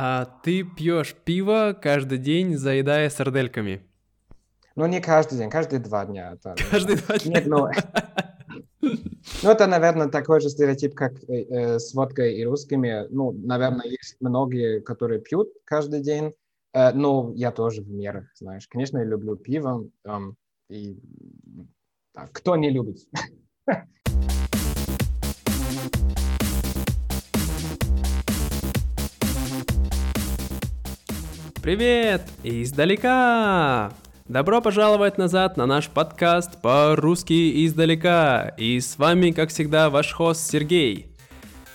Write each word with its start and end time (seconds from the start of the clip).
А 0.00 0.26
ты 0.44 0.62
пьешь 0.62 1.12
пиво 1.24 1.76
каждый 1.82 2.18
день, 2.18 2.56
заедая 2.56 3.10
сардельками? 3.10 3.82
Ну, 4.76 4.86
не 4.86 5.00
каждый 5.00 5.38
день, 5.38 5.50
каждые 5.50 5.80
два 5.80 6.06
дня. 6.06 6.34
Это, 6.34 6.54
каждые 6.70 6.98
два 6.98 7.18
дня? 7.18 7.40
Нет, 7.40 7.46
ну... 7.48 7.68
Ну, 9.42 9.50
это, 9.50 9.66
наверное, 9.66 10.08
такой 10.08 10.40
же 10.40 10.50
стереотип, 10.50 10.94
как 10.94 11.12
э, 11.24 11.42
э, 11.42 11.78
с 11.80 11.92
водкой 11.94 12.36
и 12.36 12.44
русскими. 12.44 13.06
Ну, 13.10 13.32
наверное, 13.32 13.86
есть 13.86 14.16
многие, 14.20 14.80
которые 14.80 15.20
пьют 15.20 15.48
каждый 15.64 16.00
день. 16.00 16.32
Э, 16.72 16.92
но 16.92 17.32
я 17.34 17.50
тоже 17.50 17.82
в 17.82 17.90
мерах, 17.90 18.26
знаешь. 18.36 18.68
Конечно, 18.68 18.98
я 18.98 19.04
люблю 19.04 19.36
пиво. 19.36 19.88
Э, 20.04 20.18
и 20.70 20.96
да, 22.14 22.28
кто 22.32 22.54
не 22.54 22.70
любит? 22.70 22.98
Привет! 31.68 32.22
Издалека! 32.44 33.92
Добро 34.26 34.62
пожаловать 34.62 35.18
назад 35.18 35.58
на 35.58 35.66
наш 35.66 35.90
подкаст 35.90 36.62
по-русски 36.62 37.66
издалека. 37.66 38.54
И 38.56 38.80
с 38.80 38.96
вами, 38.96 39.32
как 39.32 39.50
всегда, 39.50 39.90
ваш 39.90 40.14
хост 40.14 40.50
Сергей. 40.50 41.08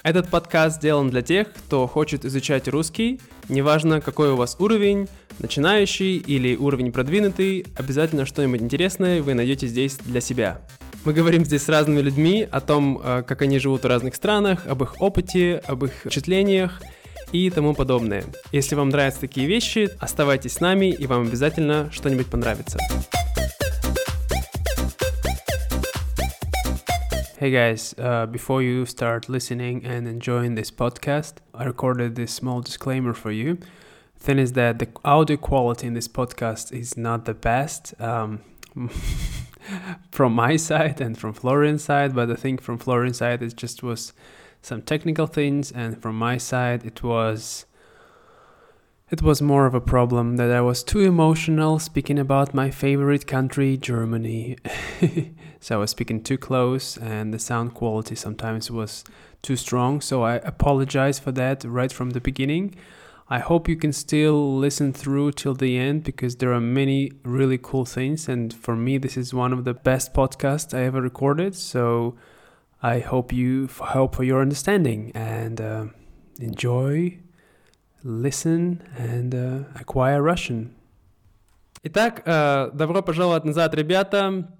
Этот 0.01 0.29
подкаст 0.29 0.77
сделан 0.77 1.11
для 1.11 1.21
тех, 1.21 1.53
кто 1.53 1.85
хочет 1.85 2.25
изучать 2.25 2.67
русский, 2.67 3.21
неважно 3.49 4.01
какой 4.01 4.31
у 4.31 4.35
вас 4.35 4.55
уровень, 4.57 5.09
начинающий 5.37 6.17
или 6.17 6.55
уровень 6.55 6.91
продвинутый, 6.91 7.67
обязательно 7.75 8.25
что-нибудь 8.25 8.63
интересное 8.63 9.21
вы 9.21 9.35
найдете 9.35 9.67
здесь 9.67 9.97
для 9.97 10.21
себя. 10.21 10.61
Мы 11.05 11.13
говорим 11.13 11.45
здесь 11.45 11.65
с 11.65 11.69
разными 11.69 12.01
людьми 12.01 12.47
о 12.51 12.61
том, 12.61 12.99
э, 12.99 13.21
как 13.27 13.43
они 13.43 13.59
живут 13.59 13.83
в 13.83 13.87
разных 13.87 14.15
странах, 14.15 14.65
об 14.65 14.81
их 14.81 14.99
опыте, 14.99 15.61
об 15.67 15.85
их 15.85 15.91
впечатлениях– 15.91 16.81
и 17.32 17.50
тому 17.50 17.74
подобное. 17.74 18.24
Если 18.52 18.74
вам 18.74 18.88
нравятся 18.88 19.20
такие 19.20 19.46
вещи, 19.46 19.90
оставайтесь 20.00 20.54
с 20.54 20.60
нами, 20.60 20.86
и 20.86 21.06
вам 21.06 21.26
обязательно 21.26 21.90
что-нибудь 21.92 22.28
понравится. 22.28 22.78
Hey 27.40 27.52
guys, 27.52 27.94
uh, 27.98 28.26
before 28.26 28.62
you 28.62 28.84
start 28.84 29.28
listening 29.28 29.84
and 29.84 30.08
enjoying 30.08 30.56
this 30.56 30.72
podcast, 30.72 31.34
I 31.54 31.66
recorded 31.66 32.16
this 32.16 32.32
small 32.32 32.60
disclaimer 32.62 33.14
for 33.14 33.30
you. 33.30 33.58
Thing 34.18 34.40
is 34.40 34.54
that 34.54 34.80
the 34.80 34.88
audio 35.04 35.36
quality 35.36 35.86
in 35.86 35.94
this 35.94 36.08
podcast 36.08 36.72
is 36.72 36.96
not 36.96 37.26
the 37.26 37.34
best 37.34 37.94
um, 38.00 38.40
from 40.10 40.32
my 40.32 40.56
side 40.56 41.00
and 41.00 41.16
from 41.16 41.32
Florian's 41.32 41.84
side, 41.84 42.12
but 42.12 42.28
I 42.28 42.34
think 42.34 42.60
from 42.60 42.76
Florian's 42.76 43.18
side 43.18 43.40
it 43.40 43.56
just 43.56 43.84
was 43.84 44.12
some 44.63 44.81
technical 44.81 45.27
things, 45.27 45.71
and 45.71 46.01
from 46.01 46.17
my 46.17 46.37
side, 46.37 46.85
it 46.85 47.03
was 47.03 47.65
it 49.09 49.21
was 49.21 49.43
more 49.43 49.67
of 49.67 49.75
a 49.75 49.81
problem 49.81 50.37
that 50.37 50.49
I 50.49 50.61
was 50.61 50.83
too 50.83 51.01
emotional 51.01 51.77
speaking 51.77 52.17
about 52.17 52.55
my 52.55 52.71
favorite 52.71 53.27
country, 53.27 53.77
Germany. 53.77 54.57
so 55.59 55.75
I 55.75 55.77
was 55.77 55.91
speaking 55.91 56.23
too 56.23 56.37
close, 56.37 56.97
and 56.97 57.31
the 57.31 57.37
sound 57.37 57.75
quality 57.75 58.15
sometimes 58.15 58.71
was 58.71 59.03
too 59.43 59.55
strong. 59.55 60.01
So 60.01 60.23
I 60.23 60.35
apologize 60.37 61.19
for 61.19 61.31
that 61.33 61.63
right 61.63 61.91
from 61.91 62.11
the 62.11 62.21
beginning. 62.21 62.73
I 63.29 63.39
hope 63.39 63.67
you 63.67 63.75
can 63.75 63.93
still 63.93 64.57
listen 64.57 64.93
through 64.93 65.33
till 65.33 65.53
the 65.53 65.77
end 65.77 66.03
because 66.05 66.37
there 66.37 66.53
are 66.53 66.61
many 66.61 67.11
really 67.23 67.57
cool 67.57 67.85
things. 67.85 68.27
And 68.27 68.53
for 68.53 68.75
me, 68.75 68.97
this 68.97 69.17
is 69.17 69.33
one 69.33 69.53
of 69.53 69.63
the 69.63 69.73
best 69.73 70.13
podcasts 70.13 70.73
I 70.73 70.83
ever 70.83 71.01
recorded. 71.01 71.55
So 71.55 72.15
I 72.85 72.99
hope 72.99 73.31
you 73.31 73.69
hope 73.79 74.13
for 74.17 74.25
your 74.25 74.41
understanding 74.41 75.13
and 75.15 75.61
uh, 75.61 75.85
enjoy, 76.37 77.17
listen 78.03 78.81
and 78.97 79.33
uh, 79.33 79.63
acquire 79.79 80.21
Russian. 80.21 80.75
Итак, 81.83 82.23
э, 82.25 82.71
добро 82.73 83.01
пожаловать 83.01 83.45
назад, 83.45 83.73
ребята. 83.73 84.53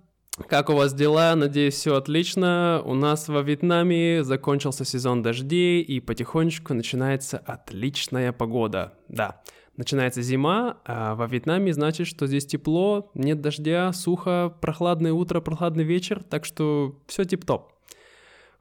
Как 0.47 0.69
у 0.69 0.73
вас 0.73 0.93
дела? 0.93 1.35
Надеюсь, 1.35 1.73
все 1.73 1.95
отлично. 1.95 2.81
У 2.85 2.93
нас 2.95 3.27
во 3.27 3.41
Вьетнаме 3.41 4.23
закончился 4.23 4.85
сезон 4.85 5.21
дождей, 5.21 5.81
и 5.81 5.99
потихонечку 5.99 6.73
начинается 6.73 7.37
отличная 7.37 8.31
погода. 8.31 8.93
Да, 9.09 9.41
начинается 9.75 10.21
зима, 10.21 10.77
а 10.85 11.15
во 11.15 11.27
Вьетнаме 11.27 11.73
значит, 11.73 12.07
что 12.07 12.25
здесь 12.27 12.45
тепло, 12.45 13.11
нет 13.15 13.41
дождя, 13.41 13.91
сухо, 13.91 14.53
прохладное 14.61 15.11
утро, 15.11 15.41
прохладный 15.41 15.83
вечер, 15.83 16.23
так 16.23 16.45
что 16.45 17.01
все 17.07 17.25
тип-топ. 17.25 17.72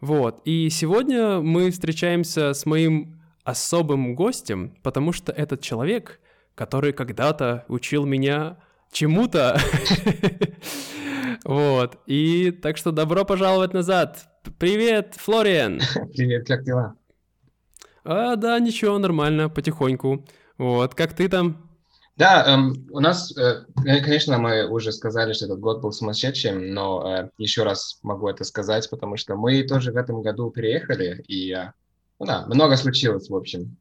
Вот. 0.03 0.43
И 0.45 0.69
сегодня 0.69 1.41
мы 1.41 1.71
встречаемся 1.71 2.55
с 2.55 2.67
моим 2.67 3.23
особым 3.45 4.17
гостем, 4.17 4.75
потому 4.83 5.13
что 5.13 5.31
этот 5.31 5.61
человек, 5.61 6.19
который 6.57 6.93
когда-то 6.93 7.65
учил 7.69 8.05
меня 8.05 8.59
чему-то. 8.91 9.59
Вот. 11.45 11.99
И 12.07 12.53
так 12.53 12.77
что 12.77 12.93
добро 12.93 13.25
пожаловать 13.25 13.73
назад. 13.73 14.29
Привет, 14.61 15.17
Флориан. 15.17 15.81
Привет, 16.15 16.47
как 16.47 16.63
дела? 16.63 16.95
А, 18.05 18.37
да, 18.37 18.61
ничего, 18.61 18.97
нормально, 18.99 19.49
потихоньку. 19.49 20.25
Вот, 20.57 20.95
как 20.95 21.15
ты 21.15 21.29
там? 21.29 21.72
Да, 22.23 22.45
эм, 22.47 22.87
у 22.93 23.01
нас, 23.01 23.37
э, 23.37 23.65
конечно, 23.75 24.39
мы 24.39 24.69
уже 24.69 24.93
сказали, 24.93 25.33
что 25.33 25.47
этот 25.47 25.59
год 25.59 25.81
был 25.81 25.91
сумасшедшим, 25.91 26.73
но 26.73 27.17
э, 27.19 27.31
еще 27.37 27.65
раз 27.65 27.99
могу 28.05 28.29
это 28.29 28.45
сказать, 28.45 28.89
потому 28.91 29.17
что 29.17 29.35
мы 29.35 29.65
тоже 29.65 29.91
в 29.91 29.97
этом 29.97 30.23
году 30.23 30.49
переехали, 30.51 31.25
и, 31.27 31.53
э, 31.53 31.73
ну 32.21 32.27
да, 32.27 32.47
много 32.47 32.77
случилось, 32.77 33.29
в 33.29 33.35
общем. 33.35 33.77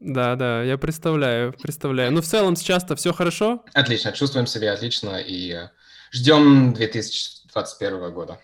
Да, 0.00 0.34
да, 0.34 0.64
я 0.64 0.78
представляю, 0.78 1.52
представляю. 1.52 2.10
Ну, 2.10 2.22
в 2.22 2.24
целом 2.24 2.56
сейчас-то 2.56 2.96
все 2.96 3.12
хорошо? 3.12 3.64
Отлично, 3.72 4.10
чувствуем 4.10 4.48
себя 4.48 4.72
отлично 4.72 5.18
и 5.18 5.52
э, 5.52 5.68
ждем 6.10 6.74
2021 6.74 8.12
года. 8.12 8.40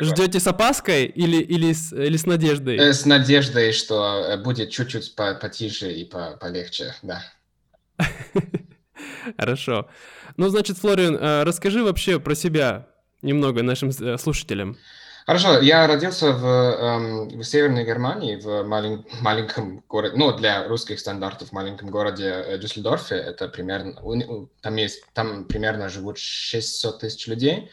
Ждете 0.00 0.38
с 0.38 0.46
опаской 0.46 1.06
или, 1.06 1.36
или, 1.36 1.72
с, 1.72 1.92
или 1.92 2.16
с 2.16 2.24
надеждой? 2.24 2.76
Э, 2.76 2.92
с 2.92 3.04
надеждой, 3.04 3.72
что 3.72 4.24
э, 4.28 4.36
будет 4.36 4.70
чуть-чуть 4.70 5.16
по 5.16 5.34
потише 5.34 5.92
и 5.92 6.04
по 6.04 6.36
полегче, 6.40 6.94
да. 7.02 7.22
Хорошо. 9.38 9.88
Ну, 10.36 10.48
значит, 10.48 10.78
Флориан, 10.78 11.16
э, 11.16 11.42
расскажи 11.42 11.82
вообще 11.82 12.20
про 12.20 12.34
себя 12.34 12.88
немного 13.22 13.62
нашим 13.62 13.92
слушателям. 14.18 14.78
Хорошо, 15.26 15.60
я 15.60 15.86
родился 15.86 16.32
в, 16.32 16.44
эм, 16.44 17.28
в 17.28 17.44
Северной 17.44 17.84
Германии, 17.84 18.36
в 18.36 18.64
малень, 18.64 19.06
маленьком 19.20 19.84
городе, 19.88 20.16
ну, 20.16 20.36
для 20.36 20.66
русских 20.66 20.98
стандартов, 20.98 21.52
маленьком 21.52 21.90
городе 21.90 22.58
Дюссельдорфе. 22.60 23.14
Это 23.14 23.48
примерно, 23.48 23.94
там 24.60 24.76
есть, 24.76 25.04
там 25.12 25.44
примерно 25.44 25.88
живут 25.88 26.18
600 26.18 27.00
тысяч 27.00 27.28
людей. 27.28 27.70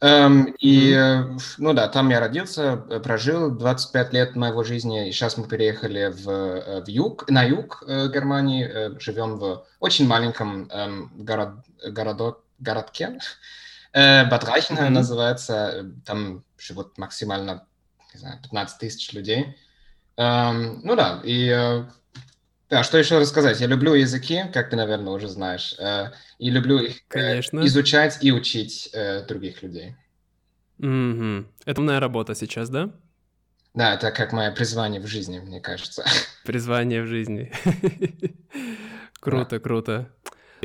Эм, 0.00 0.54
и, 0.58 0.92
mm-hmm. 0.92 1.40
ну 1.58 1.72
да, 1.72 1.88
там 1.88 2.10
я 2.10 2.20
родился, 2.20 2.84
э, 2.90 3.00
прожил 3.00 3.50
25 3.50 4.12
лет 4.12 4.36
моего 4.36 4.62
жизни, 4.62 5.08
и 5.08 5.12
сейчас 5.12 5.36
мы 5.36 5.46
переехали 5.46 6.12
в, 6.12 6.28
э, 6.28 6.84
в 6.84 6.88
юг, 6.88 7.30
на 7.30 7.42
юг 7.42 7.82
э, 7.86 8.08
Германии, 8.08 8.66
э, 8.66 8.98
живем 9.00 9.38
в 9.38 9.64
очень 9.80 10.06
маленьком 10.06 10.68
эм, 10.70 11.10
город, 11.14 11.64
городок, 11.86 12.44
городке, 12.58 13.18
э, 13.92 14.28
Бад 14.28 14.44
mm-hmm. 14.44 14.88
называется, 14.88 15.90
там 16.04 16.44
живут 16.58 16.98
максимально, 16.98 17.66
не 18.12 18.20
знаю, 18.20 18.40
15 18.42 18.78
тысяч 18.78 19.12
людей. 19.12 19.56
Эм, 20.16 20.80
ну 20.82 20.96
да, 20.96 21.20
и 21.24 21.48
э, 21.48 21.84
да, 22.70 22.82
что 22.82 22.98
еще 22.98 23.18
рассказать? 23.18 23.60
Я 23.60 23.66
люблю 23.66 23.94
языки, 23.94 24.42
как 24.52 24.70
ты, 24.70 24.76
наверное, 24.76 25.12
уже 25.12 25.28
знаешь, 25.28 25.74
э, 25.78 26.12
и 26.38 26.50
люблю 26.50 26.78
их 26.78 26.96
э, 26.96 27.02
Конечно. 27.08 27.64
изучать 27.66 28.18
и 28.22 28.32
учить 28.32 28.88
э, 28.92 29.24
других 29.26 29.62
людей. 29.62 29.94
Угу. 30.78 31.44
Это 31.66 31.80
моя 31.82 32.00
работа 32.00 32.34
сейчас, 32.34 32.70
да? 32.70 32.90
Да, 33.74 33.94
это 33.94 34.10
как 34.10 34.32
мое 34.32 34.50
призвание 34.50 35.00
в 35.00 35.06
жизни, 35.06 35.40
мне 35.40 35.60
кажется. 35.60 36.04
Призвание 36.44 37.02
в 37.02 37.06
жизни. 37.06 37.52
Круто, 39.20 39.58
круто. 39.58 40.10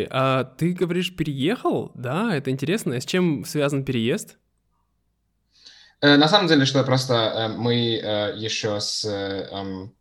А 0.10 0.44
ты 0.44 0.74
говоришь, 0.74 1.16
переехал? 1.16 1.92
Да, 1.96 2.36
это 2.36 2.52
интересно. 2.52 3.00
С 3.00 3.06
чем 3.06 3.46
связан 3.46 3.86
переезд? 3.86 4.38
На 6.02 6.28
самом 6.28 6.48
деле, 6.48 6.66
что 6.66 6.84
просто 6.84 7.54
мы 7.58 7.74
еще 7.74 8.82
с 8.82 9.06
эм, 9.06 9.94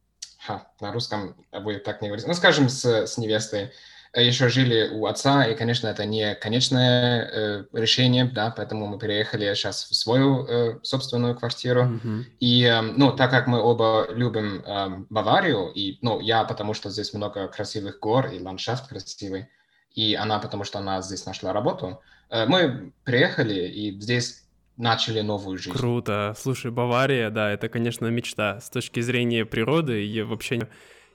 ха, 0.48 0.66
на 0.80 0.92
русском 0.92 1.36
будет 1.52 1.84
так 1.84 2.00
не 2.00 2.08
говорить, 2.08 2.26
ну, 2.26 2.32
скажем, 2.32 2.70
с, 2.70 2.84
с 2.84 3.18
невестой, 3.18 3.70
э, 4.14 4.24
еще 4.24 4.48
жили 4.48 4.88
у 4.88 5.04
отца, 5.04 5.44
и, 5.46 5.54
конечно, 5.54 5.88
это 5.88 6.06
не 6.06 6.34
конечное 6.34 7.30
э, 7.30 7.64
решение, 7.74 8.24
да, 8.24 8.50
поэтому 8.50 8.86
мы 8.86 8.98
переехали 8.98 9.52
сейчас 9.54 9.84
в 9.84 9.94
свою 9.94 10.46
э, 10.46 10.78
собственную 10.82 11.36
квартиру. 11.36 11.82
Mm-hmm. 11.82 12.24
И, 12.40 12.64
э, 12.64 12.80
ну, 12.80 13.12
так 13.12 13.30
как 13.30 13.46
мы 13.46 13.60
оба 13.60 14.06
любим 14.10 14.62
э, 14.64 15.04
Баварию, 15.10 15.70
и, 15.74 15.98
ну, 16.00 16.20
я 16.20 16.44
потому 16.44 16.72
что 16.72 16.88
здесь 16.88 17.12
много 17.12 17.48
красивых 17.48 18.00
гор, 18.00 18.28
и 18.28 18.40
ландшафт 18.40 18.88
красивый, 18.88 19.48
и 19.94 20.14
она 20.14 20.38
потому 20.38 20.64
что 20.64 20.78
она 20.78 21.02
здесь 21.02 21.26
нашла 21.26 21.52
работу, 21.52 22.00
э, 22.30 22.46
мы 22.46 22.92
приехали, 23.04 23.68
и 23.68 24.00
здесь 24.00 24.47
начали 24.78 25.20
новую 25.20 25.58
жизнь. 25.58 25.76
Круто. 25.76 26.34
Слушай, 26.38 26.70
Бавария, 26.70 27.30
да, 27.30 27.50
это, 27.50 27.68
конечно, 27.68 28.06
мечта. 28.06 28.60
С 28.60 28.70
точки 28.70 29.00
зрения 29.00 29.44
природы 29.44 30.06
и 30.06 30.22
вообще, 30.22 30.68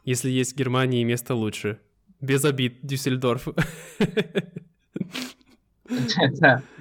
если 0.06 0.30
есть 0.30 0.54
в 0.54 0.56
Германии 0.58 1.04
место 1.04 1.34
лучше. 1.34 1.80
Без 2.22 2.46
обид, 2.46 2.80
Дюссельдорф. 2.84 3.48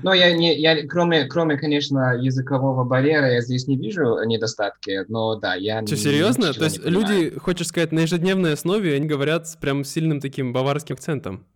Но 0.03 0.15
я 0.15 0.33
не, 0.33 0.59
я 0.59 0.87
кроме, 0.87 1.25
кроме, 1.27 1.57
конечно, 1.57 2.17
языкового 2.17 2.85
барьера, 2.85 3.33
я 3.33 3.41
здесь 3.41 3.67
не 3.67 3.77
вижу 3.77 4.23
недостатки, 4.25 5.05
но 5.09 5.37
да, 5.37 5.55
я... 5.55 5.85
Что, 5.85 5.97
серьезно? 5.97 6.53
То 6.53 6.65
есть 6.65 6.85
люди, 6.85 7.37
хочешь 7.39 7.67
сказать, 7.69 7.93
на 7.93 8.01
ежедневной 8.01 8.53
основе, 8.55 8.95
они 8.95 9.07
говорят 9.07 9.49
с 9.49 9.57
прям 9.57 9.85
сильным 9.85 10.21
таким 10.21 10.53
баварским 10.53 10.95
акцентом? 10.95 11.47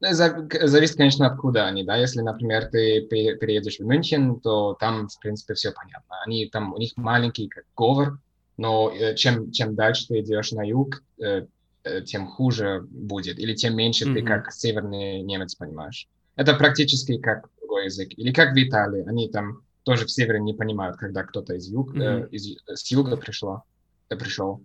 Ну, 0.00 0.08
зависит, 0.12 0.96
конечно, 0.96 1.26
откуда 1.26 1.66
они, 1.66 1.84
да. 1.84 1.96
Если, 1.96 2.20
например, 2.20 2.66
ты 2.66 3.02
переедешь 3.02 3.78
в 3.78 3.84
Мюнхен, 3.84 4.40
то 4.40 4.74
там, 4.74 5.08
в 5.08 5.18
принципе, 5.20 5.54
все 5.54 5.72
понятно. 5.72 6.16
Они 6.24 6.46
там, 6.46 6.74
у 6.74 6.78
них 6.78 6.92
маленький 6.96 7.48
как 7.48 7.64
говор, 7.76 8.18
но 8.56 8.90
э, 8.90 9.14
чем, 9.14 9.50
чем 9.52 9.74
дальше 9.74 10.08
ты 10.08 10.20
идешь 10.20 10.52
на 10.52 10.62
юг, 10.62 11.02
э, 11.18 11.46
э, 11.84 12.02
тем 12.02 12.26
хуже 12.26 12.86
будет, 12.90 13.38
или 13.38 13.54
тем 13.54 13.74
меньше 13.74 14.04
mm-hmm. 14.04 14.14
ты 14.14 14.22
как 14.22 14.52
северный 14.52 15.22
немец 15.22 15.54
понимаешь. 15.54 16.08
Это 16.36 16.54
практически 16.54 17.18
как 17.18 17.48
другой 17.58 17.86
язык. 17.86 18.10
Или 18.16 18.32
как 18.32 18.54
в 18.54 18.58
Италии. 18.58 19.04
Они 19.06 19.28
там 19.28 19.62
тоже 19.84 20.04
в 20.06 20.10
севере 20.10 20.40
не 20.40 20.54
понимают, 20.54 20.96
когда 20.96 21.22
кто-то 21.22 21.54
из, 21.54 21.68
юг, 21.68 21.94
mm-hmm. 21.94 22.26
э, 22.26 22.28
из 22.30 22.58
с 22.66 22.90
юга 22.90 23.16
пришло, 23.16 23.62
э, 24.08 24.16
пришел. 24.16 24.62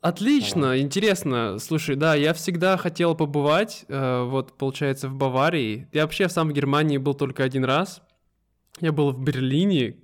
Отлично, 0.00 0.72
а. 0.72 0.78
интересно. 0.78 1.58
Слушай, 1.58 1.96
да, 1.96 2.14
я 2.14 2.32
всегда 2.32 2.76
хотел 2.76 3.16
побывать, 3.16 3.84
э, 3.88 4.22
вот, 4.22 4.52
получается, 4.52 5.08
в 5.08 5.14
Баварии. 5.14 5.88
Я 5.92 6.02
вообще 6.02 6.28
сам 6.28 6.48
в 6.48 6.52
Германии 6.52 6.98
был 6.98 7.14
только 7.14 7.42
один 7.42 7.64
раз. 7.64 8.02
Я 8.80 8.92
был 8.92 9.10
в 9.10 9.20
Берлине. 9.20 9.96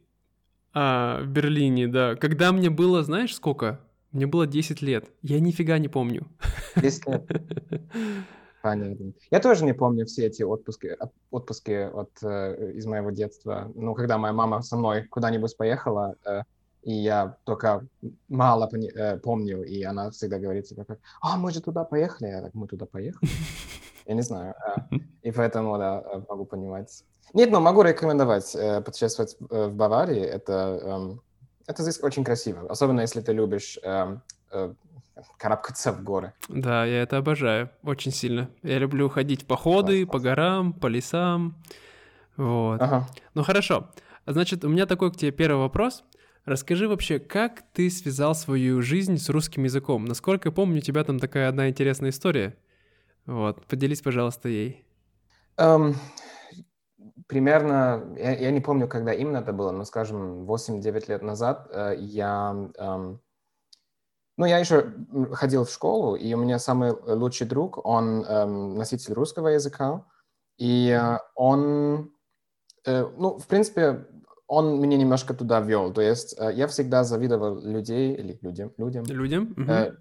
А, 0.72 1.20
в 1.22 1.28
Берлине, 1.28 1.86
да. 1.86 2.16
Когда 2.16 2.50
мне 2.52 2.70
было, 2.70 3.04
знаешь, 3.04 3.34
сколько? 3.34 3.80
Мне 4.10 4.26
было 4.26 4.46
10 4.46 4.82
лет. 4.82 5.10
Я 5.22 5.38
нифига 5.38 5.78
не 5.78 5.88
помню. 5.88 6.26
10 6.76 7.06
лет. 7.06 7.28
Понятно. 8.62 9.12
Я 9.30 9.40
тоже 9.40 9.64
не 9.64 9.74
помню 9.74 10.06
все 10.06 10.26
эти 10.26 10.42
отпуски, 10.42 10.96
отпуски 11.30 11.90
от, 11.92 12.10
э, 12.22 12.72
из 12.74 12.86
моего 12.86 13.10
детства. 13.10 13.70
Ну, 13.74 13.94
когда 13.94 14.18
моя 14.18 14.32
мама 14.32 14.62
со 14.62 14.76
мной 14.76 15.04
куда-нибудь 15.04 15.56
поехала, 15.56 16.16
э, 16.24 16.42
и 16.84 16.92
я 16.92 17.36
только 17.44 17.86
мало 18.28 18.66
пони- 18.66 18.92
э, 18.94 19.18
помню, 19.18 19.64
и 19.64 19.82
она 19.82 20.10
всегда 20.10 20.38
говорит 20.38 20.66
себе 20.66 20.84
как, 20.84 20.98
а, 21.20 21.36
мы 21.36 21.50
же 21.50 21.60
туда 21.60 21.84
поехали, 21.84 22.28
я 22.28 22.42
так, 22.42 22.54
мы 22.54 22.66
туда 22.66 22.86
поехали. 22.86 23.30
Я 24.06 24.14
не 24.14 24.22
знаю. 24.22 24.54
Э, 24.66 24.96
и 25.22 25.32
поэтому, 25.32 25.78
да, 25.78 26.02
э, 26.04 26.20
могу 26.28 26.44
понимать. 26.44 27.04
Нет, 27.32 27.50
но 27.50 27.60
могу 27.60 27.82
рекомендовать 27.82 28.54
э, 28.54 28.82
путешествовать 28.82 29.36
в 29.40 29.70
Баварии. 29.70 30.20
Это, 30.20 30.52
эм, 30.82 31.20
это 31.66 31.82
здесь 31.82 32.02
очень 32.02 32.22
красиво, 32.22 32.70
особенно 32.70 33.00
если 33.00 33.22
ты 33.22 33.32
любишь 33.32 33.78
эм, 33.82 34.20
карабкаться 35.38 35.92
в 35.92 36.02
горы. 36.02 36.32
Да, 36.48 36.84
я 36.84 37.02
это 37.02 37.16
обожаю 37.16 37.70
очень 37.82 38.12
сильно. 38.12 38.48
Я 38.62 38.78
люблю 38.78 39.08
ходить 39.08 39.42
в 39.42 39.46
походы 39.46 40.04
класс, 40.04 40.12
по 40.12 40.18
горам, 40.20 40.72
по 40.74 40.86
лесам. 40.88 41.54
Вот. 42.36 42.82
Ага. 42.82 43.06
Ну 43.34 43.42
хорошо. 43.42 43.90
Значит, 44.26 44.64
у 44.64 44.68
меня 44.68 44.86
такой 44.86 45.12
к 45.12 45.16
тебе 45.16 45.30
первый 45.30 45.60
вопрос. 45.60 46.04
Расскажи 46.44 46.88
вообще, 46.88 47.18
как 47.18 47.62
ты 47.72 47.90
связал 47.90 48.34
свою 48.34 48.82
жизнь 48.82 49.16
с 49.18 49.28
русским 49.30 49.64
языком? 49.64 50.04
Насколько 50.04 50.48
я 50.48 50.52
помню, 50.52 50.78
у 50.78 50.82
тебя 50.82 51.02
там 51.04 51.18
такая 51.18 51.48
одна 51.48 51.68
интересная 51.68 52.10
история. 52.10 52.56
Вот, 53.24 53.64
поделись, 53.66 54.02
пожалуйста, 54.02 54.48
ей. 54.48 54.84
Um, 55.56 55.94
примерно, 57.26 58.14
я, 58.18 58.36
я 58.36 58.50
не 58.50 58.60
помню, 58.60 58.88
когда 58.88 59.14
именно 59.14 59.38
это 59.38 59.52
было, 59.52 59.70
но, 59.70 59.84
скажем, 59.84 60.44
8-9 60.44 61.04
лет 61.08 61.22
назад 61.22 61.70
uh, 61.72 61.96
я 61.96 62.70
um, 62.78 63.18
ну, 64.36 64.46
я 64.46 64.58
еще 64.58 64.92
ходил 65.32 65.64
в 65.64 65.70
школу, 65.70 66.16
и 66.16 66.34
у 66.34 66.38
меня 66.38 66.58
самый 66.58 66.92
лучший 66.92 67.46
друг, 67.46 67.84
он 67.86 68.24
эм, 68.24 68.74
носитель 68.74 69.14
русского 69.14 69.48
языка, 69.48 70.04
и 70.58 70.88
э, 70.90 71.18
он, 71.36 72.12
э, 72.84 73.06
ну, 73.16 73.38
в 73.38 73.46
принципе, 73.46 74.06
он 74.46 74.80
меня 74.80 74.96
немножко 74.96 75.34
туда 75.34 75.60
вел. 75.60 75.92
То 75.92 76.00
есть 76.00 76.34
э, 76.38 76.52
я 76.54 76.66
всегда 76.66 77.04
завидовал 77.04 77.60
людей, 77.60 78.14
или 78.14 78.38
людям, 78.42 78.72
людям, 78.76 79.04
людям, 79.06 79.54
э, 79.68 79.92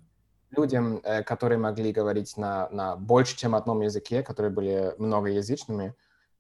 людям 0.51 0.99
э, 1.03 1.23
которые 1.23 1.57
могли 1.57 1.91
говорить 1.91 2.37
на, 2.37 2.69
на 2.69 2.95
больше, 2.95 3.37
чем 3.37 3.55
одном 3.55 3.81
языке, 3.81 4.23
которые 4.23 4.51
были 4.51 4.93
многоязычными. 4.97 5.95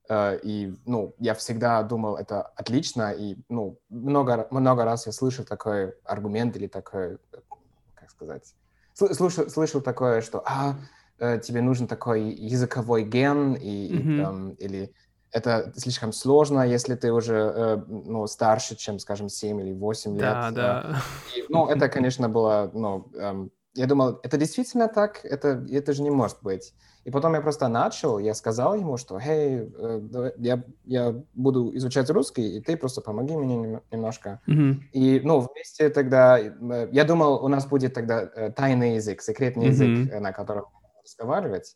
Э, 0.09 0.37
и, 0.43 0.73
ну, 0.85 1.15
я 1.19 1.33
всегда 1.33 1.81
думал, 1.83 2.17
это 2.17 2.41
отлично, 2.41 3.11
и, 3.11 3.37
ну, 3.49 3.79
много, 3.89 4.47
много 4.51 4.85
раз 4.85 5.05
я 5.05 5.11
слышал 5.11 5.45
такой 5.45 5.93
аргумент 6.03 6.55
или 6.55 6.67
такой 6.67 7.17
сказать. 8.23 8.53
Слышал, 8.93 9.49
слышал 9.49 9.81
такое, 9.81 10.21
что 10.21 10.43
а, 10.45 10.75
э, 11.17 11.39
тебе 11.39 11.61
нужен 11.61 11.87
такой 11.87 12.29
языковой 12.29 13.03
ген, 13.03 13.55
и, 13.55 13.91
mm-hmm. 13.91 14.13
и, 14.13 14.21
там, 14.21 14.49
или 14.51 14.93
это 15.33 15.73
слишком 15.75 16.13
сложно, 16.13 16.61
если 16.61 16.95
ты 16.95 17.11
уже 17.11 17.35
э, 17.35 17.77
ну, 17.87 18.27
старше, 18.27 18.75
чем, 18.75 18.99
скажем, 18.99 19.29
7 19.29 19.61
или 19.61 19.73
8 19.73 20.13
лет. 20.13 20.21
Да, 20.21 20.51
да. 20.51 21.01
И, 21.35 21.43
ну, 21.49 21.67
это, 21.67 21.89
конечно, 21.89 22.29
было, 22.29 22.69
ну, 22.73 23.09
эм, 23.15 23.51
я 23.73 23.87
думал, 23.87 24.19
это 24.23 24.37
действительно 24.37 24.87
так? 24.87 25.25
Это, 25.25 25.65
это 25.71 25.93
же 25.93 26.03
не 26.03 26.11
может 26.11 26.37
быть. 26.43 26.73
И 27.05 27.11
потом 27.11 27.33
я 27.33 27.41
просто 27.41 27.67
начал, 27.67 28.19
я 28.19 28.33
сказал 28.33 28.75
ему, 28.75 28.97
что, 28.97 29.19
«Хей, 29.19 29.71
э, 29.75 30.31
я, 30.37 30.63
я 30.85 31.15
буду 31.33 31.75
изучать 31.75 32.09
русский, 32.11 32.57
и 32.57 32.61
ты 32.61 32.77
просто 32.77 33.01
помоги 33.01 33.35
мне 33.35 33.81
немножко». 33.91 34.39
Mm-hmm. 34.47 34.75
И, 34.93 35.19
ну, 35.23 35.39
вместе 35.39 35.89
тогда, 35.89 36.39
э, 36.39 36.89
я 36.91 37.03
думал, 37.03 37.43
у 37.43 37.47
нас 37.47 37.65
будет 37.65 37.95
тогда 37.95 38.21
э, 38.21 38.51
тайный 38.51 38.95
язык, 38.95 39.21
секретный 39.21 39.67
mm-hmm. 39.67 39.95
язык, 39.95 40.21
на 40.21 40.31
котором 40.31 40.65
разговаривать. 41.03 41.75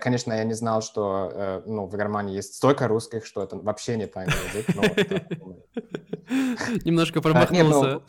Конечно, 0.00 0.34
я 0.34 0.44
не 0.44 0.52
знал, 0.54 0.82
что 0.82 1.62
ну, 1.66 1.86
в 1.86 1.96
Германии 1.96 2.34
есть 2.36 2.54
столько 2.54 2.88
русских, 2.88 3.24
что 3.24 3.42
это 3.42 3.56
вообще 3.56 3.96
не 3.96 4.06
тайный 4.06 4.34
язык. 4.52 4.66
Немножко 6.84 7.22
промахнулся. 7.22 8.02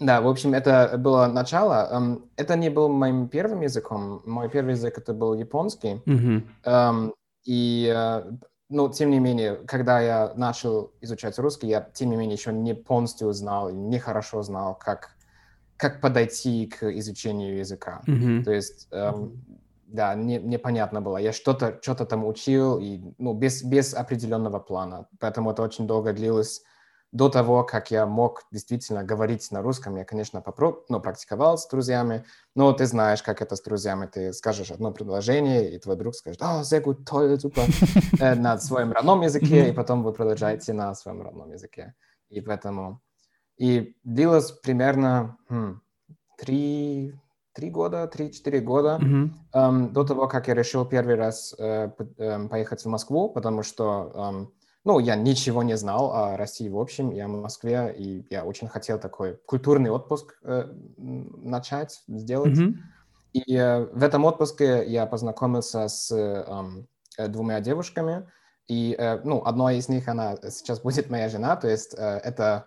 Да, 0.00 0.20
в 0.20 0.28
общем, 0.28 0.54
это 0.54 0.96
было 0.98 1.26
начало. 1.26 1.88
Эм, 1.92 2.24
это 2.36 2.56
не 2.56 2.68
был 2.68 2.88
моим 2.88 3.28
первым 3.28 3.60
языком. 3.60 4.22
Мой 4.24 4.48
первый 4.48 4.70
язык 4.72 4.98
это 4.98 5.14
был 5.14 5.34
японский. 5.34 6.02
Mm-hmm. 6.06 7.12
И, 7.44 7.92
э, 7.94 8.22
ну, 8.70 8.88
тем 8.92 9.10
не 9.10 9.18
менее, 9.18 9.56
когда 9.66 10.00
я 10.00 10.32
начал 10.34 10.92
изучать 11.00 11.38
русский, 11.38 11.68
я, 11.68 11.88
тем 11.92 12.10
не 12.10 12.16
менее, 12.16 12.36
еще 12.36 12.52
не 12.52 12.74
полностью 12.74 13.32
знал, 13.32 13.70
не 13.70 13.98
хорошо 13.98 14.42
знал, 14.42 14.74
как, 14.74 15.10
как 15.76 16.00
подойти 16.00 16.66
к 16.66 16.90
изучению 16.98 17.58
языка. 17.58 18.02
Mm-hmm. 18.06 18.44
То 18.44 18.52
есть, 18.52 18.88
эм, 18.90 19.44
да, 19.94 20.14
не, 20.16 20.38
непонятно 20.38 21.00
было. 21.00 21.18
Я 21.18 21.32
что-то 21.32 21.78
что 21.80 21.94
там 22.04 22.26
учил, 22.26 22.78
и, 22.80 23.00
ну, 23.18 23.32
без, 23.32 23.62
без 23.62 23.94
определенного 23.94 24.58
плана. 24.58 25.06
Поэтому 25.20 25.52
это 25.52 25.62
очень 25.62 25.86
долго 25.86 26.12
длилось 26.12 26.62
до 27.12 27.28
того, 27.28 27.62
как 27.62 27.92
я 27.92 28.04
мог 28.06 28.42
действительно 28.50 29.04
говорить 29.04 29.52
на 29.52 29.62
русском, 29.62 29.94
я, 29.96 30.04
конечно, 30.04 30.38
попро- 30.38 30.82
ну, 30.88 31.00
практиковал 31.00 31.56
с 31.56 31.68
друзьями, 31.68 32.24
но 32.56 32.72
ты 32.72 32.86
знаешь, 32.86 33.22
как 33.22 33.40
это 33.40 33.54
с 33.54 33.62
друзьями. 33.62 34.06
Ты 34.06 34.32
скажешь 34.32 34.72
одно 34.72 34.90
предложение, 34.90 35.72
и 35.72 35.78
твой 35.78 35.94
друг 35.94 36.16
скажет, 36.16 36.42
«О, 36.42 36.62
sehr 36.62 36.82
gut, 36.82 37.04
toll, 37.04 37.36
super», 37.36 37.64
э, 38.20 38.34
на 38.34 38.58
своем 38.58 38.90
родном 38.90 39.22
языке, 39.22 39.68
и 39.68 39.72
потом 39.72 40.02
вы 40.02 40.12
продолжаете 40.12 40.72
на 40.72 40.92
своем 40.96 41.22
родном 41.22 41.52
языке. 41.52 41.94
И 42.30 42.40
поэтому... 42.40 43.00
И 43.58 43.94
длилось 44.02 44.50
примерно 44.50 45.36
хм, 45.48 45.80
три, 46.36 47.14
три 47.54 47.70
года, 47.70 48.06
три-четыре 48.06 48.60
года 48.60 48.98
mm-hmm. 49.00 49.30
эм, 49.52 49.92
до 49.92 50.04
того, 50.04 50.28
как 50.28 50.48
я 50.48 50.54
решил 50.54 50.84
первый 50.84 51.14
раз 51.14 51.54
э, 51.58 51.90
э, 52.18 52.48
поехать 52.48 52.82
в 52.82 52.88
Москву, 52.88 53.30
потому 53.30 53.62
что... 53.62 54.12
Эм, 54.14 54.52
ну, 54.86 54.98
я 54.98 55.16
ничего 55.16 55.62
не 55.62 55.78
знал 55.78 56.12
о 56.12 56.36
России 56.36 56.68
в 56.68 56.78
общем, 56.78 57.10
я 57.10 57.26
в 57.26 57.30
Москве, 57.30 57.94
и 57.96 58.26
я 58.28 58.44
очень 58.44 58.68
хотел 58.68 58.98
такой 58.98 59.38
культурный 59.46 59.90
отпуск 59.90 60.36
э, 60.42 60.66
начать, 60.98 62.02
сделать. 62.06 62.58
Mm-hmm. 62.58 62.74
И 63.32 63.56
э, 63.56 63.84
в 63.84 64.02
этом 64.02 64.26
отпуске 64.26 64.84
я 64.86 65.06
познакомился 65.06 65.88
с 65.88 66.12
э, 66.12 67.28
двумя 67.28 67.60
девушками, 67.60 68.28
и, 68.66 68.94
э, 68.98 69.20
ну, 69.24 69.42
одной 69.44 69.78
из 69.78 69.88
них, 69.88 70.08
она 70.08 70.36
сейчас 70.50 70.80
будет 70.80 71.10
моя 71.10 71.28
жена, 71.28 71.56
то 71.56 71.68
есть 71.68 71.94
э, 71.94 72.20
это... 72.24 72.66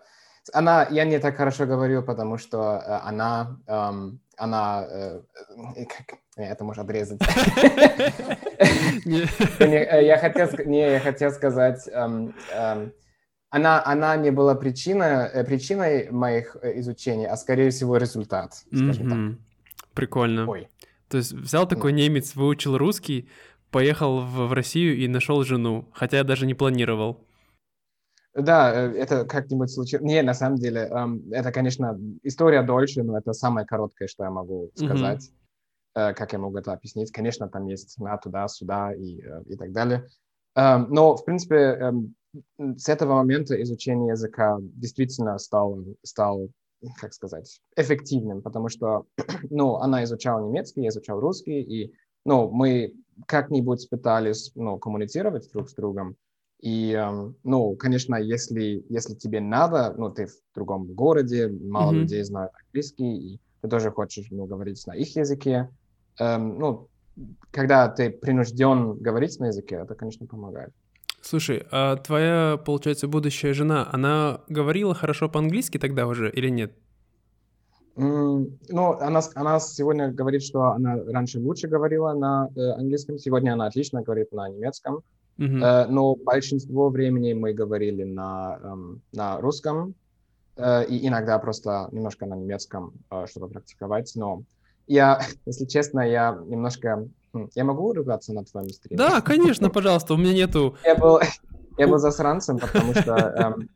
Она, 0.53 0.87
я 0.89 1.03
не 1.03 1.19
так 1.19 1.35
хорошо 1.35 1.65
говорю, 1.65 2.03
потому 2.03 2.37
что 2.37 2.81
э, 2.85 2.99
она, 3.03 3.57
э, 3.67 4.11
она, 4.37 4.87
э, 4.89 5.21
как, 5.85 6.19
это 6.35 6.63
можно 6.63 6.83
отрезать. 6.83 7.19
Э, 9.59 10.03
я 10.03 10.17
хотел, 10.17 10.49
не, 10.65 10.91
я 10.91 10.99
хотел 10.99 11.31
сказать, 11.31 11.87
эм, 11.91 12.33
эм, 12.51 12.91
она, 13.49 13.83
она 13.85 14.15
не 14.17 14.31
была 14.31 14.55
причиной, 14.55 15.27
э, 15.27 15.43
причиной 15.43 16.09
моих 16.11 16.57
э, 16.61 16.79
изучений, 16.79 17.27
а 17.27 17.37
скорее 17.37 17.69
всего 17.69 17.97
результат, 17.97 18.53
скажем 18.73 19.09
так. 19.09 19.93
Прикольно. 19.93 20.47
Ой. 20.47 20.67
То 21.09 21.17
есть 21.17 21.33
взял 21.33 21.67
такой 21.67 21.93
немец, 21.93 22.35
выучил 22.35 22.77
русский, 22.77 23.29
поехал 23.71 24.19
в, 24.21 24.47
в 24.47 24.53
Россию 24.53 24.97
и 24.97 25.07
нашел 25.07 25.43
жену, 25.43 25.89
хотя 25.93 26.17
я 26.17 26.23
даже 26.23 26.45
не 26.45 26.53
планировал. 26.53 27.26
Да, 28.37 28.71
э, 28.73 28.91
это 28.93 29.25
как-нибудь 29.25 29.71
случилось. 29.71 30.05
Не, 30.05 30.21
на 30.21 30.33
самом 30.33 30.57
деле, 30.57 30.91
это, 31.31 31.51
конечно, 31.51 31.99
история 32.23 32.61
дольше, 32.61 33.03
но 33.03 33.17
это 33.17 33.33
самое 33.33 33.65
короткое, 33.65 34.07
что 34.07 34.23
я 34.23 34.29
могу 34.29 34.71
сказать. 34.75 35.29
Mm-hmm. 35.95 36.13
Как 36.13 36.31
я 36.31 36.37
могу 36.37 36.57
это 36.59 36.73
объяснить? 36.73 37.11
Конечно, 37.11 37.49
там 37.49 37.65
есть 37.65 37.97
на 37.97 38.17
туда, 38.17 38.47
сюда 38.47 38.93
и, 38.93 39.19
э, 39.19 39.43
и 39.47 39.55
так 39.55 39.71
далее. 39.71 40.07
Эм, 40.55 40.87
но, 40.91 41.15
в 41.15 41.25
принципе, 41.25 41.55
эм, 41.55 42.15
с 42.59 42.87
этого 42.87 43.15
момента 43.15 43.59
изучение 43.63 44.09
языка 44.09 44.57
действительно 44.61 45.39
стало, 45.39 45.83
стало 46.03 46.49
как 46.99 47.13
сказать, 47.13 47.59
эффективным, 47.75 48.41
потому 48.41 48.69
что, 48.69 49.05
ну, 49.49 49.77
она 49.77 50.03
изучала 50.03 50.47
немецкий, 50.47 50.81
я 50.81 50.89
изучал 50.89 51.19
русский, 51.19 51.61
и, 51.61 51.93
ну, 52.25 52.49
мы 52.49 52.93
как-нибудь 53.25 53.89
пытались, 53.89 54.51
ну, 54.55 54.77
коммуницировать 54.77 55.51
друг 55.51 55.69
с 55.69 55.73
другом, 55.73 56.15
и, 56.59 56.91
эм, 56.93 57.35
ну, 57.43 57.75
конечно, 57.75 58.15
если, 58.15 58.83
если 58.89 59.13
тебе 59.13 59.39
надо, 59.39 59.93
ну, 59.97 60.09
ты 60.09 60.25
в 60.25 60.33
другом 60.55 60.85
городе, 60.93 61.47
мало 61.47 61.91
mm-hmm. 61.91 61.95
людей 61.95 62.23
знают 62.23 62.51
английский, 62.65 63.33
и 63.35 63.39
ты 63.61 63.69
тоже 63.69 63.91
хочешь, 63.91 64.27
ну, 64.31 64.45
говорить 64.45 64.85
на 64.87 64.95
их 64.95 65.15
языке, 65.15 65.69
эм, 66.19 66.57
ну, 66.57 66.89
когда 67.51 67.87
ты 67.89 68.09
принужден 68.09 68.97
говорить 68.97 69.39
на 69.39 69.47
языке, 69.47 69.75
это, 69.75 69.95
конечно, 69.95 70.25
помогает. 70.25 70.73
Слушай, 71.21 71.65
а 71.71 71.95
твоя, 71.97 72.57
получается, 72.63 73.07
будущая 73.07 73.53
жена, 73.53 73.89
она 73.91 74.41
говорила 74.47 74.93
хорошо 74.93 75.29
по-английски 75.29 75.77
тогда 75.77 76.07
уже 76.07 76.31
или 76.31 76.49
нет? 76.49 76.73
Mm, 77.95 78.51
ну, 78.69 78.93
она, 78.99 79.21
она 79.35 79.59
сегодня 79.59 80.11
говорит, 80.11 80.43
что 80.43 80.71
она 80.71 80.97
раньше 81.07 81.39
лучше 81.39 81.67
говорила 81.67 82.13
на 82.13 82.47
э, 82.55 82.61
английском, 82.71 83.17
сегодня 83.17 83.53
она 83.53 83.65
отлично 83.65 84.03
говорит 84.03 84.31
на 84.31 84.47
немецком, 84.49 85.01
mm-hmm. 85.37 85.87
но 85.87 86.15
большинство 86.15 86.89
времени 86.89 87.33
мы 87.33 87.53
говорили 87.53 88.03
на, 88.03 88.59
эм, 88.63 89.01
на 89.13 89.39
русском 89.39 89.95
э, 90.55 90.85
и 90.85 91.07
иногда 91.07 91.39
просто 91.39 91.89
немножко 91.91 92.25
на 92.25 92.35
немецком, 92.35 92.93
э, 93.11 93.25
чтобы 93.27 93.49
практиковать, 93.49 94.11
но 94.15 94.43
я, 94.87 95.19
если 95.45 95.65
честно, 95.65 96.01
я 96.01 96.37
немножко 96.45 97.07
я 97.55 97.63
могу 97.63 97.93
ругаться 97.93 98.33
на 98.33 98.43
твоем 98.43 98.69
стриме? 98.69 98.97
Да, 98.97 99.21
конечно, 99.21 99.69
пожалуйста, 99.69 100.13
у 100.13 100.17
меня 100.17 100.33
нету... 100.33 100.75
Я 100.83 100.95
был, 100.95 101.19
я 101.77 101.87
был 101.87 101.97
засранцем, 101.97 102.57
потому 102.57 102.93
что, 102.93 103.15
эм, 103.15 103.69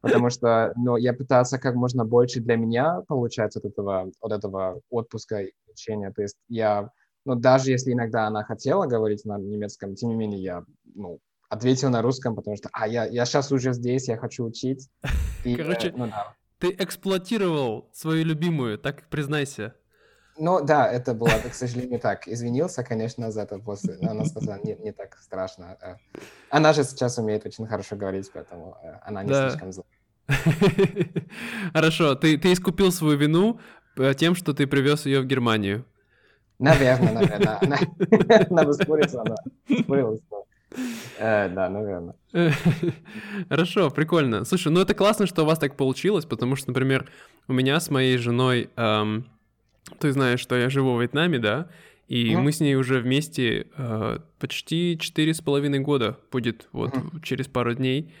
потому 0.00 0.30
что 0.30 0.72
ну, 0.76 0.96
я 0.96 1.12
пытался 1.12 1.58
как 1.58 1.74
можно 1.74 2.04
больше 2.04 2.40
для 2.40 2.56
меня 2.56 3.02
получать 3.06 3.56
от 3.56 3.64
этого, 3.64 4.10
от 4.20 4.32
этого 4.32 4.80
отпуска 4.90 5.40
и 5.40 5.52
учения. 5.70 6.12
То 6.12 6.22
есть 6.22 6.36
я, 6.48 6.90
ну, 7.24 7.34
даже 7.34 7.70
если 7.70 7.92
иногда 7.92 8.26
она 8.26 8.44
хотела 8.44 8.86
говорить 8.86 9.24
на 9.24 9.38
немецком, 9.38 9.94
тем 9.94 10.10
не 10.10 10.14
менее 10.14 10.42
я, 10.42 10.64
ну, 10.94 11.20
ответил 11.48 11.90
на 11.90 12.02
русском, 12.02 12.34
потому 12.34 12.56
что, 12.56 12.68
а, 12.72 12.86
я, 12.86 13.04
я 13.06 13.24
сейчас 13.24 13.52
уже 13.52 13.72
здесь, 13.72 14.08
я 14.08 14.16
хочу 14.16 14.44
учить. 14.44 14.88
И, 15.44 15.56
Короче, 15.56 15.88
э, 15.88 15.92
ну, 15.96 16.06
да. 16.06 16.34
ты 16.58 16.74
эксплуатировал 16.78 17.88
свою 17.92 18.24
любимую, 18.24 18.78
так 18.78 19.08
признайся. 19.08 19.74
Ну 20.36 20.64
да, 20.64 20.90
это 20.90 21.14
было, 21.14 21.30
к 21.48 21.54
сожалению, 21.54 22.00
так. 22.00 22.26
Извинился, 22.26 22.82
конечно, 22.82 23.30
за 23.30 23.42
это 23.42 23.58
после. 23.58 23.96
Но 24.00 24.10
она 24.10 24.24
сказала, 24.24 24.58
не, 24.64 24.74
не 24.74 24.92
так 24.92 25.16
страшно. 25.18 25.76
Э. 25.80 25.94
Она 26.50 26.72
же 26.72 26.82
сейчас 26.82 27.18
умеет 27.18 27.46
очень 27.46 27.66
хорошо 27.66 27.94
говорить, 27.94 28.30
поэтому 28.34 28.76
э, 28.82 28.98
она 29.06 29.22
не 29.22 29.30
да. 29.30 29.50
слишком 29.50 29.72
злая. 29.72 29.86
Хорошо, 31.72 32.14
ты, 32.16 32.36
ты 32.38 32.52
искупил 32.52 32.90
свою 32.90 33.16
вину 33.16 33.60
э, 33.96 34.14
тем, 34.14 34.34
что 34.34 34.54
ты 34.54 34.66
привез 34.66 35.06
ее 35.06 35.20
в 35.20 35.26
Германию. 35.26 35.84
Наверное, 36.64 37.12
наверное. 37.12 37.58
Она, 37.62 37.78
она 38.50 38.64
бы 38.64 38.72
спорила, 38.72 39.22
она 39.22 39.36
спорила. 39.80 40.18
Э, 41.18 41.48
да, 41.48 41.68
наверное. 41.68 42.14
Хорошо, 43.48 43.90
прикольно. 43.90 44.44
Слушай, 44.44 44.72
ну 44.72 44.80
это 44.80 44.94
классно, 44.94 45.26
что 45.26 45.42
у 45.42 45.46
вас 45.46 45.58
так 45.58 45.76
получилось, 45.76 46.24
потому 46.24 46.56
что, 46.56 46.70
например, 46.70 47.06
у 47.48 47.52
меня 47.52 47.78
с 47.78 47.90
моей 47.90 48.16
женой 48.16 48.70
эм, 48.76 49.26
ты 49.98 50.12
знаешь, 50.12 50.40
что 50.40 50.56
я 50.56 50.70
живу 50.70 50.94
в 50.94 51.00
Вьетнаме, 51.02 51.38
да, 51.38 51.68
и 52.08 52.32
mm-hmm. 52.32 52.40
мы 52.40 52.52
с 52.52 52.60
ней 52.60 52.76
уже 52.76 53.00
вместе 53.00 53.66
э, 53.76 54.18
почти 54.38 54.98
четыре 54.98 55.34
с 55.34 55.40
половиной 55.40 55.80
года 55.80 56.18
будет 56.32 56.68
вот 56.72 56.94
mm-hmm. 56.94 57.20
через 57.22 57.46
пару 57.46 57.74
дней. 57.74 58.12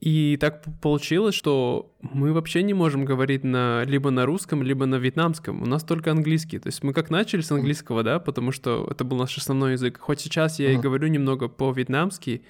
И 0.00 0.38
так 0.40 0.64
получилось, 0.80 1.34
что 1.34 1.92
мы 2.00 2.32
вообще 2.32 2.62
не 2.62 2.72
можем 2.72 3.04
говорить 3.04 3.44
на 3.44 3.84
либо 3.84 4.10
на 4.10 4.24
русском, 4.24 4.62
либо 4.62 4.86
на 4.86 4.94
вьетнамском. 4.94 5.62
У 5.62 5.66
нас 5.66 5.84
только 5.84 6.10
английский. 6.10 6.58
То 6.58 6.68
есть 6.68 6.82
мы 6.82 6.94
как 6.94 7.10
начали 7.10 7.42
с 7.42 7.52
английского, 7.52 8.02
да, 8.02 8.18
потому 8.18 8.50
что 8.50 8.88
это 8.90 9.04
был 9.04 9.18
наш 9.18 9.36
основной 9.36 9.72
язык. 9.72 9.98
Хоть 10.00 10.20
сейчас 10.20 10.58
я 10.58 10.70
mm-hmm. 10.70 10.74
и 10.74 10.78
говорю 10.78 11.08
немного 11.08 11.48
по-вьетнамски, 11.48 12.42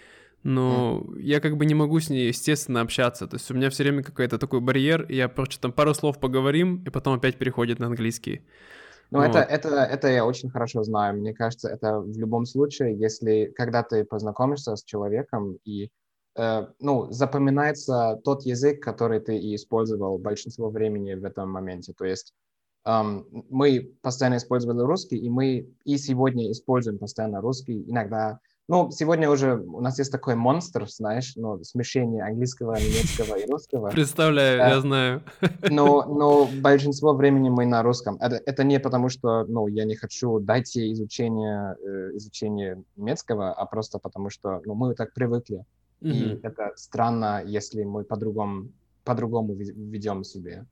но 0.45 1.05
mm. 1.05 1.21
я 1.23 1.41
как 1.41 1.57
бы 1.57 1.67
не 1.67 1.75
могу 1.75 1.99
с 1.99 2.09
ней, 2.09 2.29
естественно, 2.29 2.83
общаться. 2.83 3.27
То 3.27 3.35
есть 3.35 3.51
у 3.51 3.55
меня 3.55 3.69
все 3.71 3.83
время 3.83 4.05
какой-то 4.05 4.39
такой 4.39 4.61
барьер, 4.61 5.07
я 5.11 5.29
просто 5.29 5.61
там 5.61 5.73
пару 5.73 5.93
слов 5.93 6.21
поговорим, 6.21 6.85
и 6.87 6.91
потом 6.91 7.15
опять 7.15 7.37
переходит 7.37 7.81
на 7.81 7.87
английский. 7.87 8.43
Ну, 9.11 9.19
вот. 9.19 9.29
это, 9.29 9.41
это, 9.41 9.69
это 9.69 10.09
я 10.09 10.25
очень 10.25 10.51
хорошо 10.51 10.85
знаю. 10.85 11.19
Мне 11.19 11.35
кажется, 11.35 11.69
это 11.69 11.99
в 11.99 12.17
любом 12.17 12.47
случае, 12.47 12.97
если 12.97 13.53
когда 13.57 13.83
ты 13.83 14.05
познакомишься 14.05 14.77
с 14.77 14.85
человеком 14.85 15.59
и 15.65 15.91
ну, 16.79 17.11
запоминается 17.11 18.21
тот 18.25 18.47
язык, 18.47 18.83
который 18.83 19.21
ты 19.21 19.37
и 19.37 19.55
использовал 19.55 20.19
большинство 20.19 20.71
времени 20.71 21.15
в 21.15 21.25
этом 21.25 21.51
моменте. 21.51 21.93
То 21.93 22.05
есть 22.05 22.33
Um, 22.89 23.27
мы 23.51 23.93
постоянно 24.01 24.39
использовали 24.39 24.81
русский, 24.81 25.19
и 25.19 25.29
мы 25.29 25.69
и 25.85 25.99
сегодня 25.99 26.51
используем 26.51 26.99
постоянно 26.99 27.43
русский. 27.43 27.85
Иногда 27.87 28.41
ну, 28.71 28.89
сегодня 28.93 29.29
уже 29.29 29.57
у 29.57 29.81
нас 29.81 29.99
есть 29.99 30.13
такой 30.13 30.37
монстр, 30.37 30.89
знаешь, 30.89 31.33
ну, 31.35 31.61
смешение 31.65 32.23
английского, 32.23 32.77
немецкого 32.77 33.35
и 33.35 33.51
русского. 33.51 33.91
Представляю, 33.91 34.59
да. 34.59 34.69
я 34.69 34.81
знаю. 34.81 35.23
Но, 35.69 36.05
но 36.07 36.49
большинство 36.63 37.13
времени 37.13 37.49
мы 37.49 37.67
на 37.67 37.83
русском. 37.83 38.17
Это, 38.21 38.41
это 38.47 38.63
не 38.63 38.79
потому, 38.79 39.09
что, 39.09 39.45
ну, 39.49 39.67
я 39.67 39.85
не 39.85 39.97
хочу 39.97 40.39
дать 40.39 40.73
ей 40.77 40.93
изучение, 40.93 41.75
э, 41.85 42.17
изучение 42.17 42.81
немецкого, 42.95 43.53
а 43.53 43.67
просто 43.67 43.99
потому, 43.99 44.31
что, 44.31 44.63
ну, 44.65 44.75
мы 44.75 44.95
так 44.95 45.15
привыкли. 45.15 45.65
Mm-hmm. 46.03 46.13
И 46.13 46.41
это 46.43 46.73
странно, 46.77 47.43
если 47.45 47.85
мы 47.85 48.05
по-другому, 48.05 48.71
по-другому 49.05 49.55
ведем 49.55 50.25
себя. 50.25 50.67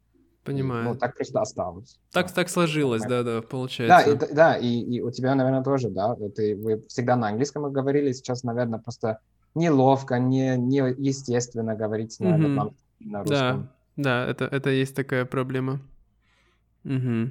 Понимаю. 0.44 0.84
Ну, 0.84 0.94
так 0.94 1.14
просто 1.16 1.40
осталось. 1.40 1.98
Так, 2.10 2.32
так 2.32 2.48
сложилось, 2.48 3.02
да, 3.02 3.22
да, 3.22 3.42
получается. 3.42 4.16
Да, 4.16 4.26
и, 4.26 4.34
да, 4.34 4.56
и, 4.56 4.80
и 4.80 5.00
у 5.02 5.10
тебя, 5.10 5.34
наверное, 5.34 5.62
тоже, 5.62 5.90
да, 5.90 6.16
ты, 6.34 6.56
вы 6.56 6.82
всегда 6.88 7.16
на 7.16 7.28
английском 7.28 7.70
говорили, 7.70 8.12
сейчас, 8.12 8.44
наверное, 8.44 8.78
просто 8.78 9.18
неловко, 9.54 10.18
не, 10.18 10.56
не 10.56 10.78
естественно 10.78 11.74
говорить 11.74 12.18
на, 12.20 12.36
mm-hmm. 12.36 12.48
на, 12.48 12.70
на 13.00 13.18
русском. 13.20 13.28
Да, 13.28 13.68
да, 13.96 14.26
это, 14.26 14.44
это 14.46 14.70
есть 14.70 14.94
такая 14.94 15.26
проблема. 15.26 15.80
Угу. 16.84 17.30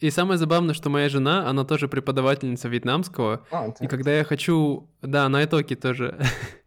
И 0.00 0.10
самое 0.10 0.38
забавное, 0.38 0.74
что 0.74 0.90
моя 0.90 1.08
жена, 1.08 1.48
она 1.48 1.64
тоже 1.64 1.88
преподавательница 1.88 2.68
вьетнамского. 2.68 3.46
А, 3.50 3.72
и 3.80 3.86
когда 3.86 4.12
я 4.12 4.24
хочу... 4.24 4.88
Да, 5.02 5.28
на 5.28 5.44
итоге 5.44 5.76
тоже. 5.76 6.18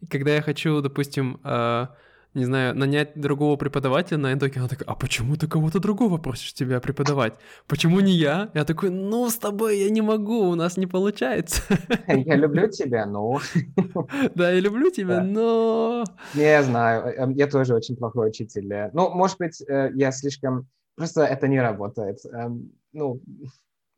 и 0.00 0.06
когда 0.06 0.34
я 0.34 0.42
хочу, 0.42 0.80
допустим, 0.80 1.40
uh, 1.44 1.88
не 2.34 2.44
знаю, 2.44 2.76
нанять 2.76 3.20
другого 3.20 3.56
преподавателя 3.56 4.18
на 4.18 4.34
итоге, 4.34 4.60
она 4.60 4.68
такая, 4.68 4.88
а 4.88 4.94
почему 4.94 5.36
ты 5.36 5.48
кого-то 5.48 5.80
другого 5.80 6.16
просишь 6.16 6.54
тебя 6.54 6.80
преподавать? 6.80 7.34
Почему 7.66 7.98
не 8.00 8.12
я? 8.12 8.50
Я 8.54 8.64
такой, 8.64 8.90
ну, 8.90 9.28
с 9.28 9.36
тобой 9.36 9.80
я 9.80 9.90
не 9.90 10.00
могу, 10.00 10.48
у 10.48 10.54
нас 10.54 10.76
не 10.76 10.86
получается. 10.86 11.62
Я 12.08 12.36
люблю 12.36 12.68
тебя, 12.68 13.06
но... 13.06 13.40
Да, 14.34 14.50
я 14.50 14.60
люблю 14.60 14.90
тебя, 14.90 15.22
но... 15.22 16.04
Не 16.34 16.62
знаю, 16.62 17.14
эм, 17.16 17.30
я 17.32 17.46
тоже 17.46 17.74
очень 17.74 17.96
плохой 17.96 18.28
учитель. 18.28 18.90
Ну, 18.92 19.10
может 19.10 19.38
быть, 19.38 19.60
э, 19.66 19.90
я 19.94 20.12
слишком... 20.12 20.68
Просто 20.96 21.22
это 21.22 21.48
не 21.48 21.60
работает. 21.60 22.18
Эм, 22.32 22.72
ну, 22.92 23.20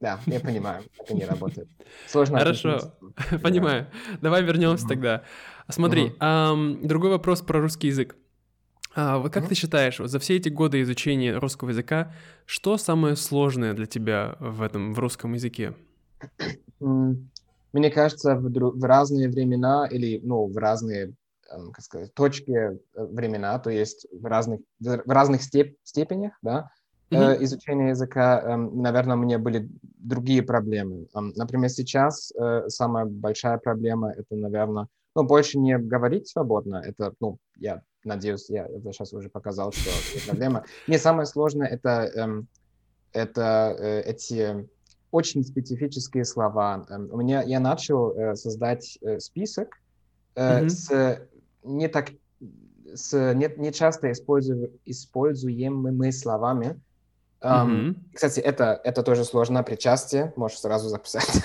да, 0.03 0.19
я 0.27 0.41
понимаю, 0.41 0.83
это 0.99 1.15
не 1.15 1.25
работает. 1.25 1.69
Сложно. 2.09 2.39
Хорошо, 2.41 2.93
понимаю. 3.41 3.87
Давай 4.21 4.43
вернемся 4.43 4.89
тогда. 4.89 5.23
Смотри, 5.73 6.13
другой 6.87 7.11
вопрос 7.11 7.43
про 7.43 7.61
русский 7.61 7.89
язык. 7.89 8.17
А, 8.95 9.19
вот 9.19 9.33
как 9.33 9.45
mm-hmm. 9.45 9.49
ты 9.49 9.55
считаешь, 9.55 9.99
вот 10.01 10.11
за 10.11 10.19
все 10.19 10.37
эти 10.37 10.49
годы 10.49 10.83
изучения 10.83 11.37
русского 11.39 11.71
языка, 11.71 12.13
что 12.45 12.77
самое 12.77 13.17
сложное 13.17 13.73
для 13.73 13.87
тебя 13.87 14.37
в 14.39 14.61
этом 14.61 14.93
в 14.93 14.99
русском 14.99 15.33
языке? 15.33 15.75
Мне 16.81 17.91
кажется, 17.91 18.37
в, 18.37 18.51
в 18.51 18.85
разные 18.85 19.29
времена 19.31 19.89
или 19.91 20.21
ну 20.23 20.47
в 20.47 20.57
разные 20.59 21.15
эм, 21.51 21.73
как 21.73 21.83
сказать, 21.85 22.13
точки 22.13 22.53
э, 22.53 22.79
времена, 22.95 23.59
то 23.59 23.71
есть 23.71 24.07
в 24.13 24.27
разных 24.27 24.61
в 24.79 25.11
разных 25.11 25.43
степ, 25.43 25.75
степенях, 25.85 26.35
да, 26.43 26.71
mm-hmm. 27.11 27.45
изучения 27.45 27.89
языка, 27.91 28.43
эм, 28.43 28.83
наверное, 28.83 29.17
у 29.17 29.21
меня 29.21 29.39
были 29.39 29.71
другие 29.81 30.43
проблемы. 30.43 31.07
Например, 31.15 31.71
сейчас 31.71 32.31
э, 32.33 32.69
самая 32.69 33.07
большая 33.07 33.57
проблема 33.57 34.13
это, 34.13 34.37
наверное, 34.37 34.89
ну 35.15 35.25
больше 35.25 35.59
не 35.59 35.79
говорить 35.79 36.29
свободно. 36.29 36.83
Это, 36.85 37.15
ну, 37.21 37.39
я 37.57 37.83
Надеюсь, 38.05 38.51
я 38.51 38.67
это 38.67 38.93
сейчас 38.93 39.13
уже 39.13 39.29
показал, 39.29 39.73
что 39.73 39.91
не 40.15 40.27
проблема. 40.27 40.65
Не 40.89 40.99
самое 40.99 41.27
сложное 41.27 41.69
это, 41.69 42.11
эм, 42.17 42.49
это 43.13 43.77
э, 43.79 44.03
эти 44.03 44.69
очень 45.13 45.45
специфические 45.45 46.25
слова. 46.25 46.85
Эм, 46.91 47.09
у 47.13 47.19
меня 47.19 47.43
я 47.43 47.61
начал 47.61 48.11
э, 48.11 48.35
создать 48.35 48.99
э, 49.03 49.21
список 49.21 49.77
э, 50.35 50.65
mm-hmm. 50.65 50.69
с 50.69 51.21
не 51.63 51.89
так 51.89 52.11
с 52.93 53.35
не, 53.35 53.49
не 53.57 53.73
часто 53.73 54.11
используемыми 54.11 56.11
словами. 56.11 56.81
Um, 57.43 57.69
mm-hmm. 57.69 57.95
Кстати, 58.15 58.41
это, 58.41 58.81
это 58.85 59.03
тоже 59.03 59.25
сложно, 59.25 59.65
причастие, 59.65 60.33
можешь 60.37 60.61
сразу 60.61 60.89
записать. 60.89 61.29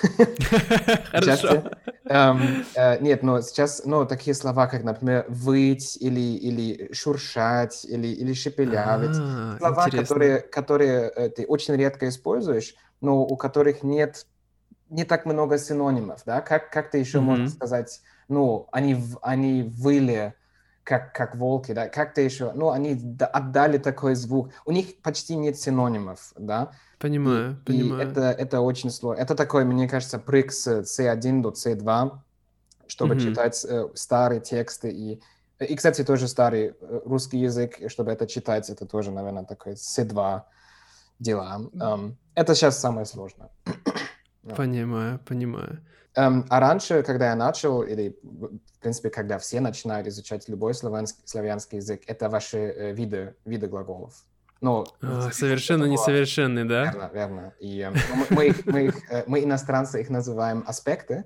Хорошо. 1.12 1.64
Um, 2.06 2.66
uh, 2.76 3.02
нет, 3.02 3.24
но 3.24 3.42
сейчас, 3.42 3.82
ну, 3.84 4.06
такие 4.06 4.36
слова, 4.36 4.68
как, 4.68 4.84
например, 4.84 5.26
выть 5.28 5.98
или, 5.98 6.20
или 6.20 6.94
шуршать, 6.94 7.84
или, 7.86 8.08
или 8.08 8.34
шепелявить. 8.34 9.18
А, 9.20 9.58
слова, 9.58 9.90
которые, 9.90 10.40
которые 10.42 11.12
uh, 11.12 11.30
ты 11.30 11.46
очень 11.48 11.76
редко 11.76 12.08
используешь, 12.08 12.76
но 13.02 13.24
у 13.24 13.36
которых 13.36 13.82
нет 13.82 14.28
не 14.90 15.04
так 15.04 15.26
много 15.26 15.58
синонимов, 15.58 16.22
да? 16.26 16.42
Как, 16.42 16.70
как 16.72 16.92
ты 16.92 17.00
еще 17.00 17.18
mm-hmm. 17.18 17.22
можешь 17.22 17.54
сказать, 17.54 18.02
ну, 18.28 18.68
они, 18.72 19.04
они 19.22 19.64
выли, 19.64 20.36
как, 20.88 21.14
как 21.14 21.36
волки, 21.36 21.74
да, 21.74 21.90
как-то 21.90 22.22
еще, 22.22 22.54
ну, 22.54 22.70
они 22.70 22.94
отдали 23.20 23.78
такой 23.78 24.16
звук. 24.16 24.52
У 24.66 24.72
них 24.72 25.02
почти 25.02 25.36
нет 25.36 25.60
синонимов, 25.60 26.32
да. 26.38 26.72
Понимаю, 26.98 27.58
и, 27.66 27.66
понимаю. 27.66 28.08
И 28.08 28.12
это, 28.12 28.22
это 28.22 28.62
очень 28.62 28.90
сложно. 28.90 29.22
Это 29.22 29.36
такой, 29.36 29.66
мне 29.66 29.90
кажется, 29.90 30.18
прыг 30.18 30.54
с 30.54 30.66
C1 30.66 31.42
до 31.42 31.50
C2, 31.50 32.18
чтобы 32.88 33.16
mm-hmm. 33.16 33.20
читать 33.20 33.66
э, 33.66 33.90
старые 33.96 34.40
тексты 34.40 34.90
и 34.90 35.22
и, 35.60 35.76
кстати, 35.76 36.04
тоже 36.04 36.28
старый 36.28 36.76
э, 36.80 37.02
русский 37.04 37.40
язык, 37.40 37.80
чтобы 37.90 38.12
это 38.12 38.28
читать, 38.28 38.70
это 38.70 38.86
тоже, 38.86 39.12
наверное, 39.12 39.44
такой 39.44 39.74
C2 39.74 40.44
дела. 41.20 41.62
Um, 41.74 42.14
это 42.36 42.54
сейчас 42.54 42.80
самое 42.80 43.08
сложное. 43.08 43.50
Понимаю, 44.56 45.20
понимаю. 45.26 45.82
Um, 46.18 46.46
а 46.50 46.60
раньше, 46.60 47.04
когда 47.04 47.28
я 47.28 47.36
начал, 47.36 47.84
или, 47.84 48.18
в 48.24 48.80
принципе, 48.82 49.12
когда 49.12 49.38
все 49.38 49.60
начинают 49.60 50.08
изучать 50.08 50.50
любой 50.50 50.74
славянский, 50.74 51.22
славянский 51.26 51.78
язык, 51.78 52.02
это 52.08 52.28
ваши 52.28 52.58
э, 52.58 52.92
виды, 52.92 53.36
виды 53.46 53.68
глаголов. 53.68 54.26
Ну, 54.60 54.86
а, 55.02 55.30
совершенно 55.32 55.86
несовершенный, 55.86 56.66
да? 56.66 56.86
Верно, 56.86 57.12
верно. 57.14 57.54
И 57.60 57.82
э, 57.82 57.92
мы, 57.92 58.26
мы, 58.32 58.48
их, 58.48 58.66
мы, 58.66 58.86
их, 58.86 59.12
э, 59.12 59.24
мы, 59.28 59.44
иностранцы, 59.44 60.02
их 60.02 60.10
называем 60.10 60.64
аспекты. 60.66 61.26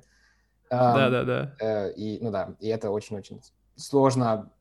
Да, 0.70 1.10
да, 1.10 1.24
да. 1.24 1.56
Э, 1.62 1.92
и, 1.94 2.20
ну 2.22 2.30
да, 2.30 2.56
и 2.60 2.68
это 2.68 2.90
очень-очень 2.90 3.42
сложно 3.76 4.52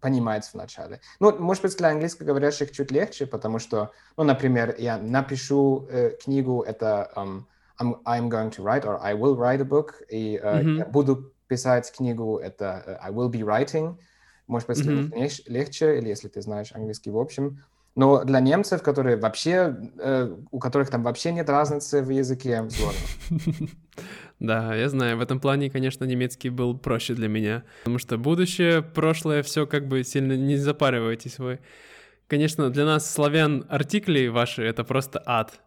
понимать 0.00 0.50
вначале. 0.52 1.00
Ну, 1.20 1.38
может 1.38 1.62
быть, 1.62 1.76
для 1.76 1.90
английскоговорящих 1.90 2.72
чуть 2.72 2.90
легче, 2.90 3.26
потому 3.26 3.60
что, 3.60 3.92
ну, 4.16 4.24
например, 4.24 4.74
я 4.78 4.98
напишу 4.98 5.86
э, 5.88 6.16
книгу, 6.20 6.62
это... 6.62 7.12
Um, 7.14 7.44
I'm, 7.80 7.96
I'm 8.06 8.28
going 8.28 8.50
to 8.50 8.62
write 8.62 8.84
or 8.84 9.00
I 9.02 9.14
will 9.14 9.36
write 9.36 9.60
a 9.60 9.64
book. 9.64 10.02
И 10.10 10.38
uh, 10.38 10.60
mm-hmm. 10.60 10.76
я 10.78 10.84
буду 10.86 11.32
писать 11.48 11.92
книгу, 11.96 12.38
это 12.38 12.84
uh, 12.86 13.08
I 13.08 13.10
will 13.10 13.30
be 13.30 13.42
writing. 13.42 13.96
Может 14.46 14.68
быть, 14.68 14.78
mm-hmm. 14.78 15.42
легче, 15.48 15.98
или 15.98 16.08
если 16.08 16.28
ты 16.28 16.42
знаешь 16.42 16.72
английский 16.74 17.10
в 17.10 17.18
общем. 17.18 17.62
Но 17.94 18.24
для 18.24 18.40
немцев, 18.40 18.82
которые 18.82 19.16
вообще, 19.16 19.76
э, 19.98 20.34
у 20.50 20.58
которых 20.58 20.88
там 20.88 21.02
вообще 21.02 21.30
нет 21.30 21.48
разницы 21.50 22.02
в 22.02 22.08
языке, 22.08 22.68
сложно. 22.70 23.00
Да, 24.40 24.74
я 24.74 24.88
знаю, 24.88 25.18
в 25.18 25.20
этом 25.20 25.38
плане, 25.38 25.70
конечно, 25.70 26.04
немецкий 26.04 26.48
был 26.48 26.76
проще 26.76 27.14
для 27.14 27.28
меня, 27.28 27.62
потому 27.82 27.98
что 27.98 28.18
будущее, 28.18 28.82
прошлое, 28.82 29.44
все 29.44 29.68
как 29.68 29.86
бы 29.86 30.02
сильно 30.02 30.36
не 30.36 30.56
запаривайтесь 30.56 31.38
вы. 31.38 31.60
Конечно, 32.26 32.68
для 32.68 32.84
нас 32.84 33.08
славян 33.08 33.64
артикли 33.68 34.26
ваши— 34.26 34.62
это 34.64 34.82
просто 34.82 35.22
ад. 35.26 35.60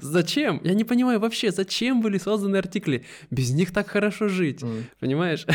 Зачем? 0.00 0.60
Я 0.64 0.74
не 0.74 0.84
понимаю 0.84 1.20
вообще, 1.20 1.50
зачем 1.50 2.00
были 2.00 2.18
созданы 2.18 2.56
артикли? 2.56 3.04
Без 3.30 3.50
них 3.50 3.72
так 3.72 3.88
хорошо 3.88 4.28
жить, 4.28 4.62
mm. 4.62 4.84
понимаешь? 5.00 5.46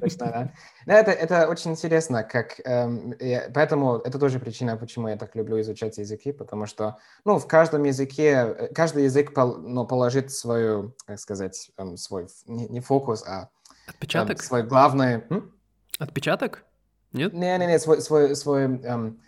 Точно, 0.00 0.26
да. 0.26 0.52
да 0.86 0.94
это, 0.94 1.10
это 1.10 1.48
очень 1.48 1.72
интересно, 1.72 2.22
как, 2.22 2.60
эм, 2.64 3.14
я, 3.20 3.50
поэтому 3.52 3.96
это 3.96 4.18
тоже 4.18 4.38
причина, 4.38 4.76
почему 4.76 5.08
я 5.08 5.16
так 5.16 5.36
люблю 5.36 5.60
изучать 5.60 5.98
языки, 5.98 6.32
потому 6.32 6.66
что, 6.66 6.98
ну, 7.24 7.38
в 7.38 7.46
каждом 7.46 7.84
языке, 7.84 8.54
э, 8.58 8.68
каждый 8.74 9.04
язык 9.04 9.34
пол, 9.34 9.58
ну, 9.58 9.86
положит 9.86 10.30
свою, 10.32 10.94
как 11.06 11.18
сказать, 11.18 11.70
эм, 11.76 11.96
свой, 11.96 12.26
не, 12.46 12.68
не 12.68 12.80
фокус, 12.80 13.22
а 13.26 13.48
Отпечаток? 13.88 14.38
Эм, 14.38 14.44
свой 14.44 14.62
главный... 14.62 15.24
М? 15.30 15.52
Отпечаток? 15.98 16.64
Нет? 17.12 17.32
Не-не-не, 17.32 17.78
свой, 17.78 18.00
свой, 18.00 18.36
свой 18.36 18.64
эм, 18.64 19.20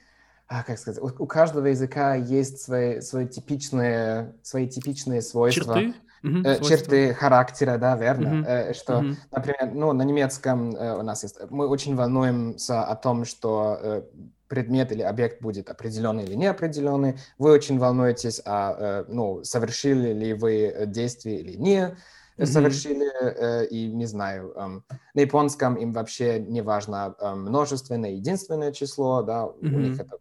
как 0.64 0.78
сказать, 0.78 1.00
у, 1.00 1.06
у 1.22 1.26
каждого 1.26 1.66
языка 1.66 2.14
есть 2.14 2.60
свои, 2.60 3.00
свои, 3.00 3.26
типичные, 3.26 4.34
свои 4.42 4.68
типичные 4.68 5.22
свойства. 5.22 5.74
Черты? 5.74 5.94
Угу, 6.22 6.38
э, 6.44 6.62
черты 6.62 7.14
характера, 7.14 7.78
да, 7.78 7.96
верно. 7.96 8.40
Угу. 8.40 8.48
Э, 8.48 8.74
что, 8.74 8.98
угу. 8.98 9.08
например, 9.30 9.70
ну, 9.72 9.92
на 9.92 10.02
немецком 10.02 10.74
э, 10.74 10.98
у 10.98 11.02
нас 11.02 11.22
есть... 11.22 11.38
Мы 11.50 11.68
очень 11.68 11.94
волнуемся 11.94 12.82
о 12.82 12.96
том, 12.96 13.24
что 13.24 13.78
э, 13.80 14.02
предмет 14.48 14.90
или 14.92 15.02
объект 15.02 15.40
будет 15.40 15.70
определенный 15.70 16.24
или 16.24 16.34
неопределенный. 16.34 17.18
Вы 17.38 17.52
очень 17.52 17.78
волнуетесь, 17.78 18.42
а, 18.44 18.76
э, 18.78 19.04
ну, 19.08 19.44
совершили 19.44 20.12
ли 20.12 20.34
вы 20.34 20.74
действие 20.86 21.40
или 21.40 21.56
не 21.56 21.96
mm-hmm. 22.40 22.46
совершили, 22.46 23.10
э, 23.22 23.66
и 23.66 23.86
не 23.86 24.06
знаю, 24.06 24.52
э, 24.56 24.96
на 25.14 25.20
японском 25.20 25.74
им 25.76 25.92
вообще 25.92 26.40
не 26.40 26.62
важно 26.62 27.14
э, 27.18 27.34
множественное, 27.34 28.10
единственное 28.10 28.72
число, 28.72 29.22
да, 29.22 29.44
mm-hmm. 29.44 29.74
у 29.74 29.78
них 29.78 30.00
это 30.00 30.18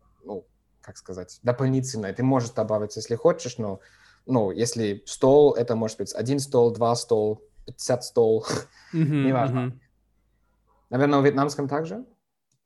как 0.81 0.97
сказать, 0.97 1.39
дополнительное. 1.43 2.13
Ты 2.13 2.23
можешь 2.23 2.51
добавить, 2.51 2.95
если 2.95 3.15
хочешь, 3.15 3.57
но, 3.57 3.79
ну, 4.25 4.51
если 4.51 5.03
стол, 5.05 5.53
это 5.53 5.75
может 5.75 5.97
быть 5.97 6.13
один 6.13 6.39
стол, 6.39 6.71
два 6.71 6.95
стол, 6.95 7.41
50 7.67 8.03
стол, 8.03 8.45
неважно. 8.93 9.79
Наверное, 10.89 11.19
в 11.19 11.25
вьетнамском 11.25 11.67
также? 11.67 12.05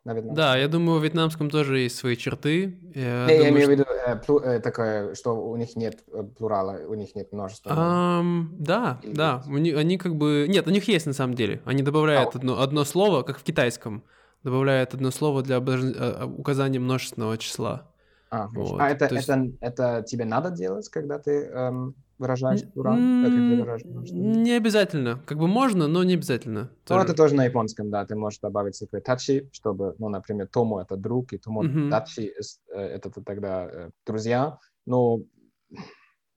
Да, 0.05 0.57
я 0.57 0.67
думаю, 0.67 0.99
в 0.99 1.03
вьетнамском 1.03 1.49
тоже 1.49 1.79
есть 1.79 1.95
свои 1.95 2.17
черты. 2.17 2.77
Я, 2.93 3.25
не, 3.25 3.37
думаю, 3.37 3.43
я 3.43 3.49
имею 3.49 3.67
в 3.67 3.71
виду 3.71 3.83
э, 3.83 4.15
плю, 4.17 4.39
э, 4.39 4.59
такое, 4.59 5.15
что 5.15 5.31
у 5.31 5.55
них 5.55 5.77
нет 5.77 6.03
э, 6.11 6.23
плурала, 6.23 6.77
у 6.87 6.93
них 6.93 7.15
нет 7.15 7.31
множества. 7.31 7.69
Um, 7.69 8.47
да, 8.51 8.99
Или 9.01 9.13
да, 9.13 9.43
у 9.47 9.57
них, 9.57 9.77
они 9.77 9.97
как 9.97 10.17
бы... 10.17 10.45
Нет, 10.49 10.67
у 10.67 10.71
них 10.71 10.89
есть 10.89 11.05
на 11.05 11.13
самом 11.13 11.35
деле. 11.35 11.61
Они 11.63 11.83
добавляют 11.83 12.35
а, 12.35 12.37
одно, 12.37 12.61
одно 12.61 12.83
слово, 12.83 13.23
как 13.23 13.39
в 13.39 13.43
китайском 13.43 14.03
добавляет 14.43 14.93
одно 14.93 15.09
слово 15.11 15.41
для 15.41 15.57
э, 15.57 16.25
указания 16.25 16.79
множественного 16.79 17.37
числа. 17.37 17.89
А, 18.33 18.47
вот. 18.47 18.79
а 18.79 18.89
это, 18.89 19.13
есть... 19.13 19.29
это, 19.29 19.51
это 19.61 20.03
тебе 20.07 20.25
надо 20.25 20.49
делать, 20.49 20.89
когда 20.89 21.19
ты 21.19 21.45
эм, 21.45 21.93
выражаешь 22.17 22.63
плурал? 22.73 22.95
Не 22.97 24.57
обязательно. 24.57 25.21
Как 25.27 25.37
бы 25.37 25.47
можно, 25.47 25.87
но 25.87 26.03
не 26.03 26.15
обязательно. 26.15 26.61
Ну, 26.61 26.69
тоже. 26.83 27.05
это 27.05 27.13
тоже 27.13 27.35
на 27.35 27.45
японском, 27.45 27.91
да. 27.91 28.03
Ты 28.07 28.15
можешь 28.15 28.39
добавить 28.39 28.79
такой 28.79 29.01
тачи, 29.01 29.47
чтобы, 29.51 29.93
ну, 29.99 30.09
например, 30.09 30.47
тому 30.47 30.79
это 30.79 30.95
друг, 30.95 31.31
и 31.33 31.37
тому 31.37 31.63
mm-hmm. 31.63 31.91
тачи 31.91 32.33
э, 32.73 32.79
это 32.79 33.11
тогда 33.11 33.91
друзья. 34.03 34.57
Но 34.87 35.19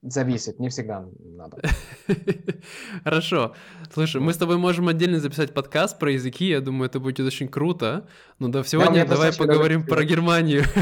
Зависит, 0.03 0.59
не 0.59 0.69
всегда 0.69 1.05
надо. 1.19 1.57
Хорошо. 3.03 3.55
Слушай, 3.91 4.21
мы 4.21 4.31
с 4.31 4.37
тобой 4.37 4.57
можем 4.57 4.87
отдельно 4.87 5.19
записать 5.19 5.55
подкаст 5.55 5.97
про 5.97 6.11
языки, 6.11 6.49
я 6.49 6.61
думаю, 6.61 6.87
это 6.87 6.99
будет 6.99 7.19
очень 7.21 7.47
круто. 7.47 8.07
Но 8.37 8.47
до 8.49 8.63
сегодня 8.63 9.05
да, 9.05 9.15
давай 9.15 9.35
поговорим 9.35 9.85
про 9.85 10.03
Германию. 10.03 10.63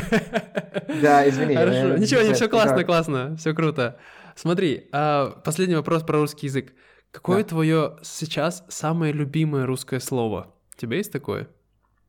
Да, 1.02 1.28
извини. 1.28 1.56
Хорошо. 1.56 1.98
Ничего, 1.98 2.22
не 2.22 2.34
все 2.34 2.48
классно, 2.48 2.84
классно, 2.84 3.36
все 3.38 3.54
круто. 3.54 3.98
Смотри, 4.36 4.88
а, 4.92 5.42
последний 5.44 5.76
вопрос 5.76 6.04
про 6.04 6.20
русский 6.20 6.48
язык. 6.48 6.74
Какое 7.12 7.44
да. 7.44 7.50
твое 7.50 7.98
сейчас 8.04 8.64
самое 8.70 9.12
любимое 9.12 9.66
русское 9.66 10.00
слово? 10.00 10.54
У 10.74 10.80
тебя 10.80 10.98
есть 10.98 11.12
такое? 11.12 11.50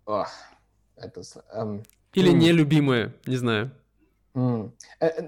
Ох, 0.05 0.29
это... 0.97 1.23
Эм, 1.53 1.83
Или 2.13 2.31
нелюбимое, 2.31 3.15
не 3.27 3.37
знаю. 3.37 3.73
Mm. 4.37 4.71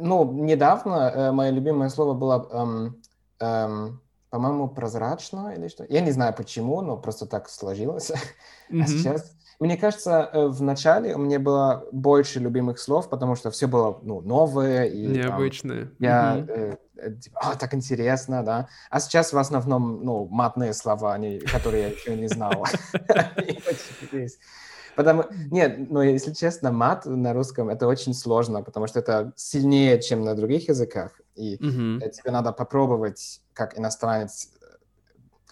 Ну, 0.01 0.33
недавно 0.33 1.11
э, 1.15 1.33
мое 1.33 1.51
любимое 1.51 1.89
слово 1.89 2.13
было, 2.13 2.47
эм, 2.53 3.03
эм, 3.41 4.03
по-моему, 4.29 4.69
прозрачно 4.69 5.55
или 5.57 5.69
что. 5.69 5.87
Я 5.89 6.03
не 6.03 6.11
знаю 6.11 6.35
почему, 6.35 6.83
но 6.83 6.99
просто 6.99 7.27
так 7.27 7.49
сложилось. 7.49 8.11
Mm-hmm. 8.11 8.83
А 8.83 8.87
сейчас, 8.87 9.33
мне 9.61 9.79
кажется, 9.79 10.31
в 10.35 10.61
начале 10.61 11.15
у 11.15 11.19
меня 11.19 11.41
было 11.41 11.87
больше 11.91 12.39
любимых 12.39 12.79
слов, 12.79 13.09
потому 13.09 13.35
что 13.35 13.51
все 13.51 13.67
было 13.67 13.99
ну, 14.03 14.21
новое. 14.21 14.85
И, 14.85 15.07
Необычное. 15.07 15.85
Там, 15.85 15.95
я, 16.01 16.37
mm-hmm. 16.37 16.79
э, 16.97 17.15
типа, 17.15 17.41
а, 17.41 17.57
так 17.57 17.73
интересно, 17.73 18.45
да. 18.45 18.69
А 18.91 19.01
сейчас 19.01 19.33
в 19.33 19.39
основном, 19.39 20.05
ну, 20.05 20.29
матные 20.31 20.75
слова, 20.75 21.15
они, 21.15 21.39
которые 21.39 21.85
я 21.85 21.89
еще 21.89 22.15
не 22.15 22.29
знал. 22.29 22.67
Потому, 24.99 25.27
нет, 25.53 25.91
но 25.91 26.03
если 26.03 26.33
честно, 26.33 26.73
мат 26.73 27.07
на 27.07 27.33
русском 27.33 27.69
это 27.69 27.87
очень 27.87 28.13
сложно, 28.13 28.65
потому 28.65 28.89
что 28.89 28.99
это 28.99 29.33
сильнее, 29.37 30.03
чем 30.03 30.25
на 30.25 30.35
других 30.35 30.67
языках. 30.69 31.21
И 31.37 31.55
mm-hmm. 31.55 32.11
тебе 32.11 32.33
надо 32.33 32.51
попробовать, 32.51 33.41
как 33.53 33.79
иностранец. 33.79 34.49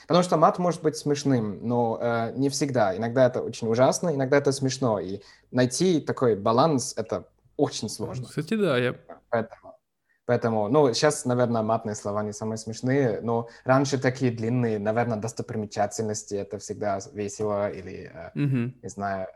Потому 0.08 0.24
что 0.24 0.36
мат 0.36 0.58
может 0.58 0.82
быть 0.82 0.96
смешным, 0.96 1.60
но 1.62 1.96
э, 2.00 2.32
не 2.34 2.48
всегда. 2.48 2.96
Иногда 2.96 3.26
это 3.26 3.40
очень 3.40 3.68
ужасно, 3.68 4.12
иногда 4.12 4.38
это 4.38 4.50
смешно. 4.50 4.98
И 4.98 5.20
найти 5.52 6.00
такой 6.00 6.34
баланс 6.34 6.92
это 6.96 7.28
очень 7.56 7.88
сложно. 7.88 8.26
Кстати, 8.26 8.54
да, 8.54 8.76
я... 8.78 8.96
Поэтому, 9.30 9.65
поэтому, 10.26 10.68
ну, 10.68 10.92
сейчас, 10.92 11.24
наверное, 11.24 11.62
матные 11.62 11.94
слова 11.94 12.22
не 12.22 12.32
самые 12.32 12.58
смешные, 12.58 13.20
но 13.22 13.48
раньше 13.64 13.98
такие 13.98 14.30
длинные, 14.30 14.78
наверное, 14.78 15.16
достопримечательности, 15.16 16.34
это 16.34 16.58
всегда 16.58 16.98
весело, 17.12 17.70
или, 17.70 18.12
mm-hmm. 18.34 18.74
не 18.82 18.88
знаю, 18.88 19.28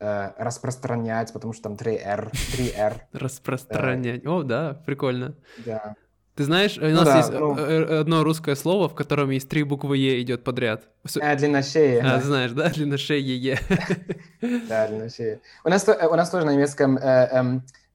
э, 0.00 0.30
распространять, 0.38 1.32
потому 1.32 1.52
что 1.52 1.64
там 1.64 1.74
3R, 1.74 2.30
3R. 2.32 2.94
Распространять. 3.12 4.26
О, 4.26 4.42
да, 4.42 4.82
прикольно. 4.86 5.34
Да. 5.64 5.96
Ты 6.34 6.42
знаешь, 6.44 6.76
у 6.78 6.84
Ну 6.84 7.04
нас 7.04 7.16
есть 7.16 7.32
ну. 7.32 7.56
э, 7.56 7.62
э, 7.62 8.00
одно 8.00 8.24
русское 8.24 8.56
слово, 8.56 8.88
в 8.88 8.94
котором 8.94 9.30
есть 9.30 9.48
три 9.48 9.62
буквы 9.62 9.96
Е 9.96 10.20
идет 10.20 10.42
подряд. 10.42 10.82
А, 11.20 11.36
длинношея. 11.36 12.16
А, 12.16 12.20
знаешь, 12.20 12.50
да, 12.50 12.70
длинношей 12.70 13.22
Е. 13.22 13.58
Да, 14.68 14.88
э, 14.88 15.38
у 15.64 15.68
нас 15.68 16.30
тоже 16.30 16.44
на 16.44 16.52
немецком 16.52 16.98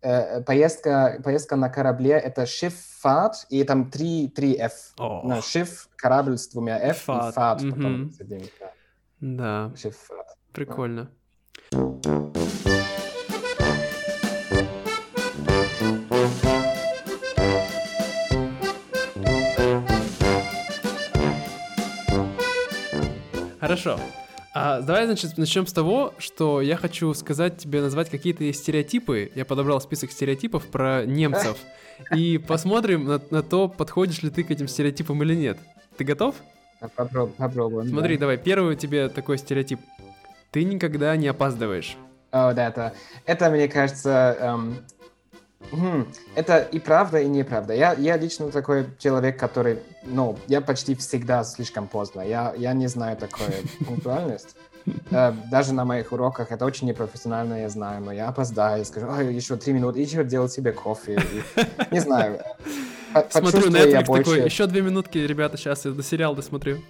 э, 0.02 0.10
э, 0.10 0.42
поездка, 0.42 1.22
поездка 1.24 1.56
на 1.56 1.70
корабле— 1.70 2.12
это 2.12 2.44
Schifffahrt, 2.44 3.46
и 3.50 3.64
там 3.64 3.90
три, 3.90 4.28
три 4.28 4.56
F. 4.56 4.94
О, 4.98 5.28
На 5.28 5.40
Schiff, 5.40 5.88
корабль 5.96 6.38
с 6.38 6.48
двумя 6.48 6.78
F, 6.80 7.08
Fahrt, 7.08 7.32
и 7.32 7.36
Fahrt 7.36 7.64
мгм. 7.64 7.72
потом 7.72 8.12
да. 9.20 9.72
Да, 9.72 9.72
прикольно. 10.54 11.10
Хорошо. 23.60 24.00
А, 24.54 24.82
давай, 24.82 25.06
значит, 25.06 25.38
начнем 25.38 25.68
с 25.68 25.74
того, 25.74 26.14
что 26.18 26.62
я 26.62 26.76
хочу 26.76 27.14
сказать 27.14 27.58
тебе, 27.58 27.82
назвать 27.82 28.10
какие-то 28.10 28.52
стереотипы. 28.52 29.32
Я 29.36 29.46
подобрал 29.46 29.80
список 29.80 30.12
стереотипов 30.12 30.66
про 30.68 31.06
немцев. 31.06 31.58
И 32.16 32.38
посмотрим 32.38 33.06
на, 33.06 33.22
на 33.30 33.44
то, 33.44 33.68
подходишь 33.68 34.24
ли 34.24 34.30
ты 34.30 34.44
к 34.44 34.52
этим 34.52 34.68
стереотипам 34.68 35.22
или 35.22 35.36
нет. 35.36 35.58
Ты 35.98 36.04
готов? 36.04 36.36
А, 36.80 36.88
попроб- 36.88 37.34
Попробуем. 37.38 37.90
Смотри, 37.90 38.16
да. 38.16 38.22
давай, 38.22 38.38
первый 38.38 38.74
у 38.74 38.78
тебя 38.78 39.10
такой 39.10 39.38
стереотип. 39.38 39.80
Ты 40.52 40.64
никогда 40.64 41.16
не 41.16 41.28
опаздываешь. 41.28 41.96
О, 42.32 42.54
да, 42.54 42.70
это, 42.70 42.94
это 43.26 43.50
мне 43.50 43.68
кажется, 43.68 44.36
эм, 44.40 44.78
это 46.36 46.60
и 46.60 46.80
правда, 46.80 47.20
и 47.20 47.28
неправда. 47.28 47.74
Я, 47.74 47.94
я 47.94 48.18
лично 48.18 48.50
такой 48.52 48.88
человек, 48.98 49.38
который, 49.40 49.80
ну, 50.04 50.38
я 50.48 50.62
почти 50.62 50.96
всегда 50.96 51.44
слишком 51.44 51.88
поздно. 51.88 52.22
Я, 52.22 52.54
я 52.58 52.74
не 52.74 52.88
знаю 52.88 53.18
такую 53.18 53.50
пунктуальность. 53.86 54.56
Э, 55.12 55.34
Даже 55.52 55.74
на 55.74 55.86
моих 55.86 56.12
уроках 56.12 56.52
это 56.52 56.66
очень 56.66 56.88
непрофессионально, 56.88 57.62
я 57.62 57.70
знаю, 57.70 58.02
но 58.02 58.12
я 58.12 58.30
опоздаю, 58.30 58.86
скажу, 58.86 59.08
ой, 59.10 59.34
еще 59.34 59.56
три 59.58 59.74
минуты, 59.74 60.00
еще 60.00 60.24
делать 60.24 60.52
себе 60.52 60.72
кофе. 60.72 61.22
Не 61.92 62.00
знаю. 62.00 62.42
Смотрю 63.30 63.70
Netflix 63.70 64.06
такой, 64.06 64.44
еще 64.46 64.68
две 64.68 64.82
минутки, 64.82 65.18
ребята, 65.18 65.58
сейчас 65.58 65.86
я 65.86 65.92
до 65.92 66.04
сериал 66.04 66.36
досмотрю. 66.36 66.80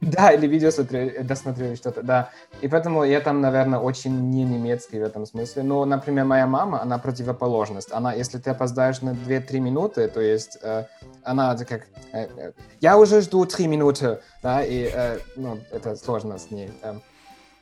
Да, 0.00 0.30
или 0.32 0.46
видео 0.46 0.70
смотрю, 0.70 1.00
э, 1.00 1.22
досмотрю 1.22 1.76
что-то, 1.76 2.02
да. 2.02 2.30
И 2.62 2.68
поэтому 2.68 3.04
я 3.04 3.20
там, 3.20 3.40
наверное, 3.40 3.78
очень 3.78 4.30
не 4.30 4.44
немецкий 4.44 4.98
в 4.98 5.02
этом 5.02 5.26
смысле. 5.26 5.62
Но, 5.62 5.84
например, 5.84 6.24
моя 6.24 6.46
мама, 6.46 6.80
она 6.82 6.98
противоположность. 6.98 7.92
Она, 7.92 8.12
если 8.12 8.38
ты 8.38 8.50
опоздаешь 8.50 9.02
на 9.02 9.10
2-3 9.10 9.60
минуты, 9.60 10.08
то 10.08 10.20
есть 10.20 10.58
э, 10.62 10.84
она 11.22 11.56
как... 11.56 11.86
э, 12.12 12.52
я 12.80 12.96
уже 12.96 13.20
жду 13.20 13.44
3 13.44 13.66
минуты, 13.66 14.20
да, 14.42 14.62
и, 14.64 14.90
ну, 15.36 15.58
это 15.72 15.96
сложно 15.96 16.38
с 16.38 16.50
ней. 16.50 16.70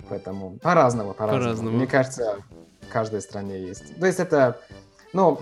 поэтому 0.09 0.59
по-разному, 0.59 1.15
по-разному. 1.15 1.43
По-разному. 1.43 1.77
Мне 1.77 1.87
кажется, 1.87 2.37
в 2.83 2.93
каждой 2.93 3.21
стране 3.21 3.61
есть. 3.61 3.99
То 3.99 4.07
есть 4.07 4.21
это, 4.21 4.61
ну, 5.13 5.41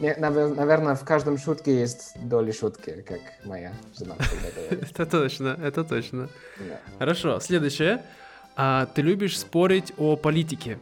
наверное, 0.00 0.94
в 0.94 1.04
каждом 1.04 1.38
шутке 1.38 1.80
есть 1.80 2.12
доли 2.16 2.52
шутки, 2.52 3.04
как 3.06 3.20
моя 3.44 3.72
жена 3.98 4.14
всегда 4.20 4.48
говорит. 4.56 4.90
Это 4.90 5.06
точно, 5.06 5.58
это 5.62 5.84
точно. 5.84 6.28
Хорошо, 6.98 7.40
следующее. 7.40 8.02
А, 8.56 8.86
ты 8.86 9.02
любишь 9.02 9.38
спорить 9.38 9.92
о 9.96 10.16
политике? 10.16 10.78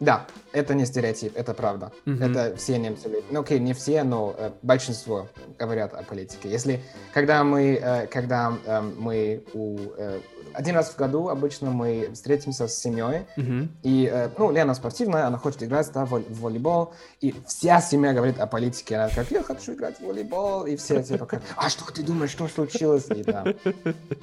Да, 0.00 0.26
это 0.52 0.74
не 0.74 0.86
стереотип, 0.86 1.36
это 1.36 1.54
правда. 1.54 1.90
Мгм. 2.04 2.22
Это 2.22 2.56
все 2.56 2.78
немцы. 2.78 3.08
любят. 3.08 3.24
Ну, 3.30 3.40
окей, 3.40 3.58
не 3.58 3.72
все, 3.74 4.04
но 4.04 4.32
э, 4.38 4.50
большинство 4.62 5.26
говорят 5.58 5.92
о 5.92 6.02
политике. 6.04 6.48
Если, 6.48 6.80
когда 7.12 7.42
мы, 7.42 7.74
э, 7.82 8.06
когда 8.06 8.52
э, 8.64 8.80
мы 8.80 9.42
у, 9.54 9.76
э, 9.96 10.20
один 10.54 10.76
раз 10.76 10.90
в 10.90 10.96
году 10.96 11.28
обычно 11.28 11.70
мы 11.70 12.10
встретимся 12.14 12.68
с 12.68 12.78
семьей, 12.78 13.22
Мгм. 13.36 13.70
и, 13.82 14.08
э, 14.12 14.28
ну, 14.38 14.52
Лена 14.52 14.74
спортивная, 14.74 15.26
она 15.26 15.36
хочет 15.36 15.64
играть 15.64 15.90
да, 15.92 16.04
в, 16.04 16.10
вол- 16.10 16.24
в 16.28 16.40
волейбол, 16.42 16.94
и 17.20 17.34
вся 17.48 17.80
семья 17.80 18.12
говорит 18.12 18.38
о 18.38 18.46
политике. 18.46 18.96
Она 18.96 19.08
как, 19.12 19.30
я 19.32 19.42
хочу 19.42 19.72
играть 19.74 19.98
в 19.98 20.04
волейбол, 20.06 20.64
и 20.66 20.76
все 20.76 21.02
типа 21.02 21.26
как, 21.26 21.42
а 21.56 21.68
что 21.68 21.92
ты 21.92 22.04
думаешь, 22.04 22.30
что 22.30 22.46
случилось? 22.46 23.06
И 23.10 23.24
да, 23.24 23.44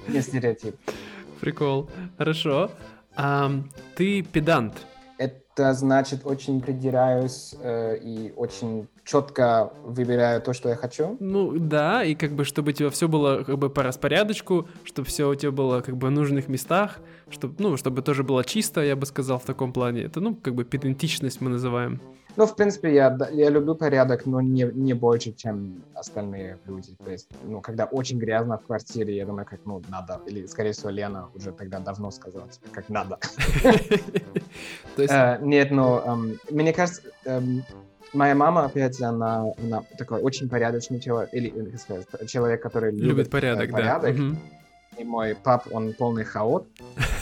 не 0.07 0.21
стереотип. 0.21 0.77
Прикол. 1.41 1.89
Хорошо. 2.17 2.71
Ам, 3.17 3.69
ты 3.97 4.21
педант. 4.23 4.73
Это 5.57 5.73
значит, 5.73 6.25
очень 6.25 6.59
придираюсь 6.59 7.55
э, 7.61 7.97
и 8.03 8.33
очень 8.35 8.89
четко 9.05 9.71
выбираю 9.85 10.41
то, 10.41 10.51
что 10.51 10.67
я 10.67 10.75
хочу. 10.75 11.15
Ну 11.21 11.57
да, 11.57 12.03
и 12.03 12.13
как 12.13 12.33
бы 12.33 12.43
чтобы 12.43 12.71
у 12.71 12.73
тебя 12.73 12.89
все 12.89 13.07
было 13.07 13.43
как 13.43 13.57
бы 13.57 13.69
по 13.69 13.81
распорядочку, 13.81 14.67
чтобы 14.83 15.07
все 15.07 15.29
у 15.29 15.35
тебя 15.35 15.51
было 15.51 15.79
как 15.79 15.95
бы 15.95 16.07
в 16.07 16.11
нужных 16.11 16.49
местах, 16.49 16.99
чтобы, 17.29 17.55
ну, 17.59 17.77
чтобы 17.77 18.01
тоже 18.01 18.23
было 18.23 18.43
чисто, 18.43 18.81
я 18.81 18.97
бы 18.97 19.05
сказал, 19.05 19.39
в 19.39 19.45
таком 19.45 19.71
плане. 19.71 20.01
Это, 20.01 20.19
ну, 20.19 20.35
как 20.35 20.55
бы 20.55 20.65
педантичность 20.65 21.39
мы 21.39 21.49
называем. 21.49 22.01
Ну, 22.37 22.45
в 22.45 22.55
принципе, 22.55 22.93
я, 22.93 23.17
я 23.31 23.49
люблю 23.49 23.75
порядок, 23.75 24.25
но 24.25 24.41
не, 24.41 24.63
не 24.73 24.93
больше, 24.93 25.31
чем 25.31 25.83
остальные 25.93 26.57
люди. 26.65 26.95
То 27.03 27.11
есть, 27.11 27.29
ну, 27.43 27.61
когда 27.61 27.85
очень 27.85 28.19
грязно 28.19 28.57
в 28.57 28.65
квартире, 28.65 29.15
я 29.15 29.25
думаю, 29.25 29.45
как, 29.45 29.59
ну, 29.65 29.81
надо. 29.89 30.19
Или, 30.27 30.45
скорее 30.47 30.71
всего, 30.71 30.89
Лена 30.89 31.29
уже 31.33 31.51
тогда 31.51 31.79
давно 31.79 32.11
сказала, 32.11 32.47
типа, 32.49 32.67
как 32.71 32.89
надо. 32.89 33.19
Э, 34.97 35.37
нет, 35.41 35.71
но 35.71 36.01
эм, 36.05 36.39
мне 36.49 36.73
кажется, 36.73 37.01
эм, 37.25 37.63
моя 38.13 38.35
мама, 38.35 38.65
опять, 38.65 39.01
она, 39.01 39.45
такой 39.97 40.21
очень 40.21 40.49
порядочный 40.49 40.99
человек, 40.99 41.33
или, 41.33 41.75
сказать, 41.77 42.07
человек, 42.27 42.61
который 42.61 42.91
любит, 42.91 43.27
э, 43.27 43.29
порядок, 43.29 43.71
порядок. 43.71 44.15
И 44.97 45.03
мой 45.03 45.35
пап, 45.35 45.67
он 45.71 45.93
полный 45.93 46.23
хаот, 46.23 46.67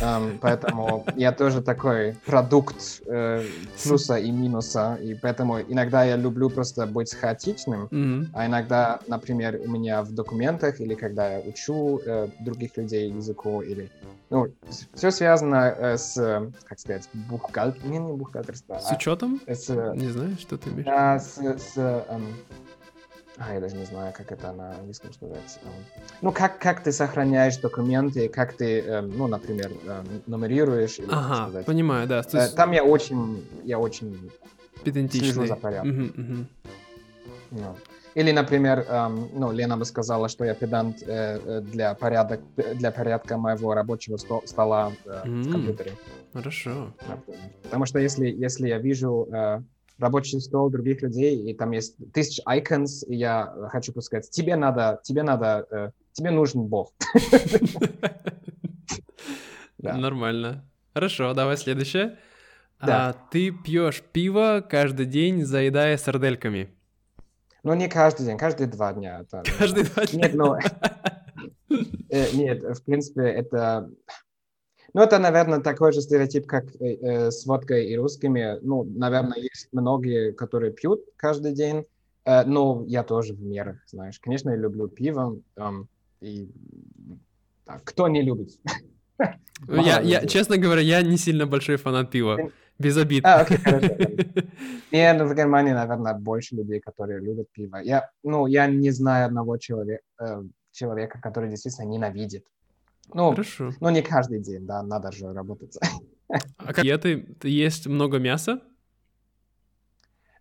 эм, 0.02 0.38
поэтому 0.40 1.06
я 1.16 1.32
тоже 1.32 1.62
такой 1.62 2.14
продукт 2.26 3.02
э, 3.08 3.44
плюса 3.84 4.18
и 4.18 4.32
минуса, 4.32 4.98
и 5.02 5.16
поэтому 5.16 5.60
иногда 5.60 6.04
я 6.04 6.16
люблю 6.16 6.50
просто 6.50 6.86
быть 6.86 7.14
хаотичным, 7.16 7.88
Мгм. 7.92 8.32
а 8.34 8.46
иногда, 8.46 9.00
например, 9.08 9.60
у 9.64 9.70
меня 9.72 10.04
в 10.04 10.12
документах 10.14 10.80
или 10.80 10.94
когда 10.96 11.34
я 11.34 11.40
учу 11.40 12.00
э, 12.06 12.28
других 12.40 12.78
людей 12.78 13.10
языку 13.12 13.62
или 13.62 13.90
ну 14.30 14.48
все 14.96 15.12
связано 15.12 15.76
э, 15.78 15.98
с, 15.98 16.16
как 16.64 16.80
сказать, 16.80 17.08
бухгалтер, 17.14 17.86
не, 17.86 17.98
не 18.00 18.14
бухгалтерство, 18.14 18.78
С 18.80 18.92
учетом? 18.92 19.40
а 19.48 19.54
с, 19.56 19.70
э, 19.70 19.94
Не 19.96 20.10
знаю, 20.10 20.38
что 20.38 20.58
ты 20.58 20.70
имеешь. 20.70 20.86
да, 20.86 21.20
с, 21.20 21.38
с, 21.38 21.78
эм, 21.78 22.28
а, 23.38 23.54
я 23.54 23.60
даже 23.60 23.76
не 23.76 23.86
знаю, 23.86 24.13
как 24.13 24.32
это 24.32 24.52
на 24.54 24.76
английском 24.76 25.12
сказать. 25.13 25.60
Эм, 25.63 25.72
Ну, 26.22 26.32
как, 26.32 26.60
как 26.60 26.84
ты 26.84 26.91
сохраняешь 26.91 27.58
документы, 27.58 28.30
как 28.30 28.54
ты, 28.58 28.80
эм, 28.82 29.12
ну, 29.17 29.28
например, 29.28 29.72
эм, 29.88 30.06
нумерируешь, 30.28 31.00
или, 31.00 31.10
Ага, 31.12 31.36
сказать. 31.48 31.65
понимаю, 31.65 32.08
да. 32.08 32.22
То 32.24 32.38
Э, 32.38 32.41
есть 32.41 32.56
Там 32.56 32.72
я 32.72 32.84
очень, 32.84 33.43
я 33.65 33.80
очень, 33.80 34.32
педантичный. 34.84 35.30
слежу 35.32 35.48
за 35.48 35.56
порядком. 35.56 35.89
Мгм, 35.91 36.13
мгм. 36.17 36.48
ну. 37.52 37.76
Или, 38.15 38.32
например, 38.32 38.86
эм, 38.88 39.30
ну, 39.34 39.52
Лена 39.52 39.76
бы 39.76 39.86
сказала, 39.86 40.28
что 40.30 40.46
я 40.46 40.54
педант 40.54 41.02
э, 41.02 41.39
э, 41.43 41.62
для, 41.62 41.96
порядок, 41.96 42.41
для 42.76 42.91
порядка 42.91 43.38
моего 43.38 43.74
рабочего 43.74 44.17
сто- 44.17 44.46
стола 44.46 44.93
э, 45.06 45.10
в 45.24 45.26
М. 45.48 45.52
компьютере. 45.52 45.98
Хорошо. 46.34 46.93
например. 47.08 47.41
Потому 47.63 47.86
что 47.88 47.98
если, 48.00 48.28
если 48.28 48.67
я 48.67 48.78
вижу 48.78 49.28
э, 49.34 49.62
рабочий 50.04 50.39
стол 50.39 50.70
других 50.70 51.02
людей, 51.02 51.50
и 51.50 51.54
там 51.56 51.72
есть 51.72 51.96
тысяч 52.13 52.39
icons, 52.48 53.06
и 53.08 53.16
я 53.16 53.52
хочу 53.72 53.92
просто 53.94 54.08
сказать, 54.08 54.30
тебе 54.30 54.56
надо, 54.56 55.00
тебе 55.04 55.24
надо, 55.24 55.66
э, 55.72 55.89
тебе 56.13 56.30
нужен 56.32 56.63
Бог. 56.68 56.94
Да. 59.78 59.96
Нормально. 59.98 60.63
Хорошо, 60.94 61.34
давай 61.34 61.58
следующее. 61.58 62.18
Да. 62.80 63.10
А, 63.10 63.13
ты 63.32 63.52
пьешь 63.52 64.02
пиво 64.13 64.66
каждый 64.68 65.06
день, 65.06 65.44
заедая 65.44 65.98
сардельками. 65.98 66.70
Но 67.63 67.76
не 67.76 67.89
каждый 67.89 68.26
день, 68.26 68.38
каждые 68.38 68.68
два 68.68 68.94
дня. 68.94 69.20
это- 69.22 69.44
Каждый 69.60 69.84
два 69.84 70.06
дня. 70.06 70.28
Нет, 70.28 70.36
ну, 70.36 70.56
э, 72.10 72.32
нет, 72.34 72.63
в 72.63 72.84
принципе, 72.86 73.24
это... 73.24 73.89
Ну, 74.93 75.01
это, 75.01 75.17
наверное, 75.17 75.60
такой 75.60 75.91
же 75.91 76.01
стереотип, 76.01 76.45
как 76.45 76.65
э, 76.79 76.95
э, 77.01 77.32
с 77.32 77.45
водкой 77.45 77.88
и 77.88 77.97
русскими. 77.97 78.60
Ну, 78.62 78.84
наверное, 78.84 79.39
есть 79.39 79.69
многие, 79.71 80.34
которые 80.34 80.71
пьют 80.71 81.01
каждый 81.17 81.53
день, 81.53 81.86
э, 82.25 82.43
но 82.45 82.84
я 82.88 83.03
тоже 83.03 83.34
в 83.34 83.41
мерах, 83.41 83.77
знаешь. 83.88 84.19
Конечно, 84.19 84.51
я 84.51 84.56
люблю 84.56 84.88
пиво, 84.88 85.39
эм, 85.56 85.88
и 86.21 86.47
да, 87.65 87.82
кто 87.84 88.08
не 88.08 88.21
любит? 88.21 88.51
Ну, 89.67 89.82
Я, 89.84 90.01
я, 90.01 90.25
честно 90.25 90.58
говоря, 90.58 90.82
я 90.82 91.01
не 91.01 91.17
сильно 91.17 91.47
большой 91.47 91.77
фанат 91.77 92.12
пива. 92.12 92.51
Без 92.79 92.97
обид. 92.97 93.23
А, 93.25 93.41
окей, 93.41 93.58
хорошо. 93.58 93.88
Не, 94.91 95.13
ну, 95.13 95.27
в 95.27 95.36
Германии, 95.36 95.73
наверное, 95.73 96.15
больше 96.15 96.56
людей, 96.56 96.79
которые 96.79 97.19
любят 97.19 97.47
пиво. 97.51 97.77
Я, 97.77 98.10
ну, 98.23 98.47
я 98.47 98.65
не 98.67 98.89
знаю 98.89 99.27
одного 99.27 99.58
человека, 99.58 100.03
человека, 100.71 101.19
который 101.21 101.49
действительно 101.49 101.86
ненавидит. 101.86 102.45
Ну, 103.13 103.32
Хорошо. 103.32 103.72
ну, 103.80 103.89
не 103.89 104.02
каждый 104.02 104.39
день, 104.39 104.66
да, 104.66 104.82
надо 104.84 105.12
же 105.12 105.32
работать. 105.34 105.78
А 106.58 106.74
диеты? 106.82 107.36
Есть 107.44 107.88
много 107.88 108.18
мяса? 108.20 108.62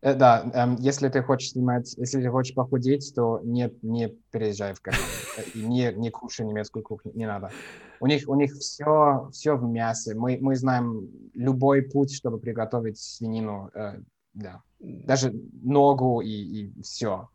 Э, 0.00 0.14
Да, 0.14 0.50
эм, 0.54 0.76
если 0.80 1.08
ты 1.08 1.22
хочешь 1.22 1.50
снимать, 1.50 1.94
если 1.96 2.22
ты 2.22 2.28
хочешь 2.30 2.54
похудеть, 2.54 3.12
то 3.14 3.40
не, 3.44 3.72
не 3.82 4.08
переезжай 4.30 4.74
в 4.74 4.80
Германию. 4.82 5.06
Э, 5.38 5.42
И 5.54 5.62
не, 5.64 5.92
не 5.92 6.10
кушай 6.10 6.46
немецкую 6.46 6.82
кухню, 6.82 7.12
не 7.14 7.26
надо. 7.26 7.50
У 8.00 8.06
них, 8.06 8.28
у 8.28 8.34
них 8.34 8.52
все, 8.54 9.28
все 9.32 9.54
в 9.56 9.62
мясе. 9.64 10.14
Мы, 10.14 10.38
мы 10.40 10.56
знаем 10.56 11.08
любой 11.34 11.82
путь, 11.82 12.12
чтобы 12.14 12.38
приготовить 12.38 12.98
свинину. 12.98 13.70
э, 13.74 14.00
да. 14.34 14.62
Даже 14.80 15.32
ногу 15.62 16.20
и, 16.22 16.28
и 16.30 16.82
все. 16.82 17.28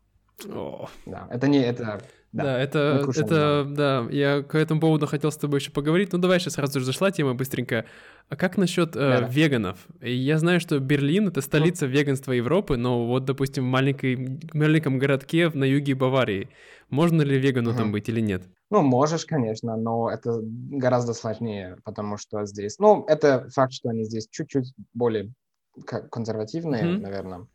О, 0.48 0.88
Да. 1.06 1.26
Это 1.30 1.48
не 1.48 1.58
это. 1.58 2.02
Да, 2.32 2.42
Да. 2.44 2.58
это, 2.58 3.02
кушаем 3.06 3.26
это, 3.26 3.64
да, 3.68 4.06
я 4.10 4.42
к 4.42 4.54
этому 4.54 4.80
поводу 4.80 5.06
хотел 5.06 5.32
с 5.32 5.36
тобой 5.36 5.60
еще 5.60 5.70
поговорить. 5.70 6.12
Ну, 6.12 6.18
давай 6.18 6.38
сейчас 6.38 6.54
сразу 6.54 6.78
же 6.78 6.84
зашла 6.84 7.10
тема 7.10 7.34
быстренько. 7.34 7.86
А 8.28 8.36
как 8.36 8.58
насчет 8.58 8.94
э, 8.96 8.98
Да-да. 8.98 9.26
веганов? 9.28 9.86
И 10.02 10.12
Я 10.12 10.38
знаю, 10.38 10.60
что 10.60 10.78
Берлин— 10.78 11.28
это 11.28 11.40
столица 11.40 11.86
веганства 11.86 12.32
Европы, 12.32 12.76
но 12.76 13.06
вот, 13.06 13.24
допустим, 13.24 13.64
в 13.64 13.68
маленькой, 13.68 14.40
маленьком 14.52 14.98
городке 14.98 15.48
на 15.48 15.64
юге 15.64 15.94
Баварии, 15.94 16.50
можно 16.90 17.22
ли 17.22 17.38
вегану 17.38 17.72
там 17.72 17.84
Мгм. 17.84 17.92
быть 17.92 18.08
или 18.10 18.20
нет? 18.20 18.42
Ну, 18.70 18.82
можешь, 18.82 19.24
конечно, 19.24 19.76
но 19.78 20.10
это 20.10 20.40
гораздо 20.42 21.14
сложнее, 21.14 21.78
потому 21.84 22.18
что 22.18 22.44
здесь... 22.44 22.78
Ну, 22.78 23.04
это 23.08 23.48
факт, 23.54 23.72
что 23.72 23.88
они 23.88 24.04
здесь 24.04 24.28
чуть-чуть 24.30 24.74
более 24.92 25.32
консервативные, 26.10 26.84
Мгм. 26.84 27.02
наверное. 27.02 27.46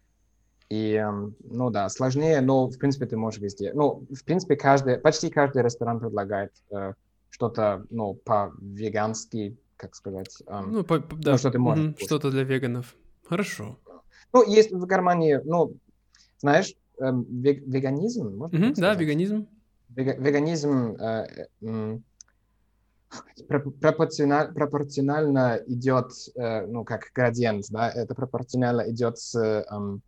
И, 0.70 1.04
ну 1.44 1.70
да, 1.70 1.90
сложнее, 1.90 2.42
но, 2.42 2.68
в 2.68 2.78
принципе, 2.78 3.06
ты 3.06 3.18
можешь 3.18 3.40
везде. 3.40 3.74
Ну, 3.74 4.06
в 4.10 4.24
принципе, 4.24 4.56
каждый, 4.56 4.98
почти 4.98 5.30
каждый 5.30 5.62
ресторан 5.62 6.00
предлагает 6.00 6.52
э, 6.72 6.94
что-то, 7.30 7.86
ну, 7.90 8.16
по-вегански, 8.16 9.58
как 9.78 9.96
сказать. 9.96 10.42
эм. 10.48 10.72
Ну, 10.72 10.84
по- 10.84 11.00
по- 11.00 11.16
да, 11.16 11.38
что 11.38 11.52
ты 11.52 11.60
можешь 11.60 11.94
кушать. 11.94 12.06
что-то 12.08 12.32
для 12.32 12.44
веганов. 12.44 12.96
Хорошо. 13.28 13.78
Ну, 14.34 14.44
есть 14.50 14.72
в 14.72 14.86
Германии, 14.88 15.40
ну, 15.44 15.76
знаешь, 16.40 16.74
эм, 17.00 17.24
вег- 17.24 17.64
веганизм, 17.66 18.36
можно 18.38 18.68
так 18.70 18.78
да, 18.78 18.94
веганизм. 18.96 19.48
Вега- 19.90 20.16
веганизм 20.18 20.96
э, 21.00 21.28
э, 21.62 21.68
м, 21.68 22.04
про- 23.48 23.70
пропорциональ- 23.70 24.54
пропорционально 24.54 25.60
идет, 25.68 26.12
э, 26.36 26.66
ну, 26.66 26.84
как 26.84 27.12
градиент, 27.14 27.66
да, 27.70 27.90
это 27.90 28.16
пропорционально 28.16 28.90
идет 28.90 29.20
с, 29.20 29.36
эм, 29.70 30.02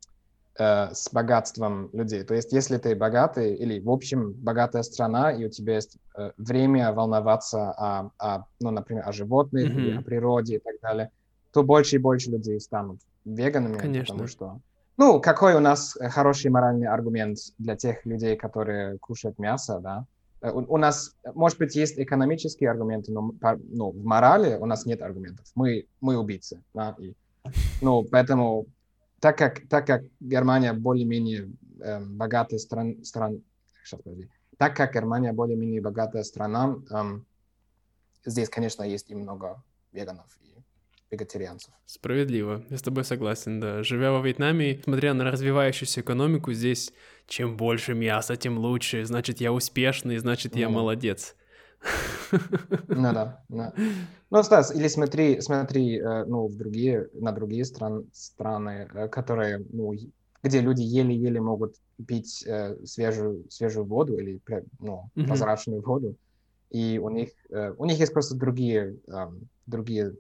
э, 0.58 0.94
с 0.94 1.10
богатством 1.12 1.90
людей. 1.94 2.24
То 2.24 2.34
есть, 2.34 2.54
если 2.54 2.78
ты 2.78 2.96
богатый 2.96 3.56
или, 3.56 3.80
в 3.80 3.90
общем, 3.90 4.34
богатая 4.34 4.84
страна, 4.84 5.32
и 5.32 5.46
у 5.46 5.50
тебя 5.50 5.76
есть 5.76 5.98
э, 6.18 6.32
время 6.38 6.94
волноваться 6.94 7.72
о, 7.72 8.12
о, 8.20 8.46
ну, 8.60 8.72
например, 8.72 9.08
о 9.08 9.12
животных 9.12 9.70
Мгм. 9.70 9.98
о 9.98 10.02
природе 10.02 10.56
и 10.56 10.60
так 10.60 10.76
далее, 10.82 11.10
то 11.52 11.64
больше 11.64 11.96
и 11.96 12.00
больше 12.00 12.32
людей 12.32 12.60
станут 12.60 13.00
веганами, 13.24 13.78
Конечно. 13.78 14.14
потому 14.14 14.28
что 14.28 14.60
ну, 14.98 15.20
какой 15.20 15.56
у 15.56 15.60
нас 15.60 15.98
э, 15.98 16.10
хороший 16.10 16.52
моральный 16.52 16.88
аргумент 16.88 17.38
для 17.58 17.76
тех 17.76 18.06
людей, 18.06 18.38
которые 18.38 18.98
кушают 19.00 19.38
мясо, 19.40 19.80
да? 19.80 20.06
Э, 20.42 20.52
У, 20.52 20.76
у 20.76 20.78
нас, 20.78 21.12
может 21.34 21.58
быть, 21.58 21.76
есть 21.76 22.00
экономические 22.00 22.70
аргументы, 22.72 23.12
но 23.12 23.32
по- 23.42 23.60
ну, 23.62 23.92
в 23.92 24.06
морали 24.06 24.56
у 24.56 24.66
нас 24.66 24.86
нет 24.86 25.02
аргументов. 25.02 25.46
Мы, 25.54 25.86
мы 26.00 26.18
убийцы, 26.18 26.62
да? 26.74 26.96
И, 27.00 27.14
ну, 27.82 28.06
поэтому, 28.10 28.68
так 29.26 29.40
как, 29.40 29.68
так 29.68 29.88
как 29.88 30.04
Германия 30.20 30.72
более-менее 30.72 31.50
эм, 31.82 32.16
богатая 32.16 32.60
стран, 32.60 33.04
стран, 33.04 33.42
сейчас, 33.84 34.00
подожди. 34.00 34.30
так 34.60 34.76
как 34.76 34.94
Германия 34.94 35.34
более-менее 35.34 35.82
богатая 35.82 36.22
страна, 36.22 36.78
эм, 36.92 37.26
здесь, 38.24 38.50
конечно, 38.50 38.84
есть 38.84 39.10
и 39.10 39.16
много 39.16 39.64
веганов 39.92 40.28
и 40.42 40.54
вегетарианцев. 41.10 41.74
Справедливо, 41.88 42.64
я 42.70 42.78
с 42.78 42.84
тобой 42.84 43.04
согласен, 43.04 43.60
да. 43.60 43.82
Живя 43.82 44.12
во 44.12 44.22
Вьетнаме, 44.22 44.80
смотря 44.84 45.16
на 45.16 45.24
развивающуюся 45.24 46.02
экономику, 46.02 46.54
здесь 46.54 46.94
чем 47.26 47.58
больше 47.58 47.96
мяса, 47.96 48.36
тем 48.36 48.60
лучше. 48.60 49.06
Значит, 49.06 49.42
я 49.42 49.52
успешный, 49.52 50.20
значит, 50.20 50.56
я 50.56 50.70
Ну 50.70 50.76
молодец. 50.76 51.36
Ну 52.88 53.14
да, 53.14 53.44
да. 53.50 53.74
Ну, 54.30 54.44
Стас, 54.44 54.76
или 54.76 54.88
смотри, 54.88 55.42
смотри, 55.42 56.00
э, 56.00 56.26
ну, 56.26 56.48
в 56.48 56.56
другие, 56.58 57.10
на 57.14 57.32
другие 57.32 57.66
стран, 57.66 58.06
страны, 58.14 58.90
э, 58.94 59.08
которые, 59.08 59.64
ну, 59.72 59.94
где 60.44 60.62
люди 60.62 60.82
еле-еле 60.82 61.40
могут 61.40 61.76
пить 62.08 62.44
э, 62.48 62.76
свежую, 62.86 63.46
свежую 63.50 63.86
воду 63.86 64.18
или, 64.18 64.40
ну, 64.80 65.10
Мгм. 65.16 65.28
прозрачную 65.28 65.82
воду, 65.82 66.16
и 66.72 67.00
у 67.02 67.10
них, 67.10 67.30
э, 67.50 67.74
у 67.78 67.86
них 67.86 68.00
есть 68.00 68.14
просто 68.14 68.36
другие, 68.36 68.98
эм, 69.08 69.48
другие 69.66 70.14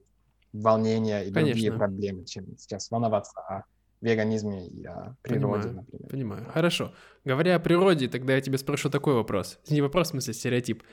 волнения 0.53 1.23
и 1.23 1.31
другие 1.31 1.71
Конечно. 1.71 1.77
проблемы, 1.77 2.25
чем 2.25 2.57
сейчас 2.57 2.89
волноваться 2.91 3.39
о 3.41 3.63
веганизме 4.01 4.67
и 4.67 4.85
о 4.85 5.15
природе, 5.21 5.69
Понимаю. 5.69 5.73
например. 5.73 6.09
Понимаю. 6.09 6.45
Хорошо. 6.53 6.93
Говоря 7.25 7.55
о 7.55 7.59
природе, 7.59 8.07
тогда 8.07 8.35
я 8.35 8.41
тебе 8.41 8.57
спрошу 8.57 8.89
такой 8.89 9.15
вопрос. 9.15 9.59
Не 9.69 9.81
вопрос, 9.81 10.07
в 10.07 10.11
смысле, 10.11 10.33
стереотип. 10.33 10.83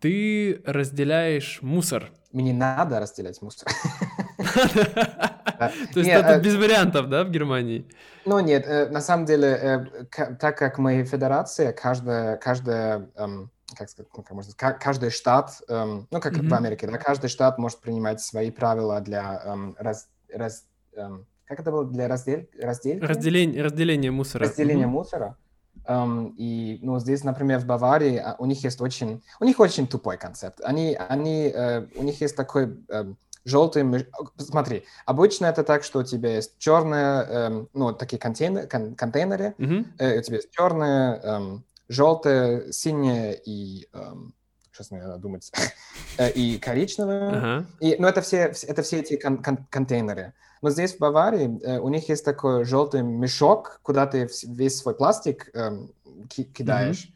Ты 0.00 0.62
разделяешь 0.64 1.58
мусор. 1.62 2.10
Мне 2.32 2.52
не 2.52 2.58
надо 2.58 3.00
разделять 3.00 3.42
мусор. 3.42 3.68
То 4.38 5.72
есть 5.96 6.08
это 6.10 6.34
э, 6.34 6.40
без 6.40 6.54
вариантов, 6.54 7.08
да, 7.08 7.24
в 7.24 7.30
Германии? 7.30 7.84
Ну 8.24 8.38
нет, 8.38 8.64
э, 8.66 8.88
на 8.90 9.00
самом 9.00 9.26
деле, 9.26 9.48
э, 9.48 10.04
так 10.36 10.56
как 10.56 10.78
мы 10.78 11.02
федерация, 11.04 11.72
каждая, 11.72 12.36
каждая, 12.36 13.10
эм, 13.16 13.50
как 13.76 13.88
сказать, 13.90 14.08
ну, 14.16 14.22
как 14.22 14.32
можно 14.32 14.52
сказать, 14.52 14.76
ка- 14.78 14.84
каждый 14.84 15.10
штат, 15.10 15.60
эм, 15.68 16.06
ну 16.10 16.20
как 16.20 16.34
в 16.34 16.54
Америке, 16.54 16.86
да, 16.86 16.98
каждый 16.98 17.28
штат 17.28 17.58
может 17.58 17.80
принимать 17.80 18.20
свои 18.20 18.50
правила 18.52 19.00
для 19.00 19.42
эм, 19.44 19.74
раз, 19.78 20.08
раз- 20.32 20.66
эм, 20.94 21.26
как 21.46 21.58
это 21.60 21.72
было 21.72 21.84
для 21.86 22.06
раздел, 22.06 22.46
раздельки? 22.60 23.04
Разделение, 23.04 23.62
разделение 23.62 24.10
мусора. 24.12 24.44
разделения 24.44 24.86
мусора. 24.86 25.36
Эм, 25.92 26.34
и, 26.36 26.78
ну, 26.82 26.98
здесь, 27.00 27.24
например, 27.24 27.60
в 27.60 27.64
Баварии 27.64 28.18
а, 28.18 28.36
у 28.38 28.44
них 28.44 28.62
есть 28.62 28.80
очень, 28.82 29.22
у 29.40 29.44
них 29.46 29.58
очень 29.58 29.86
тупой 29.88 30.18
концепт. 30.18 30.60
Они, 30.62 30.94
они, 30.94 31.50
э, 31.54 31.86
у 31.96 32.02
них 32.02 32.20
есть 32.20 32.36
такой 32.36 32.76
эм, 32.90 33.16
желтый, 33.46 33.84
смотри, 34.36 34.84
обычно 35.06 35.46
это 35.46 35.64
так, 35.64 35.82
что 35.84 36.00
у 36.00 36.04
тебя 36.04 36.34
есть 36.36 36.58
черные, 36.58 37.24
эм, 37.24 37.68
ну, 37.72 37.94
такие 37.94 38.18
контейнеры, 38.18 38.66
кон- 38.66 38.94
контейнеры, 38.96 39.54
Мгм. 39.56 39.86
э, 39.98 40.18
у 40.18 40.22
тебя 40.22 40.36
есть 40.36 40.50
черные, 40.50 41.20
эм, 41.22 41.64
желтые, 41.88 42.70
синие 42.70 43.40
и, 43.42 43.88
эм, 43.94 44.34
сейчас 44.70 44.90
мне 44.90 45.00
надо 45.02 45.16
думать, 45.16 45.50
э, 46.18 46.30
и 46.32 46.58
коричневые. 46.58 47.38
Ага. 47.38 47.66
И, 47.80 47.96
ну, 47.98 48.08
это 48.08 48.20
все, 48.20 48.50
вс- 48.50 48.66
это 48.68 48.82
все 48.82 49.00
эти 49.00 49.16
кон- 49.16 49.42
кон- 49.42 49.66
контейнеры. 49.70 50.34
Но 50.62 50.70
здесь, 50.70 50.94
в 50.94 50.98
Баварии, 50.98 51.60
э, 51.64 51.78
у 51.78 51.88
них 51.88 52.08
есть 52.08 52.24
такой 52.24 52.64
желтый 52.64 53.02
мешок, 53.02 53.80
куда 53.82 54.06
ты 54.06 54.28
весь 54.44 54.76
свой 54.78 54.94
пластик 54.94 55.50
эм, 55.54 55.92
ки- 56.28 56.44
кидаешь 56.44 57.12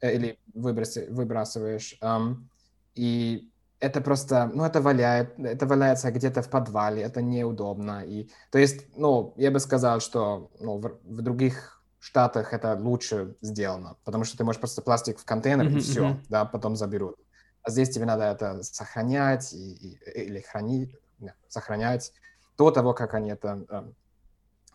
э, 0.00 0.14
или 0.14 0.38
выброси- 0.54 1.08
выбрасываешь. 1.10 1.98
эм, 2.00 2.48
и 2.94 3.48
это 3.80 4.00
просто, 4.00 4.50
ну, 4.52 4.64
это 4.64 4.80
валяет, 4.80 5.38
это 5.38 5.66
валяется 5.66 6.10
где-то 6.10 6.42
в 6.42 6.50
подвале, 6.50 7.02
это 7.02 7.22
неудобно. 7.22 8.04
И, 8.04 8.28
то 8.50 8.58
есть, 8.58 8.86
ну, 8.96 9.34
я 9.36 9.50
бы 9.50 9.60
сказал, 9.60 10.00
что 10.00 10.50
ну, 10.60 10.78
в, 10.78 10.98
в 11.04 11.22
других 11.22 11.82
штатах 12.00 12.52
это 12.52 12.74
лучше 12.76 13.36
сделано, 13.40 13.96
потому 14.04 14.24
что 14.24 14.36
ты 14.38 14.44
можешь 14.44 14.60
просто 14.60 14.82
пластик 14.82 15.18
в 15.18 15.24
контейнер 15.24 15.66
Мгм, 15.66 15.76
и 15.76 15.80
все, 15.80 16.02
мгм. 16.02 16.22
да, 16.28 16.44
потом 16.44 16.76
заберут. 16.76 17.16
А 17.62 17.70
здесь 17.70 17.90
тебе 17.90 18.04
надо 18.06 18.24
это 18.24 18.62
сохранять 18.62 19.52
и, 19.52 19.74
и- 19.74 19.98
или 20.26 20.40
хранить, 20.40 20.94
да, 21.18 21.34
сохранять 21.48 22.12
до 22.58 22.70
того, 22.70 22.92
как 22.92 23.14
они 23.14 23.30
это 23.30 23.64
эм, 23.70 23.94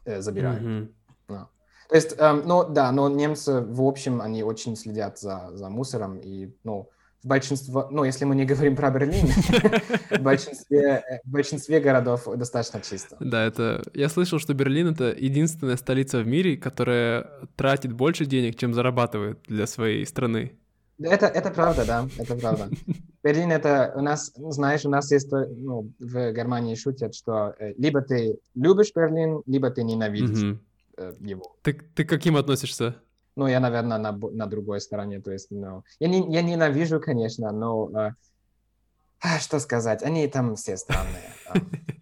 э, 0.05 0.21
забирают. 0.21 0.63
Мгм. 0.63 0.93
То 1.89 1.95
есть, 1.95 2.15
эм, 2.17 2.41
ну 2.45 2.63
да, 2.67 2.91
но 2.91 3.09
немцы 3.09 3.61
в 3.61 3.81
общем, 3.81 4.21
они 4.21 4.41
очень 4.41 4.75
следят 4.75 5.19
за, 5.19 5.49
за 5.53 5.69
мусором, 5.69 6.17
и, 6.17 6.49
ну, 6.63 6.89
в 7.21 7.27
большинстве, 7.27 7.85
ну, 7.91 8.03
если 8.03 8.25
мы 8.25 8.35
не 8.35 8.45
говорим 8.45 8.75
про 8.75 8.89
Берлин, 8.89 9.27
в 10.09 10.19
большинстве, 10.19 11.03
э, 11.07 11.19
в 11.23 11.29
большинстве 11.29 11.79
городов 11.79 12.27
достаточно 12.35 12.81
чисто. 12.81 13.15
Да, 13.19 13.45
это... 13.45 13.83
Я 13.93 14.09
слышал, 14.09 14.39
что 14.39 14.53
Берлин— 14.53 14.87
это 14.93 15.15
единственная 15.15 15.77
столица 15.77 16.19
в 16.19 16.27
мире, 16.27 16.57
которая 16.57 17.29
тратит 17.55 17.93
больше 17.93 18.25
денег, 18.25 18.57
чем 18.57 18.73
зарабатывает 18.73 19.39
для 19.47 19.67
своей 19.67 20.05
страны. 20.05 20.57
Это, 20.99 21.25
это 21.25 21.51
правда, 21.51 21.85
да, 21.85 22.07
это 22.17 22.35
правда. 22.35 22.69
Берлин 23.23 23.51
это 23.51 23.93
у 23.95 24.01
нас, 24.01 24.33
ну, 24.37 24.51
знаешь, 24.51 24.85
у 24.85 24.89
нас 24.89 25.11
есть, 25.11 25.31
ну, 25.31 25.91
в 25.99 26.31
Германии 26.33 26.75
шутят, 26.75 27.15
что 27.15 27.55
э, 27.57 27.73
либо 27.77 28.01
ты 28.01 28.37
любишь 28.53 28.91
Берлин, 28.93 29.41
либо 29.45 29.69
ты 29.69 29.83
ненавидишь 29.83 30.59
э, 30.97 31.13
его. 31.19 31.55
Ты, 31.61 31.73
ты 31.73 32.03
к 32.03 32.09
каким 32.09 32.35
относишься? 32.35 32.95
Ну, 33.35 33.47
я, 33.47 33.59
наверное, 33.59 33.97
на, 33.97 34.11
на 34.11 34.45
другой 34.45 34.81
стороне, 34.81 35.19
то 35.19 35.31
есть, 35.31 35.49
ну, 35.49 35.83
я, 35.99 36.07
не, 36.07 36.31
я 36.31 36.41
ненавижу, 36.41 36.99
конечно, 36.99 37.51
но, 37.51 37.89
э, 37.89 38.11
а, 39.21 39.39
что 39.39 39.59
сказать, 39.59 40.03
они 40.03 40.27
там 40.27 40.55
все 40.55 40.77
странные. 40.77 41.31
а. 41.47 41.53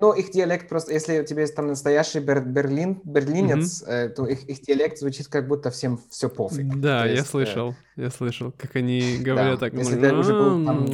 Ну, 0.00 0.12
их 0.12 0.30
диалект 0.30 0.68
просто, 0.68 0.92
если 0.92 1.18
у 1.18 1.24
тебя 1.24 1.40
есть 1.40 1.56
там 1.56 1.66
настоящий 1.66 2.20
бер, 2.20 2.40
берлин, 2.40 3.00
берлинец, 3.02 3.82
mm-hmm. 3.82 3.90
э, 3.90 4.08
то 4.10 4.26
их, 4.26 4.44
их 4.44 4.60
диалект 4.60 4.96
звучит 4.98 5.26
как 5.26 5.48
будто 5.48 5.70
всем 5.70 5.98
все 6.08 6.28
пофиг. 6.28 6.68
Да, 6.76 7.02
то 7.02 7.08
я 7.08 7.14
есть, 7.14 7.26
слышал, 7.26 7.74
э... 7.96 8.02
я 8.02 8.10
слышал, 8.10 8.52
как 8.56 8.76
они 8.76 9.18
говорят 9.18 9.58
так. 9.58 9.72
Если 9.74 9.98
ты 9.98 10.14
уже 10.14 10.34
был 10.34 10.64
там, 10.64 10.86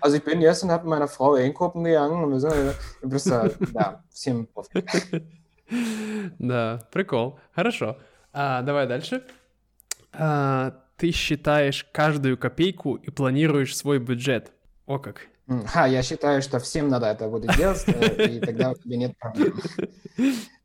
Also 0.00 0.16
ich 0.16 0.24
bin 0.24 0.40
habe 0.40 0.84
mit 0.84 0.84
meiner 0.84 1.08
Frau 1.08 1.34
einkaufen 1.34 1.82
gegangen 1.82 2.74
просто, 3.02 3.52
да, 3.72 4.04
всем 4.12 4.46
пофиг. 4.46 4.84
Да, 6.38 6.80
прикол. 6.92 7.38
Хорошо. 7.54 7.98
А, 8.32 8.62
давай 8.62 8.86
дальше. 8.86 9.22
А, 10.12 10.74
ты 10.96 11.10
считаешь 11.10 11.86
каждую 11.92 12.38
копейку 12.38 12.94
и 12.94 13.10
планируешь 13.10 13.76
свой 13.76 13.98
бюджет. 13.98 14.52
О 14.86 14.98
как. 14.98 15.28
Ха, 15.66 15.86
я 15.86 16.02
считаю, 16.02 16.42
что 16.42 16.58
всем 16.58 16.88
надо 16.88 17.06
это 17.06 17.28
будет 17.28 17.56
делать, 17.56 17.82
э, 17.86 18.36
и 18.36 18.40
тогда 18.40 18.72
у 18.72 18.74
тебя 18.74 18.96
нет 18.96 19.16
проблем. 19.18 19.58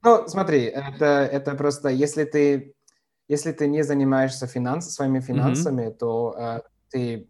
Ну, 0.01 0.27
смотри, 0.27 0.63
это, 0.63 1.05
это 1.05 1.55
просто, 1.55 1.87
если 1.87 2.25
ты, 2.25 2.75
если 3.29 3.53
ты 3.53 3.67
не 3.67 3.83
занимаешься 3.83 4.45
финанс, 4.45 4.93
своими 4.93 5.21
финансами, 5.21 5.83
mm-hmm. 5.83 5.97
то 5.97 6.35
uh, 6.37 6.61
ты, 6.89 7.29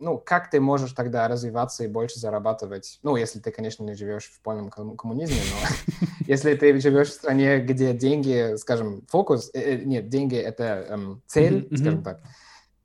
ну, 0.00 0.18
как 0.18 0.50
ты 0.50 0.60
можешь 0.60 0.92
тогда 0.92 1.28
развиваться 1.28 1.84
и 1.84 1.86
больше 1.86 2.18
зарабатывать? 2.18 2.98
Ну, 3.04 3.14
если 3.14 3.38
ты, 3.38 3.52
конечно, 3.52 3.84
не 3.84 3.94
живешь 3.94 4.24
в 4.24 4.40
полном 4.40 4.70
коммунизме, 4.70 5.36
но 5.36 6.06
если 6.26 6.54
ты 6.56 6.80
живешь 6.80 7.10
в 7.10 7.12
стране, 7.12 7.60
где 7.60 7.92
деньги, 7.92 8.56
скажем, 8.56 9.02
фокус, 9.06 9.50
э, 9.54 9.60
э, 9.60 9.84
нет, 9.84 10.08
деньги— 10.08 10.36
это 10.36 10.64
эм, 10.88 11.22
цель, 11.28 11.68
mm-hmm. 11.68 11.76
скажем 11.76 12.02
так, 12.02 12.20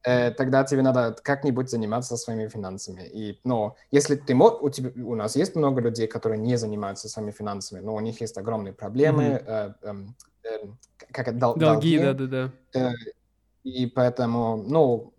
Э, 0.06 0.30
тогда 0.30 0.64
тебе 0.64 0.84
надо 0.84 1.16
как-нибудь 1.24 1.70
заниматься 1.70 2.16
своими 2.16 2.48
финансами. 2.48 3.02
И, 3.02 3.40
но 3.44 3.76
если 3.90 4.16
ты 4.16 4.36
у, 4.36 4.70
тебя, 4.70 4.92
у 5.04 5.16
нас 5.16 5.36
есть 5.36 5.56
много 5.56 5.82
людей, 5.82 6.08
которые 6.08 6.40
не 6.40 6.58
занимаются 6.58 7.10
своими 7.10 7.32
финансами, 7.32 7.80
но 7.80 7.96
у 7.96 8.00
них 8.00 8.22
есть 8.22 8.38
огромные 8.38 8.74
проблемы, 8.74 9.24
mm-hmm. 9.24 9.44
э, 9.48 9.74
э, 9.82 9.96
э, 10.44 10.68
как 11.12 11.28
это, 11.30 11.38
дол- 11.38 11.56
долги, 11.56 11.98
да-да-да. 11.98 12.52
Э, 12.76 12.92
и 13.64 13.88
поэтому, 13.88 14.58
ну, 14.58 15.14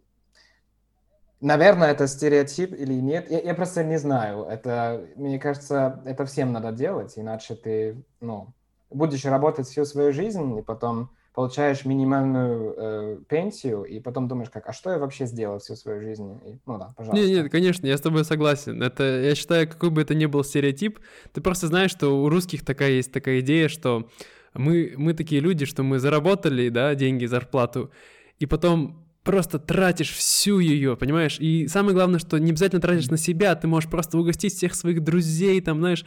наверное, 1.41 1.91
это 1.91 2.07
стереотип 2.07 2.73
или 2.73 2.95
нет, 2.95 3.29
я, 3.29 3.41
я 3.41 3.55
просто 3.55 3.83
не 3.83 3.99
знаю. 3.99 4.45
Это, 4.45 5.05
мне 5.17 5.41
кажется, 5.41 6.01
это 6.07 6.27
всем 6.27 6.53
надо 6.53 6.71
делать, 6.71 7.15
иначе 7.17 7.57
ты, 7.57 8.05
ну, 8.21 8.53
будешь 8.91 9.25
работать 9.25 9.67
всю 9.67 9.85
свою 9.85 10.13
жизнь, 10.13 10.57
и 10.57 10.63
потом 10.63 11.11
получаешь 11.37 11.85
минимальную 11.85 12.75
э, 12.79 13.19
пенсию, 13.29 13.85
и 13.85 14.01
потом 14.01 14.27
думаешь, 14.27 14.49
как, 14.49 14.67
а 14.71 14.73
что 14.73 14.91
я 14.91 14.99
вообще 14.99 15.27
сделал 15.27 15.59
всю 15.59 15.77
свою 15.77 16.01
жизнь? 16.01 16.41
И, 16.47 16.59
ну 16.65 16.79
да, 16.79 16.95
пожалуйста. 16.97 17.27
Нет, 17.27 17.43
нет, 17.43 17.53
конечно, 17.53 17.87
я 17.87 17.99
с 17.99 18.01
тобой 18.01 18.25
согласен. 18.25 18.83
Это, 18.83 19.05
я 19.05 19.35
считаю, 19.35 19.69
какой 19.69 19.91
бы 19.91 20.01
это 20.01 20.15
ни 20.15 20.25
был 20.25 20.43
стереотип, 20.43 20.99
ты 21.35 21.43
просто 21.43 21.67
знаешь, 21.67 21.91
что 21.91 22.23
у 22.23 22.31
русских 22.31 22.65
такая 22.65 22.93
есть 22.93 23.13
такая 23.13 23.41
идея, 23.41 23.69
что 23.69 24.09
мы, 24.55 24.95
мы 24.97 25.13
такие 25.13 25.43
люди, 25.43 25.67
что 25.67 25.83
мы 25.83 25.99
заработали, 25.99 26.71
да, 26.71 26.95
деньги, 26.95 27.27
зарплату, 27.27 27.91
и 28.39 28.47
потом 28.47 29.06
просто 29.27 29.59
тратишь 29.59 30.13
всю 30.13 30.61
ее, 30.61 30.97
понимаешь? 30.97 31.39
И 31.41 31.67
самое 31.67 31.95
главное, 31.95 32.21
что 32.21 32.39
не 32.39 32.53
обязательно 32.53 32.81
тратишь 32.81 33.11
на 33.11 33.19
себя, 33.19 33.55
ты 33.57 33.67
можешь 33.67 33.91
просто 33.91 34.17
угостить 34.17 34.55
всех 34.55 34.75
своих 34.75 35.03
друзей, 35.03 35.61
там, 35.61 35.81
знаешь, 35.81 36.07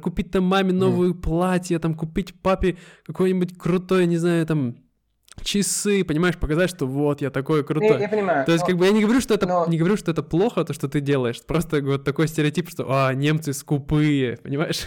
купить 0.00 0.30
там 0.30 0.44
маме 0.44 0.72
новое 0.72 1.10
mm. 1.10 1.20
платье, 1.20 1.78
там, 1.80 1.94
купить 1.94 2.32
папе 2.40 2.78
какое-нибудь 3.04 3.58
крутое, 3.58 4.06
не 4.06 4.16
знаю, 4.16 4.46
там, 4.46 4.76
часы, 5.42 6.04
понимаешь, 6.04 6.38
показать, 6.38 6.70
что 6.70 6.86
вот 6.86 7.20
я 7.20 7.30
такой 7.30 7.64
крутой. 7.64 7.90
Я, 7.90 7.98
я 7.98 8.08
понимаю. 8.08 8.46
То 8.46 8.52
есть, 8.52 8.62
но... 8.62 8.68
как 8.68 8.76
бы 8.78 8.86
я 8.86 8.92
не 8.92 9.02
говорю, 9.02 9.20
что 9.20 9.34
это 9.34 9.46
но... 9.46 9.66
не 9.66 9.76
говорю, 9.76 9.96
что 9.96 10.12
это 10.12 10.22
плохо, 10.22 10.64
то, 10.64 10.72
что 10.72 10.88
ты 10.88 11.00
делаешь. 11.00 11.42
Просто 11.44 11.82
вот 11.82 12.04
такой 12.04 12.28
стереотип, 12.28 12.70
что 12.70 12.86
а, 12.88 13.12
немцы 13.14 13.52
скупые, 13.52 14.36
понимаешь? 14.36 14.86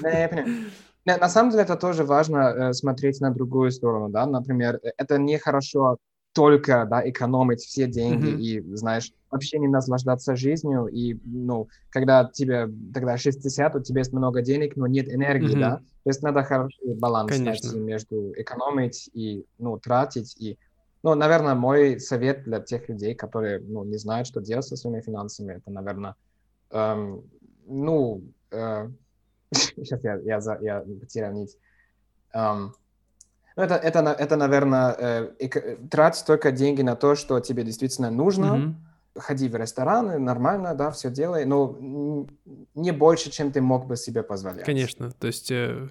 Да, 0.00 0.10
я 0.10 0.28
понимаю. 0.28 0.66
На 1.04 1.28
самом 1.28 1.50
деле 1.50 1.64
это 1.64 1.76
тоже 1.76 2.04
важно 2.04 2.38
э, 2.38 2.72
смотреть 2.72 3.20
на 3.20 3.30
другую 3.30 3.70
сторону, 3.72 4.08
да, 4.08 4.24
например, 4.24 4.80
э, 4.82 4.90
это 4.96 5.18
нехорошо 5.18 5.98
только, 6.34 6.84
да, 6.90 7.08
экономить 7.08 7.60
все 7.60 7.86
деньги 7.86 8.26
mm-hmm. 8.26 8.72
и, 8.72 8.76
знаешь, 8.76 9.12
вообще 9.30 9.58
не 9.58 9.68
наслаждаться 9.68 10.34
жизнью, 10.34 10.88
и, 10.88 11.16
ну, 11.24 11.68
когда 11.90 12.24
тебе 12.24 12.68
тогда 12.92 13.16
60, 13.16 13.76
у 13.76 13.80
тебя 13.80 14.00
есть 14.00 14.12
много 14.12 14.42
денег, 14.42 14.76
но 14.76 14.88
нет 14.88 15.08
энергии, 15.08 15.56
mm-hmm. 15.56 15.60
да, 15.60 15.76
то 15.76 16.10
есть 16.10 16.22
надо 16.22 16.42
хороший 16.42 16.94
баланс 16.94 17.30
Конечно. 17.30 17.70
найти 17.70 17.78
между 17.78 18.32
экономить 18.36 19.08
и, 19.14 19.46
ну, 19.58 19.78
тратить, 19.78 20.36
и, 20.40 20.58
ну, 21.04 21.14
наверное, 21.14 21.54
мой 21.54 22.00
совет 22.00 22.42
для 22.42 22.58
тех 22.58 22.88
людей, 22.88 23.14
которые, 23.14 23.60
ну, 23.60 23.84
не 23.84 23.96
знают, 23.96 24.26
что 24.26 24.40
делать 24.40 24.66
со 24.66 24.76
своими 24.76 25.00
финансами, 25.02 25.54
это, 25.54 25.70
наверное, 25.70 26.16
эм, 26.70 27.22
ну, 27.66 28.22
э, 28.50 28.88
сейчас 29.52 30.02
я, 30.02 30.16
я, 30.16 30.40
я 30.60 30.80
потерял 30.80 31.32
нить, 31.32 31.56
эм, 32.32 32.74
ну, 33.56 33.62
это, 33.62 33.74
это, 33.74 34.00
это 34.00 34.36
наверное, 34.36 34.96
э, 34.98 35.76
трать 35.90 36.24
только 36.26 36.50
деньги 36.50 36.82
на 36.82 36.96
то, 36.96 37.14
что 37.14 37.40
тебе 37.40 37.62
действительно 37.62 38.10
нужно. 38.10 38.44
Mm-hmm. 38.44 39.20
Ходи 39.20 39.48
в 39.48 39.54
рестораны, 39.54 40.18
нормально, 40.18 40.74
да, 40.74 40.90
все 40.90 41.08
делай, 41.08 41.44
но 41.44 42.26
не 42.74 42.90
больше, 42.90 43.30
чем 43.30 43.52
ты 43.52 43.60
мог 43.60 43.86
бы 43.86 43.96
себе 43.96 44.24
позволять. 44.24 44.64
Конечно, 44.64 45.12
то 45.12 45.28
есть... 45.28 45.52
Э... 45.52 45.88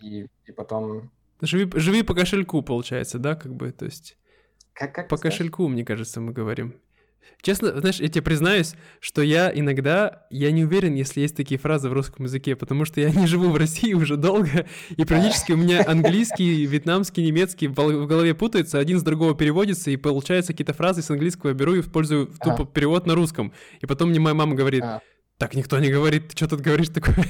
И, 0.00 0.26
и 0.44 0.52
потом... 0.52 1.12
Живи, 1.40 1.70
живи 1.78 2.02
по 2.02 2.14
кошельку, 2.14 2.62
получается, 2.62 3.18
да, 3.18 3.36
как 3.36 3.54
бы, 3.54 3.70
то 3.70 3.84
есть... 3.84 4.18
Как, 4.72 4.92
как 4.92 5.08
по 5.08 5.16
кошельку, 5.16 5.68
мне 5.68 5.84
кажется, 5.84 6.20
мы 6.20 6.32
говорим. 6.32 6.74
Честно, 7.42 7.78
знаешь, 7.78 8.00
я 8.00 8.08
тебе 8.08 8.22
признаюсь, 8.22 8.74
что 9.00 9.22
я 9.22 9.52
иногда, 9.54 10.26
я 10.30 10.50
не 10.50 10.64
уверен, 10.64 10.94
если 10.94 11.20
есть 11.20 11.36
такие 11.36 11.58
фразы 11.58 11.88
в 11.88 11.92
русском 11.92 12.24
языке, 12.24 12.56
потому 12.56 12.84
что 12.84 13.00
я 13.00 13.10
не 13.14 13.26
живу 13.26 13.50
в 13.50 13.56
России 13.56 13.92
уже 13.92 14.16
долго, 14.16 14.66
и 14.90 15.04
периодически 15.04 15.52
у 15.52 15.56
меня 15.56 15.84
английский, 15.86 16.66
вьетнамский, 16.66 17.24
немецкий 17.24 17.68
в 17.68 17.74
голове 17.74 18.34
путается, 18.34 18.78
один 18.78 18.98
с 18.98 19.02
другого 19.02 19.34
переводится, 19.34 19.90
и 19.90 19.96
получается 19.96 20.52
какие-то 20.52 20.72
фразы 20.72 21.02
с 21.02 21.10
английского 21.10 21.52
беру 21.52 21.74
и 21.74 21.80
использую 21.80 22.26
тупо 22.26 22.64
перевод 22.64 23.06
на 23.06 23.14
русском. 23.14 23.52
И 23.80 23.86
потом 23.86 24.10
мне 24.10 24.20
моя 24.20 24.34
мама 24.34 24.54
говорит, 24.54 24.84
так 25.38 25.54
никто 25.54 25.78
не 25.78 25.90
говорит, 25.90 26.28
ты 26.28 26.36
что 26.36 26.48
тут 26.48 26.60
говоришь 26.60 26.88
такое? 26.88 27.14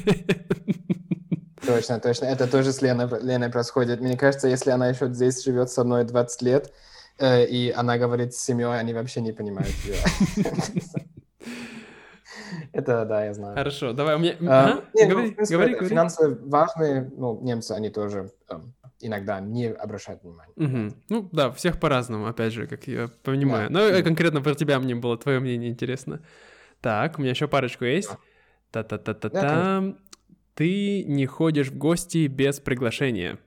Точно, 1.66 1.98
точно. 1.98 2.26
Это 2.26 2.46
тоже 2.46 2.72
с 2.72 2.80
Леной, 2.80 3.09
Леной 3.22 3.50
происходит. 3.50 4.00
Мне 4.00 4.16
кажется, 4.16 4.46
если 4.46 4.70
она 4.70 4.88
еще 4.88 5.12
здесь 5.12 5.42
живет 5.42 5.68
со 5.68 5.82
мной 5.82 6.04
20 6.04 6.42
лет, 6.42 6.72
и 7.18 7.72
она 7.74 7.98
говорит 7.98 8.35
с 8.35 8.44
семьей, 8.44 8.79
они 8.79 8.92
вообще 8.92 9.20
не 9.20 9.33
понимают 9.33 9.74
ее. 9.85 9.96
Это, 12.72 13.05
да, 13.05 13.24
я 13.24 13.35
знаю. 13.35 13.55
Хорошо, 13.55 13.92
давай, 13.92 14.16
у 14.16 14.18
меня... 14.18 14.35
А, 14.42 14.85
нет, 14.94 15.09
говори, 15.09 15.35
ну, 15.38 15.44
говори, 15.48 15.72
говори. 15.72 15.88
Финансы 15.88 16.38
важные, 16.42 17.11
ну, 17.16 17.40
немцы, 17.42 17.72
они 17.72 17.90
тоже 17.90 18.31
эм, 18.48 18.74
иногда 19.00 19.40
не 19.40 19.68
обращают 19.68 20.22
внимания. 20.22 20.52
Угу. 20.57 20.96
Ну, 21.09 21.29
да, 21.33 21.50
всех 21.52 21.81
по-разному, 21.81 22.26
опять 22.26 22.52
же, 22.52 22.66
как 22.66 22.87
я 22.87 23.09
понимаю. 23.22 23.70
Да. 23.70 23.81
Но 23.81 23.90
да. 23.90 24.02
конкретно 24.02 24.42
про 24.42 24.55
тебя 24.55 24.79
мне 24.79 24.94
было 24.94 25.16
твое 25.16 25.40
мнение 25.40 25.70
интересно. 25.70 26.20
Так, 26.81 27.18
у 27.18 27.22
меня 27.22 27.31
еще 27.31 27.48
парочку 27.48 27.85
есть. 27.85 28.11
Та-та-та-та-та. 28.70 29.40
Да, 29.40 29.94
Ты 30.55 31.05
не 31.05 31.26
ходишь 31.26 31.68
в 31.68 31.79
гости 31.79 32.26
без 32.26 32.61
приглашения. 32.61 33.38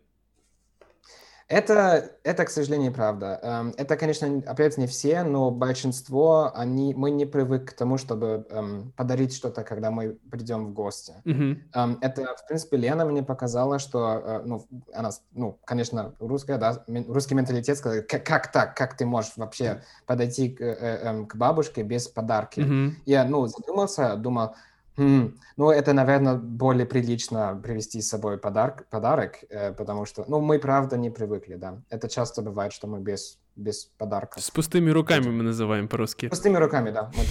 Это, 1.50 2.12
это, 2.24 2.46
к 2.46 2.52
сожалению, 2.52 2.94
правда. 2.94 3.40
Эм, 3.42 3.74
это, 3.76 3.98
конечно, 3.98 4.44
опять 4.46 4.78
не 4.78 4.86
все, 4.86 5.24
но 5.24 5.50
большинство, 5.50 6.52
они, 6.54 6.94
мы 6.94 7.10
не 7.10 7.26
привыкли 7.26 7.66
к 7.66 7.74
тому, 7.74 7.98
чтобы 7.98 8.46
um, 8.52 8.92
подарить 8.96 9.34
что-то, 9.34 9.64
когда 9.64 9.90
мы 9.90 10.20
придем 10.30 10.68
в 10.68 10.74
гости. 10.74 11.16
Mm-hmm. 11.26 11.58
Um, 11.74 11.98
это, 12.02 12.36
в 12.36 12.48
принципе, 12.48 12.78
Лена 12.78 13.04
мне 13.06 13.24
показала, 13.24 13.80
что, 13.80 14.00
uh, 14.00 14.44
ну, 14.46 14.68
она, 14.94 15.10
ну, 15.34 15.58
конечно, 15.66 16.14
русская, 16.20 16.60
да, 16.60 16.84
русский 17.08 17.34
менталитет 17.34 17.80
сказал, 17.80 18.04
как, 18.08 18.24
как 18.24 18.52
так, 18.52 18.78
как 18.78 18.96
ты 18.96 19.08
можешь 19.08 19.34
вообще 19.36 19.82
подойти 20.06 20.50
к, 20.50 20.62
uh, 20.62 21.26
к 21.26 21.36
бабушке 21.36 21.82
без 21.82 22.08
подарки? 22.08 22.60
Mm-hmm. 22.60 22.92
Я, 23.08 23.26
ну, 23.26 23.48
задумался, 23.48 24.16
думал, 24.18 24.54
Mm. 25.00 25.34
Ну, 25.58 25.72
это, 25.72 25.94
наверное, 25.94 26.36
более 26.36 26.86
прилично 26.86 27.60
привезти 27.64 28.02
с 28.02 28.10
собой 28.10 28.38
подарок, 28.38 28.86
подарок 28.90 29.38
э, 29.50 29.74
потому 29.74 30.06
что, 30.06 30.26
ну, 30.28 30.42
мы, 30.42 30.60
правда, 30.60 30.98
не 30.98 31.10
привыкли, 31.10 31.56
да. 31.56 31.82
Это 31.90 32.10
часто 32.10 32.42
бывает, 32.42 32.74
что 32.74 32.88
мы 32.88 33.00
без, 33.00 33.40
без 33.56 33.86
подарка. 33.98 34.42
С 34.42 34.52
пустыми 34.52 34.92
руками 34.92 35.22
это... 35.22 35.30
мы 35.30 35.44
называем 35.44 35.88
по-русски. 35.88 36.28
С 36.28 36.30
пустыми 36.30 36.58
руками, 36.58 36.92
да. 36.92 37.12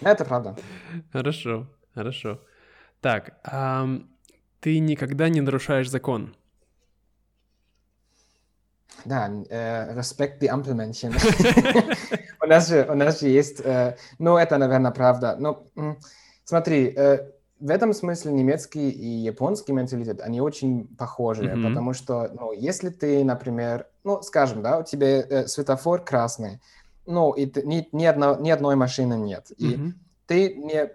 Это 0.00 0.24
правда. 0.24 0.56
Хорошо, 1.12 1.66
хорошо. 1.94 2.40
Так, 3.00 3.34
ты 4.60 4.80
никогда 4.80 5.28
не 5.28 5.40
нарушаешь 5.40 5.88
закон? 5.88 6.34
Да, 9.04 9.30
äh, 9.50 9.94
Respekt 9.94 10.42
die 10.42 10.50
Ampelmännchen. 10.50 11.14
У, 12.46 12.48
нас 12.48 12.68
же, 12.68 12.86
у 12.88 12.94
нас 12.94 13.20
же 13.20 13.28
есть, 13.28 13.60
äh, 13.60 13.96
ну, 14.18 14.36
это, 14.36 14.56
наверное, 14.58 14.92
правда. 14.92 15.36
Но 15.38 15.66
смотри, 16.44 16.94
äh, 16.96 17.30
в 17.58 17.70
этом 17.70 17.92
смысле 17.92 18.32
немецкий 18.32 18.90
и 18.90 19.06
японский 19.06 19.72
менталитет, 19.72 20.20
они 20.20 20.40
очень 20.40 20.86
похожи, 20.96 21.44
mm-hmm. 21.44 21.68
потому 21.68 21.92
что, 21.92 22.30
ну, 22.34 22.52
если 22.52 22.90
ты, 22.90 23.24
например, 23.24 23.86
ну, 24.04 24.22
скажем, 24.22 24.62
да, 24.62 24.78
у 24.78 24.84
тебя 24.84 25.20
э, 25.20 25.46
светофор 25.46 26.04
красный, 26.04 26.60
ну, 27.06 27.32
и 27.32 27.46
ты, 27.46 27.62
ни, 27.62 27.88
ни, 27.92 28.04
одно, 28.04 28.36
ни 28.36 28.50
одной 28.50 28.76
машины 28.76 29.14
нет, 29.14 29.50
mm-hmm. 29.52 29.88
и 29.88 29.94
ты 30.26 30.54
не 30.54 30.90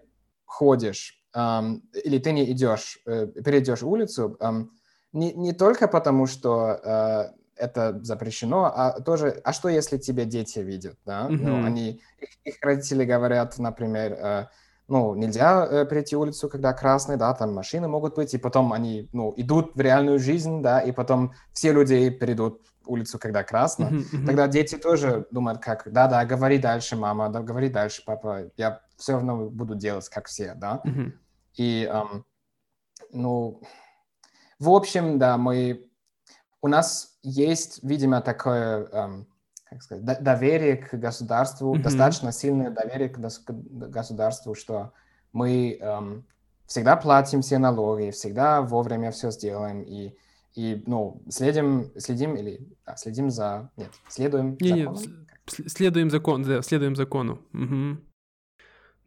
ходишь, 0.45 1.23
эм, 1.33 1.83
или 2.03 2.19
ты 2.19 2.31
не 2.31 2.51
идешь, 2.51 2.99
э, 3.05 3.27
перейдешь 3.27 3.83
улицу, 3.83 4.37
эм, 4.39 4.71
не, 5.13 5.33
не 5.33 5.53
только 5.53 5.87
потому, 5.87 6.27
что 6.27 6.79
э, 6.83 7.31
это 7.61 7.99
запрещено, 8.03 8.65
а 8.65 8.99
тоже, 9.01 9.39
а 9.43 9.53
что 9.53 9.69
если 9.69 9.97
тебе 9.97 10.25
дети 10.25 10.59
видят, 10.59 10.97
да? 11.05 11.27
Mm-hmm. 11.27 11.41
Ну, 11.41 11.65
они, 11.65 12.01
их, 12.19 12.29
их 12.43 12.55
родители 12.61 13.05
говорят, 13.05 13.57
например, 13.59 14.13
э, 14.13 14.47
ну, 14.87 15.15
нельзя 15.15 15.65
э, 15.65 15.85
перейти 15.85 16.15
улицу, 16.15 16.49
когда 16.49 16.73
красный, 16.73 17.17
да, 17.17 17.33
там 17.33 17.53
машины 17.53 17.87
могут 17.87 18.15
быть, 18.15 18.33
и 18.33 18.37
потом 18.37 18.73
они, 18.73 19.09
ну, 19.13 19.33
идут 19.37 19.75
в 19.75 19.79
реальную 19.79 20.19
жизнь, 20.19 20.61
да, 20.61 20.79
и 20.79 20.91
потом 20.91 21.33
все 21.53 21.71
люди 21.71 22.09
перейдут 22.09 22.61
улицу, 22.85 23.19
когда 23.19 23.43
красно. 23.43 23.85
Mm-hmm, 23.85 24.11
mm-hmm. 24.13 24.25
Тогда 24.25 24.47
дети 24.47 24.75
тоже 24.77 25.27
думают, 25.31 25.61
как, 25.61 25.83
да-да, 25.91 26.25
говори 26.25 26.57
дальше, 26.57 26.95
мама, 26.95 27.29
да, 27.29 27.41
говори 27.41 27.69
дальше, 27.69 28.03
папа, 28.05 28.51
я 28.57 28.81
все 28.97 29.13
равно 29.13 29.49
буду 29.49 29.75
делать, 29.75 30.09
как 30.09 30.27
все, 30.27 30.55
да. 30.55 30.81
Mm-hmm. 30.83 31.11
И, 31.57 31.89
эм, 31.91 32.25
ну, 33.11 33.61
в 34.59 34.69
общем, 34.69 35.19
да, 35.19 35.37
мы... 35.37 35.87
У 36.61 36.67
нас 36.67 37.17
есть, 37.23 37.79
видимо, 37.83 38.21
такое, 38.21 38.87
эм, 38.91 39.27
как 39.65 39.81
сказать, 39.81 40.23
доверие 40.23 40.77
к 40.77 40.93
государству, 40.93 41.75
mm-hmm. 41.75 41.81
достаточно 41.81 42.31
сильное 42.31 42.69
доверие 42.69 43.09
к 43.09 43.17
государству, 43.17 44.53
что 44.53 44.93
мы 45.33 45.77
эм, 45.79 46.25
всегда 46.67 46.95
платим 46.95 47.41
все 47.41 47.57
налоги, 47.57 48.11
всегда 48.11 48.61
вовремя 48.61 49.11
все 49.11 49.31
сделаем 49.31 49.81
и 49.81 50.15
и 50.55 50.83
ну 50.85 51.23
следим 51.29 51.91
следим 51.97 52.35
или 52.35 52.67
да, 52.85 52.97
следим 52.97 53.29
за 53.29 53.71
нет 53.77 53.91
следуем 54.09 54.57
не, 54.59 54.83
закону. 54.83 54.99
Нет, 54.99 55.71
следуем 55.71 56.09
закон 56.09 56.43
да 56.43 56.61
следуем 56.61 56.95
закону 56.95 57.41
угу. 57.53 58.01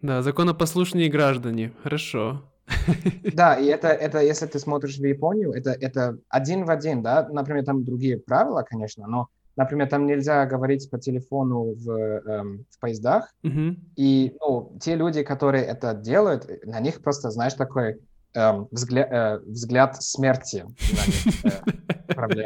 да 0.00 0.22
законопослушные 0.22 1.10
граждане 1.10 1.72
хорошо 1.82 2.50
Да, 3.34 3.54
и 3.54 3.66
это, 3.66 3.88
это, 3.88 4.20
если 4.20 4.46
ты 4.46 4.58
смотришь 4.58 4.98
в 4.98 5.04
Японию, 5.04 5.52
это, 5.52 5.70
это 5.70 6.18
один 6.28 6.64
в 6.64 6.70
один, 6.70 7.02
да, 7.02 7.28
например, 7.30 7.64
там 7.64 7.84
другие 7.84 8.18
правила, 8.18 8.62
конечно, 8.62 9.06
но, 9.06 9.28
например, 9.56 9.88
там 9.88 10.06
нельзя 10.06 10.46
говорить 10.46 10.88
по 10.90 10.98
телефону 10.98 11.74
в, 11.74 11.90
эм, 11.90 12.66
в 12.70 12.80
поездах, 12.80 13.32
mm-hmm. 13.44 13.76
и, 13.96 14.36
ну, 14.40 14.76
те 14.80 14.94
люди, 14.94 15.22
которые 15.22 15.64
это 15.64 15.94
делают, 15.94 16.48
на 16.64 16.80
них 16.80 17.02
просто, 17.02 17.30
знаешь, 17.30 17.54
такой 17.54 18.00
эм, 18.34 18.68
взгляд, 18.70 19.08
э, 19.10 19.38
взгляд 19.46 20.02
смерти 20.02 20.64
на 20.64 21.06
них 21.06 21.44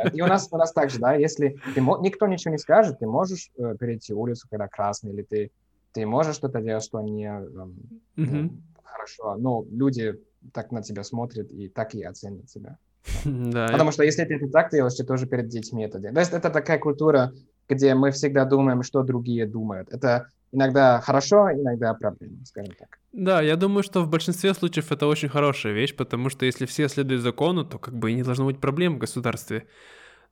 э, 0.05 0.11
И 0.15 0.23
у 0.23 0.27
нас, 0.27 0.49
у 0.51 0.57
нас 0.57 0.73
также, 0.73 0.99
да, 0.99 1.15
если 1.15 1.57
ты, 1.75 1.81
никто 1.81 2.27
ничего 2.27 2.53
не 2.53 2.59
скажет, 2.59 2.99
ты 2.99 3.07
можешь 3.07 3.51
э, 3.57 3.77
перейти 3.79 4.13
улицу, 4.13 4.47
когда 4.51 4.69
красный, 4.69 5.13
или 5.13 5.23
ты, 5.23 5.51
ты 5.93 6.07
можешь 6.07 6.37
что-то 6.37 6.61
делать, 6.61 6.85
что 6.85 7.01
не... 7.01 7.27
Эм, 7.27 7.77
mm-hmm 8.17 8.51
хорошо, 8.93 9.37
но 9.37 9.65
люди 9.71 10.15
так 10.53 10.73
на 10.73 10.83
тебя 10.83 11.03
смотрят 11.05 11.51
и 11.51 11.69
так 11.69 11.95
и 11.95 12.03
оценят 12.03 12.47
тебя. 12.47 12.79
Да, 13.25 13.69
Потому 13.69 13.93
что 13.93 14.03
если 14.03 14.25
ты 14.25 14.35
это 14.35 14.49
так 14.49 14.71
делаешь, 14.71 14.95
ты 14.95 15.05
тоже 15.05 15.27
перед 15.27 15.49
детьми 15.49 15.85
это 15.85 15.99
делаешь. 15.99 16.15
То 16.15 16.21
есть 16.21 16.33
это 16.33 16.51
такая 16.51 16.79
культура, 16.79 17.33
где 17.69 17.95
мы 17.95 18.11
всегда 18.11 18.45
думаем, 18.45 18.83
что 18.83 19.03
другие 19.03 19.47
думают. 19.47 19.89
Это 19.91 20.29
иногда 20.53 21.01
хорошо, 21.01 21.51
иногда 21.53 21.95
проблема, 21.95 22.45
скажем 22.45 22.75
так. 22.79 22.99
Да, 23.13 23.41
я 23.43 23.57
думаю, 23.57 23.83
что 23.83 24.03
в 24.03 24.09
большинстве 24.09 24.55
случаев 24.55 24.93
это 24.93 25.07
очень 25.07 25.29
хорошая 25.29 25.73
вещь, 25.73 25.95
потому 25.95 26.31
что 26.31 26.47
если 26.47 26.67
все 26.67 26.89
следуют 26.89 27.23
закону, 27.23 27.65
то 27.65 27.79
как 27.79 27.95
бы 27.95 28.11
и 28.11 28.15
не 28.15 28.23
должно 28.23 28.47
быть 28.47 28.61
проблем 28.61 28.97
в 28.97 28.99
государстве. 28.99 29.67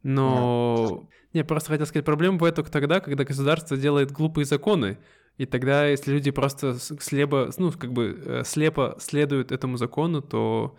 Но... 0.03 1.03
Да. 1.03 1.17
Не, 1.33 1.45
просто 1.45 1.71
хотел 1.71 1.87
сказать, 1.87 2.07
проблема 2.07 2.39
бывает 2.39 2.55
только 2.55 2.71
тогда, 2.71 3.01
когда 3.01 3.25
государство 3.25 3.77
делает 3.77 4.11
глупые 4.11 4.47
законы, 4.47 4.99
и 5.39 5.47
тогда, 5.47 5.87
если 5.87 6.13
люди 6.13 6.31
просто 6.31 6.79
слепо, 6.79 7.51
ну, 7.59 7.71
как 7.73 7.93
бы 7.93 8.23
э, 8.25 8.43
слепо 8.45 8.97
следуют 8.99 9.53
этому 9.53 9.77
закону, 9.77 10.23
то 10.23 10.77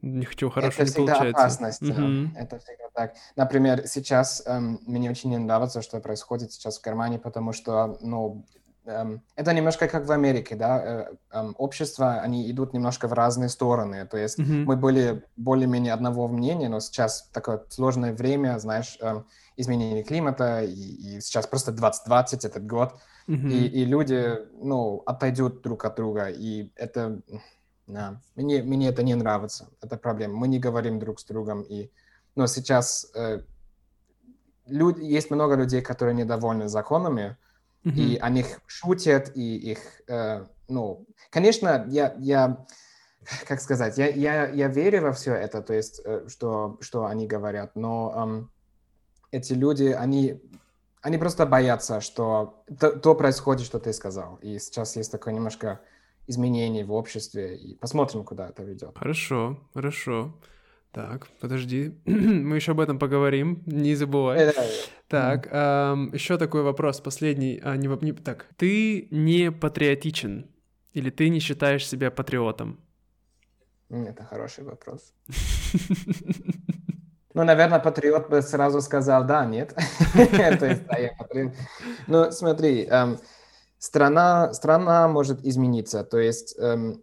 ничего 0.00 0.50
хорошего 0.50 0.82
это 0.82 0.90
не 0.90 1.06
получается. 1.06 1.28
Это 1.28 1.38
опасность. 1.38 1.82
Mm-hmm. 1.82 2.28
Это 2.36 2.58
всегда 2.58 2.84
так. 2.94 3.14
Например, 3.36 3.86
сейчас 3.86 4.42
эм, 4.46 4.80
мне 4.86 5.10
очень 5.10 5.30
не 5.30 5.38
нравится, 5.38 5.82
что 5.82 6.00
происходит 6.00 6.52
сейчас 6.52 6.78
в 6.78 6.84
Германии, 6.84 7.18
потому 7.18 7.52
что, 7.52 7.98
ну, 8.00 8.46
эм, 8.86 9.22
это 9.36 9.52
немножко 9.52 9.88
как 9.88 10.06
в 10.06 10.12
Америке, 10.12 10.56
да, 10.56 10.82
э, 10.82 11.14
эм, 11.32 11.54
общества, 11.58 12.20
они 12.20 12.50
идут 12.50 12.72
немножко 12.72 13.08
в 13.08 13.12
разные 13.12 13.48
стороны, 13.48 14.06
то 14.06 14.16
есть 14.16 14.38
mm-hmm. 14.38 14.64
мы 14.64 14.76
были 14.76 15.24
более-менее 15.36 15.92
одного 15.92 16.28
мнения, 16.28 16.68
но 16.68 16.80
сейчас 16.80 17.28
такое 17.32 17.62
сложное 17.68 18.14
время, 18.14 18.58
знаешь, 18.58 18.96
эм, 19.00 19.26
изменение 19.56 20.04
климата, 20.04 20.62
и, 20.62 20.72
и 20.72 21.20
сейчас 21.20 21.46
просто 21.46 21.72
2020 21.72 22.44
этот 22.44 22.64
год, 22.64 22.94
mm-hmm. 23.28 23.50
и, 23.50 23.66
и 23.66 23.84
люди, 23.84 24.38
ну, 24.60 25.02
отойдут 25.06 25.62
друг 25.62 25.84
от 25.84 25.96
друга, 25.96 26.28
и 26.28 26.70
это, 26.74 27.20
да, 27.86 28.20
мне, 28.34 28.62
мне 28.62 28.88
это 28.88 29.02
не 29.02 29.14
нравится, 29.14 29.68
это 29.80 29.96
проблема. 29.96 30.34
Мы 30.34 30.48
не 30.48 30.58
говорим 30.58 30.98
друг 30.98 31.20
с 31.20 31.24
другом, 31.24 31.62
и, 31.62 31.90
но 32.34 32.46
сейчас 32.46 33.10
э, 33.14 33.42
люд, 34.66 34.98
есть 34.98 35.30
много 35.30 35.54
людей, 35.54 35.82
которые 35.82 36.14
недовольны 36.14 36.68
законами, 36.68 37.36
mm-hmm. 37.84 37.92
и 37.92 38.16
о 38.16 38.30
них 38.30 38.60
шутят, 38.66 39.36
и 39.36 39.56
их, 39.72 39.78
э, 40.08 40.44
ну, 40.68 41.06
конечно, 41.30 41.86
я, 41.88 42.14
я 42.18 42.66
как 43.46 43.60
сказать, 43.60 43.98
я, 43.98 44.08
я, 44.08 44.48
я 44.48 44.68
верю 44.68 45.02
во 45.02 45.12
все 45.12 45.34
это, 45.34 45.62
то 45.62 45.74
есть, 45.74 46.00
э, 46.04 46.26
что, 46.28 46.78
что 46.80 47.06
они 47.06 47.26
говорят, 47.26 47.76
но 47.76 48.12
эм, 48.16 48.50
эти 49.30 49.52
люди, 49.52 49.84
они, 49.84 50.40
они 51.02 51.18
просто 51.18 51.46
боятся, 51.46 52.00
что 52.00 52.62
то, 52.78 52.90
то 52.90 53.14
происходит, 53.14 53.66
что 53.66 53.78
ты 53.78 53.92
сказал. 53.92 54.36
И 54.42 54.58
сейчас 54.58 54.96
есть 54.96 55.12
такое 55.12 55.34
немножко 55.34 55.80
изменение 56.26 56.84
в 56.84 56.92
обществе, 56.92 57.56
и 57.56 57.74
посмотрим, 57.74 58.24
куда 58.24 58.48
это 58.48 58.62
ведет. 58.62 58.96
Хорошо, 58.96 59.58
хорошо. 59.74 60.34
Так, 60.92 61.28
подожди, 61.40 61.94
мы 62.06 62.56
еще 62.56 62.72
об 62.72 62.80
этом 62.80 62.98
поговорим, 62.98 63.62
не 63.66 63.94
забывай. 63.94 64.52
Так, 65.08 65.48
эм, 65.50 66.12
еще 66.12 66.36
такой 66.38 66.62
вопрос, 66.62 67.00
последний. 67.00 67.60
А, 67.62 67.76
не, 67.76 67.88
не, 68.02 68.12
так, 68.12 68.46
ты 68.56 69.08
не 69.10 69.50
патриотичен 69.50 70.50
или 70.92 71.10
ты 71.10 71.28
не 71.28 71.40
считаешь 71.40 71.86
себя 71.86 72.10
патриотом? 72.10 72.80
Это 73.88 74.24
хороший 74.24 74.64
вопрос. 74.64 75.14
Ну, 77.38 77.44
наверное, 77.44 77.78
патриот 77.78 78.28
бы 78.28 78.42
сразу 78.42 78.80
сказал, 78.80 79.24
да, 79.24 79.44
нет. 79.44 79.72
То 80.14 80.66
есть, 80.66 80.84
да, 80.86 80.96
я 80.98 81.12
патриот. 81.16 81.52
Ну, 82.08 82.32
смотри, 82.32 82.84
эм, 82.84 83.16
страна, 83.78 84.52
страна 84.52 85.06
может 85.06 85.44
измениться. 85.44 86.02
То 86.02 86.18
есть 86.18 86.56
эм, 86.58 87.00